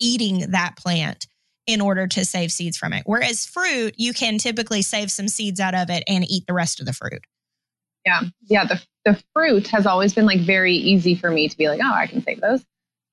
eating 0.00 0.50
that 0.50 0.76
plant 0.76 1.26
in 1.66 1.80
order 1.80 2.06
to 2.06 2.24
save 2.24 2.52
seeds 2.52 2.76
from 2.76 2.92
it. 2.92 3.04
Whereas 3.06 3.46
fruit, 3.46 3.94
you 3.96 4.12
can 4.12 4.38
typically 4.38 4.82
save 4.82 5.10
some 5.10 5.28
seeds 5.28 5.60
out 5.60 5.74
of 5.74 5.88
it 5.88 6.04
and 6.06 6.28
eat 6.28 6.44
the 6.46 6.52
rest 6.52 6.80
of 6.80 6.86
the 6.86 6.92
fruit. 6.92 7.22
Yeah. 8.04 8.22
Yeah. 8.42 8.66
The, 8.66 8.82
the 9.04 9.22
fruit 9.32 9.68
has 9.68 9.86
always 9.86 10.12
been 10.12 10.26
like 10.26 10.40
very 10.40 10.74
easy 10.74 11.14
for 11.14 11.30
me 11.30 11.48
to 11.48 11.56
be 11.56 11.68
like, 11.68 11.80
oh, 11.82 11.94
I 11.94 12.06
can 12.06 12.22
save 12.22 12.40
those. 12.40 12.62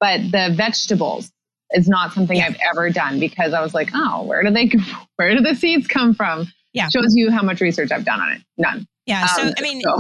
But 0.02 0.20
the 0.32 0.54
vegetables 0.54 1.32
is 1.72 1.88
not 1.88 2.12
something 2.12 2.36
yeah. 2.36 2.48
I've 2.48 2.58
ever 2.72 2.90
done 2.90 3.20
because 3.20 3.54
I 3.54 3.62
was 3.62 3.74
like, 3.74 3.92
oh, 3.94 4.24
where 4.24 4.44
do 4.44 4.52
they, 4.52 4.70
where 5.16 5.34
do 5.34 5.42
the 5.42 5.56
seeds 5.56 5.88
come 5.88 6.14
from? 6.14 6.48
Yeah. 6.74 6.90
Shows 6.90 7.16
you 7.16 7.32
how 7.32 7.44
much 7.44 7.62
research 7.62 7.92
I've 7.92 8.06
done 8.06 8.20
on 8.20 8.34
it. 8.34 8.42
None. 8.58 8.86
Yeah. 9.06 9.26
So, 9.28 9.44
um, 9.44 9.54
I 9.58 9.62
mean, 9.62 9.82
so. 9.82 9.98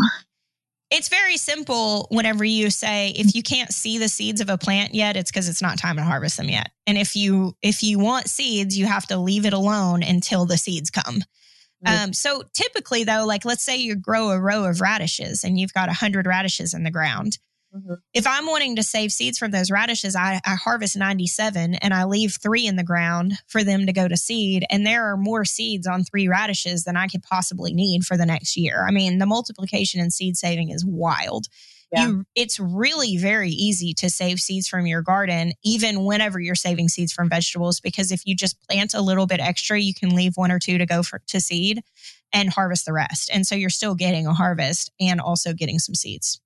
it's 0.89 1.09
very 1.09 1.37
simple 1.37 2.07
whenever 2.11 2.43
you 2.43 2.69
say 2.69 3.09
if 3.09 3.35
you 3.35 3.43
can't 3.43 3.71
see 3.71 3.97
the 3.97 4.09
seeds 4.09 4.41
of 4.41 4.49
a 4.49 4.57
plant 4.57 4.93
yet, 4.93 5.17
it's 5.17 5.31
because 5.31 5.49
it's 5.49 5.61
not 5.61 5.77
time 5.77 5.97
to 5.97 6.03
harvest 6.03 6.37
them 6.37 6.49
yet. 6.49 6.71
And 6.87 6.97
if 6.97 7.15
you 7.15 7.55
if 7.61 7.83
you 7.83 7.99
want 7.99 8.29
seeds, 8.29 8.77
you 8.77 8.85
have 8.85 9.07
to 9.07 9.17
leave 9.17 9.45
it 9.45 9.53
alone 9.53 10.03
until 10.03 10.45
the 10.45 10.57
seeds 10.57 10.89
come. 10.89 11.23
Um, 11.83 12.13
so 12.13 12.43
typically 12.53 13.03
though, 13.03 13.25
like 13.25 13.43
let's 13.43 13.63
say 13.63 13.77
you 13.77 13.95
grow 13.95 14.29
a 14.29 14.39
row 14.39 14.65
of 14.65 14.81
radishes 14.81 15.43
and 15.43 15.59
you've 15.59 15.73
got 15.73 15.89
a 15.89 15.93
hundred 15.93 16.27
radishes 16.27 16.73
in 16.73 16.83
the 16.83 16.91
ground. 16.91 17.39
Mm-hmm. 17.75 17.93
If 18.13 18.27
I'm 18.27 18.47
wanting 18.47 18.75
to 18.75 18.83
save 18.83 19.13
seeds 19.13 19.37
from 19.37 19.51
those 19.51 19.71
radishes, 19.71 20.15
I, 20.15 20.41
I, 20.45 20.55
harvest 20.55 20.97
97 20.97 21.75
and 21.75 21.93
I 21.93 22.03
leave 22.03 22.35
three 22.41 22.67
in 22.67 22.75
the 22.75 22.83
ground 22.83 23.33
for 23.47 23.63
them 23.63 23.85
to 23.85 23.93
go 23.93 24.09
to 24.09 24.17
seed. 24.17 24.65
And 24.69 24.85
there 24.85 25.05
are 25.11 25.15
more 25.15 25.45
seeds 25.45 25.87
on 25.87 26.03
three 26.03 26.27
radishes 26.27 26.83
than 26.83 26.97
I 26.97 27.07
could 27.07 27.23
possibly 27.23 27.73
need 27.73 28.03
for 28.03 28.17
the 28.17 28.25
next 28.25 28.57
year. 28.57 28.85
I 28.85 28.91
mean, 28.91 29.19
the 29.19 29.25
multiplication 29.25 30.01
and 30.01 30.11
seed 30.11 30.35
saving 30.35 30.69
is 30.69 30.85
wild. 30.85 31.47
Yeah. 31.93 32.07
You, 32.07 32.25
it's 32.35 32.59
really 32.59 33.17
very 33.17 33.51
easy 33.51 33.93
to 33.95 34.09
save 34.09 34.39
seeds 34.39 34.67
from 34.67 34.85
your 34.85 35.01
garden, 35.01 35.53
even 35.63 36.03
whenever 36.03 36.39
you're 36.39 36.55
saving 36.55 36.89
seeds 36.89 37.13
from 37.13 37.29
vegetables, 37.29 37.79
because 37.79 38.11
if 38.11 38.21
you 38.25 38.35
just 38.35 38.61
plant 38.67 38.93
a 38.93 39.01
little 39.01 39.27
bit 39.27 39.39
extra, 39.41 39.79
you 39.79 39.93
can 39.93 40.15
leave 40.15 40.33
one 40.35 40.51
or 40.51 40.59
two 40.59 40.77
to 40.77 40.85
go 40.85 41.03
for, 41.03 41.21
to 41.27 41.39
seed 41.39 41.83
and 42.33 42.49
harvest 42.49 42.85
the 42.85 42.93
rest. 42.93 43.29
And 43.33 43.45
so 43.45 43.55
you're 43.55 43.69
still 43.69 43.95
getting 43.95 44.25
a 44.25 44.33
harvest 44.33 44.91
and 44.99 45.19
also 45.19 45.53
getting 45.53 45.79
some 45.79 45.95
seeds 45.95 46.39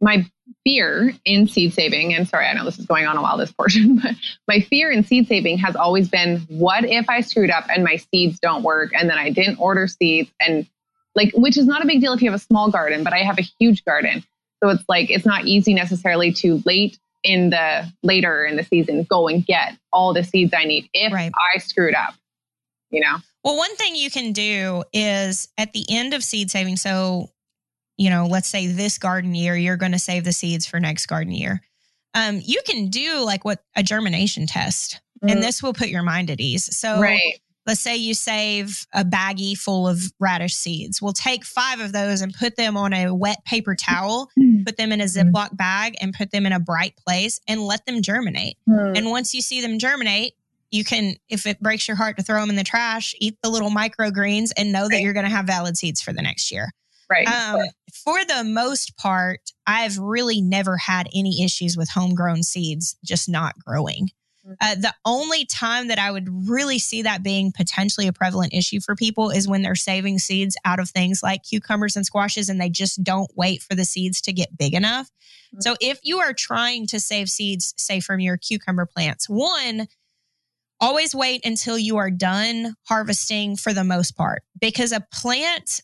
my 0.00 0.26
fear 0.64 1.14
in 1.24 1.48
seed 1.48 1.72
saving, 1.72 2.14
and 2.14 2.28
sorry, 2.28 2.46
I 2.46 2.52
know 2.54 2.64
this 2.64 2.78
is 2.78 2.86
going 2.86 3.06
on 3.06 3.16
a 3.16 3.22
while, 3.22 3.36
this 3.36 3.52
portion, 3.52 3.96
but 4.02 4.14
my 4.48 4.60
fear 4.60 4.90
in 4.90 5.04
seed 5.04 5.28
saving 5.28 5.58
has 5.58 5.76
always 5.76 6.08
been 6.08 6.40
what 6.48 6.84
if 6.84 7.08
I 7.08 7.20
screwed 7.20 7.50
up 7.50 7.66
and 7.68 7.84
my 7.84 7.96
seeds 7.96 8.38
don't 8.38 8.62
work 8.62 8.92
and 8.94 9.08
then 9.08 9.18
I 9.18 9.30
didn't 9.30 9.58
order 9.58 9.86
seeds 9.86 10.30
and 10.40 10.66
like, 11.14 11.32
which 11.34 11.56
is 11.56 11.66
not 11.66 11.82
a 11.82 11.86
big 11.86 12.00
deal 12.00 12.12
if 12.12 12.20
you 12.20 12.30
have 12.30 12.38
a 12.38 12.42
small 12.42 12.70
garden, 12.70 13.02
but 13.02 13.14
I 13.14 13.20
have 13.20 13.38
a 13.38 13.44
huge 13.58 13.84
garden. 13.84 14.22
So 14.62 14.70
it's 14.70 14.84
like, 14.88 15.10
it's 15.10 15.24
not 15.24 15.46
easy 15.46 15.72
necessarily 15.72 16.32
to 16.34 16.62
late 16.66 16.98
in 17.24 17.50
the 17.50 17.90
later 18.02 18.44
in 18.44 18.56
the 18.56 18.62
season 18.62 19.04
go 19.04 19.26
and 19.26 19.44
get 19.44 19.76
all 19.92 20.12
the 20.12 20.22
seeds 20.22 20.52
I 20.54 20.64
need 20.64 20.88
if 20.92 21.12
right. 21.12 21.32
I 21.54 21.58
screwed 21.58 21.94
up, 21.94 22.14
you 22.90 23.00
know? 23.00 23.16
Well, 23.42 23.56
one 23.56 23.74
thing 23.76 23.94
you 23.94 24.10
can 24.10 24.32
do 24.32 24.84
is 24.92 25.48
at 25.56 25.72
the 25.72 25.84
end 25.88 26.14
of 26.14 26.22
seed 26.22 26.50
saving. 26.50 26.76
So 26.76 27.30
you 27.96 28.10
know, 28.10 28.26
let's 28.26 28.48
say 28.48 28.66
this 28.66 28.98
garden 28.98 29.34
year, 29.34 29.56
you're 29.56 29.76
going 29.76 29.92
to 29.92 29.98
save 29.98 30.24
the 30.24 30.32
seeds 30.32 30.66
for 30.66 30.78
next 30.80 31.06
garden 31.06 31.32
year. 31.32 31.60
Um, 32.14 32.40
you 32.42 32.60
can 32.64 32.88
do 32.88 33.20
like 33.20 33.44
what 33.44 33.62
a 33.74 33.82
germination 33.82 34.46
test, 34.46 35.00
mm. 35.22 35.30
and 35.30 35.42
this 35.42 35.62
will 35.62 35.74
put 35.74 35.88
your 35.88 36.02
mind 36.02 36.30
at 36.30 36.40
ease. 36.40 36.74
So, 36.76 37.00
right. 37.00 37.40
let's 37.66 37.80
say 37.80 37.96
you 37.96 38.14
save 38.14 38.86
a 38.94 39.04
baggie 39.04 39.56
full 39.56 39.86
of 39.86 40.00
radish 40.18 40.54
seeds. 40.54 41.02
We'll 41.02 41.12
take 41.12 41.44
five 41.44 41.80
of 41.80 41.92
those 41.92 42.22
and 42.22 42.32
put 42.32 42.56
them 42.56 42.76
on 42.76 42.94
a 42.94 43.14
wet 43.14 43.44
paper 43.44 43.74
towel, 43.74 44.30
mm. 44.38 44.64
put 44.64 44.78
them 44.78 44.92
in 44.92 45.00
a 45.00 45.04
mm. 45.04 45.30
Ziploc 45.30 45.56
bag, 45.56 45.96
and 46.00 46.14
put 46.14 46.30
them 46.30 46.46
in 46.46 46.52
a 46.52 46.60
bright 46.60 46.94
place 46.96 47.38
and 47.46 47.60
let 47.60 47.84
them 47.84 48.00
germinate. 48.00 48.56
Mm. 48.68 48.96
And 48.96 49.10
once 49.10 49.34
you 49.34 49.42
see 49.42 49.60
them 49.60 49.78
germinate, 49.78 50.34
you 50.70 50.84
can, 50.84 51.16
if 51.28 51.46
it 51.46 51.60
breaks 51.60 51.86
your 51.86 51.96
heart 51.96 52.16
to 52.16 52.22
throw 52.22 52.40
them 52.40 52.50
in 52.50 52.56
the 52.56 52.64
trash, 52.64 53.14
eat 53.20 53.36
the 53.42 53.50
little 53.50 53.70
microgreens 53.70 54.50
and 54.56 54.72
know 54.72 54.82
right. 54.82 54.92
that 54.92 55.02
you're 55.02 55.12
going 55.12 55.26
to 55.26 55.30
have 55.30 55.46
valid 55.46 55.76
seeds 55.76 56.00
for 56.00 56.12
the 56.12 56.22
next 56.22 56.50
year. 56.50 56.70
Right. 57.08 57.28
Um, 57.28 57.60
for 58.04 58.24
the 58.24 58.42
most 58.44 58.96
part, 58.96 59.40
I've 59.66 59.98
really 59.98 60.40
never 60.40 60.76
had 60.76 61.08
any 61.14 61.44
issues 61.44 61.76
with 61.76 61.88
homegrown 61.88 62.42
seeds 62.42 62.96
just 63.04 63.28
not 63.28 63.54
growing. 63.58 64.08
Mm-hmm. 64.46 64.54
Uh, 64.60 64.74
the 64.76 64.94
only 65.04 65.44
time 65.44 65.88
that 65.88 65.98
I 65.98 66.10
would 66.10 66.28
really 66.48 66.78
see 66.78 67.02
that 67.02 67.22
being 67.22 67.52
potentially 67.52 68.06
a 68.06 68.12
prevalent 68.12 68.54
issue 68.54 68.80
for 68.80 68.94
people 68.94 69.30
is 69.30 69.48
when 69.48 69.62
they're 69.62 69.74
saving 69.74 70.18
seeds 70.18 70.56
out 70.64 70.78
of 70.78 70.88
things 70.88 71.20
like 71.22 71.42
cucumbers 71.42 71.96
and 71.96 72.06
squashes 72.06 72.48
and 72.48 72.60
they 72.60 72.70
just 72.70 73.02
don't 73.02 73.30
wait 73.36 73.62
for 73.62 73.74
the 73.74 73.84
seeds 73.84 74.20
to 74.22 74.32
get 74.32 74.56
big 74.56 74.74
enough. 74.74 75.06
Mm-hmm. 75.06 75.60
So 75.60 75.76
if 75.80 75.98
you 76.02 76.18
are 76.18 76.32
trying 76.32 76.86
to 76.88 77.00
save 77.00 77.28
seeds, 77.28 77.74
say 77.76 78.00
from 78.00 78.20
your 78.20 78.36
cucumber 78.36 78.86
plants, 78.86 79.28
one, 79.28 79.88
always 80.80 81.14
wait 81.14 81.44
until 81.44 81.78
you 81.78 81.96
are 81.96 82.10
done 82.10 82.74
harvesting 82.84 83.56
for 83.56 83.72
the 83.72 83.84
most 83.84 84.12
part 84.12 84.42
because 84.60 84.92
a 84.92 85.06
plant 85.12 85.80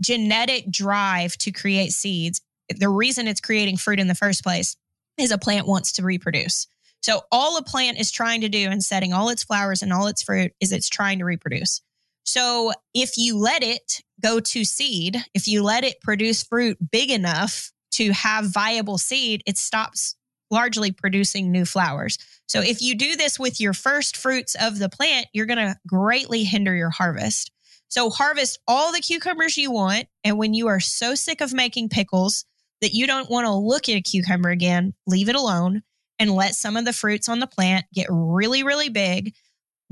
genetic 0.00 0.70
drive 0.70 1.36
to 1.38 1.52
create 1.52 1.92
seeds, 1.92 2.40
the 2.68 2.88
reason 2.88 3.26
it's 3.26 3.40
creating 3.40 3.76
fruit 3.76 4.00
in 4.00 4.08
the 4.08 4.14
first 4.14 4.42
place 4.42 4.76
is 5.18 5.30
a 5.30 5.38
plant 5.38 5.66
wants 5.66 5.92
to 5.92 6.02
reproduce. 6.02 6.66
So 7.02 7.22
all 7.32 7.56
a 7.56 7.62
plant 7.62 7.98
is 7.98 8.10
trying 8.10 8.42
to 8.42 8.48
do 8.48 8.70
in 8.70 8.80
setting 8.80 9.12
all 9.12 9.30
its 9.30 9.42
flowers 9.42 9.82
and 9.82 9.92
all 9.92 10.06
its 10.06 10.22
fruit 10.22 10.52
is 10.60 10.72
it's 10.72 10.88
trying 10.88 11.18
to 11.18 11.24
reproduce. 11.24 11.80
So 12.24 12.72
if 12.94 13.16
you 13.16 13.38
let 13.38 13.62
it 13.62 14.02
go 14.22 14.40
to 14.40 14.64
seed, 14.64 15.16
if 15.34 15.48
you 15.48 15.62
let 15.62 15.84
it 15.84 16.00
produce 16.00 16.42
fruit 16.42 16.78
big 16.90 17.10
enough 17.10 17.72
to 17.92 18.12
have 18.12 18.52
viable 18.52 18.98
seed, 18.98 19.42
it 19.46 19.56
stops 19.56 20.14
largely 20.50 20.92
producing 20.92 21.50
new 21.50 21.64
flowers. 21.64 22.18
So 22.46 22.60
if 22.60 22.82
you 22.82 22.94
do 22.96 23.16
this 23.16 23.38
with 23.38 23.60
your 23.60 23.72
first 23.72 24.16
fruits 24.16 24.56
of 24.60 24.78
the 24.78 24.88
plant, 24.88 25.26
you're 25.32 25.46
going 25.46 25.58
to 25.58 25.76
greatly 25.86 26.44
hinder 26.44 26.74
your 26.74 26.90
harvest. 26.90 27.50
So 27.90 28.08
harvest 28.08 28.58
all 28.66 28.92
the 28.92 29.00
cucumbers 29.00 29.56
you 29.56 29.70
want. 29.70 30.06
And 30.24 30.38
when 30.38 30.54
you 30.54 30.68
are 30.68 30.80
so 30.80 31.14
sick 31.14 31.40
of 31.40 31.52
making 31.52 31.90
pickles 31.90 32.44
that 32.80 32.94
you 32.94 33.06
don't 33.06 33.28
want 33.28 33.46
to 33.46 33.52
look 33.52 33.88
at 33.88 33.96
a 33.96 34.00
cucumber 34.00 34.48
again, 34.48 34.94
leave 35.06 35.28
it 35.28 35.36
alone 35.36 35.82
and 36.18 36.30
let 36.30 36.54
some 36.54 36.76
of 36.76 36.84
the 36.84 36.92
fruits 36.92 37.28
on 37.28 37.40
the 37.40 37.46
plant 37.46 37.84
get 37.92 38.06
really, 38.10 38.62
really 38.62 38.88
big 38.88 39.34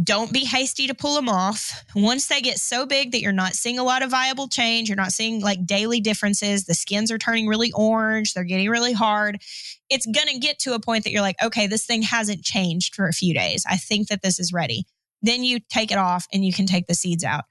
don't 0.02 0.32
be 0.32 0.44
hasty 0.44 0.86
to 0.86 0.94
pull 0.94 1.14
them 1.14 1.28
off. 1.28 1.84
Once 1.94 2.28
they 2.28 2.40
get 2.40 2.58
so 2.58 2.86
big 2.86 3.10
that 3.10 3.20
you're 3.20 3.32
not 3.32 3.54
seeing 3.54 3.78
a 3.78 3.84
lot 3.84 4.02
of 4.02 4.10
viable 4.10 4.46
change, 4.46 4.88
you're 4.88 4.96
not 4.96 5.12
seeing 5.12 5.40
like 5.40 5.66
daily 5.66 6.00
differences, 6.00 6.64
the 6.64 6.74
skins 6.74 7.10
are 7.10 7.18
turning 7.18 7.48
really 7.48 7.72
orange, 7.72 8.32
they're 8.32 8.44
getting 8.44 8.70
really 8.70 8.92
hard. 8.92 9.42
It's 9.90 10.06
going 10.06 10.28
to 10.28 10.38
get 10.38 10.60
to 10.60 10.74
a 10.74 10.80
point 10.80 11.04
that 11.04 11.10
you're 11.10 11.22
like, 11.22 11.42
okay, 11.42 11.66
this 11.66 11.84
thing 11.84 12.02
hasn't 12.02 12.44
changed 12.44 12.94
for 12.94 13.08
a 13.08 13.12
few 13.12 13.34
days. 13.34 13.64
I 13.68 13.76
think 13.76 14.08
that 14.08 14.22
this 14.22 14.38
is 14.38 14.52
ready. 14.52 14.84
Then 15.20 15.42
you 15.42 15.58
take 15.68 15.90
it 15.90 15.98
off 15.98 16.28
and 16.32 16.44
you 16.44 16.52
can 16.52 16.66
take 16.66 16.86
the 16.86 16.94
seeds 16.94 17.24
out. 17.24 17.44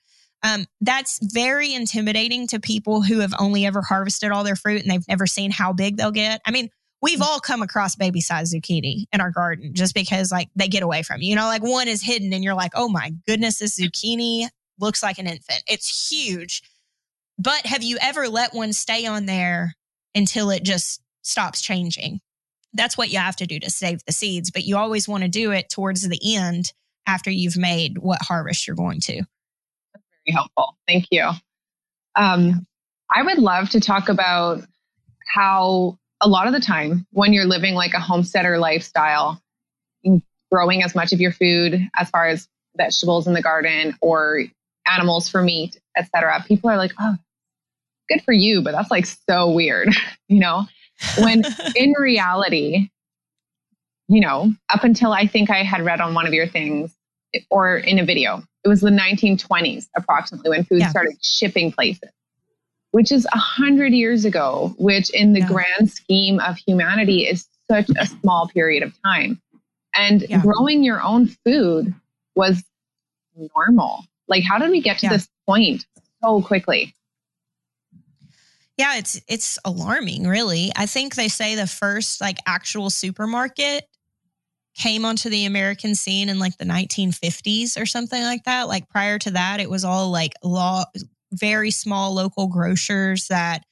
Um, 0.44 0.66
that's 0.82 1.20
very 1.34 1.74
intimidating 1.74 2.48
to 2.48 2.60
people 2.60 3.02
who 3.02 3.20
have 3.20 3.34
only 3.40 3.66
ever 3.66 3.82
harvested 3.82 4.32
all 4.32 4.44
their 4.44 4.56
fruit 4.56 4.82
and 4.82 4.92
they've 4.92 5.08
never 5.08 5.26
seen 5.26 5.52
how 5.52 5.74
big 5.74 5.98
they'll 5.98 6.12
get. 6.12 6.42
I 6.46 6.52
mean, 6.52 6.70
we've 7.02 7.22
all 7.22 7.40
come 7.40 7.62
across 7.62 7.96
baby 7.96 8.22
size 8.22 8.54
zucchini 8.54 9.06
in 9.12 9.22
our 9.22 9.32
garden 9.32 9.74
just 9.74 9.94
because 9.94 10.32
like 10.32 10.50
they 10.56 10.68
get 10.68 10.84
away 10.84 11.04
from 11.04 11.22
you. 11.22 11.30
You 11.30 11.36
know, 11.36 11.46
like 11.46 11.64
one 11.64 11.88
is 11.88 12.04
hidden 12.04 12.34
and 12.34 12.44
you're 12.44 12.54
like, 12.54 12.72
oh 12.76 12.90
my 12.90 13.14
goodness, 13.26 13.60
this 13.60 13.80
zucchini 13.80 14.48
looks 14.80 15.02
like 15.02 15.18
an 15.18 15.28
infant. 15.28 15.64
It's 15.68 16.10
huge. 16.10 16.62
But 17.40 17.66
have 17.66 17.84
you 17.84 17.98
ever 18.02 18.28
let 18.28 18.54
one 18.54 18.74
stay 18.74 19.06
on 19.06 19.26
there 19.26 19.76
until 20.16 20.50
it 20.50 20.64
just 20.64 21.02
stops 21.22 21.62
changing? 21.62 22.20
That's 22.74 22.98
what 22.98 23.12
you 23.12 23.20
have 23.20 23.36
to 23.38 23.48
do 23.48 23.60
to 23.60 23.70
save 23.70 24.04
the 24.06 24.12
seeds, 24.12 24.52
but 24.52 24.66
you 24.66 24.78
always 24.78 25.08
want 25.08 25.24
to 25.24 25.30
do 25.30 25.52
it 25.52 25.70
towards 25.70 26.08
the 26.08 26.36
end 26.36 26.74
after 27.08 27.32
you've 27.32 27.58
made 27.58 27.98
what 27.98 28.22
harvest 28.22 28.68
you're 28.68 28.76
going 28.76 29.00
to. 29.02 29.24
Very 30.28 30.36
helpful. 30.36 30.78
Thank 30.88 31.08
you. 31.12 31.30
Um, 32.16 32.66
I 33.14 33.24
would 33.24 33.38
love 33.38 33.70
to 33.70 33.80
talk 33.80 34.10
about 34.10 34.64
how 35.34 35.98
a 36.22 36.28
lot 36.28 36.48
of 36.48 36.54
the 36.54 36.60
time 36.60 37.06
when 37.12 37.32
you're 37.32 37.46
living 37.46 37.76
like 37.76 37.94
a 37.94 38.00
homesteader 38.00 38.58
lifestyle, 38.58 39.42
growing 40.52 40.84
as 40.84 40.96
much 40.96 41.14
of 41.14 41.22
your 41.22 41.32
food 41.32 41.88
as 41.96 42.10
far 42.10 42.28
as 42.28 42.48
vegetables 42.76 43.28
in 43.28 43.34
the 43.34 43.42
garden 43.42 43.96
or 44.02 44.44
animals 44.86 45.30
for 45.30 45.42
meat, 45.42 45.80
etc. 45.98 46.44
People 46.48 46.70
are 46.70 46.78
like, 46.78 46.94
"Oh, 47.00 47.16
good 48.10 48.24
for 48.24 48.34
you," 48.34 48.62
but 48.62 48.72
that's 48.72 48.92
like 48.92 49.06
so 49.06 49.52
weird, 49.52 49.90
you 50.28 50.40
know? 50.40 50.68
When 51.20 51.44
in 51.76 51.94
reality, 51.98 52.90
you 54.08 54.22
know, 54.22 54.54
up 54.70 54.84
until 54.84 55.12
I 55.14 55.28
think 55.28 55.50
I 55.50 55.64
had 55.64 55.86
read 55.86 56.02
on 56.02 56.14
one 56.14 56.28
of 56.28 56.34
your 56.34 56.48
things 56.48 56.97
or 57.50 57.78
in 57.78 58.00
a 58.00 58.06
video, 58.06 58.44
it 58.64 58.68
was 58.68 58.82
the 58.82 58.90
1920s 58.90 59.88
approximately 59.96 60.50
when 60.50 60.64
food 60.64 60.80
yeah. 60.80 60.90
started 60.90 61.18
shipping 61.24 61.72
places 61.72 62.10
which 62.92 63.12
is 63.12 63.28
a 63.32 63.38
hundred 63.38 63.94
years 63.94 64.26
ago, 64.26 64.74
which 64.78 65.10
in 65.12 65.34
the 65.34 65.40
yeah. 65.42 65.48
grand 65.48 65.92
scheme 65.92 66.40
of 66.40 66.58
humanity 66.58 67.28
is 67.28 67.48
such 67.70 67.90
a 68.00 68.06
small 68.06 68.48
period 68.48 68.84
of 68.84 68.94
time. 69.04 69.42
And 69.94 70.26
yeah. 70.28 70.42
growing 70.42 70.84
your 70.84 71.02
own 71.02 71.28
food 71.28 71.94
was 72.36 72.64
normal. 73.56 74.04
Like, 74.28 74.44
how 74.44 74.58
did 74.58 74.70
we 74.70 74.82
get 74.82 75.00
to 75.00 75.10
this 75.10 75.28
point 75.48 75.86
so 76.24 76.42
quickly? 76.42 76.94
Yeah, 78.78 78.98
it's 78.98 79.20
it's 79.28 79.58
alarming, 79.66 80.28
really. 80.28 80.72
I 80.76 80.86
think 80.86 81.16
they 81.16 81.30
say 81.30 81.56
the 81.56 81.66
first 81.66 82.22
like 82.22 82.38
actual 82.46 82.90
supermarket 82.90 83.88
came 84.78 85.06
onto 85.06 85.30
the 85.30 85.46
American 85.46 85.96
scene 85.96 86.30
in 86.30 86.40
like 86.40 86.58
the 86.58 86.66
1950s 86.66 87.82
or 87.82 87.86
something 87.86 88.22
like 88.22 88.44
that. 88.44 88.68
Like 88.68 88.88
prior 88.90 89.18
to 89.20 89.32
that, 89.32 89.60
it 89.60 89.70
was 89.70 89.84
all 89.84 90.12
like 90.12 90.34
law 90.44 90.86
very 91.34 91.72
small 91.72 92.14
local 92.14 92.48
grocers 92.48 93.28
that 93.28 93.64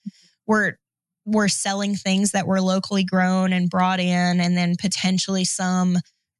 were 0.47 0.77
were 1.25 1.47
selling 1.47 1.95
things 1.95 2.31
that 2.31 2.47
were 2.47 2.61
locally 2.61 3.03
grown 3.03 3.51
and 3.53 3.69
brought 3.69 3.99
in 3.99 4.39
and 4.39 4.57
then 4.57 4.75
potentially 4.79 5.45
some 5.45 5.97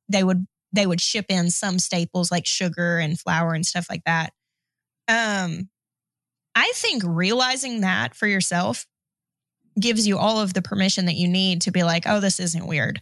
they 0.09 0.23
would 0.23 0.45
they 0.73 0.85
would 0.85 1.01
ship 1.01 1.25
in 1.29 1.49
some 1.49 1.79
staples 1.79 2.31
like 2.31 2.45
sugar 2.45 2.99
and 2.99 3.19
flour 3.19 3.53
and 3.53 3.65
stuff 3.65 3.87
like 3.89 4.03
that 4.05 4.31
um 5.07 5.69
i 6.53 6.71
think 6.75 7.01
realizing 7.05 7.81
that 7.81 8.13
for 8.13 8.27
yourself 8.27 8.85
gives 9.79 10.05
you 10.07 10.17
all 10.17 10.39
of 10.39 10.53
the 10.53 10.61
permission 10.61 11.05
that 11.05 11.15
you 11.15 11.27
need 11.27 11.61
to 11.61 11.71
be 11.71 11.83
like 11.83 12.03
oh 12.05 12.19
this 12.19 12.39
isn't 12.39 12.67
weird 12.67 12.99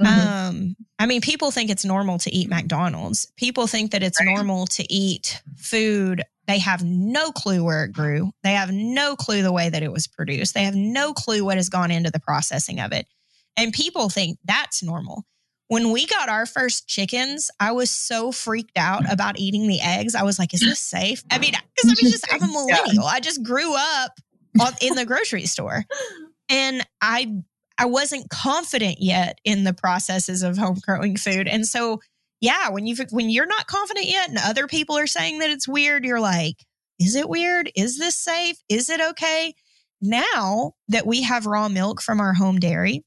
mm-hmm. 0.00 0.06
um 0.06 0.76
i 0.98 1.06
mean 1.06 1.20
people 1.20 1.50
think 1.50 1.70
it's 1.70 1.84
normal 1.84 2.18
to 2.18 2.34
eat 2.34 2.48
mcdonald's 2.48 3.30
people 3.36 3.66
think 3.66 3.90
that 3.90 4.02
it's 4.02 4.20
right. 4.20 4.34
normal 4.34 4.66
to 4.66 4.90
eat 4.92 5.42
food 5.56 6.22
they 6.46 6.58
have 6.58 6.84
no 6.84 7.30
clue 7.30 7.62
where 7.62 7.84
it 7.84 7.92
grew. 7.92 8.32
They 8.42 8.52
have 8.52 8.72
no 8.72 9.14
clue 9.16 9.42
the 9.42 9.52
way 9.52 9.68
that 9.68 9.82
it 9.82 9.92
was 9.92 10.06
produced. 10.06 10.54
They 10.54 10.64
have 10.64 10.74
no 10.74 11.12
clue 11.12 11.44
what 11.44 11.56
has 11.56 11.68
gone 11.68 11.90
into 11.90 12.10
the 12.10 12.20
processing 12.20 12.80
of 12.80 12.92
it. 12.92 13.06
And 13.56 13.72
people 13.72 14.08
think 14.08 14.38
that's 14.44 14.82
normal. 14.82 15.24
When 15.68 15.92
we 15.92 16.06
got 16.06 16.28
our 16.28 16.44
first 16.44 16.88
chickens, 16.88 17.50
I 17.60 17.72
was 17.72 17.90
so 17.90 18.32
freaked 18.32 18.76
out 18.76 19.10
about 19.10 19.38
eating 19.38 19.68
the 19.68 19.80
eggs. 19.80 20.14
I 20.14 20.24
was 20.24 20.38
like, 20.38 20.52
is 20.52 20.60
this 20.60 20.80
safe? 20.80 21.22
I 21.30 21.38
mean, 21.38 21.52
because 21.52 21.90
I 21.90 21.96
was 22.02 22.12
just, 22.12 22.26
I'm 22.30 22.42
a 22.42 22.46
millennial. 22.52 23.04
I 23.04 23.20
just 23.20 23.42
grew 23.42 23.74
up 23.74 24.12
on, 24.60 24.72
in 24.82 24.94
the 24.94 25.06
grocery 25.06 25.46
store. 25.46 25.84
And 26.48 26.84
I 27.00 27.32
I 27.78 27.86
wasn't 27.86 28.30
confident 28.30 28.96
yet 29.00 29.38
in 29.44 29.64
the 29.64 29.72
processes 29.72 30.42
of 30.42 30.58
home 30.58 30.78
growing 30.86 31.16
food. 31.16 31.48
And 31.48 31.66
so 31.66 32.00
yeah, 32.40 32.70
when 32.70 32.86
you 32.86 32.96
when 33.10 33.30
you're 33.30 33.46
not 33.46 33.68
confident 33.68 34.06
yet 34.06 34.28
and 34.28 34.38
other 34.38 34.66
people 34.66 34.98
are 34.98 35.06
saying 35.06 35.38
that 35.38 35.50
it's 35.50 35.68
weird, 35.68 36.04
you're 36.04 36.20
like, 36.20 36.56
is 36.98 37.14
it 37.14 37.28
weird? 37.28 37.70
Is 37.76 37.98
this 37.98 38.16
safe? 38.16 38.56
Is 38.68 38.90
it 38.90 39.00
okay? 39.00 39.54
Now 40.00 40.72
that 40.88 41.06
we 41.06 41.22
have 41.22 41.46
raw 41.46 41.68
milk 41.68 42.02
from 42.02 42.20
our 42.20 42.34
home 42.34 42.58
dairy, 42.58 43.04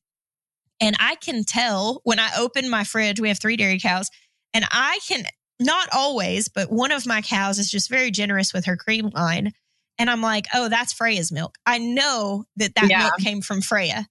and 0.79 0.95
I 0.99 1.15
can 1.15 1.43
tell 1.43 1.99
when 2.05 2.17
I 2.17 2.29
open 2.37 2.69
my 2.69 2.85
fridge, 2.85 3.19
we 3.19 3.27
have 3.27 3.39
three 3.39 3.57
dairy 3.57 3.77
cows, 3.77 4.09
and 4.53 4.65
I 4.71 4.99
can 5.05 5.25
not 5.59 5.89
always, 5.93 6.47
but 6.47 6.71
one 6.71 6.93
of 6.93 7.05
my 7.05 7.21
cows 7.21 7.59
is 7.59 7.69
just 7.69 7.89
very 7.89 8.11
generous 8.11 8.53
with 8.53 8.65
her 8.65 8.77
cream 8.77 9.09
line. 9.13 9.51
And 9.97 10.09
I'm 10.09 10.21
like, 10.21 10.45
oh, 10.53 10.69
that's 10.69 10.93
Freya's 10.93 11.31
milk. 11.31 11.57
I 11.65 11.77
know 11.77 12.45
that 12.57 12.75
that 12.75 12.89
yeah. 12.89 12.99
milk 12.99 13.17
came 13.19 13.41
from 13.41 13.61
Freya. 13.61 14.07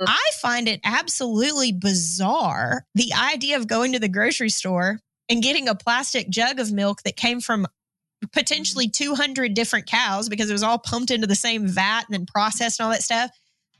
Mm. 0.00 0.06
I 0.08 0.30
find 0.40 0.68
it 0.68 0.80
absolutely 0.84 1.72
bizarre 1.72 2.84
the 2.94 3.12
idea 3.14 3.56
of 3.56 3.66
going 3.66 3.92
to 3.92 3.98
the 3.98 4.08
grocery 4.08 4.50
store 4.50 5.00
and 5.28 5.42
getting 5.42 5.68
a 5.68 5.74
plastic 5.74 6.28
jug 6.28 6.60
of 6.60 6.72
milk 6.72 7.02
that 7.02 7.16
came 7.16 7.40
from 7.40 7.66
potentially 8.32 8.88
200 8.88 9.54
different 9.54 9.86
cows 9.86 10.28
because 10.28 10.48
it 10.48 10.54
was 10.54 10.62
all 10.62 10.78
pumped 10.78 11.10
into 11.10 11.26
the 11.26 11.34
same 11.34 11.66
vat 11.66 12.04
and 12.08 12.14
then 12.14 12.26
processed 12.26 12.80
and 12.80 12.84
all 12.84 12.92
that 12.92 13.02
stuff. 13.02 13.30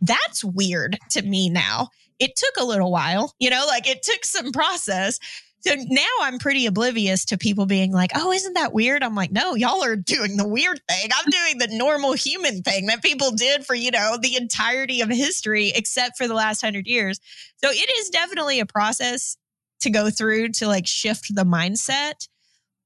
That's 0.01 0.45
weird 0.45 0.99
to 1.11 1.23
me 1.23 1.49
now. 1.49 1.89
It 2.19 2.37
took 2.37 2.57
a 2.59 2.65
little 2.65 2.91
while, 2.91 3.35
you 3.39 3.51
know, 3.51 3.65
like 3.67 3.87
it 3.87 4.03
took 4.03 4.25
some 4.25 4.53
process. 4.53 5.19
So 5.61 5.75
now 5.75 6.03
I'm 6.23 6.39
pretty 6.39 6.67
oblivious 6.67 7.25
to 7.27 7.39
people 7.39 7.67
being 7.67 7.91
like, 7.91 8.13
oh, 8.15 8.31
isn't 8.31 8.55
that 8.55 8.73
weird? 8.73 9.03
I'm 9.03 9.15
like, 9.15 9.33
no, 9.33 9.55
y'all 9.55 9.83
are 9.83 9.97
doing 9.97 10.37
the 10.37 10.47
weird 10.47 10.81
thing. 10.89 11.11
I'm 11.13 11.31
doing 11.31 11.59
the 11.59 11.77
normal 11.77 12.13
human 12.13 12.63
thing 12.63 12.87
that 12.87 13.03
people 13.03 13.33
did 13.33 13.67
for, 13.67 13.75
you 13.75 13.91
know, 13.91 14.17
the 14.21 14.37
entirety 14.37 15.01
of 15.01 15.09
history, 15.09 15.73
except 15.75 16.19
for 16.19 16.29
the 16.29 16.35
last 16.35 16.61
hundred 16.61 16.87
years. 16.87 17.19
So 17.65 17.71
it 17.71 17.91
is 17.99 18.11
definitely 18.11 18.61
a 18.61 18.67
process 18.67 19.37
to 19.81 19.91
go 19.91 20.11
through 20.11 20.51
to 20.51 20.69
like 20.69 20.87
shift 20.87 21.35
the 21.35 21.45
mindset. 21.45 22.29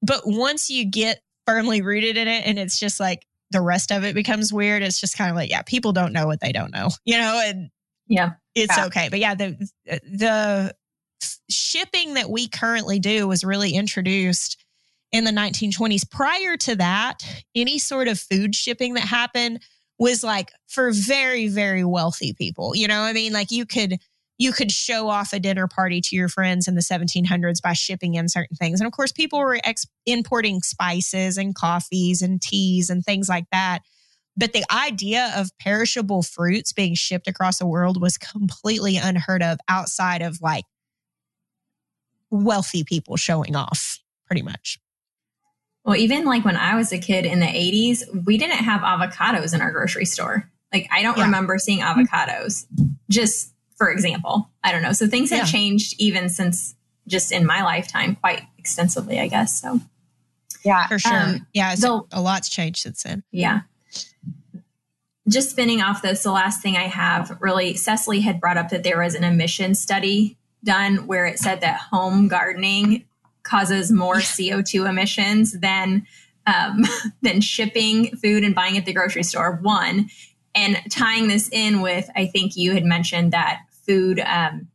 But 0.03 0.23
once 0.25 0.71
you 0.71 0.87
get 0.87 1.21
firmly 1.47 1.83
rooted 1.83 2.17
in 2.17 2.29
it 2.29 2.47
and 2.47 2.59
it's 2.59 2.79
just 2.79 2.99
like 3.01 3.27
the 3.51 3.61
rest 3.61 3.91
of 3.93 4.05
it 4.05 4.15
becomes 4.15 4.53
weird, 4.53 4.83
it's 4.83 5.01
just 5.01 5.19
kind 5.19 5.31
of 5.31 5.37
like, 5.37 5.51
yeah, 5.51 5.63
people 5.63 5.93
don't 5.93 6.13
know 6.13 6.27
what 6.27 6.41
they 6.41 6.53
don't 6.53 6.73
know, 6.73 6.89
you 7.05 7.19
know, 7.19 7.43
and 7.45 7.71
yeah, 8.07 8.31
it's 8.55 8.77
yeah. 8.77 8.87
okay. 8.87 9.09
But 9.09 9.19
yeah, 9.19 9.35
the, 9.35 9.69
the, 9.85 10.75
shipping 11.51 12.15
that 12.15 12.31
we 12.31 12.49
currently 12.49 12.99
do 12.99 13.29
was 13.29 13.45
really 13.45 13.75
introduced 13.75 14.63
in 15.13 15.25
the 15.25 15.31
1920s. 15.31 16.09
Prior 16.11 16.57
to 16.57 16.77
that, 16.77 17.19
any 17.55 17.79
sort 17.79 18.09
of 18.09 18.19
food 18.19 18.55
shipping 18.55 18.95
that 18.95 19.05
happened 19.05 19.63
was 19.99 20.23
like 20.25 20.53
for 20.69 20.93
very, 20.93 21.49
very 21.49 21.85
wealthy 21.85 22.33
people. 22.33 22.75
You 22.75 22.89
know, 22.89 23.03
I 23.03 23.13
mean, 23.13 23.33
like 23.33 23.51
you 23.51 23.67
could 23.67 23.99
you 24.39 24.53
could 24.53 24.73
show 24.73 25.09
off 25.09 25.35
a 25.35 25.39
dinner 25.39 25.69
party 25.69 26.01
to 26.01 26.17
your 26.17 26.29
friends 26.31 26.67
in 26.67 26.75
the 26.75 26.81
1700s 26.81 27.61
by 27.61 27.75
shipping 27.75 28.15
in 28.15 28.27
certain 28.27 28.57
things. 28.57 28.81
And 28.81 28.87
of 28.87 28.93
course, 28.95 29.13
people 29.13 29.39
were 29.39 29.61
ex- 29.65 29.87
importing 30.07 30.63
spices 30.63 31.37
and 31.37 31.55
coffees 31.55 32.23
and 32.23 32.41
teas 32.41 32.89
and 32.89 33.05
things 33.05 33.29
like 33.29 33.45
that. 33.53 33.81
but 34.37 34.53
the 34.55 34.65
idea 34.73 35.33
of 35.37 35.51
perishable 35.59 36.23
fruits 36.23 36.73
being 36.73 36.95
shipped 36.95 37.29
across 37.29 37.59
the 37.59 37.67
world 37.67 38.01
was 38.01 38.17
completely 38.17 38.97
unheard 38.97 39.43
of 39.43 39.59
outside 39.69 40.23
of 40.23 40.41
like 40.41 40.65
wealthy 42.31 42.85
people 42.85 43.17
showing 43.17 43.57
off, 43.57 43.99
pretty 44.27 44.43
much. 44.43 44.79
Well, 45.85 45.97
even 45.97 46.25
like 46.25 46.45
when 46.45 46.57
I 46.57 46.77
was 46.77 46.93
a 46.93 46.99
kid 46.99 47.25
in 47.25 47.41
the 47.41 47.47
80s, 47.47 48.27
we 48.27 48.37
didn't 48.37 48.59
have 48.59 48.83
avocados 48.83 49.55
in 49.55 49.61
our 49.61 49.71
grocery 49.71 50.05
store. 50.05 50.51
Like, 50.73 50.89
I 50.93 51.03
don't 51.03 51.19
yeah. 51.19 51.25
remember 51.25 51.59
seeing 51.59 51.81
avocados, 51.81 52.67
just 53.09 53.53
for 53.77 53.91
example. 53.91 54.51
I 54.63 54.73
don't 54.73 54.83
know. 54.83 54.93
So 54.93 55.07
things 55.07 55.31
have 55.31 55.41
yeah. 55.41 55.45
changed 55.47 55.95
even 55.99 56.29
since 56.29 56.75
just 57.09 57.33
in 57.33 57.47
my 57.47 57.63
lifetime 57.63 58.15
quite 58.17 58.43
extensively, 58.59 59.19
I 59.19 59.27
guess. 59.27 59.61
So, 59.61 59.81
yeah, 60.65 60.87
for 60.87 60.99
sure. 60.99 61.13
Um, 61.17 61.47
yeah, 61.55 61.75
so, 61.75 62.07
a 62.13 62.21
lot's 62.21 62.49
changed 62.49 62.81
since 62.81 63.03
then. 63.03 63.25
Yeah. 63.33 63.63
Just 65.29 65.51
spinning 65.51 65.81
off 65.81 66.03
this, 66.03 66.23
the 66.23 66.33
last 66.33 66.63
thing 66.63 66.77
I 66.77 66.89
have 66.89 67.39
really, 67.41 67.75
Cecily 67.75 68.21
had 68.21 68.41
brought 68.41 68.59
up 68.59 68.69
that 68.69 68.83
there 68.83 69.01
was 69.01 69.15
an 69.15 69.25
emission 69.25 69.75
study 69.75 70.37
done 70.65 71.07
where 71.07 71.27
it 71.27 71.39
said 71.39 71.61
that 71.61 71.81
home 71.81 72.29
gardening 72.29 73.05
causes 73.43 73.91
more 73.91 74.17
CO2 74.17 74.89
emissions 74.89 75.59
than 75.59 76.07
um, 76.47 76.85
than 77.23 77.41
shipping 77.41 78.17
food 78.17 78.45
and 78.45 78.55
buying 78.55 78.77
at 78.77 78.87
the 78.87 78.93
grocery 78.93 79.23
store. 79.23 79.59
One, 79.63 80.09
and 80.55 80.81
tying 80.91 81.29
this 81.29 81.49
in 81.53 81.81
with, 81.81 82.09
I 82.17 82.27
think 82.27 82.57
you 82.57 82.73
had 82.73 82.85
mentioned 82.85 83.33
that 83.33 83.61
food, 83.87 84.21
um, 84.21 84.69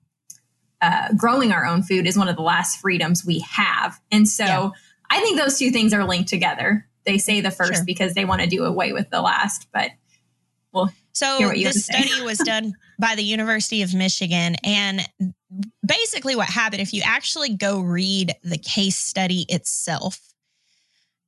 uh, 0.82 1.14
growing 1.18 1.52
our 1.52 1.66
own 1.66 1.84
food 1.84 2.06
is 2.08 2.18
one 2.18 2.28
of 2.28 2.36
the 2.36 2.42
last 2.42 2.80
freedoms 2.80 3.26
we 3.26 3.40
have, 3.40 4.00
and 4.12 4.28
so 4.28 4.46
yeah. 4.46 4.70
I 5.10 5.22
think 5.22 5.40
those 5.40 5.58
two 5.58 5.72
things 5.72 5.94
are 5.94 6.06
linked 6.06 6.30
together. 6.30 6.88
They 7.06 7.18
say 7.18 7.42
the 7.42 7.52
first 7.52 7.76
sure. 7.76 7.86
because 7.86 8.14
they 8.14 8.26
want 8.26 8.42
to 8.42 8.48
do 8.48 8.66
away 8.66 8.92
with 8.92 9.10
the 9.10 9.22
last, 9.22 9.68
but 9.72 9.92
well, 10.72 10.92
so 11.16 11.52
this 11.54 11.86
study 11.86 12.22
was 12.24 12.38
done 12.40 12.74
by 13.00 13.16
the 13.16 13.24
University 13.24 13.82
of 13.82 13.94
Michigan, 13.94 14.56
and 14.64 15.02
basically 15.86 16.36
what 16.36 16.50
happened 16.50 16.82
if 16.82 16.94
you 16.94 17.02
actually 17.06 17.56
go 17.56 17.80
read 17.80 18.34
the 18.44 18.58
case 18.58 18.98
study 18.98 19.46
itself 19.48 20.20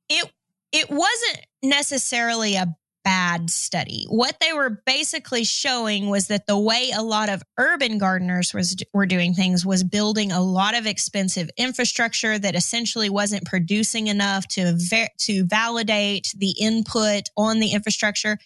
it 0.08 0.30
it 0.72 0.90
wasn't 0.90 1.46
necessarily 1.62 2.56
a 2.56 2.76
bad 3.04 3.48
study. 3.48 4.04
What 4.10 4.36
they 4.40 4.52
were 4.52 4.82
basically 4.84 5.44
showing 5.44 6.10
was 6.10 6.26
that 6.26 6.46
the 6.46 6.58
way 6.58 6.90
a 6.94 7.02
lot 7.02 7.30
of 7.30 7.42
urban 7.58 7.96
gardeners 7.96 8.52
was 8.52 8.76
were 8.92 9.06
doing 9.06 9.32
things 9.32 9.64
was 9.64 9.82
building 9.82 10.30
a 10.30 10.42
lot 10.42 10.76
of 10.76 10.86
expensive 10.86 11.48
infrastructure 11.56 12.38
that 12.38 12.54
essentially 12.54 13.08
wasn't 13.08 13.46
producing 13.46 14.08
enough 14.08 14.46
to 14.48 14.76
ver- 14.76 15.08
to 15.20 15.46
validate 15.46 16.32
the 16.36 16.54
input 16.60 17.30
on 17.36 17.60
the 17.60 17.72
infrastructure 17.72 18.36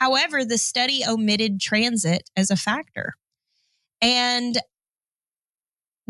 however 0.00 0.44
the 0.44 0.58
study 0.58 1.02
omitted 1.06 1.60
transit 1.60 2.30
as 2.36 2.50
a 2.50 2.56
factor 2.56 3.14
and 4.00 4.58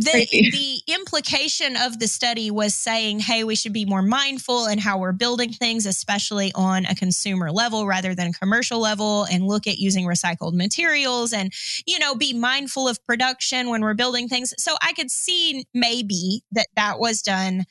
the, 0.00 0.26
the 0.86 0.92
implication 0.94 1.76
of 1.76 1.98
the 1.98 2.08
study 2.08 2.50
was 2.50 2.74
saying, 2.74 3.20
hey, 3.20 3.44
we 3.44 3.54
should 3.54 3.72
be 3.72 3.84
more 3.84 4.02
mindful 4.02 4.66
in 4.66 4.78
how 4.78 4.98
we're 4.98 5.12
building 5.12 5.52
things, 5.52 5.86
especially 5.86 6.52
on 6.54 6.86
a 6.86 6.94
consumer 6.94 7.52
level 7.52 7.86
rather 7.86 8.14
than 8.14 8.28
a 8.28 8.32
commercial 8.32 8.80
level, 8.80 9.24
and 9.24 9.46
look 9.46 9.66
at 9.66 9.78
using 9.78 10.06
recycled 10.06 10.54
materials 10.54 11.32
and, 11.32 11.52
you 11.86 11.98
know, 11.98 12.14
be 12.14 12.32
mindful 12.32 12.88
of 12.88 13.04
production 13.04 13.68
when 13.68 13.82
we're 13.82 13.94
building 13.94 14.28
things. 14.28 14.54
So 14.58 14.74
I 14.80 14.92
could 14.92 15.10
see 15.10 15.66
maybe 15.74 16.42
that 16.52 16.68
that 16.76 16.98
was 16.98 17.22
done, 17.22 17.64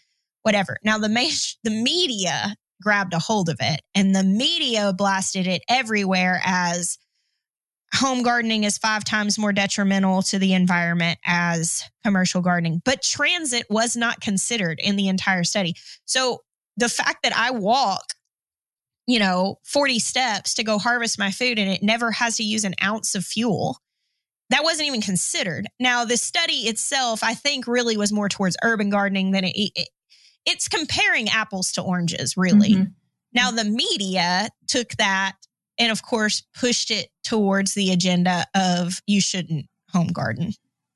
whatever. 0.44 0.78
Now, 0.84 0.98
the, 0.98 1.10
the 1.64 1.72
media 1.72 2.56
grabbed 2.82 3.14
a 3.14 3.20
hold 3.20 3.50
of 3.50 3.58
it 3.60 3.82
and 3.94 4.16
the 4.16 4.24
media 4.24 4.94
blasted 4.94 5.48
it 5.48 5.64
everywhere 5.70 6.42
as, 6.46 6.98
home 7.94 8.22
gardening 8.22 8.64
is 8.64 8.78
five 8.78 9.04
times 9.04 9.38
more 9.38 9.54
detrimental 9.54 10.22
to 10.22 10.40
the 10.40 10.54
environment 10.54 11.20
as 11.26 11.84
commercial 12.04 12.42
gardening. 12.42 12.82
But 12.86 13.02
transit 13.02 13.66
was 13.70 13.96
not 13.96 14.22
considered 14.22 14.80
in 14.82 14.96
the 14.96 15.08
entire 15.08 15.44
study. 15.44 15.76
So 16.06 16.44
the 16.78 16.90
fact 16.90 17.24
that 17.24 17.36
I 17.36 17.52
walk, 17.52 18.14
you 19.08 19.20
know, 19.20 19.60
40 19.64 20.00
steps 20.00 20.54
to 20.56 20.64
go 20.64 20.78
harvest 20.78 21.20
my 21.20 21.32
food 21.32 21.58
and 21.58 21.70
it 21.70 21.82
never 21.82 22.12
has 22.12 22.38
to 22.38 22.44
use 22.44 22.64
an 22.64 22.76
ounce 22.84 23.16
of 23.16 23.26
fuel. 23.26 23.80
That 24.52 24.64
wasn't 24.64 24.88
even 24.88 25.02
considered. 25.02 25.68
Now, 25.80 26.06
the 26.06 26.18
study 26.18 26.68
itself, 26.68 27.24
I 27.24 27.36
think, 27.36 27.68
really 27.68 27.98
was 27.98 28.12
more 28.12 28.30
towards 28.30 28.58
urban 28.64 28.90
gardening 28.90 29.32
than 29.32 29.44
it, 29.44 29.54
it 29.56 29.90
it's 30.46 30.68
comparing 30.68 31.30
apples 31.30 31.72
to 31.74 31.82
oranges, 31.82 32.36
really. 32.38 32.74
Mm-hmm. 32.74 32.92
Now, 33.34 33.52
the 33.52 33.66
media 33.66 34.50
took 34.68 34.90
that 34.98 35.34
and 35.80 35.92
of 35.92 36.04
course 36.04 36.44
pushed 36.60 36.92
it 36.92 37.08
towards 37.24 37.74
the 37.74 37.92
agenda 37.92 38.46
of 38.56 39.02
you 39.08 39.22
shouldn't 39.22 39.68
home 39.92 40.08
garden. 40.08 40.54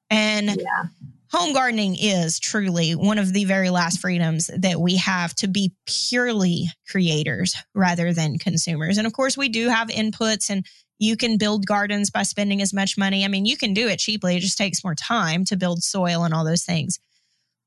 And 0.09 0.47
yeah. 0.47 0.83
home 1.31 1.53
gardening 1.53 1.95
is 1.99 2.39
truly 2.39 2.93
one 2.93 3.17
of 3.17 3.33
the 3.33 3.45
very 3.45 3.69
last 3.69 3.99
freedoms 3.99 4.51
that 4.55 4.79
we 4.79 4.97
have 4.97 5.33
to 5.35 5.47
be 5.47 5.73
purely 5.87 6.69
creators 6.87 7.55
rather 7.73 8.13
than 8.13 8.37
consumers. 8.37 8.97
And 8.97 9.07
of 9.07 9.13
course, 9.13 9.37
we 9.37 9.49
do 9.49 9.69
have 9.69 9.87
inputs 9.87 10.49
and 10.49 10.65
you 10.99 11.17
can 11.17 11.37
build 11.37 11.65
gardens 11.65 12.11
by 12.11 12.23
spending 12.23 12.61
as 12.61 12.73
much 12.73 12.97
money. 12.97 13.25
I 13.25 13.27
mean, 13.27 13.45
you 13.45 13.57
can 13.57 13.73
do 13.73 13.87
it 13.87 13.99
cheaply. 13.99 14.35
It 14.35 14.41
just 14.41 14.57
takes 14.57 14.83
more 14.83 14.95
time 14.95 15.43
to 15.45 15.57
build 15.57 15.81
soil 15.81 16.23
and 16.23 16.33
all 16.33 16.45
those 16.45 16.63
things. 16.63 16.99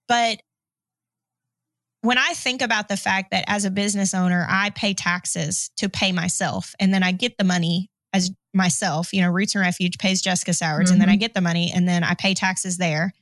But 0.06 0.40
when 2.06 2.18
I 2.18 2.34
think 2.34 2.62
about 2.62 2.88
the 2.88 2.96
fact 2.96 3.32
that 3.32 3.44
as 3.48 3.64
a 3.64 3.70
business 3.70 4.14
owner, 4.14 4.46
I 4.48 4.70
pay 4.70 4.94
taxes 4.94 5.70
to 5.76 5.88
pay 5.88 6.12
myself 6.12 6.72
and 6.78 6.94
then 6.94 7.02
I 7.02 7.10
get 7.10 7.36
the 7.36 7.44
money 7.44 7.90
as 8.12 8.30
myself, 8.54 9.12
you 9.12 9.20
know, 9.20 9.28
Roots 9.28 9.56
and 9.56 9.62
Refuge 9.62 9.98
pays 9.98 10.22
Jessica 10.22 10.54
Sowards 10.54 10.86
mm-hmm. 10.86 10.94
and 10.94 11.02
then 11.02 11.08
I 11.08 11.12
mm-hmm. 11.12 11.20
get 11.20 11.34
the 11.34 11.40
money 11.40 11.72
and 11.74 11.88
then 11.88 12.04
I 12.04 12.14
pay 12.14 12.32
taxes 12.32 12.76
there. 12.76 13.12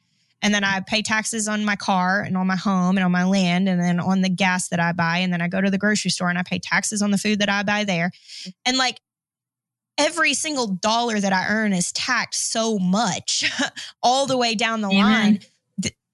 And 0.42 0.52
then 0.52 0.62
I 0.62 0.80
pay 0.80 1.00
taxes 1.00 1.48
on 1.48 1.64
my 1.64 1.76
car 1.76 2.20
and 2.20 2.36
on 2.36 2.46
my 2.46 2.56
home 2.56 2.98
and 2.98 3.04
on 3.04 3.10
my 3.10 3.24
land 3.24 3.66
and 3.66 3.80
then 3.80 3.98
on 3.98 4.20
the 4.20 4.28
gas 4.28 4.68
that 4.68 4.78
I 4.78 4.92
buy. 4.92 5.18
And 5.18 5.32
then 5.32 5.40
I 5.40 5.48
go 5.48 5.62
to 5.62 5.70
the 5.70 5.78
grocery 5.78 6.10
store 6.10 6.28
and 6.28 6.38
I 6.38 6.42
pay 6.42 6.58
taxes 6.58 7.00
on 7.00 7.10
the 7.10 7.16
food 7.16 7.38
that 7.38 7.48
I 7.48 7.62
buy 7.62 7.84
there. 7.84 8.10
And 8.66 8.76
like 8.76 9.00
every 9.96 10.34
single 10.34 10.66
dollar 10.66 11.18
that 11.18 11.32
I 11.32 11.46
earn 11.48 11.72
is 11.72 11.92
taxed 11.92 12.52
so 12.52 12.78
much 12.78 13.50
all 14.02 14.26
the 14.26 14.36
way 14.36 14.54
down 14.54 14.82
the 14.82 14.88
Amen. 14.88 15.00
line 15.00 15.40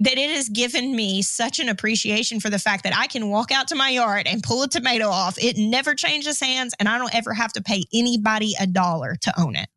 that 0.01 0.17
it 0.17 0.31
has 0.31 0.49
given 0.49 0.97
me 0.97 1.21
such 1.21 1.61
an 1.61 1.69
appreciation 1.69 2.41
for 2.41 2.49
the 2.49 2.59
fact 2.59 2.85
that 2.85 2.97
I 2.97 3.07
can 3.07 3.29
walk 3.29 3.53
out 3.53 3.69
to 3.69 3.75
my 3.75 3.91
yard 3.91 4.27
and 4.27 4.43
pull 4.43 4.63
a 4.63 4.69
tomato 4.69 5.09
off. 5.09 5.39
It 5.39 5.59
never 5.59 5.95
changes 5.95 6.41
hands 6.41 6.75
and 6.81 6.89
I 6.89 6.97
don't 6.97 7.15
ever 7.15 7.35
have 7.35 7.53
to 7.53 7.63
pay 7.63 7.85
anybody 7.93 8.55
a 8.59 8.67
dollar 8.67 9.17
to 9.21 9.41
own 9.41 9.57
it. 9.57 9.69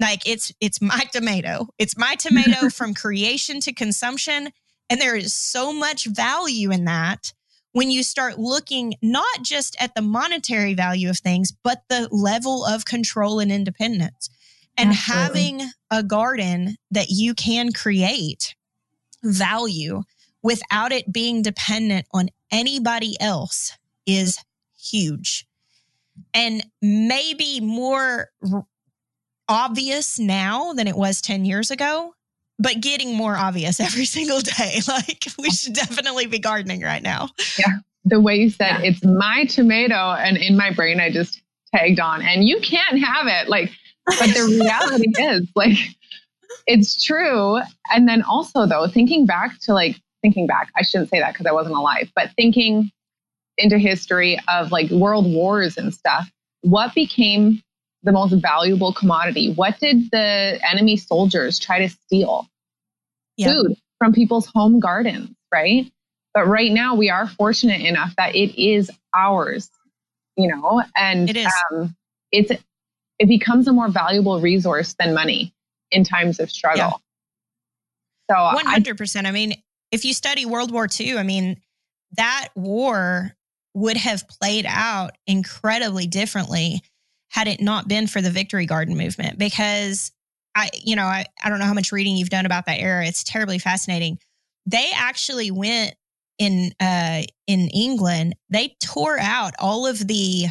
Like 0.00 0.28
it's 0.28 0.52
it's 0.60 0.82
my 0.82 1.04
tomato. 1.12 1.68
It's 1.78 1.96
my 1.96 2.16
tomato 2.16 2.68
from 2.70 2.92
creation 2.92 3.60
to 3.60 3.72
consumption 3.72 4.50
and 4.90 5.00
there 5.00 5.16
is 5.16 5.32
so 5.32 5.72
much 5.72 6.06
value 6.06 6.72
in 6.72 6.84
that 6.84 7.32
when 7.72 7.90
you 7.90 8.02
start 8.02 8.38
looking 8.38 8.94
not 9.00 9.42
just 9.42 9.76
at 9.80 9.94
the 9.94 10.02
monetary 10.02 10.74
value 10.74 11.08
of 11.08 11.18
things 11.18 11.52
but 11.62 11.82
the 11.88 12.08
level 12.10 12.64
of 12.64 12.84
control 12.84 13.38
and 13.38 13.52
independence. 13.52 14.28
And 14.76 14.90
Absolutely. 14.90 15.42
having 15.42 15.70
a 15.90 16.02
garden 16.02 16.76
that 16.90 17.06
you 17.08 17.32
can 17.32 17.72
create 17.72 18.55
value 19.26 20.02
without 20.42 20.92
it 20.92 21.12
being 21.12 21.42
dependent 21.42 22.06
on 22.12 22.28
anybody 22.50 23.16
else 23.20 23.72
is 24.06 24.38
huge. 24.78 25.46
And 26.32 26.64
maybe 26.80 27.60
more 27.60 28.30
r- 28.52 28.66
obvious 29.48 30.18
now 30.18 30.72
than 30.72 30.86
it 30.86 30.96
was 30.96 31.20
10 31.20 31.44
years 31.44 31.70
ago, 31.70 32.14
but 32.58 32.80
getting 32.80 33.14
more 33.14 33.36
obvious 33.36 33.80
every 33.88 34.04
single 34.04 34.40
day. 34.40 34.80
Like 34.88 35.26
we 35.38 35.50
should 35.50 35.74
definitely 35.74 36.26
be 36.26 36.38
gardening 36.38 36.82
right 36.82 37.02
now. 37.02 37.28
Yeah. 37.58 37.78
The 38.04 38.20
way 38.20 38.36
you 38.36 38.50
said 38.50 38.84
yeah. 38.84 38.90
it's 38.90 39.04
my 39.04 39.46
tomato, 39.46 40.12
and 40.12 40.36
in 40.36 40.56
my 40.56 40.72
brain, 40.72 41.00
I 41.00 41.10
just 41.10 41.42
tagged 41.74 41.98
on, 41.98 42.22
and 42.22 42.46
you 42.46 42.60
can't 42.60 43.02
have 43.02 43.26
it. 43.26 43.48
Like, 43.48 43.72
but 44.06 44.28
the 44.28 44.60
reality 44.62 45.10
is, 45.18 45.48
like, 45.56 45.76
it's 46.66 47.02
true. 47.02 47.60
And 47.92 48.08
then 48.08 48.22
also, 48.22 48.66
though, 48.66 48.86
thinking 48.88 49.26
back 49.26 49.58
to 49.62 49.72
like, 49.72 49.96
thinking 50.22 50.46
back, 50.46 50.70
I 50.76 50.82
shouldn't 50.82 51.10
say 51.10 51.20
that 51.20 51.32
because 51.32 51.46
I 51.46 51.52
wasn't 51.52 51.76
alive, 51.76 52.10
but 52.14 52.30
thinking 52.36 52.90
into 53.58 53.78
history 53.78 54.38
of 54.48 54.72
like 54.72 54.90
world 54.90 55.26
wars 55.26 55.76
and 55.76 55.92
stuff, 55.94 56.30
what 56.62 56.94
became 56.94 57.62
the 58.02 58.12
most 58.12 58.32
valuable 58.34 58.92
commodity? 58.92 59.52
What 59.52 59.78
did 59.78 60.10
the 60.10 60.58
enemy 60.68 60.96
soldiers 60.96 61.58
try 61.58 61.80
to 61.80 61.88
steal? 61.88 62.48
Yep. 63.36 63.50
Food 63.50 63.76
from 63.98 64.12
people's 64.12 64.46
home 64.54 64.80
gardens, 64.80 65.30
right? 65.52 65.90
But 66.34 66.46
right 66.46 66.70
now, 66.70 66.94
we 66.94 67.08
are 67.10 67.26
fortunate 67.26 67.80
enough 67.80 68.14
that 68.16 68.34
it 68.34 68.60
is 68.62 68.90
ours, 69.14 69.70
you 70.36 70.48
know, 70.48 70.82
and 70.96 71.30
it 71.30 71.36
is. 71.36 71.52
Um, 71.72 71.96
it's 72.30 72.52
it 73.18 73.28
becomes 73.28 73.66
a 73.68 73.72
more 73.72 73.88
valuable 73.88 74.40
resource 74.40 74.94
than 74.98 75.14
money 75.14 75.54
in 75.90 76.04
times 76.04 76.40
of 76.40 76.50
struggle. 76.50 77.00
Yeah. 78.28 78.52
So 78.52 78.58
100%. 78.58 79.24
I, 79.24 79.28
I 79.28 79.32
mean, 79.32 79.54
if 79.92 80.04
you 80.04 80.12
study 80.12 80.44
World 80.44 80.72
War 80.72 80.88
II, 80.98 81.18
I 81.18 81.22
mean, 81.22 81.60
that 82.16 82.48
war 82.54 83.32
would 83.74 83.96
have 83.96 84.26
played 84.28 84.66
out 84.68 85.12
incredibly 85.26 86.06
differently 86.06 86.80
had 87.28 87.46
it 87.48 87.60
not 87.60 87.88
been 87.88 88.06
for 88.06 88.22
the 88.22 88.30
victory 88.30 88.66
garden 88.66 88.96
movement 88.96 89.38
because 89.38 90.12
I, 90.54 90.70
you 90.82 90.96
know, 90.96 91.04
I, 91.04 91.26
I 91.44 91.50
don't 91.50 91.58
know 91.58 91.66
how 91.66 91.74
much 91.74 91.92
reading 91.92 92.16
you've 92.16 92.30
done 92.30 92.46
about 92.46 92.66
that 92.66 92.80
era. 92.80 93.06
It's 93.06 93.22
terribly 93.22 93.58
fascinating. 93.58 94.18
They 94.64 94.90
actually 94.94 95.50
went 95.50 95.94
in 96.38 96.72
uh 96.80 97.22
in 97.46 97.68
England, 97.68 98.34
they 98.50 98.76
tore 98.82 99.18
out 99.18 99.54
all 99.58 99.86
of 99.86 100.06
the 100.06 100.46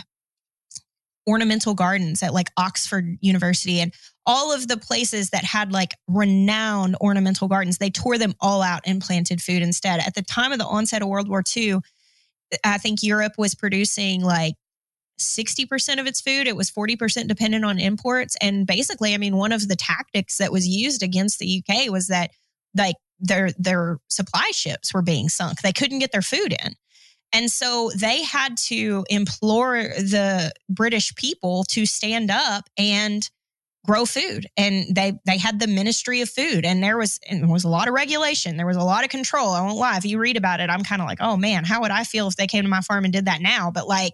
ornamental 1.28 1.74
gardens 1.74 2.24
at 2.24 2.34
like 2.34 2.50
Oxford 2.58 3.18
University 3.22 3.80
and 3.80 3.94
all 4.26 4.54
of 4.54 4.68
the 4.68 4.78
places 4.78 5.30
that 5.30 5.44
had 5.44 5.72
like 5.72 5.94
renowned 6.08 6.96
ornamental 7.00 7.48
gardens. 7.48 7.78
They 7.78 7.90
tore 7.90 8.18
them 8.18 8.34
all 8.40 8.62
out 8.62 8.82
and 8.86 9.02
planted 9.02 9.42
food 9.42 9.62
instead. 9.62 10.00
At 10.00 10.16
the 10.16 10.24
time 10.24 10.52
of 10.52 10.60
the 10.60 10.66
onset 10.66 11.02
of 11.02 11.08
World 11.08 11.30
War 11.30 11.44
II, 11.56 11.80
I 12.64 12.78
think 12.78 13.04
Europe 13.04 13.34
was 13.38 13.56
producing 13.56 14.22
like 14.22 14.56
60% 15.20 16.00
of 16.00 16.08
its 16.08 16.22
food. 16.22 16.48
It 16.48 16.56
was 16.56 16.72
40% 16.72 17.28
dependent 17.28 17.66
on 17.66 17.80
imports. 17.80 18.36
And 18.42 18.68
basically, 18.68 19.14
I 19.14 19.18
mean, 19.18 19.38
one 19.38 19.52
of 19.52 19.68
the 19.68 19.76
tactics 19.76 20.38
that 20.38 20.52
was 20.52 20.68
used 20.68 21.04
against 21.04 21.40
the 21.40 21.64
UK 21.64 21.90
was 21.92 22.08
that 22.08 22.32
like 22.76 22.96
their 23.20 23.52
their 23.58 24.00
supply 24.10 24.50
ships 24.52 24.94
were 24.94 25.02
being 25.02 25.30
sunk. 25.30 25.62
They 25.62 25.72
couldn't 25.72 26.00
get 26.00 26.12
their 26.12 26.22
food 26.22 26.54
in. 26.64 26.74
And 27.32 27.50
so 27.50 27.92
they 27.96 28.24
had 28.24 28.58
to 28.68 29.06
implore 29.10 29.78
the 29.78 30.54
British 30.70 31.14
people 31.16 31.64
to 31.70 31.86
stand 31.86 32.32
up 32.32 32.70
and 32.78 33.30
grow 33.86 34.06
food. 34.06 34.48
And 34.58 34.96
they 34.96 35.14
they 35.26 35.38
had 35.38 35.60
the 35.60 35.68
Ministry 35.68 36.22
of 36.22 36.30
Food. 36.30 36.66
And 36.66 36.84
there 36.84 36.98
was 36.98 37.20
and 37.30 37.42
there 37.42 37.52
was 37.52 37.64
a 37.64 37.70
lot 37.70 37.88
of 37.88 37.94
regulation. 37.94 38.58
There 38.58 38.66
was 38.66 38.78
a 38.78 38.84
lot 38.84 39.04
of 39.04 39.10
control. 39.10 39.50
I 39.50 39.62
won't 39.62 39.78
lie. 39.78 39.98
If 39.98 40.06
you 40.06 40.20
read 40.20 40.38
about 40.38 40.60
it, 40.60 40.70
I'm 40.70 40.84
kind 40.84 41.02
of 41.02 41.08
like, 41.08 41.20
oh 41.22 41.38
man, 41.38 41.64
how 41.64 41.82
would 41.82 41.92
I 41.92 42.04
feel 42.04 42.28
if 42.28 42.36
they 42.36 42.48
came 42.48 42.64
to 42.64 42.70
my 42.70 42.82
farm 42.82 43.04
and 43.04 43.14
did 43.14 43.26
that 43.26 43.42
now? 43.42 43.72
But 43.72 43.88
like 43.88 44.14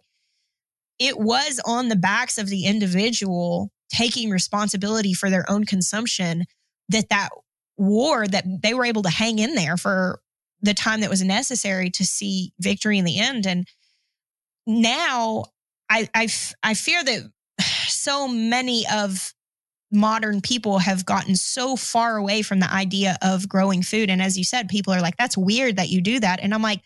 it 1.00 1.18
was 1.18 1.60
on 1.66 1.90
the 1.90 1.96
backs 1.96 2.38
of 2.38 2.48
the 2.48 2.66
individual 2.66 3.72
taking 3.94 4.30
responsibility 4.30 5.14
for 5.14 5.30
their 5.30 5.50
own 5.50 5.66
consumption 5.66 6.46
that 6.90 7.10
that 7.10 7.30
war 7.78 8.28
that 8.28 8.46
they 8.62 8.74
were 8.74 8.86
able 8.86 9.02
to 9.02 9.10
hang 9.10 9.40
in 9.40 9.56
there 9.56 9.78
for 9.78 10.22
the 10.62 10.74
time 10.74 11.02
that 11.02 11.10
was 11.10 11.24
necessary 11.24 11.90
to 11.90 12.06
see 12.06 12.54
victory 12.60 13.00
in 13.00 13.06
the 13.06 13.20
end 13.20 13.48
and 13.48 13.68
now 14.68 15.46
I, 15.90 16.08
I, 16.16 16.28
I 16.64 16.74
fear 16.74 17.04
that 17.04 17.32
so 17.88 18.28
many 18.28 18.86
of 18.92 19.34
modern 19.92 20.42
people 20.42 20.80
have 20.80 21.06
gotten 21.06 21.36
so 21.36 21.76
far 21.76 22.18
away 22.18 22.42
from 22.42 22.60
the 22.60 22.72
idea 22.72 23.18
of 23.22 23.50
growing 23.50 23.82
food 23.82 24.10
and 24.10 24.22
as 24.22 24.38
you 24.38 24.44
said 24.44 24.70
people 24.70 24.94
are 24.94 25.02
like 25.02 25.18
that's 25.18 25.38
weird 25.38 25.76
that 25.76 25.90
you 25.90 26.02
do 26.02 26.20
that 26.20 26.40
and 26.42 26.54
i'm 26.54 26.62
like 26.62 26.82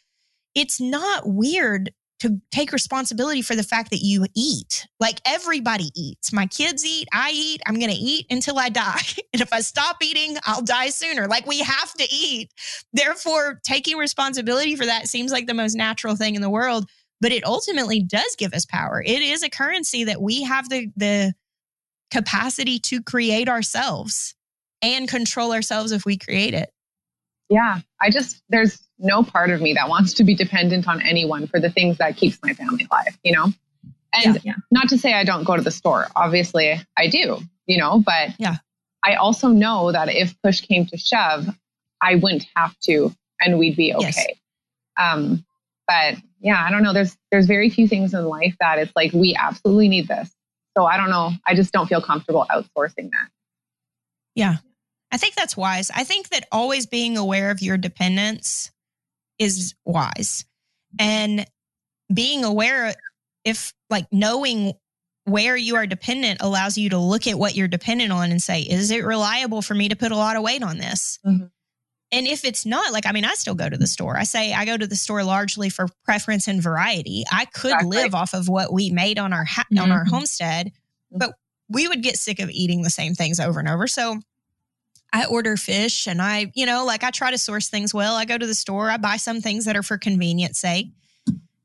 it's 0.55 0.79
not 0.79 1.23
weird 1.25 1.91
to 2.19 2.39
take 2.51 2.71
responsibility 2.71 3.41
for 3.41 3.55
the 3.55 3.63
fact 3.63 3.91
that 3.91 3.99
you 4.01 4.25
eat. 4.35 4.87
Like 4.99 5.19
everybody 5.25 5.91
eats. 5.95 6.31
My 6.31 6.47
kids 6.47 6.85
eat, 6.85 7.07
I 7.13 7.31
eat, 7.31 7.61
I'm 7.65 7.77
going 7.77 7.91
to 7.91 7.97
eat 7.97 8.25
until 8.29 8.57
I 8.57 8.69
die. 8.69 9.01
And 9.33 9.41
if 9.41 9.51
I 9.51 9.59
stop 9.59 9.97
eating, 10.01 10.37
I'll 10.45 10.61
die 10.61 10.87
sooner. 10.87 11.27
Like 11.27 11.45
we 11.45 11.59
have 11.59 11.91
to 11.95 12.07
eat. 12.09 12.53
Therefore, 12.93 13.59
taking 13.65 13.97
responsibility 13.97 14.77
for 14.77 14.85
that 14.85 15.09
seems 15.09 15.29
like 15.29 15.45
the 15.45 15.53
most 15.53 15.75
natural 15.75 16.15
thing 16.15 16.35
in 16.35 16.41
the 16.41 16.49
world, 16.49 16.89
but 17.19 17.33
it 17.33 17.43
ultimately 17.43 18.01
does 18.01 18.37
give 18.37 18.53
us 18.53 18.65
power. 18.65 19.03
It 19.05 19.21
is 19.21 19.43
a 19.43 19.49
currency 19.49 20.05
that 20.05 20.21
we 20.21 20.43
have 20.43 20.69
the 20.69 20.87
the 20.95 21.33
capacity 22.15 22.79
to 22.79 23.01
create 23.01 23.49
ourselves 23.49 24.35
and 24.81 25.07
control 25.07 25.51
ourselves 25.51 25.91
if 25.91 26.05
we 26.05 26.17
create 26.17 26.53
it. 26.53 26.71
Yeah, 27.49 27.79
I 28.01 28.09
just 28.09 28.41
there's 28.49 28.81
no 28.97 29.23
part 29.23 29.49
of 29.49 29.61
me 29.61 29.73
that 29.73 29.89
wants 29.89 30.13
to 30.13 30.23
be 30.23 30.33
dependent 30.33 30.87
on 30.87 31.01
anyone 31.01 31.47
for 31.47 31.59
the 31.59 31.69
things 31.69 31.97
that 31.97 32.15
keeps 32.15 32.39
my 32.41 32.53
family 32.53 32.87
alive, 32.89 33.17
you 33.23 33.33
know? 33.33 33.45
And 34.13 34.35
yeah, 34.35 34.41
yeah. 34.43 34.53
not 34.71 34.87
to 34.89 34.97
say 34.97 35.13
I 35.13 35.25
don't 35.25 35.43
go 35.43 35.55
to 35.57 35.61
the 35.61 35.71
store. 35.71 36.07
Obviously, 36.15 36.81
I 36.97 37.07
do, 37.07 37.39
you 37.65 37.77
know, 37.77 38.01
but 38.05 38.29
yeah. 38.39 38.55
I 39.03 39.15
also 39.15 39.49
know 39.49 39.91
that 39.91 40.09
if 40.09 40.33
push 40.41 40.61
came 40.61 40.85
to 40.87 40.97
shove, 40.97 41.47
I 42.01 42.15
wouldn't 42.15 42.47
have 42.55 42.79
to 42.85 43.13
and 43.41 43.59
we'd 43.59 43.75
be 43.75 43.93
okay. 43.93 44.05
Yes. 44.05 44.27
Um, 44.97 45.45
but 45.87 46.15
yeah, 46.39 46.63
I 46.65 46.71
don't 46.71 46.81
know. 46.81 46.93
There's 46.93 47.15
there's 47.31 47.45
very 47.45 47.69
few 47.69 47.87
things 47.87 48.13
in 48.13 48.25
life 48.25 48.55
that 48.59 48.79
it's 48.79 48.93
like 48.95 49.11
we 49.13 49.35
absolutely 49.35 49.89
need 49.89 50.07
this. 50.07 50.34
So 50.77 50.85
I 50.85 50.97
don't 50.97 51.09
know. 51.09 51.31
I 51.45 51.55
just 51.55 51.71
don't 51.71 51.87
feel 51.87 52.01
comfortable 52.01 52.45
outsourcing 52.51 53.09
that. 53.11 53.29
Yeah. 54.35 54.57
I 55.11 55.17
think 55.17 55.35
that's 55.35 55.55
wise. 55.55 55.89
I 55.95 56.03
think 56.03 56.29
that 56.29 56.47
always 56.51 56.85
being 56.85 57.17
aware 57.17 57.51
of 57.51 57.61
your 57.61 57.77
dependence 57.77 58.71
is 59.39 59.75
wise. 59.85 60.45
And 60.99 61.45
being 62.13 62.43
aware 62.43 62.93
if 63.43 63.73
like 63.89 64.07
knowing 64.11 64.73
where 65.25 65.55
you 65.55 65.75
are 65.75 65.87
dependent 65.87 66.41
allows 66.41 66.77
you 66.77 66.89
to 66.89 66.97
look 66.97 67.27
at 67.27 67.39
what 67.39 67.55
you're 67.55 67.67
dependent 67.67 68.11
on 68.11 68.31
and 68.31 68.41
say, 68.41 68.61
is 68.61 68.91
it 68.91 69.05
reliable 69.05 69.61
for 69.61 69.73
me 69.73 69.89
to 69.89 69.95
put 69.95 70.11
a 70.11 70.15
lot 70.17 70.35
of 70.35 70.43
weight 70.43 70.63
on 70.63 70.77
this? 70.77 71.19
Mm-hmm. 71.25 71.45
And 72.11 72.27
if 72.27 72.45
it's 72.45 72.65
not, 72.65 72.93
like, 72.93 73.05
I 73.05 73.11
mean, 73.11 73.25
I 73.25 73.33
still 73.33 73.55
go 73.55 73.67
to 73.67 73.77
the 73.77 73.87
store. 73.87 74.15
I 74.15 74.23
say 74.23 74.53
I 74.53 74.65
go 74.65 74.77
to 74.77 74.87
the 74.87 74.95
store 74.95 75.23
largely 75.23 75.69
for 75.69 75.87
preference 76.03 76.47
and 76.47 76.61
variety. 76.61 77.23
I 77.31 77.45
could 77.45 77.73
exactly. 77.73 77.97
live 77.97 78.15
off 78.15 78.33
of 78.33 78.47
what 78.47 78.71
we 78.71 78.91
made 78.91 79.19
on 79.19 79.33
our 79.33 79.43
ha- 79.43 79.65
mm-hmm. 79.71 79.83
on 79.83 79.91
our 79.91 80.03
mm-hmm. 80.03 80.15
homestead, 80.15 80.71
but 81.11 81.33
we 81.67 81.87
would 81.87 82.03
get 82.03 82.17
sick 82.17 82.39
of 82.39 82.49
eating 82.49 82.83
the 82.83 82.89
same 82.89 83.15
things 83.15 83.39
over 83.39 83.59
and 83.59 83.67
over. 83.67 83.87
So 83.87 84.19
I 85.11 85.25
order 85.25 85.57
fish 85.57 86.07
and 86.07 86.21
I, 86.21 86.51
you 86.55 86.65
know, 86.65 86.85
like 86.85 87.03
I 87.03 87.09
try 87.09 87.31
to 87.31 87.37
source 87.37 87.69
things 87.69 87.93
well. 87.93 88.15
I 88.15 88.25
go 88.25 88.37
to 88.37 88.47
the 88.47 88.53
store, 88.53 88.89
I 88.89 88.97
buy 88.97 89.17
some 89.17 89.41
things 89.41 89.65
that 89.65 89.75
are 89.75 89.83
for 89.83 89.97
convenience 89.97 90.59
sake. 90.59 90.87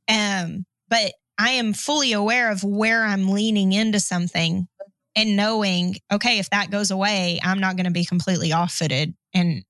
Um, 0.08 0.64
but 0.88 1.12
I 1.38 1.50
am 1.50 1.72
fully 1.72 2.12
aware 2.12 2.50
of 2.50 2.64
where 2.64 3.04
I'm 3.04 3.28
leaning 3.28 3.72
into 3.72 4.00
something 4.00 4.68
and 5.16 5.36
knowing, 5.36 5.96
okay, 6.12 6.38
if 6.38 6.50
that 6.50 6.70
goes 6.70 6.90
away, 6.90 7.40
I'm 7.42 7.60
not 7.60 7.76
going 7.76 7.86
to 7.86 7.92
be 7.92 8.04
completely 8.04 8.52
off 8.52 8.72
footed 8.72 9.14
and, 9.34 9.64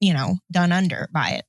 you 0.00 0.14
know, 0.14 0.36
done 0.50 0.72
under 0.72 1.08
by 1.12 1.30
it. 1.30 1.44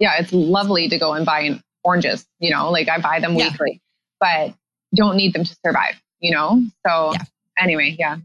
Yeah. 0.00 0.10
Yeah. 0.10 0.20
It's 0.20 0.32
lovely 0.32 0.88
to 0.88 0.98
go 0.98 1.14
and 1.14 1.24
buy 1.26 1.60
oranges, 1.84 2.26
you 2.38 2.50
know, 2.50 2.70
like 2.70 2.88
I 2.88 2.98
buy 2.98 3.20
them 3.20 3.34
yeah. 3.34 3.50
weekly, 3.50 3.80
but 4.20 4.54
don't 4.94 5.16
need 5.16 5.32
them 5.32 5.44
to 5.44 5.56
survive, 5.64 6.00
you 6.20 6.34
know? 6.34 6.62
So 6.86 7.12
yeah. 7.12 7.24
anyway, 7.58 7.96
yeah, 7.98 8.18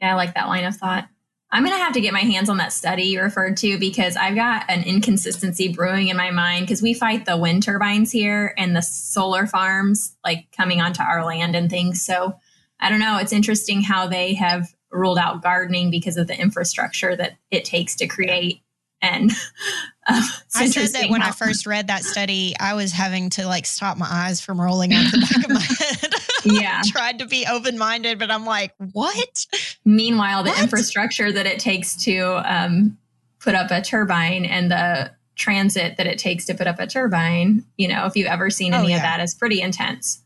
yeah, 0.00 0.12
I 0.12 0.14
like 0.14 0.34
that 0.34 0.48
line 0.48 0.64
of 0.64 0.76
thought. 0.76 1.08
I'm 1.50 1.64
going 1.64 1.76
to 1.76 1.82
have 1.82 1.94
to 1.94 2.00
get 2.00 2.12
my 2.12 2.20
hands 2.20 2.50
on 2.50 2.58
that 2.58 2.74
study 2.74 3.04
you 3.04 3.22
referred 3.22 3.56
to 3.58 3.78
because 3.78 4.16
I've 4.16 4.34
got 4.34 4.66
an 4.68 4.82
inconsistency 4.82 5.72
brewing 5.72 6.08
in 6.08 6.16
my 6.16 6.30
mind 6.30 6.66
because 6.66 6.82
we 6.82 6.92
fight 6.92 7.24
the 7.24 7.38
wind 7.38 7.62
turbines 7.62 8.12
here 8.12 8.54
and 8.58 8.76
the 8.76 8.82
solar 8.82 9.46
farms 9.46 10.14
like 10.22 10.46
coming 10.54 10.82
onto 10.82 11.02
our 11.02 11.24
land 11.24 11.56
and 11.56 11.70
things. 11.70 12.04
So 12.04 12.34
I 12.78 12.90
don't 12.90 13.00
know. 13.00 13.16
It's 13.16 13.32
interesting 13.32 13.82
how 13.82 14.06
they 14.06 14.34
have 14.34 14.68
ruled 14.90 15.18
out 15.18 15.42
gardening 15.42 15.90
because 15.90 16.16
of 16.16 16.26
the 16.26 16.38
infrastructure 16.38 17.14
that 17.16 17.36
it 17.50 17.64
takes 17.64 17.96
to 17.96 18.06
create. 18.06 18.62
And 19.00 19.30
um, 20.08 20.22
I 20.54 20.66
said 20.66 20.88
that 21.00 21.10
when 21.10 21.20
how- 21.20 21.28
I 21.28 21.32
first 21.32 21.66
read 21.66 21.88
that 21.88 22.04
study, 22.04 22.54
I 22.58 22.74
was 22.74 22.92
having 22.92 23.30
to 23.30 23.46
like 23.46 23.66
stop 23.66 23.96
my 23.96 24.08
eyes 24.08 24.40
from 24.40 24.60
rolling 24.60 24.92
out 24.94 25.10
the 25.12 25.18
back 25.18 25.44
of 25.44 25.50
my 25.50 25.60
head 25.78 26.14
yeah. 26.44 26.82
tried 26.86 27.18
to 27.18 27.26
be 27.26 27.46
open 27.46 27.78
minded, 27.78 28.18
but 28.18 28.30
I'm 28.30 28.44
like, 28.44 28.74
what? 28.92 29.46
Meanwhile, 29.84 30.44
the 30.44 30.50
what? 30.50 30.62
infrastructure 30.62 31.30
that 31.32 31.46
it 31.46 31.58
takes 31.58 32.02
to 32.04 32.42
um, 32.44 32.98
put 33.40 33.54
up 33.54 33.70
a 33.70 33.82
turbine 33.82 34.44
and 34.44 34.70
the 34.70 35.12
transit 35.36 35.96
that 35.96 36.06
it 36.06 36.18
takes 36.18 36.46
to 36.46 36.54
put 36.54 36.66
up 36.66 36.80
a 36.80 36.86
turbine, 36.86 37.64
you 37.76 37.88
know, 37.88 38.06
if 38.06 38.16
you've 38.16 38.26
ever 38.26 38.50
seen 38.50 38.74
any 38.74 38.86
oh, 38.86 38.88
yeah. 38.88 38.96
of 38.96 39.02
that, 39.02 39.20
is 39.20 39.34
pretty 39.34 39.60
intense. 39.60 40.22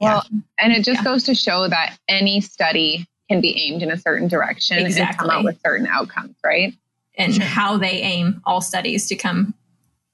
Well, 0.00 0.24
yeah. 0.30 0.40
and 0.58 0.72
it 0.72 0.84
just 0.84 1.00
yeah. 1.00 1.04
goes 1.04 1.24
to 1.24 1.34
show 1.34 1.68
that 1.68 1.98
any 2.08 2.40
study 2.40 3.06
can 3.34 3.40
be 3.40 3.56
aimed 3.60 3.82
in 3.82 3.90
a 3.90 3.96
certain 3.96 4.28
direction 4.28 4.78
exactly. 4.78 5.08
and 5.08 5.18
come 5.18 5.30
out 5.30 5.44
with 5.44 5.60
certain 5.64 5.86
outcomes, 5.86 6.36
right? 6.44 6.74
And 7.16 7.34
sure. 7.34 7.44
how 7.44 7.76
they 7.76 8.02
aim 8.02 8.40
all 8.44 8.60
studies 8.60 9.06
to 9.08 9.16
come 9.16 9.54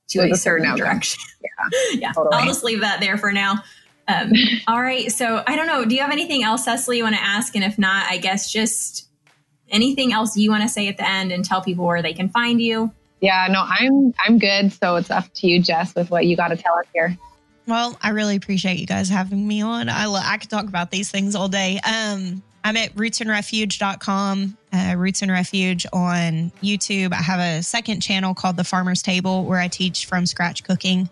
to 0.09 0.21
a, 0.21 0.31
a, 0.31 0.35
certain, 0.35 0.65
certain 0.65 0.77
direction. 0.77 1.21
Yeah, 1.43 1.95
yeah. 1.95 2.13
Totally. 2.13 2.37
I'll 2.37 2.47
just 2.47 2.63
leave 2.63 2.81
that 2.83 3.01
there 3.01 3.17
for 3.17 3.33
now. 3.33 3.63
Um, 4.09 4.33
all 4.69 4.81
right. 4.81 5.11
So 5.11 5.43
I 5.47 5.57
don't 5.57 5.67
know. 5.67 5.87
Do 5.87 5.95
you 5.95 6.03
have 6.03 6.11
anything 6.11 6.43
else, 6.43 6.67
Cecily, 6.67 6.99
you 6.99 7.03
want 7.03 7.17
to 7.17 7.23
ask? 7.23 7.55
And 7.55 7.65
if 7.65 7.79
not, 7.79 8.05
I 8.11 8.19
guess 8.19 8.53
just 8.53 9.09
anything 9.71 10.13
else 10.13 10.37
you 10.37 10.51
want 10.51 10.63
to 10.63 10.69
say 10.69 10.89
at 10.89 10.99
the 10.99 11.09
end 11.09 11.33
and 11.33 11.43
tell 11.43 11.63
people 11.63 11.87
where 11.87 12.03
they 12.03 12.13
can 12.13 12.29
find 12.29 12.61
you. 12.61 12.93
Yeah, 13.23 13.49
no, 13.51 13.65
I'm 13.67 14.15
I'm 14.19 14.39
good. 14.39 14.73
So 14.73 14.97
it's 14.97 15.11
up 15.11 15.33
to 15.35 15.47
you, 15.47 15.63
Jess, 15.63 15.95
with 15.95 16.11
what 16.11 16.27
you 16.27 16.37
got 16.37 16.49
to 16.49 16.57
tell 16.57 16.75
us 16.75 16.87
here. 16.93 17.17
Well, 17.67 17.97
I 18.03 18.11
really 18.11 18.37
appreciate 18.37 18.79
you 18.79 18.87
guys 18.87 19.09
having 19.09 19.47
me 19.47 19.63
on. 19.63 19.89
I 19.89 20.11
I 20.11 20.37
could 20.37 20.51
talk 20.51 20.65
about 20.67 20.91
these 20.91 21.11
things 21.11 21.35
all 21.35 21.49
day. 21.49 21.81
Um, 21.87 22.43
I'm 22.63 22.77
at 22.77 22.95
rootsandrefuge.com, 22.95 24.57
uh, 24.73 24.95
Roots 24.97 25.23
and 25.23 25.31
Refuge 25.31 25.87
on 25.93 26.53
YouTube. 26.63 27.13
I 27.13 27.23
have 27.23 27.41
a 27.41 27.63
second 27.63 28.01
channel 28.01 28.35
called 28.35 28.57
The 28.57 28.65
Farmer's 28.65 29.03
Table 29.03 29.45
where 29.45 29.59
I 29.59 29.69
teach 29.69 30.07
from 30.07 30.27
scratch 30.27 30.65
cooking 30.65 31.09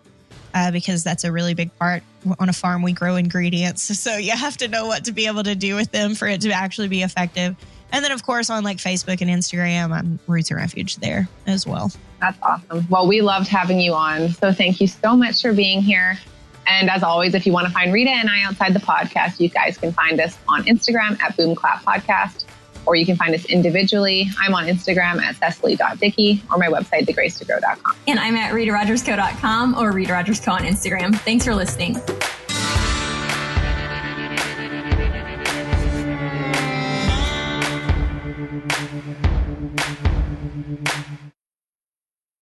uh, 0.53 0.71
because 0.71 1.03
that's 1.03 1.23
a 1.23 1.31
really 1.31 1.53
big 1.53 1.75
part. 1.77 2.03
On 2.39 2.49
a 2.49 2.53
farm, 2.53 2.81
we 2.81 2.93
grow 2.93 3.15
ingredients. 3.15 3.89
So 3.99 4.15
you 4.17 4.31
have 4.31 4.57
to 4.57 4.67
know 4.67 4.87
what 4.87 5.05
to 5.05 5.11
be 5.11 5.27
able 5.27 5.43
to 5.43 5.55
do 5.55 5.75
with 5.75 5.91
them 5.91 6.15
for 6.15 6.27
it 6.27 6.41
to 6.41 6.51
actually 6.51 6.87
be 6.87 7.01
effective. 7.03 7.55
And 7.91 8.05
then, 8.05 8.11
of 8.11 8.23
course, 8.23 8.49
on 8.49 8.63
like 8.63 8.77
Facebook 8.77 9.21
and 9.21 9.29
Instagram, 9.29 9.91
I'm 9.91 10.19
Roots 10.27 10.51
and 10.51 10.59
Refuge 10.59 10.97
there 10.97 11.27
as 11.47 11.65
well. 11.65 11.91
That's 12.21 12.37
awesome. 12.41 12.87
Well, 12.89 13.07
we 13.07 13.21
loved 13.21 13.47
having 13.47 13.79
you 13.79 13.93
on. 13.93 14.29
So 14.29 14.53
thank 14.53 14.79
you 14.79 14.87
so 14.87 15.17
much 15.17 15.41
for 15.41 15.53
being 15.53 15.81
here. 15.81 16.17
And 16.69 16.89
as 16.89 17.03
always, 17.03 17.33
if 17.33 17.45
you 17.45 17.51
want 17.51 17.67
to 17.67 17.73
find 17.73 17.91
Rita 17.91 18.11
and 18.11 18.29
I 18.29 18.43
outside 18.43 18.73
the 18.73 18.79
podcast, 18.79 19.39
you 19.39 19.49
guys 19.49 19.77
can 19.77 19.91
find 19.91 20.19
us 20.21 20.37
on 20.47 20.63
Instagram 20.63 21.19
at 21.19 21.35
Boom 21.35 21.55
Clap 21.55 21.83
Podcast, 21.83 22.45
or 22.85 22.95
you 22.95 23.05
can 23.05 23.15
find 23.15 23.33
us 23.33 23.43
individually. 23.45 24.27
I'm 24.39 24.53
on 24.53 24.65
Instagram 24.65 25.19
at 25.19 25.35
Cecily.Dickey 25.37 26.43
or 26.51 26.57
my 26.57 26.67
website, 26.67 27.07
thegracetogrow.com. 27.07 27.95
And 28.07 28.19
I'm 28.19 28.35
at 28.35 28.53
RitaRogersCo.com 28.53 29.75
or 29.75 29.91
Rita 29.91 30.13
Rogers 30.13 30.39
Co 30.39 30.51
on 30.51 30.61
Instagram. 30.61 31.15
Thanks 31.17 31.43
for 31.43 31.55
listening. 31.55 31.97